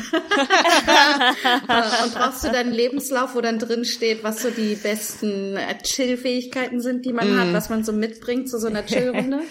Und 2.03 2.13
brauchst 2.13 2.45
du 2.45 2.47
dann 2.47 2.67
einen 2.67 2.71
Lebenslauf, 2.71 3.35
wo 3.35 3.41
dann 3.41 3.59
drin 3.59 3.83
steht, 3.83 4.23
was 4.23 4.41
so 4.41 4.49
die 4.49 4.75
besten 4.75 5.57
äh, 5.57 5.77
Chill-Fähigkeiten 5.83 6.79
sind, 6.79 7.05
die 7.05 7.11
man 7.11 7.37
hat, 7.37 7.53
was 7.53 7.69
man 7.69 7.83
so 7.83 7.91
mitbringt 7.91 8.49
zu 8.49 8.57
so 8.57 8.67
einer 8.67 8.85
Chill-Runde? 8.85 9.41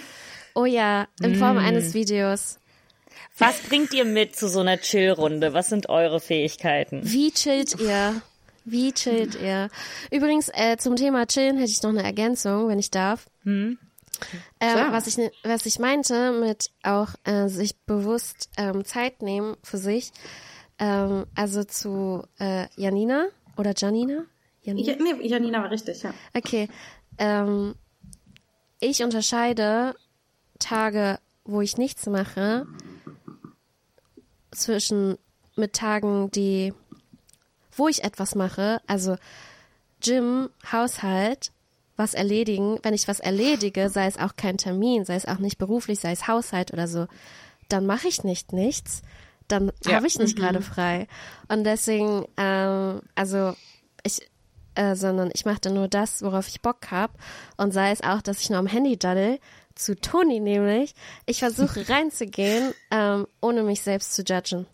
Oh 0.52 0.64
ja, 0.64 1.06
in 1.22 1.36
Form 1.36 1.58
eines 1.58 1.94
Videos. 1.94 2.58
Was 3.40 3.60
bringt 3.62 3.92
ihr 3.94 4.04
mit 4.04 4.36
zu 4.36 4.48
so 4.48 4.60
einer 4.60 4.78
Chill-Runde? 4.78 5.54
Was 5.54 5.68
sind 5.68 5.88
eure 5.88 6.20
Fähigkeiten? 6.20 7.00
Wie 7.02 7.32
chillt 7.32 7.80
ihr? 7.80 8.22
Wie 8.64 8.92
chillt 8.92 9.34
ihr? 9.34 9.68
Übrigens, 10.10 10.50
äh, 10.52 10.76
zum 10.76 10.96
Thema 10.96 11.26
Chillen 11.26 11.56
hätte 11.56 11.70
ich 11.70 11.82
noch 11.82 11.90
eine 11.90 12.02
Ergänzung, 12.02 12.68
wenn 12.68 12.78
ich 12.78 12.90
darf. 12.90 13.26
Ähm, 13.46 13.78
Klar. 14.58 14.92
was 14.92 15.06
ich 15.06 15.16
was 15.42 15.64
ich 15.64 15.78
meinte 15.78 16.32
mit 16.32 16.70
auch 16.82 17.08
äh, 17.24 17.48
sich 17.48 17.78
bewusst 17.86 18.50
ähm, 18.58 18.84
Zeit 18.84 19.22
nehmen 19.22 19.56
für 19.62 19.78
sich. 19.78 20.12
Ähm, 20.78 21.24
also 21.34 21.64
zu 21.64 22.24
äh, 22.38 22.66
Janina 22.76 23.28
oder 23.56 23.72
Janina? 23.76 24.24
Janina? 24.62 24.92
Ja, 24.92 24.96
nee, 25.02 25.26
Janina 25.26 25.62
war 25.62 25.70
richtig, 25.70 26.02
ja. 26.02 26.12
Okay. 26.34 26.68
Ähm, 27.16 27.74
ich 28.78 29.02
unterscheide 29.02 29.94
Tage, 30.58 31.18
wo 31.44 31.62
ich 31.62 31.78
nichts 31.78 32.06
mache, 32.06 32.66
zwischen 34.52 35.16
mit 35.56 35.74
Tagen, 35.74 36.30
die, 36.30 36.72
wo 37.72 37.88
ich 37.88 38.04
etwas 38.04 38.34
mache, 38.34 38.80
also 38.86 39.16
Gym, 40.00 40.48
Haushalt, 40.72 41.52
was 41.96 42.14
erledigen. 42.14 42.78
Wenn 42.82 42.94
ich 42.94 43.08
was 43.08 43.20
erledige, 43.20 43.90
sei 43.90 44.06
es 44.06 44.16
auch 44.18 44.36
kein 44.36 44.56
Termin, 44.56 45.04
sei 45.04 45.14
es 45.16 45.26
auch 45.26 45.38
nicht 45.38 45.58
beruflich, 45.58 46.00
sei 46.00 46.12
es 46.12 46.26
Haushalt 46.26 46.72
oder 46.72 46.88
so, 46.88 47.06
dann 47.68 47.84
mache 47.86 48.08
ich 48.08 48.24
nicht 48.24 48.52
nichts. 48.52 49.02
Dann 49.48 49.72
Ja. 49.84 49.96
habe 49.96 50.06
ich 50.06 50.18
nicht 50.18 50.36
gerade 50.36 50.62
frei. 50.62 51.06
Und 51.48 51.64
deswegen, 51.64 52.24
ähm, 52.36 53.02
also 53.14 53.54
ich, 54.04 54.20
äh, 54.76 54.94
sondern 54.94 55.30
ich 55.34 55.44
mache 55.44 55.60
dann 55.60 55.74
nur 55.74 55.88
das, 55.88 56.22
worauf 56.22 56.48
ich 56.48 56.62
Bock 56.62 56.90
habe. 56.90 57.12
Und 57.56 57.72
sei 57.72 57.90
es 57.90 58.02
auch, 58.02 58.22
dass 58.22 58.40
ich 58.40 58.48
nur 58.48 58.58
am 58.60 58.66
Handy 58.66 58.96
daddel, 58.96 59.38
zu 59.84 59.96
Toni 60.00 60.40
nämlich. 60.40 60.94
Ich 61.26 61.40
versuche 61.40 61.86
reinzugehen, 61.88 62.72
ähm, 62.90 63.26
ohne 63.40 63.62
mich 63.62 63.82
selbst 63.82 64.14
zu 64.14 64.22
judgen. 64.22 64.66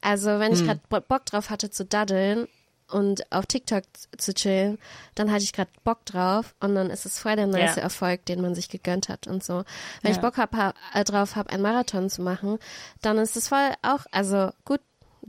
Also 0.00 0.38
wenn 0.40 0.52
ich 0.52 0.64
gerade 0.64 0.80
Bock 0.88 1.26
drauf 1.26 1.48
hatte 1.50 1.70
zu 1.70 1.84
daddeln 1.84 2.48
und 2.90 3.30
auf 3.32 3.46
TikTok 3.46 3.84
zu 4.18 4.34
chillen, 4.34 4.78
dann 5.14 5.30
hatte 5.30 5.44
ich 5.44 5.52
gerade 5.52 5.70
Bock 5.84 6.04
drauf 6.04 6.54
und 6.60 6.74
dann 6.74 6.90
ist 6.90 7.06
es 7.06 7.18
voll 7.20 7.36
der 7.36 7.46
nice 7.46 7.76
Ja. 7.76 7.82
Erfolg, 7.82 8.26
den 8.26 8.42
man 8.42 8.54
sich 8.54 8.68
gegönnt 8.68 9.08
hat 9.08 9.26
und 9.28 9.42
so. 9.44 9.64
Wenn 10.02 10.10
ich 10.10 10.16
Ja. 10.16 10.22
Bock 10.22 10.36
hab, 10.38 10.54
ha, 10.54 10.74
äh, 10.92 11.04
drauf 11.04 11.36
habe, 11.36 11.50
einen 11.50 11.62
Marathon 11.62 12.10
zu 12.10 12.20
machen, 12.20 12.58
dann 13.00 13.16
ist 13.18 13.36
es 13.36 13.48
voll 13.48 13.72
auch, 13.82 14.04
also 14.10 14.50
gut, 14.64 14.80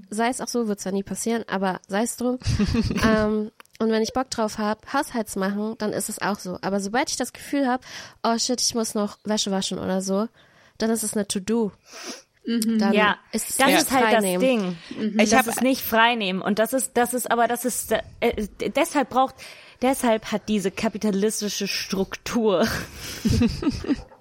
sei 0.10 0.30
es 0.30 0.42
auch 0.42 0.48
so, 0.48 0.68
wird 0.68 0.80
zwar 0.80 0.92
nie 0.92 1.04
passieren, 1.04 1.44
aber 1.48 1.80
sei 1.88 2.04
es 2.04 2.18
drum. 2.18 2.40
ähm, 3.06 3.52
und 3.80 3.90
wenn 3.92 4.02
ich 4.04 4.14
Bock 4.14 4.30
drauf 4.30 4.58
habe, 4.58 4.82
Haushalt 4.94 5.30
zu 5.30 5.40
machen, 5.40 5.76
dann 5.78 5.92
ist 5.94 6.10
es 6.10 6.22
auch 6.22 6.40
so. 6.40 6.58
Aber 6.62 6.80
sobald 6.80 7.10
ich 7.10 7.18
das 7.18 7.34
Gefühl 7.34 7.68
habe, 7.68 7.84
oh 8.24 8.38
shit, 8.38 8.62
ich 8.62 8.76
muss 8.76 8.94
noch 8.96 9.18
Wäsche 9.24 9.52
waschen 9.52 9.80
oder 9.80 10.02
so, 10.02 10.28
dann 10.78 10.90
ist 10.90 11.04
es 11.04 11.16
eine 11.16 11.28
To-Do. 11.28 11.72
Dann 12.46 12.94
Ja, 12.94 13.18
ist 13.32 13.50
es 13.52 13.58
das 13.58 13.68
nicht 13.68 13.78
ist 13.78 13.92
halt 13.92 14.14
das. 14.14 14.24
Ding. 14.40 14.78
Ich 15.18 15.30
das 15.30 15.40
hab- 15.40 15.48
ist 15.48 15.62
nicht 15.62 15.82
freinehmen. 15.82 16.42
Und 16.42 16.60
das 16.60 16.74
ist, 16.74 16.92
das 16.96 17.14
ist, 17.14 17.32
aber 17.32 17.48
das 17.48 17.64
ist, 17.66 17.94
äh, 18.20 18.48
deshalb 18.76 19.10
braucht, 19.10 19.36
deshalb 19.82 20.32
hat 20.32 20.50
diese 20.50 20.70
kapitalistische 20.70 21.68
Struktur. 21.68 22.68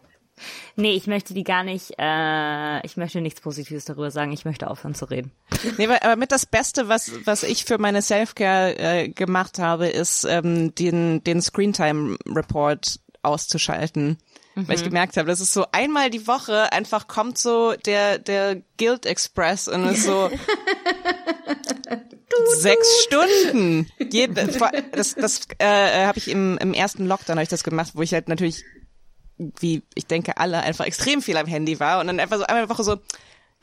nee, 0.76 0.92
ich 0.92 1.06
möchte 1.06 1.34
die 1.34 1.44
gar 1.44 1.64
nicht, 1.64 1.94
äh, 1.98 2.84
ich 2.86 2.96
möchte 2.96 3.20
nichts 3.20 3.40
Positives 3.40 3.84
darüber 3.84 4.10
sagen. 4.10 4.32
Ich 4.32 4.44
möchte 4.44 4.70
aufhören 4.70 4.94
zu 4.94 5.06
reden. 5.06 5.32
Nee, 5.78 5.86
aber 5.86 6.16
mit 6.16 6.32
das 6.32 6.46
Beste, 6.46 6.88
was, 6.88 7.12
was 7.24 7.42
ich 7.42 7.64
für 7.64 7.78
meine 7.78 8.02
Selfcare 8.02 8.76
äh, 8.78 9.08
gemacht 9.08 9.58
habe, 9.58 9.88
ist 9.88 10.24
ähm, 10.24 10.74
den, 10.74 11.22
den 11.24 11.40
Screentime-Report 11.40 13.00
auszuschalten. 13.22 14.18
Weil 14.54 14.76
ich 14.76 14.84
gemerkt 14.84 15.16
habe, 15.16 15.28
das 15.28 15.40
ist 15.40 15.54
so 15.54 15.64
einmal 15.72 16.10
die 16.10 16.26
Woche 16.26 16.70
einfach 16.72 17.08
kommt 17.08 17.38
so 17.38 17.72
der, 17.86 18.18
der 18.18 18.60
Guild 18.76 19.06
Express 19.06 19.66
und 19.66 19.88
ist 19.88 20.04
so 20.04 20.30
sechs 22.56 23.04
Stunden. 23.04 23.88
Jede, 24.10 24.46
das 24.92 25.14
das 25.14 25.40
äh, 25.58 26.04
habe 26.04 26.18
ich 26.18 26.28
im, 26.28 26.58
im 26.58 26.74
ersten 26.74 27.06
Lockdown 27.06 27.36
hab 27.36 27.42
ich 27.42 27.48
das 27.48 27.64
gemacht, 27.64 27.92
wo 27.94 28.02
ich 28.02 28.12
halt 28.12 28.28
natürlich, 28.28 28.62
wie 29.60 29.82
ich 29.94 30.06
denke, 30.06 30.36
alle 30.36 30.60
einfach 30.60 30.84
extrem 30.84 31.22
viel 31.22 31.36
am 31.36 31.46
Handy 31.46 31.80
war 31.80 32.00
und 32.00 32.06
dann 32.06 32.20
einfach 32.20 32.38
so 32.38 32.44
einmal 32.44 32.66
die 32.66 32.70
Woche 32.70 32.84
so, 32.84 32.96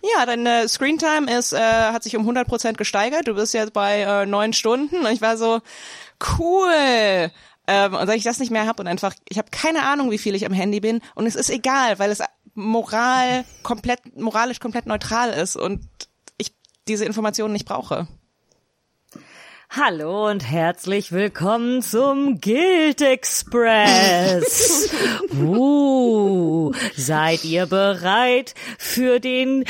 ja, 0.02 0.26
deine 0.26 0.68
Screentime 0.68 1.32
ist, 1.38 1.54
äh, 1.54 1.60
hat 1.60 2.04
sich 2.04 2.16
um 2.16 2.22
100 2.22 2.48
Prozent 2.48 2.78
gesteigert. 2.78 3.28
Du 3.28 3.36
bist 3.36 3.54
jetzt 3.54 3.74
bei 3.74 4.02
äh, 4.02 4.26
neun 4.26 4.54
Stunden. 4.54 4.98
Und 5.00 5.12
ich 5.12 5.22
war 5.22 5.38
so, 5.38 5.60
cool. 6.38 7.32
Ähm, 7.68 7.94
und 7.94 8.08
seit 8.08 8.18
ich 8.18 8.24
das 8.24 8.40
nicht 8.40 8.52
mehr 8.52 8.66
habe 8.66 8.82
und 8.82 8.88
einfach, 8.88 9.14
ich 9.28 9.38
habe 9.38 9.50
keine 9.52 9.84
Ahnung, 9.84 10.10
wie 10.12 10.18
viel 10.18 10.36
ich 10.36 10.46
am 10.46 10.54
Handy 10.54 10.80
bin. 10.80 11.02
Und 11.16 11.28
es 11.28 11.36
ist 11.36 11.50
egal, 11.50 12.00
weil 12.00 12.12
es 12.12 12.22
moral 12.56 13.46
komplett, 13.64 14.18
moralisch 14.18 14.60
komplett 14.60 14.86
neutral 14.86 15.32
ist 15.32 15.56
und 15.56 15.86
ich 16.38 16.54
diese 16.88 17.06
Informationen 17.06 17.54
nicht 17.54 17.68
brauche. 17.68 18.08
Hallo 19.72 20.28
und 20.28 20.50
herzlich 20.50 21.12
willkommen 21.12 21.84
zum 21.84 22.42
Guild 22.42 23.04
Express. 23.04 24.90
uh, 25.40 26.72
seid 26.96 27.46
ihr 27.46 27.68
bereit 27.68 28.56
für 28.80 29.20
den 29.20 29.64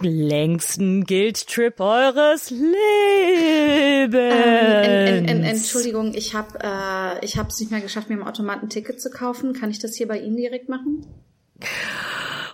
längsten 0.00 1.04
Guild-Trip 1.04 1.78
eures 1.80 2.48
Lebens? 2.48 4.14
Ähm, 4.14 4.94
en, 5.04 5.28
en, 5.28 5.28
en, 5.28 5.44
Entschuldigung, 5.44 6.14
ich 6.14 6.34
habe 6.34 6.58
äh, 6.62 7.22
ich 7.22 7.36
habe 7.36 7.50
es 7.50 7.60
nicht 7.60 7.70
mehr 7.70 7.82
geschafft, 7.82 8.08
mir 8.08 8.16
im 8.16 8.26
Automaten 8.26 8.66
ein 8.66 8.70
Ticket 8.70 9.02
zu 9.02 9.10
kaufen. 9.10 9.52
Kann 9.52 9.68
ich 9.68 9.78
das 9.78 9.96
hier 9.96 10.08
bei 10.08 10.18
Ihnen 10.18 10.38
direkt 10.38 10.70
machen? 10.70 11.04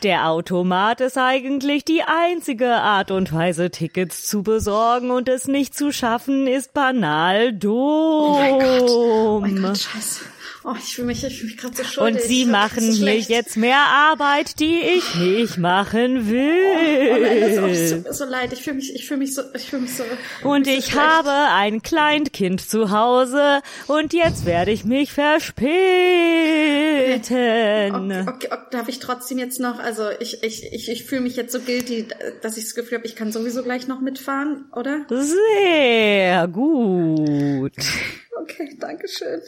der 0.03 0.27
Automat 0.27 0.99
ist 0.99 1.17
eigentlich 1.17 1.85
die 1.85 2.03
einzige 2.03 2.73
Art 2.73 3.09
und 3.09 3.31
Weise, 3.31 3.69
Tickets 3.69 4.27
zu 4.27 4.43
besorgen 4.43 5.11
und 5.11 5.29
es 5.29 5.47
nicht 5.47 5.77
zu 5.77 5.93
schaffen, 5.93 6.47
ist 6.47 6.73
banal 6.73 7.53
dumm. 7.53 7.71
Oh 7.73 8.35
mein 8.37 8.59
Gott, 8.59 8.89
oh 8.89 9.39
mein 9.39 9.61
Gott, 9.61 9.77
scheiße. 9.77 10.30
Oh, 10.64 10.76
ich 10.78 10.93
fühle 10.95 11.07
mich, 11.07 11.24
ich 11.24 11.39
fühl 11.39 11.47
mich 11.49 11.57
gerade 11.57 11.76
so 11.76 11.84
schuldig. 11.84 12.22
Und 12.22 12.28
sie 12.28 12.43
fühl 12.43 12.51
machen 12.51 12.91
so 12.91 12.97
schlecht. 13.01 13.30
jetzt 13.30 13.57
mehr 13.57 13.80
Arbeit, 13.80 14.59
die 14.59 14.80
ich 14.80 15.16
nicht 15.16 15.57
machen 15.57 16.20
Oh, 16.20 17.18
nein, 17.18 17.41
das, 17.41 17.57
oh, 17.57 17.66
es 17.66 17.80
will. 17.80 17.91
tut 17.97 18.03
mir 18.03 18.14
so 18.14 18.26
leid. 18.26 18.53
Ich 18.53 18.62
fühle 18.62 18.76
mich, 18.76 18.93
ich 18.93 19.07
fühle 19.07 19.18
mich 19.20 19.34
so, 19.34 19.41
ich 19.55 19.64
fühle 19.64 19.82
mich 19.82 19.95
so. 19.95 20.03
Und 20.43 20.66
so 20.68 20.72
ich 20.72 20.86
schlecht. 20.86 20.99
habe 20.99 21.32
ein 21.55 21.82
Kleinkind 21.82 22.62
zu 22.62 22.91
Hause 22.91 23.62
und 23.88 24.14
jetzt 24.14 24.45
werde 24.45 24.70
ich 24.72 24.86
mich 24.86 25.12
verspäten. 25.14 25.72
Okay, 27.22 27.91
okay, 27.91 28.30
okay, 28.30 28.47
darf 28.72 28.88
ich 28.88 28.99
trotzdem 28.99 29.38
jetzt 29.39 29.59
noch, 29.59 29.80
also 29.80 30.03
ich, 30.20 30.43
ich, 30.43 30.72
ich, 30.72 30.89
ich 30.89 31.03
fühle 31.05 31.22
mich 31.22 31.36
jetzt 31.36 31.51
so 31.53 31.59
guilty, 31.59 32.07
dass 32.41 32.57
ich 32.57 32.66
das 32.66 32.76
Gefühl 32.76 32.99
habe, 32.99 33.07
ich 33.07 33.16
kann 33.16 33.32
sowieso 33.32 33.64
gleich 33.64 33.88
noch 33.88 33.99
mitfahren, 34.01 34.66
oder? 34.76 35.05
Sehr 35.09 36.47
gut. 36.47 37.74
Okay, 38.43 38.76
danke 38.80 39.07
schön. 39.07 39.39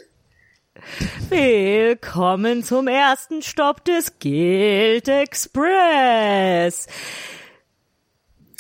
Willkommen 1.29 2.63
zum 2.63 2.88
ersten 2.88 3.41
Stopp 3.41 3.84
des 3.86 4.19
Guild 4.19 5.07
Express. 5.07 6.88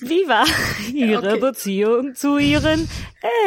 Wie 0.01 0.27
war 0.27 0.45
Ihre 0.93 1.33
Okay. 1.33 1.39
Beziehung 1.39 2.15
zu 2.15 2.37
Ihren 2.37 2.89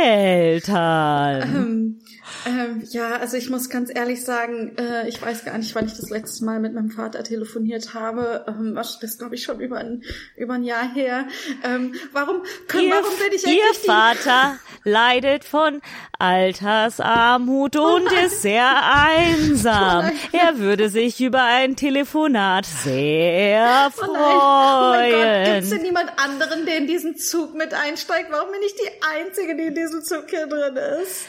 Eltern? 0.03 1.99
Ähm, 2.47 2.83
ja, 2.91 3.17
also 3.17 3.37
ich 3.37 3.51
muss 3.51 3.69
ganz 3.69 3.91
ehrlich 3.95 4.25
sagen, 4.25 4.77
äh, 4.79 5.09
ich 5.09 5.21
weiß 5.21 5.45
gar 5.45 5.57
nicht, 5.59 5.75
wann 5.75 5.87
ich 5.87 5.95
das 5.95 6.11
letzte 6.11 6.45
Mal 6.45 6.59
mit 6.61 6.75
meinem 6.75 6.91
Vater 6.91 7.23
telefoniert 7.25 7.95
habe. 7.95 8.45
Ähm, 8.49 8.75
das 8.75 9.19
glaube 9.19 9.35
ich 9.37 9.43
schon 9.45 9.61
über 9.61 9.79
ein, 9.79 10.03
über 10.37 10.55
ein 10.55 10.65
Jahr 10.65 10.93
her. 10.95 11.27
Ähm, 11.65 11.95
warum, 12.13 12.43
können, 12.69 12.85
Ihr, 12.85 12.91
warum 12.95 13.17
bin 13.19 13.33
ich 13.35 13.45
Ihr 13.47 13.51
eigentlich 13.65 13.81
die- 13.83 13.87
Vater 13.87 14.59
leidet 14.85 15.45
von 15.45 15.81
Altersarmut 16.19 17.77
und 17.77 18.11
ist 18.25 18.43
sehr 18.43 18.71
einsam. 18.95 20.11
Er 20.33 20.59
würde 20.59 20.89
sich 20.89 21.21
über 21.21 21.43
ein 21.43 21.77
Telefonat 21.77 22.67
sehr 22.67 23.91
Oh 23.99 24.13
nein, 24.13 24.17
oh 24.17 24.91
mein 24.91 25.13
Gott, 25.13 25.55
gibt's 25.55 25.71
denn 25.71 25.79
freuen. 25.79 25.83
niemand 25.83 26.11
anderen, 26.19 26.67
der 26.67 26.79
in 26.79 26.87
diesen 26.87 27.17
Zug 27.17 27.55
mit 27.55 27.75
einsteigt? 27.75 28.29
Warum 28.31 28.51
bin 28.53 28.63
ich 28.65 28.75
die 28.75 28.91
Einzige, 29.27 29.57
die 29.57 29.65
in 29.69 29.75
diesem 29.75 30.03
Zug 30.03 30.25
hier 30.29 30.47
drin 30.47 30.77
ist? 31.03 31.27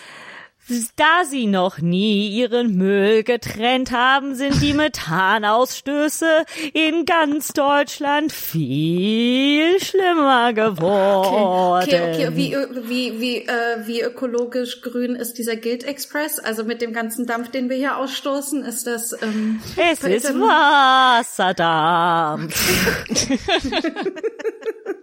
Da 0.98 1.24
Sie 1.24 1.48
noch 1.48 1.78
nie 1.80 2.28
Ihren 2.28 2.76
Müll 2.76 3.24
getrennt 3.24 3.92
haben, 3.92 4.36
sind 4.36 4.62
die 4.62 4.74
Methanausstöße 4.74 6.44
in 6.74 7.06
ganz 7.06 7.54
Deutschland 7.54 8.34
viel 8.34 9.80
schlimmer 9.80 10.52
geworden. 10.52 11.88
Okay, 11.88 12.14
okay, 12.14 12.30
wie, 12.34 12.54
wie, 12.90 13.22
wie, 13.22 13.38
äh, 13.38 13.86
wie 13.86 14.02
ökologisch 14.02 14.82
grün 14.82 15.16
ist 15.16 15.38
dieser 15.38 15.56
Guild 15.56 15.86
Express? 15.86 16.40
Also 16.40 16.66
mit 16.66 16.82
dem 16.82 16.92
ganzen 16.92 17.26
Dampf, 17.26 17.50
den 17.52 17.70
wir 17.70 17.78
hier 17.78 17.96
ausstoßen, 17.96 18.66
ist 18.66 18.88
das, 18.88 19.14
ähm, 19.22 19.62
Es 19.78 20.04
ist 20.04 20.34
Wasserdampf. 20.34 21.48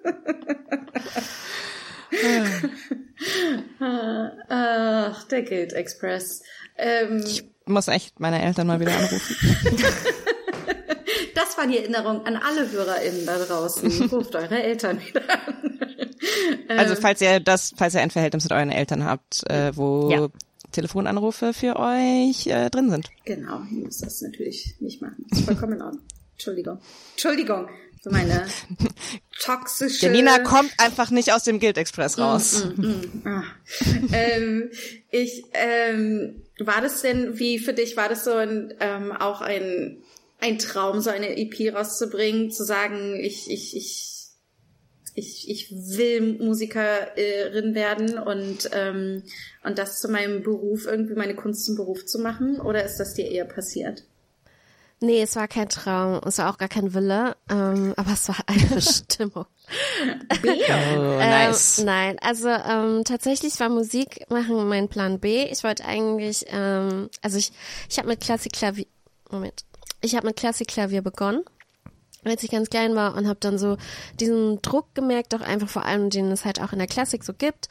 Ach, 4.48 5.24
der 5.24 5.42
Guild 5.42 5.72
Express. 5.72 6.42
Ähm, 6.76 7.24
Muss 7.66 7.88
echt 7.88 8.20
meine 8.20 8.42
Eltern 8.42 8.66
mal 8.66 8.80
wieder 8.80 8.96
anrufen. 8.96 9.36
das 11.34 11.56
war 11.56 11.66
die 11.66 11.78
Erinnerung 11.78 12.26
an 12.26 12.36
alle 12.36 12.70
HörerInnen 12.70 13.26
da 13.26 13.38
draußen. 13.38 14.02
Ruft 14.12 14.34
eure 14.34 14.62
Eltern 14.62 15.00
wieder 15.00 15.22
an. 15.30 15.78
Also 16.68 16.94
falls 16.96 17.20
ihr 17.20 17.40
das, 17.40 17.74
falls 17.76 17.94
ihr 17.94 18.00
ein 18.00 18.10
Verhältnis 18.10 18.44
mit 18.44 18.52
euren 18.52 18.70
Eltern 18.70 19.04
habt, 19.04 19.48
äh, 19.50 19.76
wo 19.76 20.10
Ja. 20.10 20.28
Telefonanrufe 20.72 21.52
für 21.52 21.76
euch 21.76 22.48
äh, 22.48 22.68
drin 22.68 22.90
sind. 22.90 23.08
Genau, 23.24 23.62
ich 23.70 23.84
muss 23.84 23.98
das 23.98 24.20
natürlich 24.22 24.74
nicht 24.80 25.00
machen. 25.00 25.24
Ist 25.30 25.44
vollkommen 25.44 25.74
in 25.74 25.82
Ordnung. 25.82 26.02
Entschuldigung. 26.32 26.80
Entschuldigung 27.12 27.68
für 28.04 28.10
meine 28.10 28.46
toxische... 29.40 30.06
Janina 30.06 30.38
kommt 30.40 30.70
einfach 30.78 31.10
nicht 31.10 31.32
aus 31.32 31.42
dem 31.42 31.58
Guild 31.58 31.78
Express 31.78 32.18
raus. 32.18 32.68
Ah. 33.24 33.42
ähm, 34.12 34.70
ich, 35.10 35.44
ähm, 35.54 36.42
war 36.58 36.82
das 36.82 37.00
denn, 37.00 37.38
wie 37.38 37.58
für 37.58 37.72
dich, 37.72 37.96
war 37.96 38.10
das 38.10 38.24
so 38.24 38.34
ein, 38.34 38.74
ähm, 38.78 39.10
auch 39.10 39.40
ein, 39.40 40.02
ein 40.38 40.58
Traum, 40.58 41.00
so 41.00 41.08
eine 41.08 41.36
EP 41.38 41.74
rauszubringen, 41.74 42.50
zu 42.50 42.62
sagen, 42.62 43.18
ich, 43.18 43.50
ich, 43.50 43.74
ich, 43.74 44.10
ich, 45.14 45.48
ich 45.48 45.70
will 45.70 46.38
Musikerin 46.38 47.74
werden 47.74 48.18
und, 48.18 48.68
ähm, 48.72 49.22
und 49.62 49.78
das 49.78 49.98
zu 50.00 50.08
meinem 50.08 50.42
Beruf, 50.42 50.86
irgendwie 50.86 51.14
meine 51.14 51.34
Kunst 51.34 51.64
zum 51.64 51.76
Beruf 51.76 52.04
zu 52.04 52.18
machen? 52.18 52.60
Oder 52.60 52.84
ist 52.84 52.98
das 52.98 53.14
dir 53.14 53.30
eher 53.30 53.46
passiert? 53.46 54.04
Nee, 55.04 55.20
es 55.22 55.36
war 55.36 55.48
kein 55.48 55.68
Traum, 55.68 56.20
es 56.24 56.38
war 56.38 56.50
auch 56.50 56.56
gar 56.56 56.68
kein 56.68 56.94
Wille, 56.94 57.36
ähm, 57.50 57.92
aber 57.96 58.12
es 58.12 58.26
war 58.28 58.36
eine 58.46 58.62
Bestimmung. 58.74 59.44
Oh, 60.42 61.18
nice. 61.18 61.78
Ähm, 61.78 61.84
nein, 61.84 62.18
also 62.20 62.48
ähm, 62.48 63.04
tatsächlich 63.04 63.60
war 63.60 63.68
Musik 63.68 64.24
machen 64.30 64.66
mein 64.68 64.88
Plan 64.88 65.20
B. 65.20 65.44
Ich 65.44 65.62
wollte 65.62 65.84
eigentlich, 65.84 66.46
ähm, 66.48 67.10
also 67.20 67.36
ich, 67.36 67.52
ich 67.90 67.98
habe 67.98 68.08
mit 68.08 68.20
Klassikklavier, 68.20 68.86
Moment, 69.30 69.64
ich 70.00 70.16
habe 70.16 70.26
mit 70.26 70.36
Klassikklavier 70.36 71.02
begonnen, 71.02 71.44
als 72.24 72.42
ich 72.42 72.50
ganz 72.50 72.70
klein 72.70 72.94
war 72.94 73.14
und 73.14 73.26
habe 73.26 73.38
dann 73.40 73.58
so 73.58 73.76
diesen 74.20 74.60
Druck 74.62 74.94
gemerkt, 74.94 75.32
doch 75.32 75.40
einfach 75.40 75.68
vor 75.68 75.84
allem, 75.84 76.10
den 76.10 76.30
es 76.30 76.44
halt 76.44 76.60
auch 76.60 76.72
in 76.72 76.78
der 76.78 76.88
Klassik 76.88 77.24
so 77.24 77.32
gibt 77.32 77.68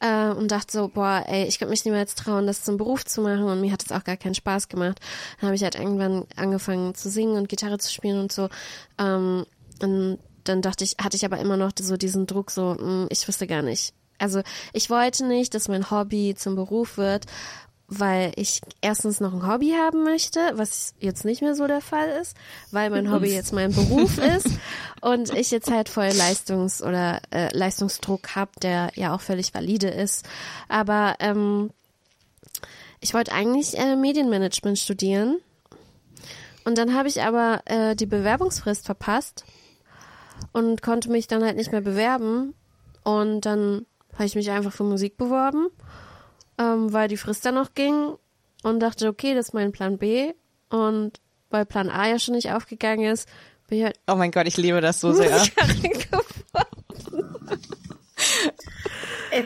äh, 0.00 0.28
und 0.30 0.50
dachte 0.50 0.72
so, 0.72 0.88
boah, 0.88 1.24
ey, 1.26 1.46
ich 1.46 1.58
könnte 1.58 1.70
mich 1.70 1.84
niemals 1.84 2.14
trauen, 2.14 2.46
das 2.46 2.64
zum 2.64 2.76
Beruf 2.76 3.04
zu 3.04 3.22
machen 3.22 3.44
und 3.44 3.60
mir 3.60 3.72
hat 3.72 3.84
es 3.84 3.92
auch 3.92 4.04
gar 4.04 4.16
keinen 4.16 4.34
Spaß 4.34 4.68
gemacht. 4.68 5.00
Dann 5.40 5.48
habe 5.48 5.56
ich 5.56 5.62
halt 5.62 5.74
irgendwann 5.74 6.26
angefangen 6.36 6.94
zu 6.94 7.10
singen 7.10 7.36
und 7.36 7.48
Gitarre 7.48 7.78
zu 7.78 7.92
spielen 7.92 8.20
und 8.20 8.32
so. 8.32 8.48
Ähm, 8.98 9.46
und 9.80 10.18
dann 10.44 10.62
dachte 10.62 10.84
ich, 10.84 10.96
hatte 11.00 11.16
ich 11.16 11.24
aber 11.24 11.38
immer 11.38 11.56
noch 11.56 11.72
so 11.78 11.96
diesen 11.96 12.26
Druck, 12.26 12.50
so, 12.50 12.74
mh, 12.78 13.06
ich 13.10 13.26
wusste 13.26 13.46
gar 13.46 13.62
nicht. 13.62 13.94
Also 14.18 14.42
ich 14.72 14.88
wollte 14.90 15.26
nicht, 15.26 15.54
dass 15.54 15.68
mein 15.68 15.90
Hobby 15.90 16.34
zum 16.36 16.54
Beruf 16.54 16.96
wird, 16.96 17.26
weil 17.98 18.32
ich 18.36 18.60
erstens 18.80 19.20
noch 19.20 19.32
ein 19.32 19.46
Hobby 19.46 19.72
haben 19.72 20.04
möchte, 20.04 20.40
was 20.54 20.94
jetzt 21.00 21.24
nicht 21.24 21.42
mehr 21.42 21.54
so 21.54 21.66
der 21.66 21.80
Fall 21.80 22.08
ist, 22.20 22.36
weil 22.70 22.90
mein 22.90 23.12
Hobby 23.12 23.32
jetzt 23.32 23.52
mein 23.52 23.72
Beruf 23.72 24.18
ist 24.36 24.48
und 25.00 25.34
ich 25.34 25.50
jetzt 25.50 25.70
halt 25.70 25.88
voll 25.88 26.08
Leistungs- 26.08 26.82
oder 26.82 27.20
äh, 27.30 27.56
Leistungsdruck 27.56 28.34
habe, 28.34 28.52
der 28.62 28.90
ja 28.94 29.14
auch 29.14 29.20
völlig 29.20 29.54
valide 29.54 29.88
ist. 29.88 30.28
Aber 30.68 31.16
ähm, 31.20 31.70
ich 33.00 33.14
wollte 33.14 33.32
eigentlich 33.32 33.78
äh, 33.78 33.96
Medienmanagement 33.96 34.78
studieren 34.78 35.38
und 36.64 36.78
dann 36.78 36.94
habe 36.94 37.08
ich 37.08 37.22
aber 37.22 37.60
äh, 37.66 37.96
die 37.96 38.06
Bewerbungsfrist 38.06 38.86
verpasst 38.86 39.44
und 40.52 40.82
konnte 40.82 41.10
mich 41.10 41.26
dann 41.26 41.44
halt 41.44 41.56
nicht 41.56 41.72
mehr 41.72 41.80
bewerben. 41.80 42.54
Und 43.04 43.42
dann 43.42 43.86
habe 44.14 44.26
ich 44.26 44.34
mich 44.34 44.50
einfach 44.50 44.72
für 44.72 44.84
Musik 44.84 45.16
beworben, 45.16 45.68
ähm, 46.62 46.92
weil 46.92 47.08
die 47.08 47.16
Frist 47.16 47.44
dann 47.44 47.56
noch 47.56 47.74
ging 47.74 48.14
und 48.62 48.80
dachte, 48.80 49.08
okay, 49.08 49.34
das 49.34 49.48
ist 49.48 49.54
mein 49.54 49.72
Plan 49.72 49.98
B. 49.98 50.32
Und 50.70 51.20
weil 51.50 51.66
Plan 51.66 51.90
A 51.90 52.08
ja 52.08 52.18
schon 52.18 52.34
nicht 52.34 52.52
aufgegangen 52.52 53.10
ist, 53.10 53.28
bin 53.68 53.78
ich 53.78 53.84
halt 53.84 53.98
Oh 54.06 54.14
mein 54.14 54.30
Gott, 54.30 54.46
ich 54.46 54.56
liebe 54.56 54.80
das 54.80 55.00
so 55.00 55.12
sehr. 55.12 55.42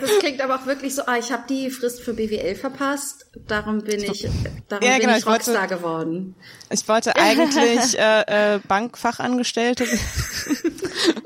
Das 0.01 0.11
klingt 0.19 0.41
aber 0.41 0.57
auch 0.57 0.67
wirklich 0.67 0.95
so, 0.95 1.03
ah, 1.07 1.17
ich 1.19 1.31
habe 1.33 1.45
die 1.49 1.71
Frist 1.71 2.03
für 2.03 2.13
BWL 2.13 2.55
verpasst, 2.57 3.27
darum 3.47 3.83
bin 3.83 4.03
ich, 4.03 4.27
darum 4.69 4.85
Ja, 4.87 4.95
bin 4.95 5.01
genau, 5.03 5.13
ich 5.13 5.19
ich 5.21 5.27
wollte- 5.27 5.51
Rockstar 5.53 5.69
geworden. 5.69 6.35
Ich 6.71 6.89
wollte 6.89 7.15
eigentlich 7.17 7.99
äh, 7.99 8.55
äh, 8.57 8.61
Bankfachangestellte. 8.67 9.87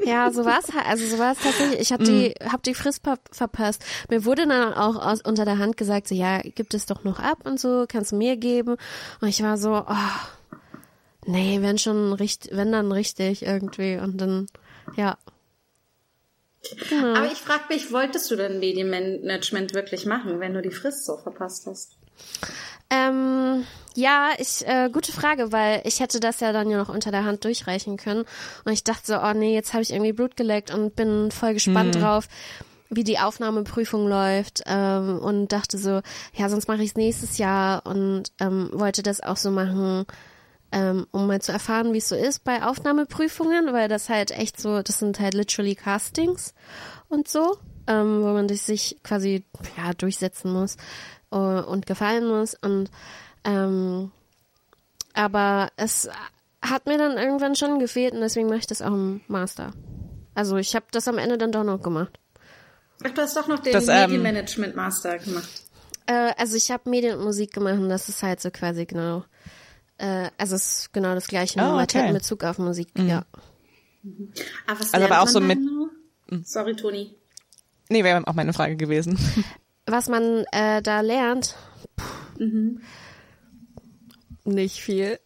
Ja, 0.04 0.32
so 0.32 0.44
war's 0.44 0.66
halt. 0.74 0.86
Also 0.86 1.06
so 1.06 1.18
war 1.18 1.32
es 1.32 1.38
tatsächlich. 1.38 1.78
Ich 1.80 1.92
habe 1.92 2.02
die, 2.02 2.34
hab 2.50 2.62
die 2.62 2.74
Frist 2.74 3.02
ver 3.04 3.18
verpasst. 3.30 3.84
Mir 4.08 4.24
wurde 4.24 4.46
dann 4.46 4.74
auch 4.74 4.96
aus, 4.96 5.20
unter 5.22 5.44
der 5.44 5.58
Hand 5.58 5.76
gesagt, 5.76 6.08
so 6.08 6.14
ja, 6.14 6.38
gibt 6.40 6.74
es 6.74 6.86
doch 6.86 7.04
noch 7.04 7.20
ab 7.20 7.38
und 7.44 7.60
so, 7.60 7.84
kannst 7.86 8.10
du 8.12 8.16
mir 8.16 8.36
geben. 8.36 8.76
Und 9.20 9.28
ich 9.28 9.42
war 9.42 9.56
so, 9.58 9.84
oh, 9.86 9.94
nee, 11.26 11.58
wenn 11.62 11.78
schon 11.78 12.12
richtig, 12.14 12.50
wenn 12.56 12.72
dann 12.72 12.90
richtig 12.92 13.42
irgendwie. 13.46 13.96
Und 13.98 14.20
dann, 14.20 14.46
ja. 14.96 15.16
Aber 16.92 17.26
ich 17.26 17.38
frage 17.38 17.64
mich, 17.70 17.92
wolltest 17.92 18.30
du 18.30 18.36
denn 18.36 18.58
Medienmanagement 18.58 19.74
wirklich 19.74 20.06
machen, 20.06 20.40
wenn 20.40 20.54
du 20.54 20.62
die 20.62 20.70
Frist 20.70 21.06
so 21.06 21.16
verpasst 21.16 21.66
hast? 21.66 21.96
Ähm, 22.90 23.64
ja, 23.94 24.30
ich, 24.38 24.66
äh, 24.66 24.90
gute 24.92 25.12
Frage, 25.12 25.52
weil 25.52 25.80
ich 25.84 26.00
hätte 26.00 26.20
das 26.20 26.40
ja 26.40 26.52
dann 26.52 26.70
ja 26.70 26.76
noch 26.76 26.88
unter 26.88 27.10
der 27.10 27.24
Hand 27.24 27.44
durchreichen 27.44 27.96
können. 27.96 28.24
Und 28.64 28.72
ich 28.72 28.84
dachte 28.84 29.06
so, 29.06 29.18
oh 29.20 29.32
nee, 29.32 29.54
jetzt 29.54 29.72
habe 29.72 29.82
ich 29.82 29.92
irgendwie 29.92 30.12
Blut 30.12 30.36
geleckt 30.36 30.72
und 30.72 30.96
bin 30.96 31.30
voll 31.30 31.54
gespannt 31.54 31.94
drauf, 31.96 32.28
wie 32.88 33.04
die 33.04 33.20
Aufnahmeprüfung 33.20 34.08
läuft. 34.08 34.62
Ähm, 34.66 35.18
und 35.20 35.48
dachte 35.48 35.78
so, 35.78 36.00
ja, 36.34 36.48
sonst 36.48 36.68
mache 36.68 36.82
ich 36.82 36.90
es 36.90 36.96
nächstes 36.96 37.38
Jahr 37.38 37.86
und 37.86 38.24
ähm, 38.40 38.70
wollte 38.72 39.02
das 39.02 39.20
auch 39.20 39.36
so 39.36 39.50
machen, 39.50 40.04
ähm, 40.72 41.06
um 41.10 41.26
mal 41.26 41.40
zu 41.40 41.52
erfahren, 41.52 41.92
wie 41.92 41.98
es 41.98 42.08
so 42.08 42.16
ist 42.16 42.44
bei 42.44 42.62
Aufnahmeprüfungen, 42.62 43.72
weil 43.72 43.88
das 43.88 44.08
halt 44.08 44.30
echt 44.30 44.60
so, 44.60 44.82
das 44.82 44.98
sind 44.98 45.18
halt 45.20 45.34
literally 45.34 45.74
Castings 45.74 46.54
und 47.08 47.28
so, 47.28 47.58
ähm, 47.86 48.22
wo 48.22 48.28
man 48.28 48.48
sich 48.48 48.98
quasi 49.02 49.44
ja 49.76 49.92
durchsetzen 49.94 50.52
muss 50.52 50.76
äh, 51.32 51.36
und 51.36 51.86
gefallen 51.86 52.26
muss 52.26 52.54
und 52.54 52.90
ähm, 53.44 54.12
aber 55.14 55.70
es 55.76 56.08
hat 56.62 56.86
mir 56.86 56.98
dann 56.98 57.16
irgendwann 57.16 57.56
schon 57.56 57.78
gefehlt 57.78 58.14
und 58.14 58.20
deswegen 58.20 58.48
mache 58.48 58.58
ich 58.58 58.66
das 58.66 58.82
auch 58.82 58.92
im 58.92 59.22
Master. 59.28 59.72
Also 60.34 60.56
ich 60.56 60.74
habe 60.76 60.86
das 60.92 61.08
am 61.08 61.18
Ende 61.18 61.38
dann 61.38 61.52
doch 61.52 61.64
noch 61.64 61.82
gemacht. 61.82 62.18
Ach, 63.02 63.10
du 63.10 63.22
hast 63.22 63.36
doch 63.36 63.48
noch 63.48 63.58
den 63.60 63.72
Das, 63.72 63.88
ähm, 63.88 63.96
Medienmanagement 64.02 64.76
Master 64.76 65.18
gemacht. 65.18 65.48
Äh, 66.06 66.32
also 66.36 66.56
ich 66.56 66.70
habe 66.70 66.88
Medien 66.88 67.18
und 67.18 67.24
Musik 67.24 67.52
gemacht 67.52 67.74
und 67.74 67.88
das 67.88 68.08
ist 68.08 68.22
halt 68.22 68.40
so 68.40 68.50
quasi 68.50 68.84
genau, 68.86 69.24
äh, 70.00 70.30
also 70.38 70.56
es 70.56 70.78
ist 70.80 70.92
genau 70.92 71.14
das 71.14 71.26
gleiche, 71.28 71.58
nur 71.58 71.74
Oh, 71.74 71.76
mit 71.76 71.94
okay. 71.94 72.08
in 72.08 72.14
Bezug 72.14 72.42
auf 72.44 72.58
Musik, 72.58 72.88
ja. 72.96 73.24
Ah, 74.66 74.74
was 74.78 74.92
Also 74.94 75.06
aber 75.06 75.22
auch 75.22 75.28
so 75.28 75.40
mit- 75.40 75.58
genau? 75.58 75.88
Sorry, 76.44 76.74
Toni. 76.74 77.14
Nee, 77.88 78.02
wäre 78.04 78.26
auch 78.26 78.34
meine 78.34 78.52
Frage 78.52 78.76
gewesen. 78.76 79.18
Was 79.86 80.08
man 80.08 80.44
äh, 80.52 80.80
da 80.82 81.00
lernt, 81.00 81.56
Mhm. 82.38 82.80
nicht 84.44 84.80
viel. 84.80 85.18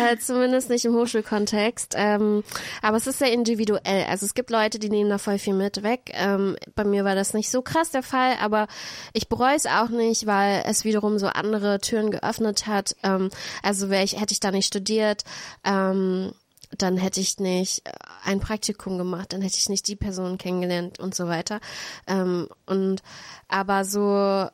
Äh, 0.00 0.18
zumindest 0.18 0.70
nicht 0.70 0.84
im 0.84 0.94
Hochschulkontext. 0.94 1.94
Ähm, 1.96 2.42
aber 2.82 2.96
es 2.96 3.06
ist 3.06 3.18
sehr 3.18 3.32
individuell. 3.32 4.06
Also 4.08 4.26
es 4.26 4.34
gibt 4.34 4.50
Leute, 4.50 4.78
die 4.78 4.88
nehmen 4.88 5.10
da 5.10 5.18
voll 5.18 5.38
viel 5.38 5.54
mit 5.54 5.82
weg. 5.82 6.10
Ähm, 6.14 6.56
bei 6.74 6.84
mir 6.84 7.04
war 7.04 7.14
das 7.14 7.34
nicht 7.34 7.50
so 7.50 7.62
krass 7.62 7.90
der 7.90 8.02
Fall, 8.02 8.34
aber 8.40 8.66
ich 9.12 9.28
bereue 9.28 9.56
es 9.56 9.66
auch 9.66 9.90
nicht, 9.90 10.26
weil 10.26 10.64
es 10.66 10.84
wiederum 10.84 11.18
so 11.18 11.26
andere 11.26 11.78
Türen 11.80 12.10
geöffnet 12.10 12.66
hat. 12.66 12.96
Ähm, 13.02 13.30
also 13.62 13.90
wäre 13.90 14.04
ich, 14.04 14.20
hätte 14.20 14.32
ich 14.32 14.40
da 14.40 14.50
nicht 14.50 14.66
studiert, 14.66 15.24
ähm, 15.64 16.32
dann 16.78 16.96
hätte 16.96 17.20
ich 17.20 17.38
nicht 17.38 17.86
äh, 17.86 17.92
ein 18.24 18.40
Praktikum 18.40 18.98
gemacht, 18.98 19.32
dann 19.32 19.42
hätte 19.42 19.58
ich 19.58 19.68
nicht 19.68 19.88
die 19.88 19.96
Person 19.96 20.38
kennengelernt 20.38 20.98
und 20.98 21.14
so 21.14 21.26
weiter. 21.26 21.60
Ähm, 22.06 22.48
und 22.66 23.02
aber 23.48 23.84
so 23.84 24.48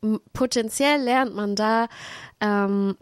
potenziell 0.32 1.00
lernt 1.00 1.34
man 1.34 1.56
da 1.56 1.88
ähm, 2.40 2.96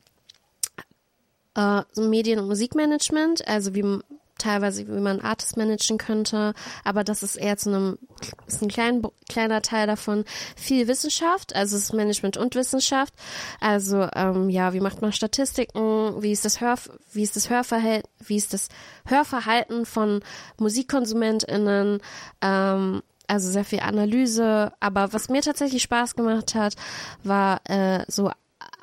äh, 1.56 1.82
Medien- 1.96 2.38
und 2.38 2.48
Musikmanagement, 2.48 3.46
also 3.46 3.74
wie 3.74 4.00
teilweise 4.38 4.86
wie 4.86 5.00
man 5.00 5.20
Artists 5.20 5.56
managen 5.56 5.98
könnte, 5.98 6.54
aber 6.84 7.04
das 7.04 7.22
ist 7.22 7.36
eher 7.36 7.56
zu 7.56 7.70
einem 7.70 7.98
ist 8.46 8.62
ein 8.62 8.68
klein, 8.68 9.02
kleiner 9.28 9.62
Teil 9.62 9.86
davon. 9.86 10.24
Viel 10.56 10.88
Wissenschaft, 10.88 11.54
also 11.54 11.76
es 11.76 11.84
ist 11.84 11.92
Management 11.92 12.36
und 12.36 12.54
Wissenschaft, 12.54 13.14
also 13.60 14.08
ähm, 14.14 14.50
ja, 14.50 14.72
wie 14.72 14.80
macht 14.80 15.02
man 15.02 15.12
Statistiken, 15.12 16.22
wie 16.22 16.32
ist 16.32 16.44
das 16.44 16.60
Hör 16.60 16.74
wie 17.12 17.22
ist 17.22 17.36
das 17.36 17.48
Hörverhalten, 17.50 18.10
wie 18.26 18.36
ist 18.36 18.52
das 18.52 18.68
Hörverhalten 19.06 19.86
von 19.86 20.20
MusikkonsumentInnen, 20.58 22.00
ähm, 22.40 23.02
also 23.26 23.50
sehr 23.50 23.64
viel 23.64 23.80
Analyse, 23.80 24.72
aber 24.80 25.12
was 25.12 25.28
mir 25.28 25.42
tatsächlich 25.42 25.82
Spaß 25.82 26.16
gemacht 26.16 26.54
hat, 26.54 26.74
war 27.22 27.60
äh, 27.68 28.04
so 28.08 28.30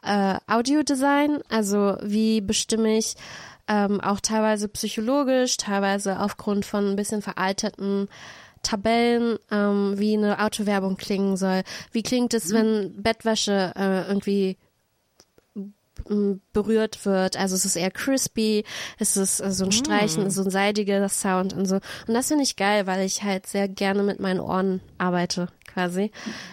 äh, 0.04 0.36
Audiodesign, 0.48 1.40
also 1.50 1.98
wie 2.02 2.42
bestimme 2.42 2.98
ich 2.98 3.16
ähm, 3.68 4.02
auch 4.02 4.20
teilweise 4.20 4.68
psychologisch, 4.68 5.58
teilweise 5.58 6.20
aufgrund 6.20 6.66
von 6.66 6.90
ein 6.90 6.96
bisschen 6.96 7.22
veralteten 7.22 8.08
Tabellen, 8.64 9.38
ähm, 9.50 9.94
wie 9.98 10.16
eine 10.16 10.40
Autowerbung 10.44 10.98
klingen 10.98 11.38
soll. 11.38 11.64
Wie 11.92 12.04
klingt 12.04 12.34
es, 12.34 12.54
wenn 12.54 13.02
Bettwäsche 13.02 13.74
äh, 13.76 14.08
irgendwie 14.08 14.58
berührt 16.54 17.06
wird. 17.06 17.38
Also 17.38 17.56
es 17.56 17.66
ist 17.66 17.76
eher 17.76 17.92
crispy, 17.92 18.64
es 18.98 19.18
ist 19.18 19.40
äh, 19.40 19.52
so 19.52 19.66
ein 19.66 19.72
Streichen, 19.72 20.30
so 20.30 20.44
ein 20.44 20.50
seidiger 20.50 21.08
Sound 21.10 21.54
und 21.54 21.66
so. 21.66 21.76
Und 21.76 22.14
das 22.14 22.28
finde 22.28 22.44
ich 22.44 22.56
geil, 22.56 22.88
weil 22.88 23.06
ich 23.06 23.24
halt 23.24 23.48
sehr 23.48 23.68
gerne 23.68 24.04
mit 24.04 24.20
meinen 24.20 24.40
Ohren 24.40 24.82
arbeite, 24.98 25.48
quasi. 25.74 26.12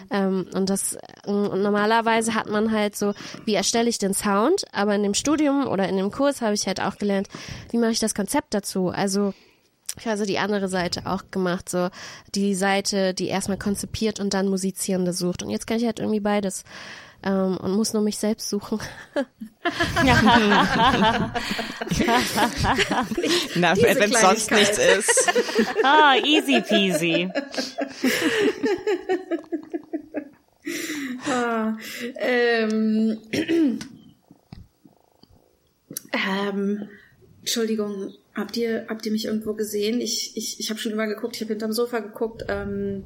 Ähm, 0.09 0.47
und 0.53 0.69
das 0.69 0.95
äh, 0.95 1.29
und 1.29 1.61
normalerweise 1.61 2.33
hat 2.33 2.49
man 2.49 2.71
halt 2.71 2.95
so, 2.95 3.13
wie 3.45 3.55
erstelle 3.55 3.89
ich 3.89 3.97
den 3.97 4.13
Sound, 4.13 4.65
aber 4.71 4.95
in 4.95 5.03
dem 5.03 5.13
Studium 5.13 5.67
oder 5.67 5.87
in 5.87 5.97
dem 5.97 6.11
Kurs 6.11 6.41
habe 6.41 6.53
ich 6.53 6.67
halt 6.67 6.81
auch 6.81 6.97
gelernt, 6.97 7.27
wie 7.71 7.77
mache 7.77 7.91
ich 7.91 7.99
das 7.99 8.15
Konzept 8.15 8.53
dazu. 8.53 8.89
Also 8.89 9.33
ich 9.97 10.05
habe 10.05 10.11
also 10.11 10.25
die 10.25 10.39
andere 10.39 10.69
Seite 10.69 11.05
auch 11.05 11.23
gemacht, 11.31 11.67
so 11.67 11.89
die 12.35 12.55
Seite, 12.55 13.13
die 13.13 13.27
erstmal 13.27 13.57
konzipiert 13.57 14.19
und 14.19 14.33
dann 14.33 14.47
Musizierende 14.47 15.13
sucht. 15.13 15.43
Und 15.43 15.49
jetzt 15.49 15.67
kann 15.67 15.77
ich 15.77 15.85
halt 15.85 15.99
irgendwie 15.99 16.19
beides 16.19 16.63
ähm, 17.23 17.57
und 17.57 17.75
muss 17.75 17.93
nur 17.93 18.01
mich 18.01 18.17
selbst 18.17 18.49
suchen. 18.49 18.79
Na, 23.55 23.75
wenn 23.77 24.13
es 24.13 24.21
sonst 24.21 24.51
nichts 24.51 24.77
ist. 24.77 25.33
Ah, 25.83 26.15
easy 26.23 26.61
peasy. 26.61 27.29
Ah, 31.27 31.77
ähm, 32.17 33.19
ähm, 36.11 36.89
Entschuldigung, 37.39 38.13
habt 38.35 38.57
ihr, 38.57 38.85
habt 38.87 39.05
ihr 39.05 39.11
mich 39.11 39.25
irgendwo 39.25 39.53
gesehen? 39.53 40.01
Ich, 40.01 40.35
ich, 40.37 40.59
ich 40.59 40.69
habe 40.69 40.79
schon 40.79 40.91
überall 40.91 41.09
geguckt, 41.09 41.35
ich 41.35 41.41
habe 41.41 41.53
hinterm 41.53 41.73
Sofa 41.73 41.99
geguckt, 41.99 42.45
ähm, 42.47 43.05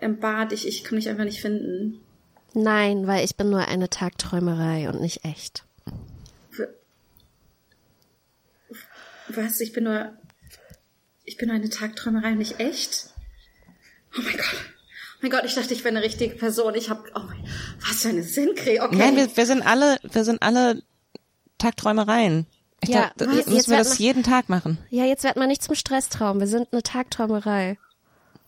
im 0.00 0.18
Bad, 0.18 0.52
ich, 0.52 0.66
ich 0.66 0.84
kann 0.84 0.96
mich 0.96 1.08
einfach 1.08 1.24
nicht 1.24 1.40
finden. 1.40 2.00
Nein, 2.54 3.06
weil 3.06 3.24
ich 3.24 3.36
bin 3.36 3.50
nur 3.50 3.66
eine 3.66 3.90
Tagträumerei 3.90 4.88
und 4.88 5.00
nicht 5.00 5.24
echt. 5.24 5.64
Was? 9.28 9.60
Ich 9.60 9.72
bin 9.72 9.84
nur, 9.84 10.12
ich 11.24 11.36
bin 11.36 11.48
nur 11.48 11.56
eine 11.56 11.70
Tagträumerei, 11.70 12.32
nicht 12.32 12.60
echt? 12.60 13.08
Oh 14.16 14.20
mein 14.22 14.36
Gott. 14.36 14.44
Oh 14.54 15.18
mein 15.22 15.30
Gott, 15.30 15.44
ich 15.44 15.54
dachte, 15.54 15.72
ich 15.72 15.82
wäre 15.82 15.96
eine 15.96 16.04
richtige 16.04 16.34
Person. 16.34 16.74
Ich 16.74 16.90
habe, 16.90 17.10
oh 17.14 17.20
mein, 17.20 17.44
was 17.80 18.02
für 18.02 18.10
eine 18.10 18.22
Sinnkrieg. 18.22 18.82
Okay. 18.82 18.96
Nein, 18.96 19.16
wir, 19.16 19.34
wir 19.36 19.46
sind 19.46 19.62
alle, 19.62 19.96
wir 20.02 20.24
sind 20.24 20.42
alle 20.42 20.82
Tagträumereien. 21.58 22.46
Ich 22.82 22.90
Ja, 22.90 23.10
glaub, 23.16 23.28
was? 23.28 23.36
müssen 23.36 23.54
Jetzt 23.54 23.70
wir 23.70 23.78
das 23.78 23.88
mal- 23.90 23.98
jeden 23.98 24.22
Tag 24.22 24.48
machen. 24.50 24.76
Ja, 24.90 25.04
jetzt 25.04 25.24
wird 25.24 25.36
man 25.36 25.48
nicht 25.48 25.62
zum 25.62 25.74
Stresstraum. 25.74 26.38
Wir 26.38 26.46
sind 26.46 26.68
eine 26.72 26.82
Tagträumerei. 26.82 27.78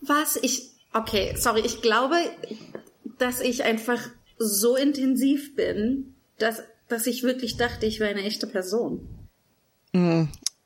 Was? 0.01 0.35
Ich, 0.37 0.69
okay, 0.93 1.35
sorry, 1.37 1.61
ich 1.61 1.81
glaube, 1.81 2.15
dass 3.17 3.41
ich 3.41 3.63
einfach 3.63 4.01
so 4.37 4.75
intensiv 4.75 5.55
bin, 5.55 6.15
dass, 6.37 6.63
dass 6.87 7.07
ich 7.07 7.23
wirklich 7.23 7.57
dachte, 7.57 7.85
ich 7.85 7.99
wäre 7.99 8.11
eine 8.11 8.23
echte 8.23 8.47
Person. 8.47 9.07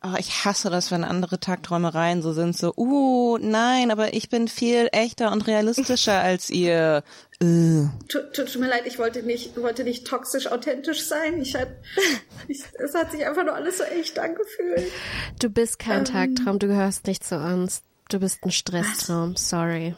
Oh, 0.03 0.15
ich 0.17 0.45
hasse 0.45 0.71
das, 0.71 0.89
wenn 0.89 1.03
andere 1.03 1.39
Tagträumereien 1.39 2.23
so 2.23 2.33
sind, 2.33 2.57
so, 2.57 2.73
uh, 2.75 3.37
nein, 3.37 3.91
aber 3.91 4.15
ich 4.15 4.29
bin 4.29 4.47
viel 4.47 4.89
echter 4.91 5.31
und 5.31 5.45
realistischer 5.45 6.19
als 6.21 6.49
ihr. 6.49 7.03
Äh. 7.39 7.83
Tut, 8.07 8.55
mir 8.57 8.67
leid, 8.67 8.87
ich 8.87 8.97
wollte 8.97 9.21
nicht, 9.21 9.55
wollte 9.61 9.83
nicht 9.83 10.07
toxisch 10.07 10.47
authentisch 10.47 11.05
sein. 11.05 11.39
Ich 11.39 11.55
hab, 11.55 11.67
ich, 12.47 12.63
es 12.83 12.95
hat 12.95 13.11
sich 13.11 13.27
einfach 13.27 13.43
nur 13.43 13.53
alles 13.53 13.77
so 13.77 13.83
echt 13.83 14.17
angefühlt. 14.17 14.91
Du 15.39 15.49
bist 15.49 15.77
kein 15.77 16.03
Tagtraum, 16.03 16.57
du 16.57 16.67
gehörst 16.67 17.05
nicht 17.05 17.23
zu 17.23 17.37
uns. 17.37 17.83
Du 18.09 18.19
bist 18.19 18.43
ein 18.43 18.51
Stresstraum, 18.51 19.35
sorry. 19.35 19.93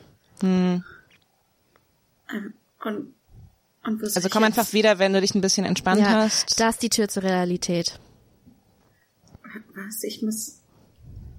Und, 2.83 3.13
und 3.83 4.01
wo 4.01 4.05
soll 4.05 4.15
Also 4.17 4.29
komm 4.29 4.43
jetzt- 4.43 4.57
einfach 4.57 4.73
wieder, 4.73 4.99
wenn 4.99 5.13
du 5.13 5.21
dich 5.21 5.35
ein 5.35 5.41
bisschen 5.41 5.65
entspannt 5.65 6.01
Ja, 6.01 6.09
hast. 6.23 6.59
da 6.59 6.69
ist 6.69 6.81
die 6.81 6.89
Tür 6.89 7.07
zur 7.07 7.23
Realität. 7.23 7.99
Was? 9.75 10.03
Ich 10.03 10.21
muss, 10.21 10.59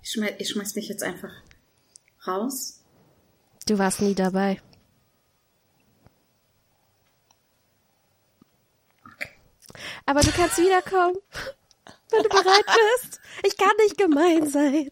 ich 0.03 0.11
schmeiß, 0.13 0.33
ich 0.39 0.49
schmeiß 0.51 0.75
mich 0.77 0.89
jetzt 0.89 1.03
einfach 1.03 1.33
raus. 2.27 2.81
Du 3.67 3.79
warst 3.79 4.01
nie 4.03 4.15
dabei. 4.15 4.61
Aber 10.07 10.21
du 10.21 10.31
kannst 10.31 10.59
wiederkommen, 10.59 11.17
wenn 12.11 12.23
du 12.23 12.29
bereit 12.29 12.65
bist. 13.03 13.21
Ich 13.45 13.57
kann 13.57 13.73
nicht 13.83 13.97
gemein 13.99 14.49
sein. 14.51 14.91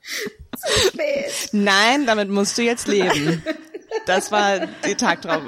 Spät. 0.88 1.48
Nein, 1.52 2.06
damit 2.06 2.28
musst 2.30 2.56
du 2.58 2.62
jetzt 2.62 2.88
leben. 2.88 3.42
Das 4.06 4.30
war 4.32 4.66
die 4.86 4.94
Tagtraum. 4.94 5.46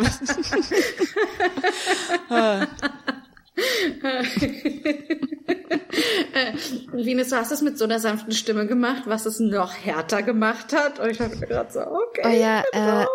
Venus, 6.93 7.28
du 7.28 7.36
hast 7.36 7.52
es 7.52 7.62
mit 7.62 7.78
so 7.78 7.85
einer 7.85 7.98
sanften 7.98 8.32
Stimme 8.32 8.66
gemacht, 8.66 9.05
was 9.06 9.27
es 9.27 9.40
noch 9.40 9.74
härter 9.74 10.23
gemacht 10.23 10.73
hat. 10.73 10.98
Und 10.98 11.10
ich 11.10 11.18
dachte 11.18 11.36
mir 11.36 11.47
gerade 11.47 11.73
so, 11.73 11.81
okay. 11.81 12.23
Oh 12.24 12.28
ja, 12.28 12.62
äh. 12.73 13.06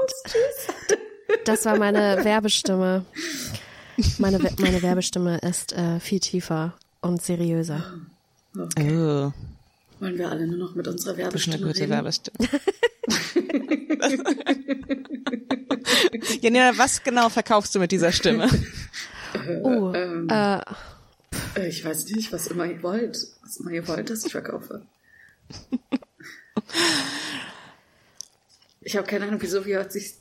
Das 1.45 1.65
war 1.65 1.77
meine 1.77 2.23
Werbestimme. 2.23 3.05
Meine, 4.17 4.39
meine 4.57 4.81
Werbestimme 4.81 5.37
ist 5.39 5.73
äh, 5.73 5.99
viel 5.99 6.19
tiefer 6.19 6.73
und 7.01 7.21
seriöser. 7.21 7.83
Oh, 8.57 9.31
Wollen 10.01 10.17
wir 10.17 10.31
alle 10.31 10.47
nur 10.47 10.57
noch 10.57 10.73
mit 10.73 10.87
unserer 10.87 11.13
das 11.13 11.35
ist 11.35 11.47
eine 11.47 11.59
Werbestimme 11.59 11.67
gute 11.67 11.81
reden? 11.81 11.91
Werbestimme. 11.91 12.49
Janina, 16.41 16.75
was 16.75 17.03
genau 17.03 17.29
verkaufst 17.29 17.75
du 17.75 17.79
mit 17.79 17.91
dieser 17.91 18.11
Stimme? 18.11 18.49
Oh, 19.61 19.91
äh, 19.93 20.59
Äh, 21.55 21.67
Ich 21.67 21.85
weiß 21.85 22.05
nicht, 22.07 22.33
was 22.33 22.47
immer 22.47 22.65
ihr 22.65 22.81
wollt. 22.81 23.15
Was 23.43 23.57
immer 23.57 23.69
ihr 23.69 23.87
wollt, 23.87 24.09
dass 24.09 24.25
ich 24.25 24.31
verkaufe. 24.31 24.81
Ich 28.81 28.97
habe 28.97 29.05
keine 29.05 29.27
Ahnung, 29.27 29.39
wieso, 29.39 29.63
wie 29.67 29.77
hat 29.77 29.91
sich 29.91 30.15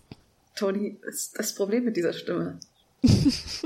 Tony 0.57 0.99
ist 1.09 1.39
das 1.39 1.55
Problem 1.55 1.85
mit 1.85 1.97
dieser 1.97 2.13
Stimme? 2.13 2.61
ist 3.03 3.65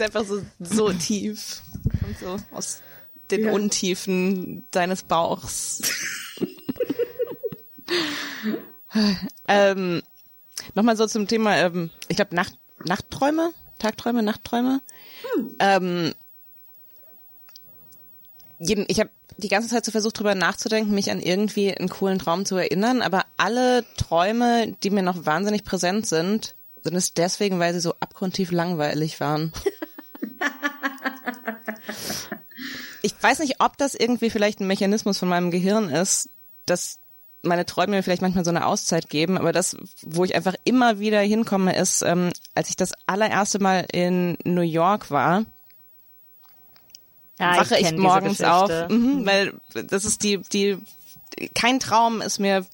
einfach 0.00 0.26
so, 0.26 0.42
so 0.58 0.92
tief. 0.92 1.62
Und 2.06 2.18
so 2.18 2.36
aus 2.52 2.82
den 3.30 3.44
Ja. 3.44 3.52
Untiefen 3.52 4.64
deines 4.70 5.02
Bauchs. 5.02 5.82
ähm, 9.48 10.02
Nochmal 10.74 10.96
so 10.96 11.06
zum 11.06 11.26
Thema, 11.26 11.56
ähm, 11.56 11.90
ich 12.08 12.16
glaube, 12.16 12.34
Nacht, 12.34 12.54
Nachtträume, 12.84 13.52
Tagträume, 13.78 14.22
Nachtträume. 14.22 14.80
Ähm, 15.58 16.12
jeden, 18.58 18.84
ich 18.88 19.00
habe 19.00 19.10
die 19.38 19.48
ganze 19.48 19.68
Zeit 19.68 19.84
so 19.84 19.90
versucht, 19.90 20.18
drüber 20.18 20.34
nachzudenken, 20.34 20.94
mich 20.94 21.10
an 21.10 21.20
irgendwie 21.20 21.74
einen 21.74 21.88
coolen 21.88 22.18
Traum 22.18 22.44
zu 22.44 22.56
erinnern, 22.56 23.00
aber 23.00 23.24
alle 23.38 23.84
Träume, 23.96 24.76
die 24.82 24.90
mir 24.90 25.02
noch 25.02 25.24
wahnsinnig 25.24 25.64
präsent 25.64 26.06
sind, 26.06 26.54
sind 26.82 26.94
es 26.94 27.14
deswegen, 27.14 27.58
weil 27.58 27.72
sie 27.72 27.80
so 27.80 27.94
abgrundtief 28.00 28.52
langweilig 28.52 29.18
waren. 29.20 29.52
ich 33.20 33.24
weiß 33.24 33.40
nicht, 33.40 33.60
ob 33.60 33.76
das 33.76 33.94
irgendwie 33.94 34.30
vielleicht 34.30 34.60
ein 34.60 34.66
Mechanismus 34.66 35.18
von 35.18 35.28
meinem 35.28 35.50
Gehirn 35.50 35.90
ist, 35.90 36.30
dass 36.64 36.98
meine 37.42 37.66
Träume 37.66 37.96
mir 37.96 38.02
vielleicht 38.02 38.22
manchmal 38.22 38.46
so 38.46 38.50
eine 38.50 38.64
Auszeit 38.64 39.10
geben, 39.10 39.36
aber 39.36 39.52
das, 39.52 39.76
wo 40.00 40.24
ich 40.24 40.34
einfach 40.34 40.54
immer 40.64 41.00
wieder 41.00 41.20
hinkomme, 41.20 41.76
ist, 41.76 42.00
ähm, 42.00 42.32
als 42.54 42.70
ich 42.70 42.76
das 42.76 42.92
allererste 43.06 43.58
Mal 43.58 43.86
in 43.92 44.38
New 44.44 44.62
York 44.62 45.10
war, 45.10 45.44
Ja, 47.38 47.58
wache 47.58 47.76
ich, 47.76 47.88
diese 47.88 48.00
morgens 48.00 48.40
auf, 48.40 48.70
mhm, 48.88 49.26
weil 49.26 49.52
das 49.74 50.06
ist 50.06 50.22
die, 50.22 50.38
die, 50.38 50.78
kein 51.54 51.78
Traum 51.78 52.22
ist 52.22 52.38
mir 52.38 52.64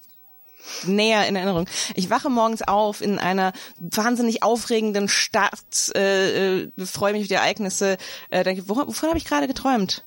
näher 0.85 1.27
in 1.27 1.35
Erinnerung. 1.35 1.67
Ich 1.95 2.09
wache 2.09 2.29
morgens 2.29 2.61
auf 2.61 3.01
in 3.01 3.19
einer 3.19 3.51
wahnsinnig 3.79 4.43
aufregenden 4.43 5.09
Stadt, 5.09 5.91
äh, 5.93 6.61
äh, 6.63 6.71
freue 6.85 7.11
mich 7.11 7.23
auf 7.23 7.27
die 7.27 7.33
Ereignisse, 7.33 7.97
äh, 8.29 8.45
denke, 8.45 8.69
wo, 8.69 8.77
wovon 8.77 9.09
habe 9.09 9.17
ich 9.17 9.25
gerade 9.25 9.47
geträumt? 9.47 10.05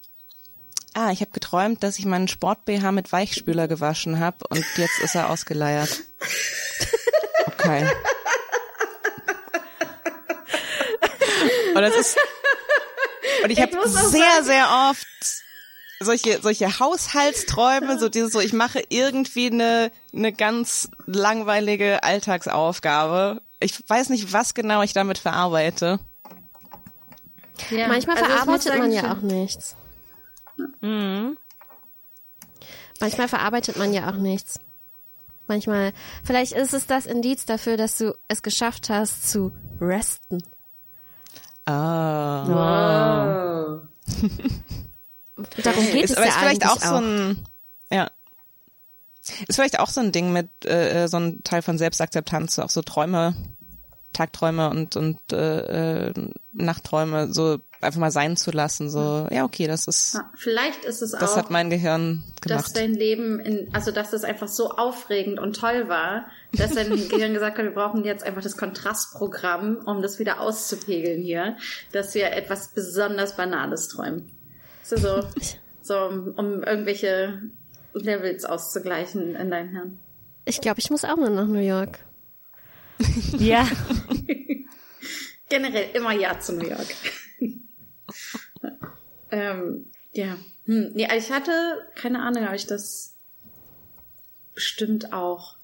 Ah, 0.95 1.11
ich 1.13 1.21
habe 1.21 1.31
geträumt, 1.31 1.83
dass 1.83 1.99
ich 1.99 2.05
meinen 2.05 2.27
Sport-BH 2.29 2.91
mit 2.93 3.13
Weichspüler 3.13 3.69
gewaschen 3.69 4.19
habe 4.19 4.39
und 4.49 4.65
jetzt 4.77 4.99
ist 5.01 5.15
er 5.15 5.31
ausgeleiert. 5.31 6.01
Okay. 7.47 7.89
Und 11.75 11.83
das 11.83 11.97
ist 11.97 12.17
und 13.45 13.51
ich 13.51 13.61
habe 13.61 13.75
muss 13.77 13.97
auch 13.97 14.01
sehr, 14.09 14.21
sagen- 14.43 14.45
sehr 14.45 14.91
oft 14.91 15.07
solche 16.01 16.41
solche 16.43 16.79
Haushaltsträume, 16.81 17.99
so 17.99 18.09
dieses 18.09 18.33
so 18.33 18.41
ich 18.41 18.53
mache 18.53 18.83
irgendwie 18.89 19.47
eine 19.47 19.93
eine 20.15 20.33
ganz 20.33 20.89
langweilige 21.07 22.03
Alltagsaufgabe. 22.03 23.43
Ich 23.61 23.79
weiß 23.89 24.09
nicht, 24.09 24.33
was 24.33 24.55
genau 24.55 24.83
ich 24.83 24.93
damit 24.93 25.19
verarbeite. 25.19 26.01
Ja. 27.71 27.89
Manchmal 27.89 28.17
Also 28.17 28.29
ich 28.29 28.35
verarbeitet 28.35 28.79
man 28.79 28.91
ich 28.93 29.01
ja 29.03 29.13
auch 29.13 29.21
nichts. 29.21 29.77
Manchmal 33.01 33.29
verarbeitet 33.29 33.77
man 33.77 33.93
ja 33.93 34.11
auch 34.11 34.17
nichts. 34.17 34.61
Manchmal, 35.47 35.93
vielleicht 36.23 36.53
ist 36.53 36.75
es 36.75 36.87
das 36.87 37.07
Indiz 37.07 37.45
dafür, 37.45 37.77
dass 37.77 37.99
du 37.99 38.17
es 38.29 38.43
geschafft 38.43 38.89
hast 38.89 39.31
zu 39.31 39.53
resten. 39.81 40.43
Ah. 41.67 42.45
Oh. 42.45 43.81
Darum 45.63 45.87
geht 45.93 46.05
Ist, 46.05 46.11
es 46.11 46.17
aber 46.17 46.27
ja 46.27 46.33
ist 46.33 46.39
vielleicht 46.39 46.65
eigentlich 46.65 46.71
auch 46.71 46.81
so 46.81 46.95
ein 46.95 47.45
ja. 47.91 48.11
Ist 49.47 49.57
vielleicht 49.57 49.79
auch 49.79 49.89
so 49.89 50.01
ein 50.01 50.13
Ding 50.13 50.33
mit 50.33 50.49
äh, 50.65 51.07
so 51.07 51.19
ein 51.19 51.43
Teil 51.45 51.63
von 51.63 51.79
Selbstakzeptanz, 51.79 52.59
auch 52.59 52.71
so 52.71 52.83
Träume, 52.83 53.35
Tagträume 54.13 54.71
und 54.71 54.97
und 54.97 55.19
äh, 55.33 56.09
äh, 56.09 56.13
Nachtträume 56.53 57.33
so 57.33 57.59
einfach 57.81 58.01
mal 58.01 58.11
sein 58.11 58.37
zu 58.37 58.51
lassen, 58.51 58.91
so 58.91 59.27
ja 59.31 59.45
okay, 59.45 59.67
das 59.67 59.87
ist 59.87 60.15
Ja, 60.15 60.31
Vielleicht 60.37 60.85
ist 60.85 61.01
es 61.01 61.13
das 61.13 61.33
auch, 61.33 61.37
hat 61.37 61.51
mein 61.51 61.71
Gehirn 61.71 62.23
dass 62.43 62.73
gemacht. 62.73 62.77
dein 62.77 62.95
Leben 62.95 63.41
in, 63.41 63.73
also 63.73 63.91
dass 63.91 64.13
es 64.13 64.25
einfach 64.25 64.49
so 64.49 64.71
aufregend 64.71 65.39
und 65.39 65.57
toll 65.57 65.89
war, 65.89 66.27
dass 66.53 66.73
dein 66.73 66.91
Gehirn 67.09 67.33
gesagt 67.33 67.59
hat, 67.59 67.65
wir 67.65 67.73
brauchen 67.73 68.05
jetzt 68.05 68.25
einfach 68.25 68.43
das 68.43 68.57
Kontrastprogramm, 68.57 69.79
um 69.87 70.03
das 70.03 70.19
wieder 70.19 70.41
auszupegeln 70.41 71.23
hier, 71.23 71.57
dass 71.93 72.15
wir 72.15 72.33
etwas 72.33 72.69
besonders 72.75 73.37
Banales 73.37 73.89
träumen. 73.89 74.31
So, 74.83 74.97
so, 74.97 75.23
so 75.83 75.95
um, 75.95 76.35
um 76.37 76.63
irgendwelche 76.63 77.43
Levels 77.95 78.45
auszugleichen 78.45 79.37
in 79.37 79.51
deinem 79.51 79.71
Hirn. 79.71 79.99
Ich 80.45 80.61
glaube, 80.61 80.81
ich 80.81 80.91
muss 80.91 81.05
auch 81.05 81.17
mal 81.17 81.31
nach 81.31 81.47
New 81.47 81.61
York. 81.61 82.01
Ja, 83.39 83.67
Generell 85.49 85.91
immer 85.95 86.13
Ja 86.13 86.39
zu 86.39 86.53
New 86.53 86.69
York. 86.69 86.87
ähm, 89.31 89.91
ja. 90.13 90.37
Hm. 90.67 90.93
Nee, 90.95 91.09
ich 91.17 91.33
hatte, 91.33 91.51
keine 91.97 92.23
Ahnung, 92.23 92.45
habe 92.45 92.57
ich 92.57 92.67
das 92.67 93.17
bestimmt 94.55 95.13
auch. 95.13 95.57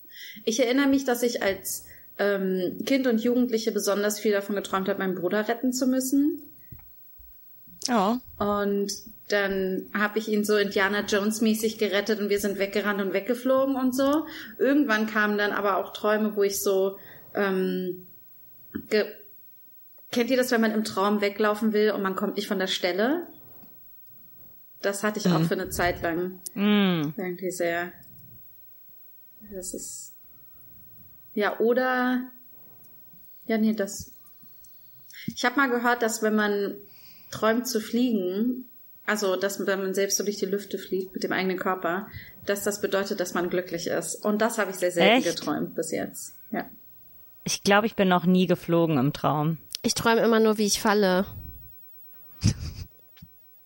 Ich 0.44 0.58
erinnere 0.60 0.88
mich, 0.88 1.04
dass 1.04 1.22
ich 1.22 1.42
als 1.42 1.86
ähm, 2.18 2.78
Kind 2.84 3.06
und 3.06 3.22
Jugendliche 3.22 3.70
besonders 3.70 4.18
viel 4.18 4.32
davon 4.32 4.56
geträumt 4.56 4.88
habe, 4.88 4.98
meinen 4.98 5.14
Bruder 5.14 5.46
retten 5.48 5.72
zu 5.72 5.86
müssen. 5.86 6.42
Ja. 7.86 8.20
Und 8.38 8.92
dann 9.28 9.86
habe 9.94 10.18
ich 10.18 10.28
ihn 10.28 10.44
so 10.44 10.56
Indiana 10.56 11.04
Jones 11.06 11.40
mäßig 11.40 11.78
gerettet 11.78 12.20
und 12.20 12.28
wir 12.28 12.40
sind 12.40 12.58
weggerannt 12.58 13.00
und 13.00 13.12
weggeflogen 13.12 13.76
und 13.76 13.94
so. 13.94 14.26
Irgendwann 14.58 15.06
kamen 15.06 15.38
dann 15.38 15.52
aber 15.52 15.76
auch 15.76 15.92
Träume, 15.92 16.36
wo 16.36 16.42
ich 16.42 16.60
so 16.60 16.98
ähm, 17.36 18.06
kennt 20.10 20.30
ihr 20.30 20.36
das, 20.36 20.50
wenn 20.50 20.60
man 20.60 20.72
im 20.72 20.84
Traum 20.84 21.20
weglaufen 21.20 21.72
will 21.72 21.92
und 21.92 22.02
man 22.02 22.16
kommt 22.16 22.36
nicht 22.36 22.48
von 22.48 22.58
der 22.58 22.66
Stelle? 22.66 23.26
Das 24.82 25.02
hatte 25.02 25.18
ich 25.18 25.28
auch 25.28 25.42
für 25.42 25.54
eine 25.54 25.70
Zeit 25.70 26.02
lang. 26.02 26.40
Irgendwie 27.16 27.50
sehr. 27.50 27.92
Das 29.52 29.74
ist. 29.74 30.14
Ja, 31.34 31.58
oder. 31.60 32.30
Ja, 33.46 33.58
nee, 33.58 33.74
das. 33.74 34.12
Ich 35.26 35.44
habe 35.44 35.56
mal 35.56 35.70
gehört, 35.70 36.02
dass 36.02 36.22
wenn 36.22 36.34
man 36.34 36.76
träumt 37.30 37.66
zu 37.66 37.80
fliegen, 37.80 38.68
also 39.06 39.36
dass 39.36 39.64
wenn 39.66 39.80
man 39.80 39.94
selbst 39.94 40.16
so 40.18 40.24
durch 40.24 40.36
die 40.36 40.46
Lüfte 40.46 40.78
fliegt 40.78 41.14
mit 41.14 41.24
dem 41.24 41.32
eigenen 41.32 41.58
Körper, 41.58 42.08
dass 42.44 42.62
das 42.62 42.80
bedeutet, 42.80 43.18
dass 43.20 43.34
man 43.34 43.50
glücklich 43.50 43.88
ist. 43.88 44.14
Und 44.24 44.40
das 44.40 44.58
habe 44.58 44.70
ich 44.70 44.76
sehr 44.76 44.92
selten 44.92 45.26
Echt? 45.26 45.36
geträumt 45.36 45.74
bis 45.74 45.90
jetzt. 45.90 46.34
Ja. 46.50 46.68
Ich 47.46 47.62
glaube, 47.62 47.86
ich 47.86 47.94
bin 47.96 48.08
noch 48.08 48.26
nie 48.26 48.46
geflogen 48.46 48.98
im 48.98 49.12
Traum. 49.14 49.56
Ich 49.82 49.94
träume 49.94 50.20
immer 50.20 50.40
nur, 50.40 50.58
wie 50.58 50.66
ich 50.66 50.80
falle. 50.80 51.24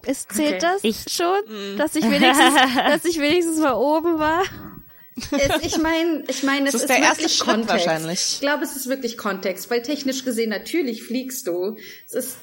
Ist, 0.06 0.32
zählt 0.32 0.54
Okay. 0.54 0.58
das 0.60 0.84
Ich- 0.84 1.12
schon, 1.12 1.76
dass 1.76 1.94
ich 1.94 2.04
wenigstens, 2.04 2.54
dass 2.86 3.04
ich 3.04 3.18
wenigstens 3.20 3.58
mal 3.58 3.74
oben 3.74 4.18
war? 4.18 4.42
Es, 5.32 5.62
ich 5.62 5.76
meine, 5.78 6.24
ich 6.28 6.42
meine, 6.42 6.66
es 6.68 6.72
Das 6.72 6.74
ist, 6.76 6.80
ist 6.82 6.88
der 6.88 6.98
erste 6.98 7.18
wirklich 7.24 7.36
Schritt 7.36 7.48
Kontext. 7.48 7.86
wahrscheinlich. 7.86 8.20
Ich 8.34 8.40
glaube, 8.40 8.64
es 8.64 8.76
ist 8.76 8.88
wirklich 8.88 9.18
Kontext, 9.18 9.70
weil 9.70 9.82
technisch 9.82 10.24
gesehen 10.24 10.48
natürlich 10.50 11.02
fliegst 11.02 11.46
du. 11.46 11.76
Es 12.06 12.14
ist 12.14 12.36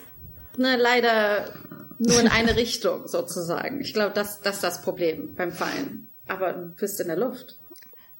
ne, 0.57 0.75
leider 0.77 1.55
nur 1.97 2.19
in 2.19 2.27
eine 2.27 2.55
Richtung 2.55 3.07
sozusagen. 3.07 3.81
Ich 3.81 3.93
glaube, 3.93 4.13
das, 4.13 4.41
das 4.41 4.55
ist 4.55 4.63
das 4.63 4.81
Problem 4.83 5.33
beim 5.33 5.51
Fallen. 5.51 6.09
Aber 6.27 6.53
du 6.53 6.75
bist 6.75 6.99
in 6.99 7.07
der 7.07 7.17
Luft. 7.17 7.57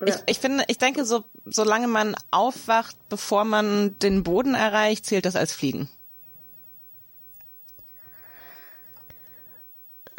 Ich, 0.05 0.15
ich 0.27 0.39
finde, 0.39 0.63
ich 0.67 0.77
denke, 0.77 1.05
so 1.05 1.23
solange 1.45 1.87
man 1.87 2.15
aufwacht, 2.29 2.95
bevor 3.09 3.45
man 3.45 3.97
den 3.99 4.23
Boden 4.23 4.53
erreicht, 4.53 5.05
zählt 5.05 5.25
das 5.25 5.35
als 5.35 5.53
Fliegen. 5.53 5.89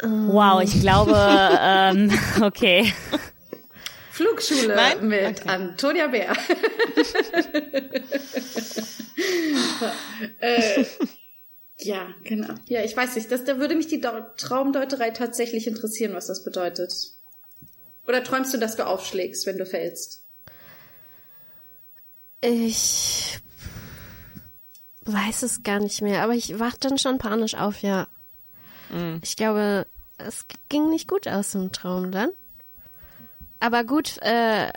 Wow, 0.01 0.61
ich 0.61 0.79
glaube, 0.79 1.13
ähm, 1.61 2.11
okay. 2.41 2.93
Flugschule 4.11 4.75
Nein? 4.75 5.07
mit 5.07 5.47
Antonia 5.47 6.07
Bär. 6.07 6.31
äh, 10.39 10.85
ja, 11.77 12.13
genau. 12.23 12.53
Ja, 12.67 12.83
ich 12.83 12.97
weiß 12.97 13.15
nicht. 13.15 13.31
Das, 13.31 13.45
da 13.45 13.59
würde 13.59 13.75
mich 13.75 13.87
die 13.87 14.01
Traumdeuterei 14.01 15.11
tatsächlich 15.11 15.67
interessieren, 15.67 16.13
was 16.13 16.27
das 16.27 16.43
bedeutet. 16.43 16.93
Oder 18.09 18.23
träumst 18.23 18.51
du, 18.55 18.57
dass 18.57 18.75
du 18.75 18.87
aufschlägst, 18.87 19.45
wenn 19.45 19.59
du 19.59 19.67
fällst? 19.67 20.25
Ich 22.41 23.39
weiß 25.05 25.43
es 25.43 25.61
gar 25.61 25.79
nicht 25.79 26.01
mehr, 26.01 26.23
aber 26.23 26.33
ich 26.33 26.57
wach 26.57 26.75
dann 26.75 26.97
schon 26.97 27.19
panisch 27.19 27.53
auf, 27.53 27.83
ja. 27.83 28.07
Ich 29.21 29.35
glaube, 29.35 29.85
es 30.17 30.47
ging 30.69 30.89
nicht 30.89 31.07
gut 31.07 31.27
aus 31.27 31.53
im 31.53 31.71
Traum 31.71 32.11
dann. 32.11 32.31
Aber 33.59 33.83
gut, 33.83 34.17
äh, 34.23 34.73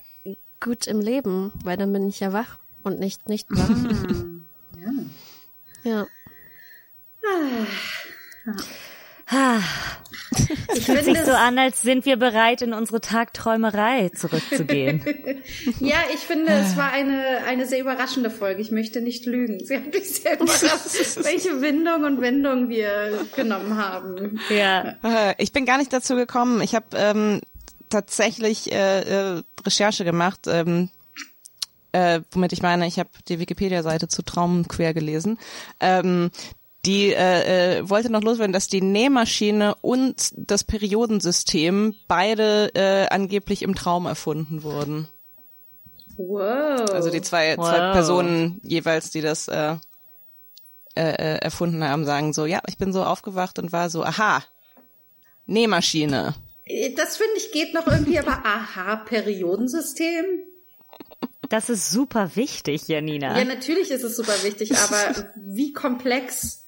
gut 0.61 0.87
im 0.87 1.01
Leben, 1.01 1.53
weil 1.65 1.79
dann 1.79 1.91
bin 1.91 2.07
ich 2.07 2.21
ja 2.21 2.35
wach 2.35 2.59
und 2.83 3.01
nicht 3.01 3.31
nicht 3.31 3.47
wach. 3.49 3.71
ja. 5.85 6.07
Es 10.69 10.85
fühlt 10.85 11.05
sich 11.05 11.19
so 11.21 11.33
an, 11.33 11.59
als 11.59 11.83
sind 11.83 12.07
wir 12.07 12.17
bereit, 12.17 12.63
in 12.63 12.73
unsere 12.73 13.01
Tagträumerei 13.01 14.09
zurückzugehen. 14.11 15.03
Ja, 15.81 15.97
ich 16.15 16.21
finde, 16.21 16.53
es 16.53 16.77
war 16.77 16.93
eine, 16.93 17.39
eine 17.47 17.67
sehr 17.67 17.81
überraschende 17.81 18.31
Folge. 18.31 18.61
Ich 18.63 18.71
möchte 18.71 19.01
nicht 19.01 19.27
lügen. 19.27 19.65
Sie 19.65 19.77
hat 19.77 19.93
mich 19.93 20.09
sehr 20.15 20.35
überrascht, 20.41 21.17
welche 21.25 21.61
Windung 21.61 22.05
und 22.05 22.21
Wendung 22.21 22.69
wir 22.69 23.27
genommen 23.35 23.77
haben. 23.77 24.41
ja. 24.49 24.95
Äh, 25.03 25.35
Ich 25.39 25.53
bin 25.53 25.67
gar 25.67 25.79
nicht 25.79 25.93
dazu 25.93 26.15
gekommen. 26.15 26.61
Ich 26.63 26.75
habe 26.75 26.87
ähm, 26.95 27.41
tatsächlich 27.91 28.71
äh, 28.73 29.01
äh, 29.37 29.43
Recherche 29.67 30.05
gemacht, 30.05 30.47
ähm, 30.47 30.89
äh, 31.93 32.21
womit 32.31 32.53
ich 32.53 32.63
meine, 32.63 32.87
ich 32.87 32.99
habe 32.99 33.11
die 33.29 33.39
Wikipedia-Seite 33.39 34.09
zu 34.09 34.23
Traum 34.23 34.67
quer 34.69 34.95
gelesen. 34.95 35.39
Ähm, 35.81 36.31
die 36.85 37.13
äh, 37.13 37.79
äh, 37.79 37.89
wollte 37.89 38.11
noch 38.11 38.23
loswerden, 38.23 38.53
dass 38.53 38.67
die 38.67 38.81
Nähmaschine 38.81 39.77
und 39.83 40.33
das 40.37 40.65
Periodensystem 40.65 41.95
beide 42.09 42.75
äh, 42.75 43.07
angeblich 43.09 43.63
im 43.63 43.75
Traum 43.75 44.07
erfunden 44.07 44.63
wurden. 44.63 45.09
Wow. 46.17 46.91
Also 46.91 47.11
die 47.11 47.23
zwei, 47.23 47.55
zwei 47.55 47.79
Wow. 47.79 47.93
Personen 47.93 48.61
jeweils, 48.65 49.11
die 49.11 49.21
das 49.21 49.49
äh, 49.49 49.77
äh, 50.95 51.11
äh, 51.11 51.39
erfunden 51.39 51.83
haben, 51.85 52.05
sagen 52.05 52.33
so, 52.33 52.45
ja, 52.45 52.61
ich 52.67 52.79
bin 52.79 52.93
so 52.93 53.03
aufgewacht 53.03 53.59
und 53.59 53.73
war 53.73 53.89
so, 53.89 54.05
aha, 54.05 54.43
Nähmaschine. 55.47 56.35
Das 56.97 57.17
finde 57.17 57.37
ich 57.37 57.51
geht 57.51 57.75
noch 57.75 57.87
irgendwie, 57.87 58.19
aber 58.19 58.45
aha, 58.45 58.97
Periodensystem. 58.97 60.25
Das 61.49 61.69
ist 61.69 61.91
super 61.91 62.35
wichtig, 62.35 62.89
Janina. 62.89 63.39
Ja, 63.39 63.45
natürlich 63.45 63.91
ist 63.91 64.05
es 64.05 64.17
super 64.17 64.35
wichtig, 64.43 64.73
aber 64.77 65.31
wie 65.37 65.73
komplex, 65.73 66.62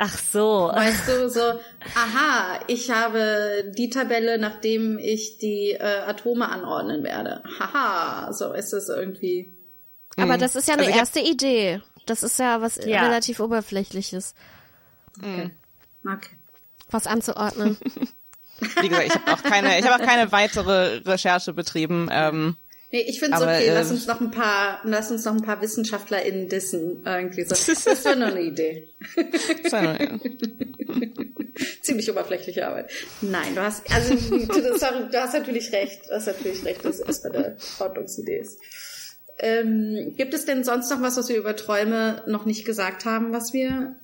Ach 0.00 0.16
so. 0.16 0.70
weißt 0.72 1.08
du, 1.08 1.28
so, 1.28 1.40
aha, 1.40 2.60
ich 2.68 2.90
habe 2.90 3.72
die 3.76 3.90
Tabelle, 3.90 4.38
nachdem 4.38 4.98
ich 4.98 5.38
die 5.38 5.72
äh, 5.72 6.02
Atome 6.06 6.48
anordnen 6.48 7.02
werde. 7.02 7.42
Haha, 7.58 8.32
so 8.32 8.52
ist 8.52 8.72
es 8.72 8.88
irgendwie. 8.88 9.52
Aber 10.16 10.38
das 10.38 10.54
ist 10.56 10.68
ja 10.68 10.74
eine 10.74 10.82
Also 10.84 10.90
ich 10.90 10.96
hab- 10.96 11.02
erste 11.02 11.20
Idee. 11.20 11.82
Das 12.06 12.22
ist 12.22 12.38
ja 12.38 12.60
was 12.62 12.76
Ja. 12.76 13.02
relativ 13.02 13.40
oberflächliches, 13.40 14.34
Okay. 15.18 15.50
okay. 16.06 16.36
was 16.90 17.06
anzuordnen. 17.06 17.76
Wie 18.80 18.88
gesagt, 18.88 19.06
ich 19.06 19.14
habe 19.14 19.32
auch 19.32 19.42
keine, 19.42 19.78
ich 19.78 19.86
habe 19.86 20.02
auch 20.02 20.06
keine 20.06 20.32
weitere 20.32 20.98
Recherche 21.06 21.52
betrieben. 21.52 22.08
Ähm, 22.10 22.56
Nee, 22.90 23.02
ich 23.02 23.20
finde 23.20 23.36
es 23.36 23.42
okay, 23.42 23.70
lass 23.70 23.88
ähm, 23.88 23.96
uns 23.96 24.06
noch 24.06 24.18
ein 24.20 24.30
paar, 24.30 24.80
lass 24.84 25.10
uns 25.10 25.26
noch 25.26 25.34
ein 25.34 25.42
paar 25.42 25.60
WissenschaftlerInnen 25.60 26.48
dissen, 26.48 27.02
irgendwie 27.04 27.44
so. 27.44 27.54
Das 27.84 28.02
war 28.04 28.16
nur 28.16 28.28
eine 28.28 28.42
Idee. 28.42 28.88
Ziemlich 31.82 32.10
oberflächliche 32.10 32.66
Arbeit. 32.66 32.90
Nein, 33.20 33.54
du 33.54 33.62
hast, 33.62 33.90
also, 33.92 34.14
du, 34.14 35.20
hast 35.20 35.34
natürlich 35.34 35.70
recht, 35.72 36.08
du 36.08 36.14
hast 36.14 36.28
natürlich 36.28 36.64
recht, 36.64 36.82
dass 36.84 37.00
es 37.00 37.24
eine 37.24 37.56
Ordnungsidee 37.78 38.38
ist. 38.38 38.58
Ähm, 39.38 40.14
gibt 40.16 40.32
es 40.32 40.46
denn 40.46 40.64
sonst 40.64 40.90
noch 40.90 41.02
was, 41.02 41.18
was 41.18 41.28
wir 41.28 41.36
über 41.36 41.56
Träume 41.56 42.22
noch 42.26 42.46
nicht 42.46 42.64
gesagt 42.64 43.04
haben, 43.04 43.32
was 43.32 43.52
wir 43.52 43.96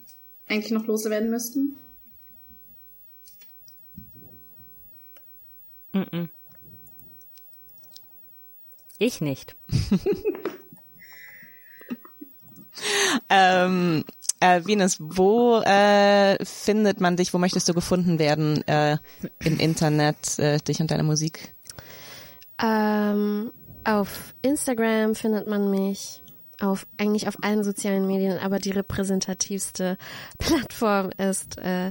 eigentlich 0.47 0.73
noch 0.73 0.87
loswerden 0.87 1.31
müssten? 1.31 1.77
Ich 8.99 9.21
nicht. 9.21 9.57
ähm, 13.29 14.05
äh, 14.41 14.65
Venus, 14.65 14.99
wo 15.01 15.61
äh, 15.61 16.45
findet 16.45 17.01
man 17.01 17.17
dich? 17.17 17.33
Wo 17.35 17.39
möchtest 17.39 17.69
du 17.69 17.75
gefunden 17.75 18.19
werden 18.19 18.67
äh, 18.69 18.99
im 19.41 19.59
Internet, 19.59 20.39
äh, 20.39 20.59
dich 20.59 20.81
und 20.81 20.91
deine 20.91 21.03
Musik? 21.03 21.55
Ähm, 22.63 23.51
auf 23.85 24.35
Instagram 24.43 25.15
findet 25.15 25.47
man 25.47 25.71
mich. 25.71 26.21
Auf 26.61 26.87
eigentlich 26.99 27.27
auf 27.27 27.35
allen 27.43 27.65
sozialen 27.65 28.07
Medien, 28.07 28.39
aber 28.39 28.61
die 28.61 28.71
repräsentativste 28.71 29.99
Plattform 30.39 31.11
ist 31.19 31.59
äh, 31.59 31.91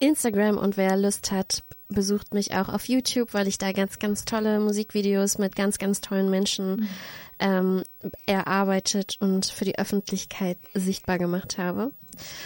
Instagram 0.00 0.58
und 0.58 0.76
wer 0.76 0.96
Lust 0.96 1.30
hat, 1.30 1.62
besucht 1.94 2.34
mich 2.34 2.54
auch 2.54 2.68
auf 2.68 2.88
YouTube, 2.88 3.32
weil 3.34 3.48
ich 3.48 3.58
da 3.58 3.72
ganz, 3.72 3.98
ganz 3.98 4.24
tolle 4.24 4.60
Musikvideos 4.60 5.38
mit 5.38 5.56
ganz, 5.56 5.78
ganz 5.78 6.00
tollen 6.00 6.30
Menschen 6.30 6.88
ähm, 7.38 7.82
erarbeitet 8.26 9.16
und 9.20 9.46
für 9.46 9.64
die 9.64 9.78
Öffentlichkeit 9.78 10.58
sichtbar 10.74 11.18
gemacht 11.18 11.58
habe. 11.58 11.90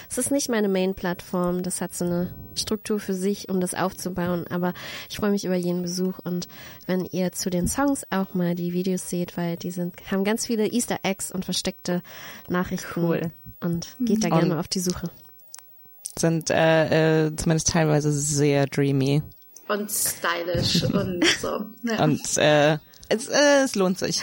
Es 0.08 0.16
ist 0.16 0.30
nicht 0.30 0.48
meine 0.48 0.68
Main-Plattform, 0.68 1.62
das 1.62 1.82
hat 1.82 1.94
so 1.94 2.06
eine 2.06 2.34
Struktur 2.54 2.98
für 2.98 3.12
sich, 3.12 3.50
um 3.50 3.60
das 3.60 3.74
aufzubauen, 3.74 4.46
aber 4.48 4.72
ich 5.10 5.16
freue 5.18 5.30
mich 5.30 5.44
über 5.44 5.56
jeden 5.56 5.82
Besuch 5.82 6.18
und 6.24 6.48
wenn 6.86 7.04
ihr 7.04 7.32
zu 7.32 7.50
den 7.50 7.68
Songs 7.68 8.06
auch 8.08 8.32
mal 8.32 8.54
die 8.54 8.72
Videos 8.72 9.10
seht, 9.10 9.36
weil 9.36 9.56
die 9.56 9.70
sind, 9.70 9.94
haben 10.10 10.24
ganz 10.24 10.46
viele 10.46 10.66
Easter 10.72 11.00
Eggs 11.02 11.30
und 11.30 11.44
versteckte 11.44 12.02
Nachrichten 12.48 13.04
Cool. 13.04 13.30
und 13.60 13.88
geht 14.00 14.24
da 14.24 14.28
Und- 14.28 14.40
gerne 14.40 14.58
auf 14.58 14.68
die 14.68 14.80
Suche. 14.80 15.10
Sind 16.18 16.50
äh, 16.50 17.26
äh, 17.26 17.36
zumindest 17.36 17.68
teilweise 17.68 18.10
sehr 18.10 18.66
dreamy. 18.66 19.22
Und 19.68 19.90
stylish 19.90 20.82
und 20.92 21.24
so. 21.40 21.66
Ja. 21.82 22.04
Und 22.04 22.36
äh, 22.38 22.78
es, 23.08 23.28
äh, 23.28 23.62
es 23.64 23.74
lohnt 23.74 23.98
sich. 23.98 24.20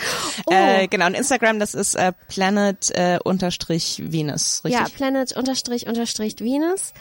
Äh, 0.49 0.87
genau, 0.87 1.07
und 1.07 1.15
Instagram, 1.15 1.59
das 1.59 1.73
ist 1.73 1.95
äh, 1.95 2.13
planet 2.27 2.91
äh, 2.91 3.19
unterstrich 3.23 4.01
Venus, 4.03 4.61
richtig? 4.63 4.81
Ja, 4.81 4.87
Planet 4.89 5.35
unterstrich 5.35 5.87
unterstrich 5.87 6.39
Venus. 6.39 6.93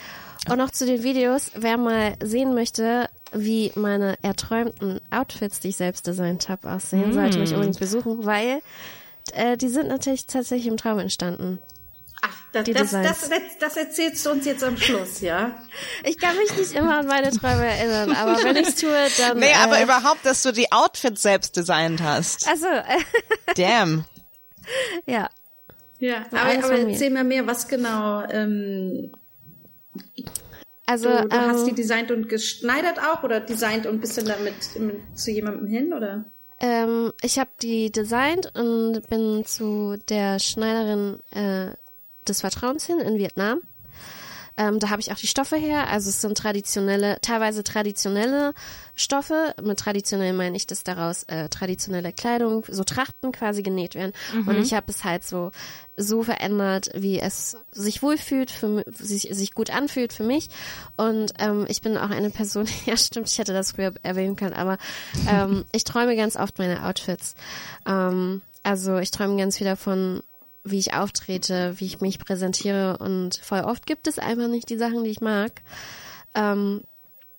Und 0.48 0.58
noch 0.58 0.70
zu 0.70 0.84
den 0.84 1.02
Videos, 1.02 1.52
wer 1.54 1.78
mal 1.78 2.16
sehen 2.22 2.54
möchte, 2.54 3.08
wie 3.32 3.72
meine 3.76 4.16
erträumten 4.22 5.00
Outfits, 5.10 5.60
die 5.60 5.68
ich 5.68 5.76
selbst 5.76 6.06
designt 6.06 6.48
habe, 6.48 6.70
aussehen, 6.70 7.12
sollte 7.12 7.38
mich 7.38 7.52
unbedingt 7.52 7.80
besuchen, 7.80 8.26
weil 8.26 8.60
äh, 9.32 9.56
die 9.56 9.68
sind 9.68 9.88
natürlich 9.88 10.26
tatsächlich 10.26 10.66
im 10.66 10.76
Traum 10.76 10.98
entstanden. 10.98 11.58
Ach, 12.26 12.36
das, 12.52 12.64
das, 12.64 12.90
das, 12.90 13.28
das, 13.28 13.40
das 13.60 13.76
erzählst 13.76 14.24
du 14.24 14.30
uns 14.30 14.46
jetzt 14.46 14.64
am 14.64 14.76
Schluss, 14.76 15.20
ja? 15.20 15.59
Ich 16.05 16.18
kann 16.18 16.36
mich 16.36 16.56
nicht 16.56 16.72
immer 16.72 16.98
an 16.98 17.06
meine 17.06 17.30
Träume 17.30 17.66
erinnern, 17.66 18.12
aber 18.12 18.42
wenn 18.44 18.56
ich 18.56 18.74
tue, 18.76 18.90
dann. 19.18 19.38
Nee, 19.38 19.52
aber 19.62 19.78
äh, 19.78 19.84
überhaupt, 19.84 20.24
dass 20.24 20.42
du 20.42 20.52
die 20.52 20.70
Outfits 20.72 21.22
selbst 21.22 21.56
designt 21.56 22.02
hast. 22.02 22.48
Also, 22.48 22.66
äh, 22.66 23.01
Damn. 23.56 24.05
ja. 25.06 25.28
Ja, 25.98 26.24
aber, 26.30 26.64
aber 26.64 26.78
erzähl 26.78 27.10
mir 27.10 27.24
mehr, 27.24 27.46
was 27.46 27.68
genau 27.68 28.22
ähm, 28.30 29.12
Also, 30.86 31.09
du, 31.10 31.28
du 31.28 31.36
hast 31.36 31.64
die 31.64 31.70
ähm, 31.70 31.76
designt 31.76 32.10
und 32.10 32.28
geschneidert 32.28 32.98
auch 33.01 33.22
oder 33.22 33.40
designt 33.40 33.86
und 33.86 34.01
bist 34.01 34.16
dann 34.16 34.26
damit 34.26 34.55
mit, 34.78 35.18
zu 35.18 35.30
jemandem 35.30 35.66
hin 35.66 35.92
oder? 35.92 36.24
ähm, 36.60 37.12
ich 37.22 37.38
habe 37.38 37.51
die 37.60 37.90
designt 37.90 38.52
und 38.55 39.02
bin 39.09 39.44
zu 39.44 39.96
der 40.09 40.38
Schneiderin 40.38 41.20
äh, 41.30 41.74
des 42.28 42.40
Vertrauens 42.40 42.86
hin 42.86 43.01
in 43.01 43.18
Vietnam. 43.18 43.60
Ähm, 44.56 44.78
da 44.78 44.90
habe 44.90 45.01
ich 45.01 45.10
auch 45.10 45.16
die 45.16 45.26
Stoffe 45.26 45.56
her. 45.56 45.88
Also 45.88 46.10
es 46.10 46.20
sind 46.20 46.38
traditionelle, 46.38 47.18
teilweise 47.20 47.64
traditionelle 47.64 48.55
Stoffe. 48.94 49.55
Mit 49.60 49.80
traditionell 49.80 50.32
meine 50.32 50.56
ich, 50.56 50.66
dass 50.66 50.84
daraus 50.84 51.24
äh, 51.24 51.48
traditionelle 51.48 52.12
Kleidung, 52.12 52.64
so 52.68 52.84
Trachten 52.84 53.32
quasi 53.32 53.62
genäht 53.62 53.96
werden. 53.96 54.12
Und 54.46 54.56
ich 54.59 54.72
habe 54.72 54.86
es 54.90 55.02
halt 55.02 55.24
so 55.24 55.51
so 55.96 56.22
verändert, 56.22 56.90
wie 56.94 57.20
es 57.20 57.56
sich 57.70 58.02
wohlfühlt, 58.02 58.51
für 58.51 58.84
sich, 58.98 59.28
sich 59.30 59.52
gut 59.52 59.70
anfühlt 59.70 60.12
für 60.12 60.24
mich. 60.24 60.48
Und 60.96 61.34
ähm, 61.38 61.66
ich 61.68 61.82
bin 61.82 61.96
auch 61.96 62.10
eine 62.10 62.30
Person, 62.30 62.66
ja 62.86 62.96
stimmt, 62.96 63.28
ich 63.28 63.38
hätte 63.38 63.52
das 63.52 63.72
früher 63.72 63.92
erwähnen 64.02 64.36
können, 64.36 64.55
aber 64.55 64.78
ähm, 65.28 65.64
ich 65.72 65.84
träume 65.84 66.16
ganz 66.16 66.36
oft 66.36 66.59
meine 66.59 66.84
Outfits. 66.84 67.34
Ähm, 67.86 68.42
also 68.62 68.98
ich 68.98 69.10
träume 69.10 69.36
ganz 69.36 69.59
viel 69.59 69.66
davon, 69.66 70.22
wie 70.64 70.78
ich 70.78 70.94
auftrete, 70.94 71.74
wie 71.78 71.86
ich 71.86 72.00
mich 72.00 72.18
präsentiere 72.18 72.96
und 72.98 73.36
voll 73.36 73.60
oft 73.60 73.86
gibt 73.86 74.06
es 74.08 74.18
einfach 74.18 74.48
nicht 74.48 74.70
die 74.70 74.78
Sachen, 74.78 75.04
die 75.04 75.10
ich 75.10 75.20
mag. 75.20 75.62
Ähm, 76.34 76.82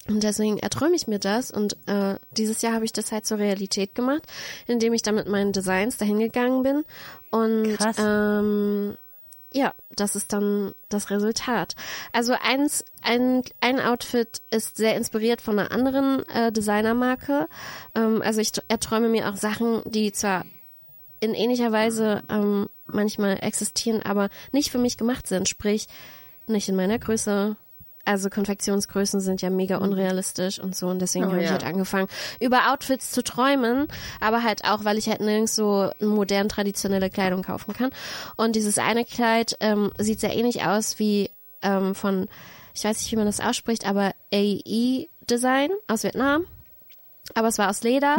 und 0.08 0.22
deswegen 0.22 0.60
erträume 0.60 0.96
ich 0.96 1.08
mir 1.08 1.18
das 1.18 1.50
und 1.50 1.76
äh, 1.88 2.18
dieses 2.38 2.62
Jahr 2.62 2.74
habe 2.74 2.86
ich 2.86 2.94
das 2.94 3.12
halt 3.12 3.26
zur 3.26 3.40
Realität 3.40 3.96
gemacht, 3.96 4.22
indem 4.68 4.94
ich 4.94 5.02
dann 5.02 5.16
mit 5.16 5.28
meinen 5.28 5.52
Designs 5.52 5.98
dahin 5.98 6.20
gegangen 6.20 6.62
bin 6.62 6.84
und 7.32 7.78
Krass. 7.78 7.96
ähm, 8.00 8.98
ja, 9.52 9.74
das 9.96 10.16
ist 10.16 10.34
dann 10.34 10.74
das 10.90 11.10
Resultat. 11.10 11.76
Also 12.12 12.36
eins, 12.40 12.84
ein, 13.02 13.42
ein 13.62 13.80
Outfit 13.80 14.42
ist 14.52 14.78
sehr 14.78 14.96
inspiriert 14.96 15.42
von 15.42 15.58
einer 15.58 15.72
anderen 15.72 16.28
äh, 16.28 16.52
Designermarke. 16.52 17.48
Ähm, 17.96 18.22
also 18.22 18.42
ich 18.42 18.52
erträume 18.68 19.10
mir 19.10 19.30
auch 19.30 19.38
Sachen, 19.38 19.82
die 19.86 20.12
zwar 20.12 20.46
in 21.22 21.34
ähnlicher 21.34 21.72
Weise 21.72 22.22
ähm, 22.30 22.68
manchmal 22.88 23.38
existieren, 23.42 24.02
aber 24.02 24.30
nicht 24.52 24.72
für 24.72 24.78
mich 24.78 24.98
gemacht 24.98 25.28
sind. 25.28 25.50
Sprich, 25.50 25.88
nicht 26.48 26.70
in 26.70 26.76
meiner 26.76 27.00
Größe. 27.00 27.56
Also 28.08 28.30
Konfektionsgrößen 28.30 29.20
sind 29.20 29.42
ja 29.42 29.50
mega 29.50 29.78
unrealistisch 29.78 30.60
und 30.60 30.76
so 30.76 30.90
und 30.90 31.00
deswegen 31.00 31.26
Oh, 31.26 31.30
habe 31.30 31.40
ich 31.40 31.46
ja. 31.46 31.54
halt 31.54 31.64
angefangen, 31.64 32.08
über 32.40 32.72
Outfits 32.72 33.10
zu 33.10 33.24
träumen, 33.24 33.88
aber 34.22 34.44
halt 34.44 34.64
auch, 34.64 34.86
weil 34.86 35.00
ich 35.00 35.10
halt 35.10 35.22
nirgends 35.22 35.56
so 35.56 35.90
modern 36.00 36.48
traditionelle 36.48 37.10
Kleidung 37.10 37.42
kaufen 37.42 37.74
kann. 37.74 37.90
Und 38.38 38.56
dieses 38.56 38.78
eine 38.78 39.06
Kleid 39.06 39.58
ähm, 39.60 39.92
sieht 39.98 40.20
sehr 40.20 40.36
ähnlich 40.36 40.64
aus 40.68 41.00
wie 41.00 41.32
ähm, 41.64 41.96
von, 41.96 42.28
ich 42.76 42.84
weiß 42.84 42.96
nicht, 43.00 43.12
wie 43.12 43.16
man 43.16 43.26
das 43.26 43.40
ausspricht, 43.40 43.88
aber 43.88 44.14
AE 44.32 45.08
Design 45.28 45.72
aus 45.88 46.04
Vietnam 46.04 46.46
aber 47.34 47.48
es 47.48 47.58
war 47.58 47.70
aus 47.70 47.82
Leder 47.82 48.18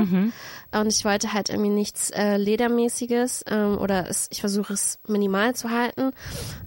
und 0.72 0.88
ich 0.88 1.04
wollte 1.04 1.32
halt 1.32 1.48
irgendwie 1.48 1.70
nichts 1.70 2.10
äh, 2.10 2.36
Ledermäßiges 2.36 3.44
ähm, 3.48 3.78
oder 3.78 4.08
es, 4.10 4.28
ich 4.32 4.40
versuche 4.40 4.72
es 4.72 4.98
minimal 5.06 5.54
zu 5.54 5.70
halten 5.70 6.10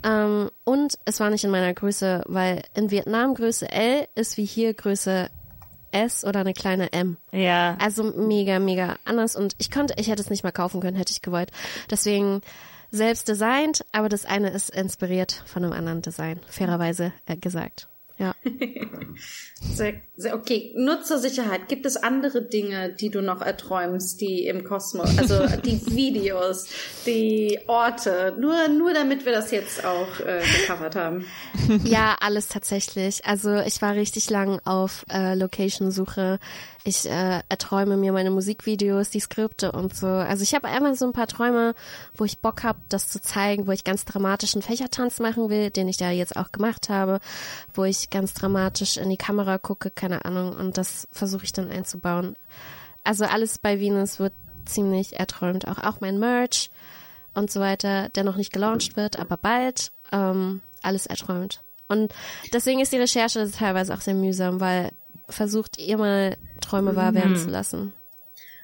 ähm, 0.03 0.49
und 0.63 0.97
es 1.05 1.19
war 1.19 1.29
nicht 1.29 1.43
in 1.43 1.51
meiner 1.51 1.73
Größe, 1.73 2.23
weil 2.27 2.63
in 2.73 2.91
Vietnam 2.91 3.33
Größe 3.35 3.69
L 3.69 4.07
ist 4.15 4.37
wie 4.37 4.45
hier 4.45 4.73
Größe 4.73 5.29
S 5.91 6.23
oder 6.23 6.41
eine 6.41 6.53
kleine 6.53 6.93
M. 6.93 7.17
Ja. 7.31 7.75
Also 7.79 8.03
mega, 8.03 8.59
mega 8.59 8.95
anders 9.05 9.35
und 9.35 9.55
ich 9.57 9.69
konnte, 9.69 9.95
ich 9.97 10.07
hätte 10.07 10.21
es 10.21 10.29
nicht 10.29 10.43
mal 10.43 10.51
kaufen 10.51 10.79
können, 10.79 10.95
hätte 10.95 11.11
ich 11.11 11.21
gewollt. 11.21 11.51
Deswegen 11.89 12.41
selbst 12.91 13.27
designt, 13.27 13.85
aber 13.91 14.07
das 14.07 14.25
eine 14.25 14.49
ist 14.49 14.69
inspiriert 14.69 15.43
von 15.45 15.63
einem 15.63 15.73
anderen 15.73 16.01
Design, 16.01 16.39
fairerweise 16.47 17.11
äh, 17.25 17.35
gesagt. 17.35 17.88
Ja. 18.19 18.35
Sehr, 19.61 19.95
sehr, 20.15 20.35
okay, 20.35 20.73
nur 20.77 21.03
zur 21.03 21.17
Sicherheit. 21.17 21.67
Gibt 21.67 21.85
es 21.85 21.97
andere 21.97 22.41
Dinge, 22.41 22.93
die 22.93 23.09
du 23.09 23.21
noch 23.21 23.41
erträumst, 23.41 24.21
die 24.21 24.45
im 24.45 24.63
Kosmos, 24.63 25.17
also 25.17 25.45
die 25.65 25.85
Videos, 25.93 26.67
die 27.05 27.59
Orte, 27.67 28.35
nur, 28.39 28.69
nur 28.69 28.93
damit 28.93 29.25
wir 29.25 29.33
das 29.33 29.51
jetzt 29.51 29.83
auch 29.83 30.19
äh, 30.21 30.41
gecovert 30.61 30.95
haben? 30.95 31.25
Ja, 31.83 32.15
alles 32.21 32.47
tatsächlich. 32.47 33.25
Also 33.25 33.57
ich 33.57 33.81
war 33.81 33.95
richtig 33.95 34.29
lang 34.29 34.61
auf 34.63 35.05
äh, 35.11 35.35
Location-Suche. 35.35 36.39
Ich 36.85 37.10
äh, 37.10 37.41
erträume 37.49 37.97
mir 37.97 38.14
meine 38.14 38.31
Musikvideos, 38.31 39.10
die 39.10 39.19
Skripte 39.19 39.72
und 39.72 39.95
so. 39.95 40.07
Also 40.07 40.43
ich 40.43 40.56
habe 40.56 40.68
einmal 40.68 40.95
so 40.95 41.06
ein 41.06 41.14
paar 41.14 41.27
Träume, 41.27 41.76
wo 42.15 42.23
ich 42.23 42.39
Bock 42.39 42.64
habe, 42.64 42.80
das 42.88 43.10
zu 43.10 43.22
zeigen, 43.22 43.68
wo 43.68 43.72
ich 43.72 43.84
ganz 43.84 44.06
dramatischen 44.06 44.61
Fächertanz 44.61 45.19
machen 45.19 45.49
will, 45.49 45.69
den 45.72 45.89
ich 45.89 45.99
ja 45.99 46.10
jetzt 46.10 46.38
auch 46.38 46.51
gemacht 46.51 46.89
habe, 46.89 47.19
wo 47.73 47.84
ich 47.84 48.10
ganz 48.10 48.34
dramatisch 48.34 48.97
in 48.97 49.10
die 49.10 49.18
Kamera 49.18 49.57
gucke, 49.57 49.91
keine 49.91 50.23
Ahnung, 50.23 50.56
und 50.56 50.77
das 50.77 51.07
versuche 51.11 51.43
ich 51.43 51.51
dann 51.51 51.69
einzubauen. 51.69 52.35
Also 53.03 53.26
alles 53.26 53.57
bei 53.57 53.80
Venus 53.80 54.19
wird 54.19 54.34
ziemlich 54.65 55.19
erträumt, 55.19 55.68
auch 55.68 55.80
auch 55.80 55.99
mein 55.99 56.18
Merch 56.18 56.69
und 57.34 57.51
so 57.51 57.60
weiter, 57.60 58.10
der 58.10 58.23
noch 58.23 58.35
nicht 58.35 58.53
gelauncht 58.53 58.95
wird, 58.95 59.19
aber 59.19 59.38
bald. 59.38 59.91
Ähm, 60.11 60.61
alles 60.81 61.06
erträumt. 61.06 61.61
Und 61.88 62.14
deswegen 62.53 62.80
ist 62.80 62.91
die 62.91 62.97
Recherche 62.97 63.49
teilweise 63.51 63.93
auch 63.93 64.01
sehr 64.01 64.14
mühsam, 64.14 64.60
weil 64.60 64.91
versucht 65.30 65.77
ihr 65.77 65.97
mal 65.97 66.38
Träume 66.61 66.95
wahr 66.95 67.14
werden 67.14 67.35
zu 67.35 67.49
lassen. 67.49 67.93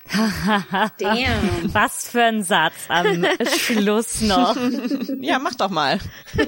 Damn. 0.99 1.73
Was 1.73 2.07
für 2.09 2.21
ein 2.23 2.43
Satz 2.43 2.73
am 2.89 3.25
Schluss 3.57 4.21
noch. 4.21 4.55
Ja, 5.19 5.39
mach 5.39 5.55
doch 5.55 5.69
mal. 5.71 5.99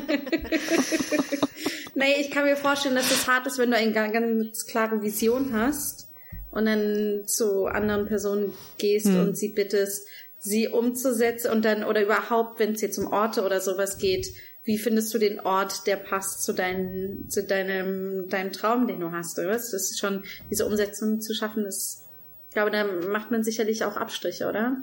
Nee, 1.96 2.14
ich 2.22 2.30
kann 2.30 2.44
mir 2.46 2.56
vorstellen, 2.56 2.94
dass 2.94 3.10
es 3.10 3.28
hart 3.28 3.48
ist, 3.48 3.58
wenn 3.58 3.72
du 3.72 3.78
eine 3.78 3.92
ga- 3.92 4.08
ganz 4.10 4.68
klare 4.68 5.02
Vision 5.02 5.52
hast 5.54 6.10
und 6.52 6.66
dann 6.66 7.24
zu 7.26 7.66
anderen 7.66 8.06
Personen 8.06 8.54
gehst 8.78 9.08
und 9.08 9.36
sie 9.36 9.50
bittest, 9.50 10.08
sie 10.38 10.68
umzusetzen 10.68 11.50
und 11.52 11.66
dann, 11.66 11.84
oder 11.84 12.04
überhaupt, 12.04 12.60
wenn 12.60 12.74
es 12.74 12.82
jetzt 12.82 13.00
um 13.00 13.08
Orte 13.12 13.44
oder 13.44 13.62
sowas 13.62 13.98
geht, 13.98 14.28
wie 14.68 14.78
findest 14.78 15.14
du 15.14 15.18
den 15.18 15.40
Ort, 15.40 15.88
der 15.88 15.96
passt 15.96 16.44
zu, 16.44 16.52
dein, 16.52 17.24
zu 17.30 17.42
deinem, 17.42 18.28
deinem 18.28 18.52
Traum, 18.52 18.86
den 18.86 19.00
du 19.00 19.14
hast, 19.14 19.40
oder? 19.40 19.54
Das 19.54 19.72
ist 19.72 19.98
schon, 19.98 20.24
diese 20.52 20.66
Umsetzung 20.66 21.22
zu 21.22 21.34
schaffen, 21.34 21.66
ist, 21.66 22.04
ich 22.50 22.54
glaube, 22.54 22.72
da 22.72 22.84
macht 22.84 23.32
man 23.32 23.46
sicherlich 23.46 23.86
auch 23.86 23.96
Abstriche, 23.96 24.50
oder? 24.50 24.76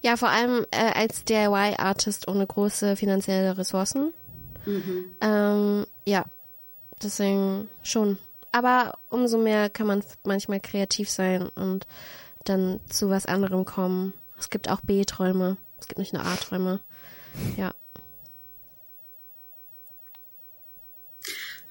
Ja, 0.00 0.16
vor 0.16 0.30
allem 0.30 0.66
äh, 0.72 0.92
als 0.94 1.22
DIY-Artist 1.24 2.26
ohne 2.26 2.44
große 2.44 2.96
finanzielle 2.96 3.56
Ressourcen. 3.56 4.12
Ähm, 5.20 5.86
ja, 6.04 6.24
deswegen 7.00 7.68
schon. 7.84 8.18
Aber 8.50 8.98
umso 9.10 9.38
mehr 9.38 9.70
kann 9.70 9.86
man 9.86 10.02
manchmal 10.24 10.58
kreativ 10.58 11.08
sein 11.08 11.48
und 11.54 11.86
dann 12.44 12.80
zu 12.88 13.10
was 13.10 13.26
anderem 13.26 13.64
kommen. 13.64 14.12
Es 14.40 14.50
gibt 14.50 14.68
auch 14.68 14.80
B-Träume. 14.80 15.56
Es 15.78 15.86
gibt 15.86 16.00
nicht 16.00 16.12
nur 16.12 16.24
A-Träume. 16.24 16.80
Ja. 17.56 17.74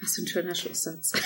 Was 0.02 0.16
für 0.16 0.22
ein 0.22 0.26
schöner 0.26 0.54
Schlusssatz. 0.54 1.12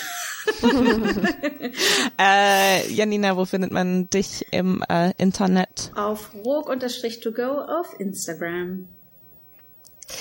Äh, 2.19 2.89
Janina, 2.93 3.37
wo 3.37 3.45
findet 3.45 3.73
man 3.73 4.09
dich 4.09 4.47
im 4.53 4.83
äh, 4.89 5.13
Internet? 5.19 5.91
Auf 5.97 6.33
rog-to-go 6.35 7.61
auf 7.63 7.99
Instagram. 7.99 8.89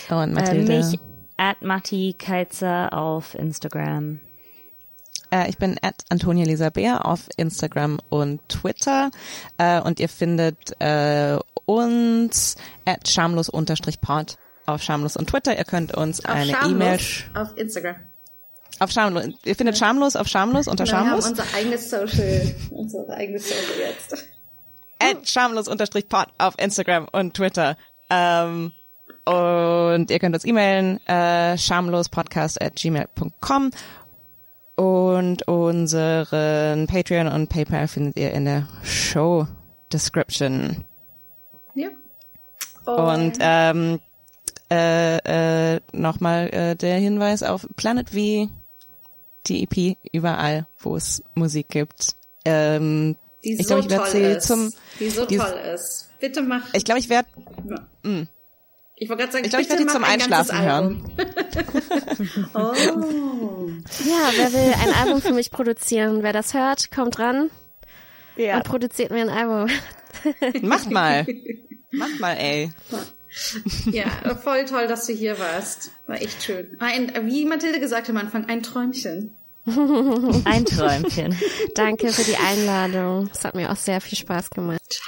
Und 0.10 0.18
Äh, 0.20 0.28
Mathilde? 0.28 0.78
mich 0.78 1.00
at 1.38 1.62
Matti 1.62 2.16
Keizer 2.18 2.92
auf 2.92 3.36
Instagram. 3.36 4.20
Äh, 5.32 5.50
ich 5.50 5.58
bin 5.58 5.78
at 5.82 6.04
Antonia 6.10 6.46
Lisa 6.46 6.70
Bär 6.70 7.06
auf 7.06 7.28
Instagram 7.38 8.00
und 8.10 8.42
Twitter. 8.50 9.12
Äh, 9.58 9.80
und 9.82 10.00
ihr 10.00 10.10
findet 10.10 10.80
äh, 10.82 11.38
uns 11.66 12.56
at 12.86 13.08
schamlos-pod 13.08 14.38
auf 14.66 14.82
schamlos 14.82 15.18
und 15.18 15.30
Twitter. 15.30 15.58
Ihr 15.58 15.66
könnt 15.66 15.94
uns 15.94 16.24
Auf 16.26 16.32
eine 16.32 16.52
E-Mail 16.68 17.00
auf 17.34 17.56
Instagram. 17.58 17.96
Auf 18.80 18.92
schamlos. 18.92 19.26
Ihr 19.46 19.56
findet 19.56 19.78
schamlos 19.78 20.16
auf 20.16 20.28
schamlos 20.28 20.68
unter 20.68 20.84
Genau, 20.84 20.98
wir 20.98 21.00
haben 21.12 21.22
schamlos. 21.22 21.30
unser 21.30 21.44
eigenes 21.56 21.90
Social, 21.90 22.56
unsere 22.72 23.14
eigene 23.14 23.40
Social 23.40 23.80
jetzt. 23.80 24.28
at 25.00 25.28
schamlos-pod 25.28 26.28
auf 26.38 26.54
Instagram 26.58 27.08
und 27.12 27.34
Twitter. 27.36 27.78
Ähm, 28.10 28.72
und 29.26 30.12
ihr 30.12 30.20
könnt 30.20 30.36
uns 30.36 30.46
e-mailen, 30.46 31.06
äh, 31.08 31.58
schamlospodcast 31.58 32.62
at 32.62 32.76
gmail.com 32.76 33.72
und 34.76 35.48
unseren 35.48 36.86
Patreon 36.88 37.28
und 37.28 37.48
PayPal 37.50 37.88
findet 37.88 38.18
ihr 38.18 38.32
in 38.32 38.46
der 38.46 38.68
Show 38.84 39.48
Description. 39.92 40.84
Ja. 41.74 41.90
Und 42.86 43.34
ähm, 43.40 44.00
äh, 44.72 45.76
äh, 45.76 45.80
nochmal 45.92 46.50
äh, 46.54 46.76
der 46.76 46.98
Hinweis 46.98 47.42
auf 47.44 47.68
Planet 47.76 48.10
V, 48.10 48.50
die 49.48 49.64
EP 49.64 49.98
überall, 50.12 50.68
wo 50.80 50.96
es 50.96 51.24
Musik 51.36 51.70
gibt. 51.70 52.16
Ähm, 52.46 53.16
die 53.44 53.54
ich 53.54 53.68
so 53.68 53.76
glaube, 53.76 53.82
ich 53.84 53.90
werde 53.90 54.04
toll 54.04 54.12
sie 54.12 54.22
ist. 54.38 54.48
zum 54.48 54.74
die 55.00 55.10
so 55.10 55.26
die- 55.26 55.38
toll 55.38 55.60
ist. 55.74 56.10
Bitte 56.20 56.42
mach. 56.42 56.74
ich 56.74 56.86
glaube, 56.86 57.00
ich 57.00 57.10
werde 57.10 57.28
Ich 58.96 59.10
wollte 59.10 59.22
gerade 59.24 59.32
sagen, 59.34 59.44
Ich 59.46 59.50
glaube, 59.50 59.64
ich 59.64 59.70
werde 59.70 59.84
die 59.84 59.90
zum 59.90 60.04
ein 60.04 60.12
Einschlafen 60.12 60.56
Album. 60.58 61.12
oh. 62.54 63.68
Ja, 64.06 64.32
wer 64.36 64.54
will 64.54 64.74
ein 64.82 64.94
Album 64.94 65.22
für 65.22 65.34
mich 65.34 65.52
produzieren? 65.52 66.24
Wer 66.24 66.34
das 66.34 66.54
hört, 66.54 66.90
kommt 66.92 67.20
ran 67.20 67.50
Ja. 68.38 68.58
und 68.58 68.64
produziert 68.64 69.12
mir 69.12 69.22
ein 69.22 69.30
Album. 69.30 69.70
Macht 70.62 70.90
mal. 70.90 71.26
Macht 71.92 72.20
mal, 72.20 72.34
ey. 72.38 72.72
Ja, 73.92 74.10
voll 74.36 74.66
toll, 74.66 74.88
dass 74.88 75.06
du 75.08 75.14
hier 75.14 75.38
warst. 75.40 75.92
War 76.08 76.22
echt 76.22 76.44
schön. 76.44 76.68
Ein, 76.80 77.12
wie 77.28 77.46
Mathilde 77.46 77.80
gesagt 77.80 78.08
hat 78.08 78.16
am 78.16 78.22
Anfang, 78.22 78.46
ein 78.46 78.64
Träumchen. 78.64 79.32
Ein 80.46 80.64
Träumchen. 80.64 81.36
Danke 81.74 82.10
für 82.10 82.24
die 82.24 82.38
Einladung. 82.38 83.32
Es 83.34 83.44
hat 83.44 83.56
mir 83.56 83.72
auch 83.72 83.76
sehr 83.76 84.00
viel 84.00 84.16
Spaß 84.16 84.52
gemacht. 84.52 85.02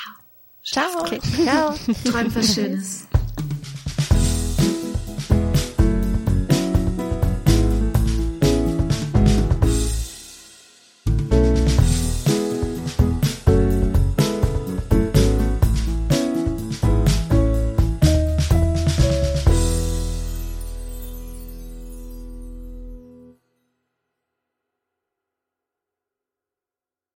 Ciao. 0.64 1.02
Okay, 1.02 1.20
ciao. 1.44 1.76
Träum 2.04 2.36
was 2.36 2.56
Schönes. 2.56 3.08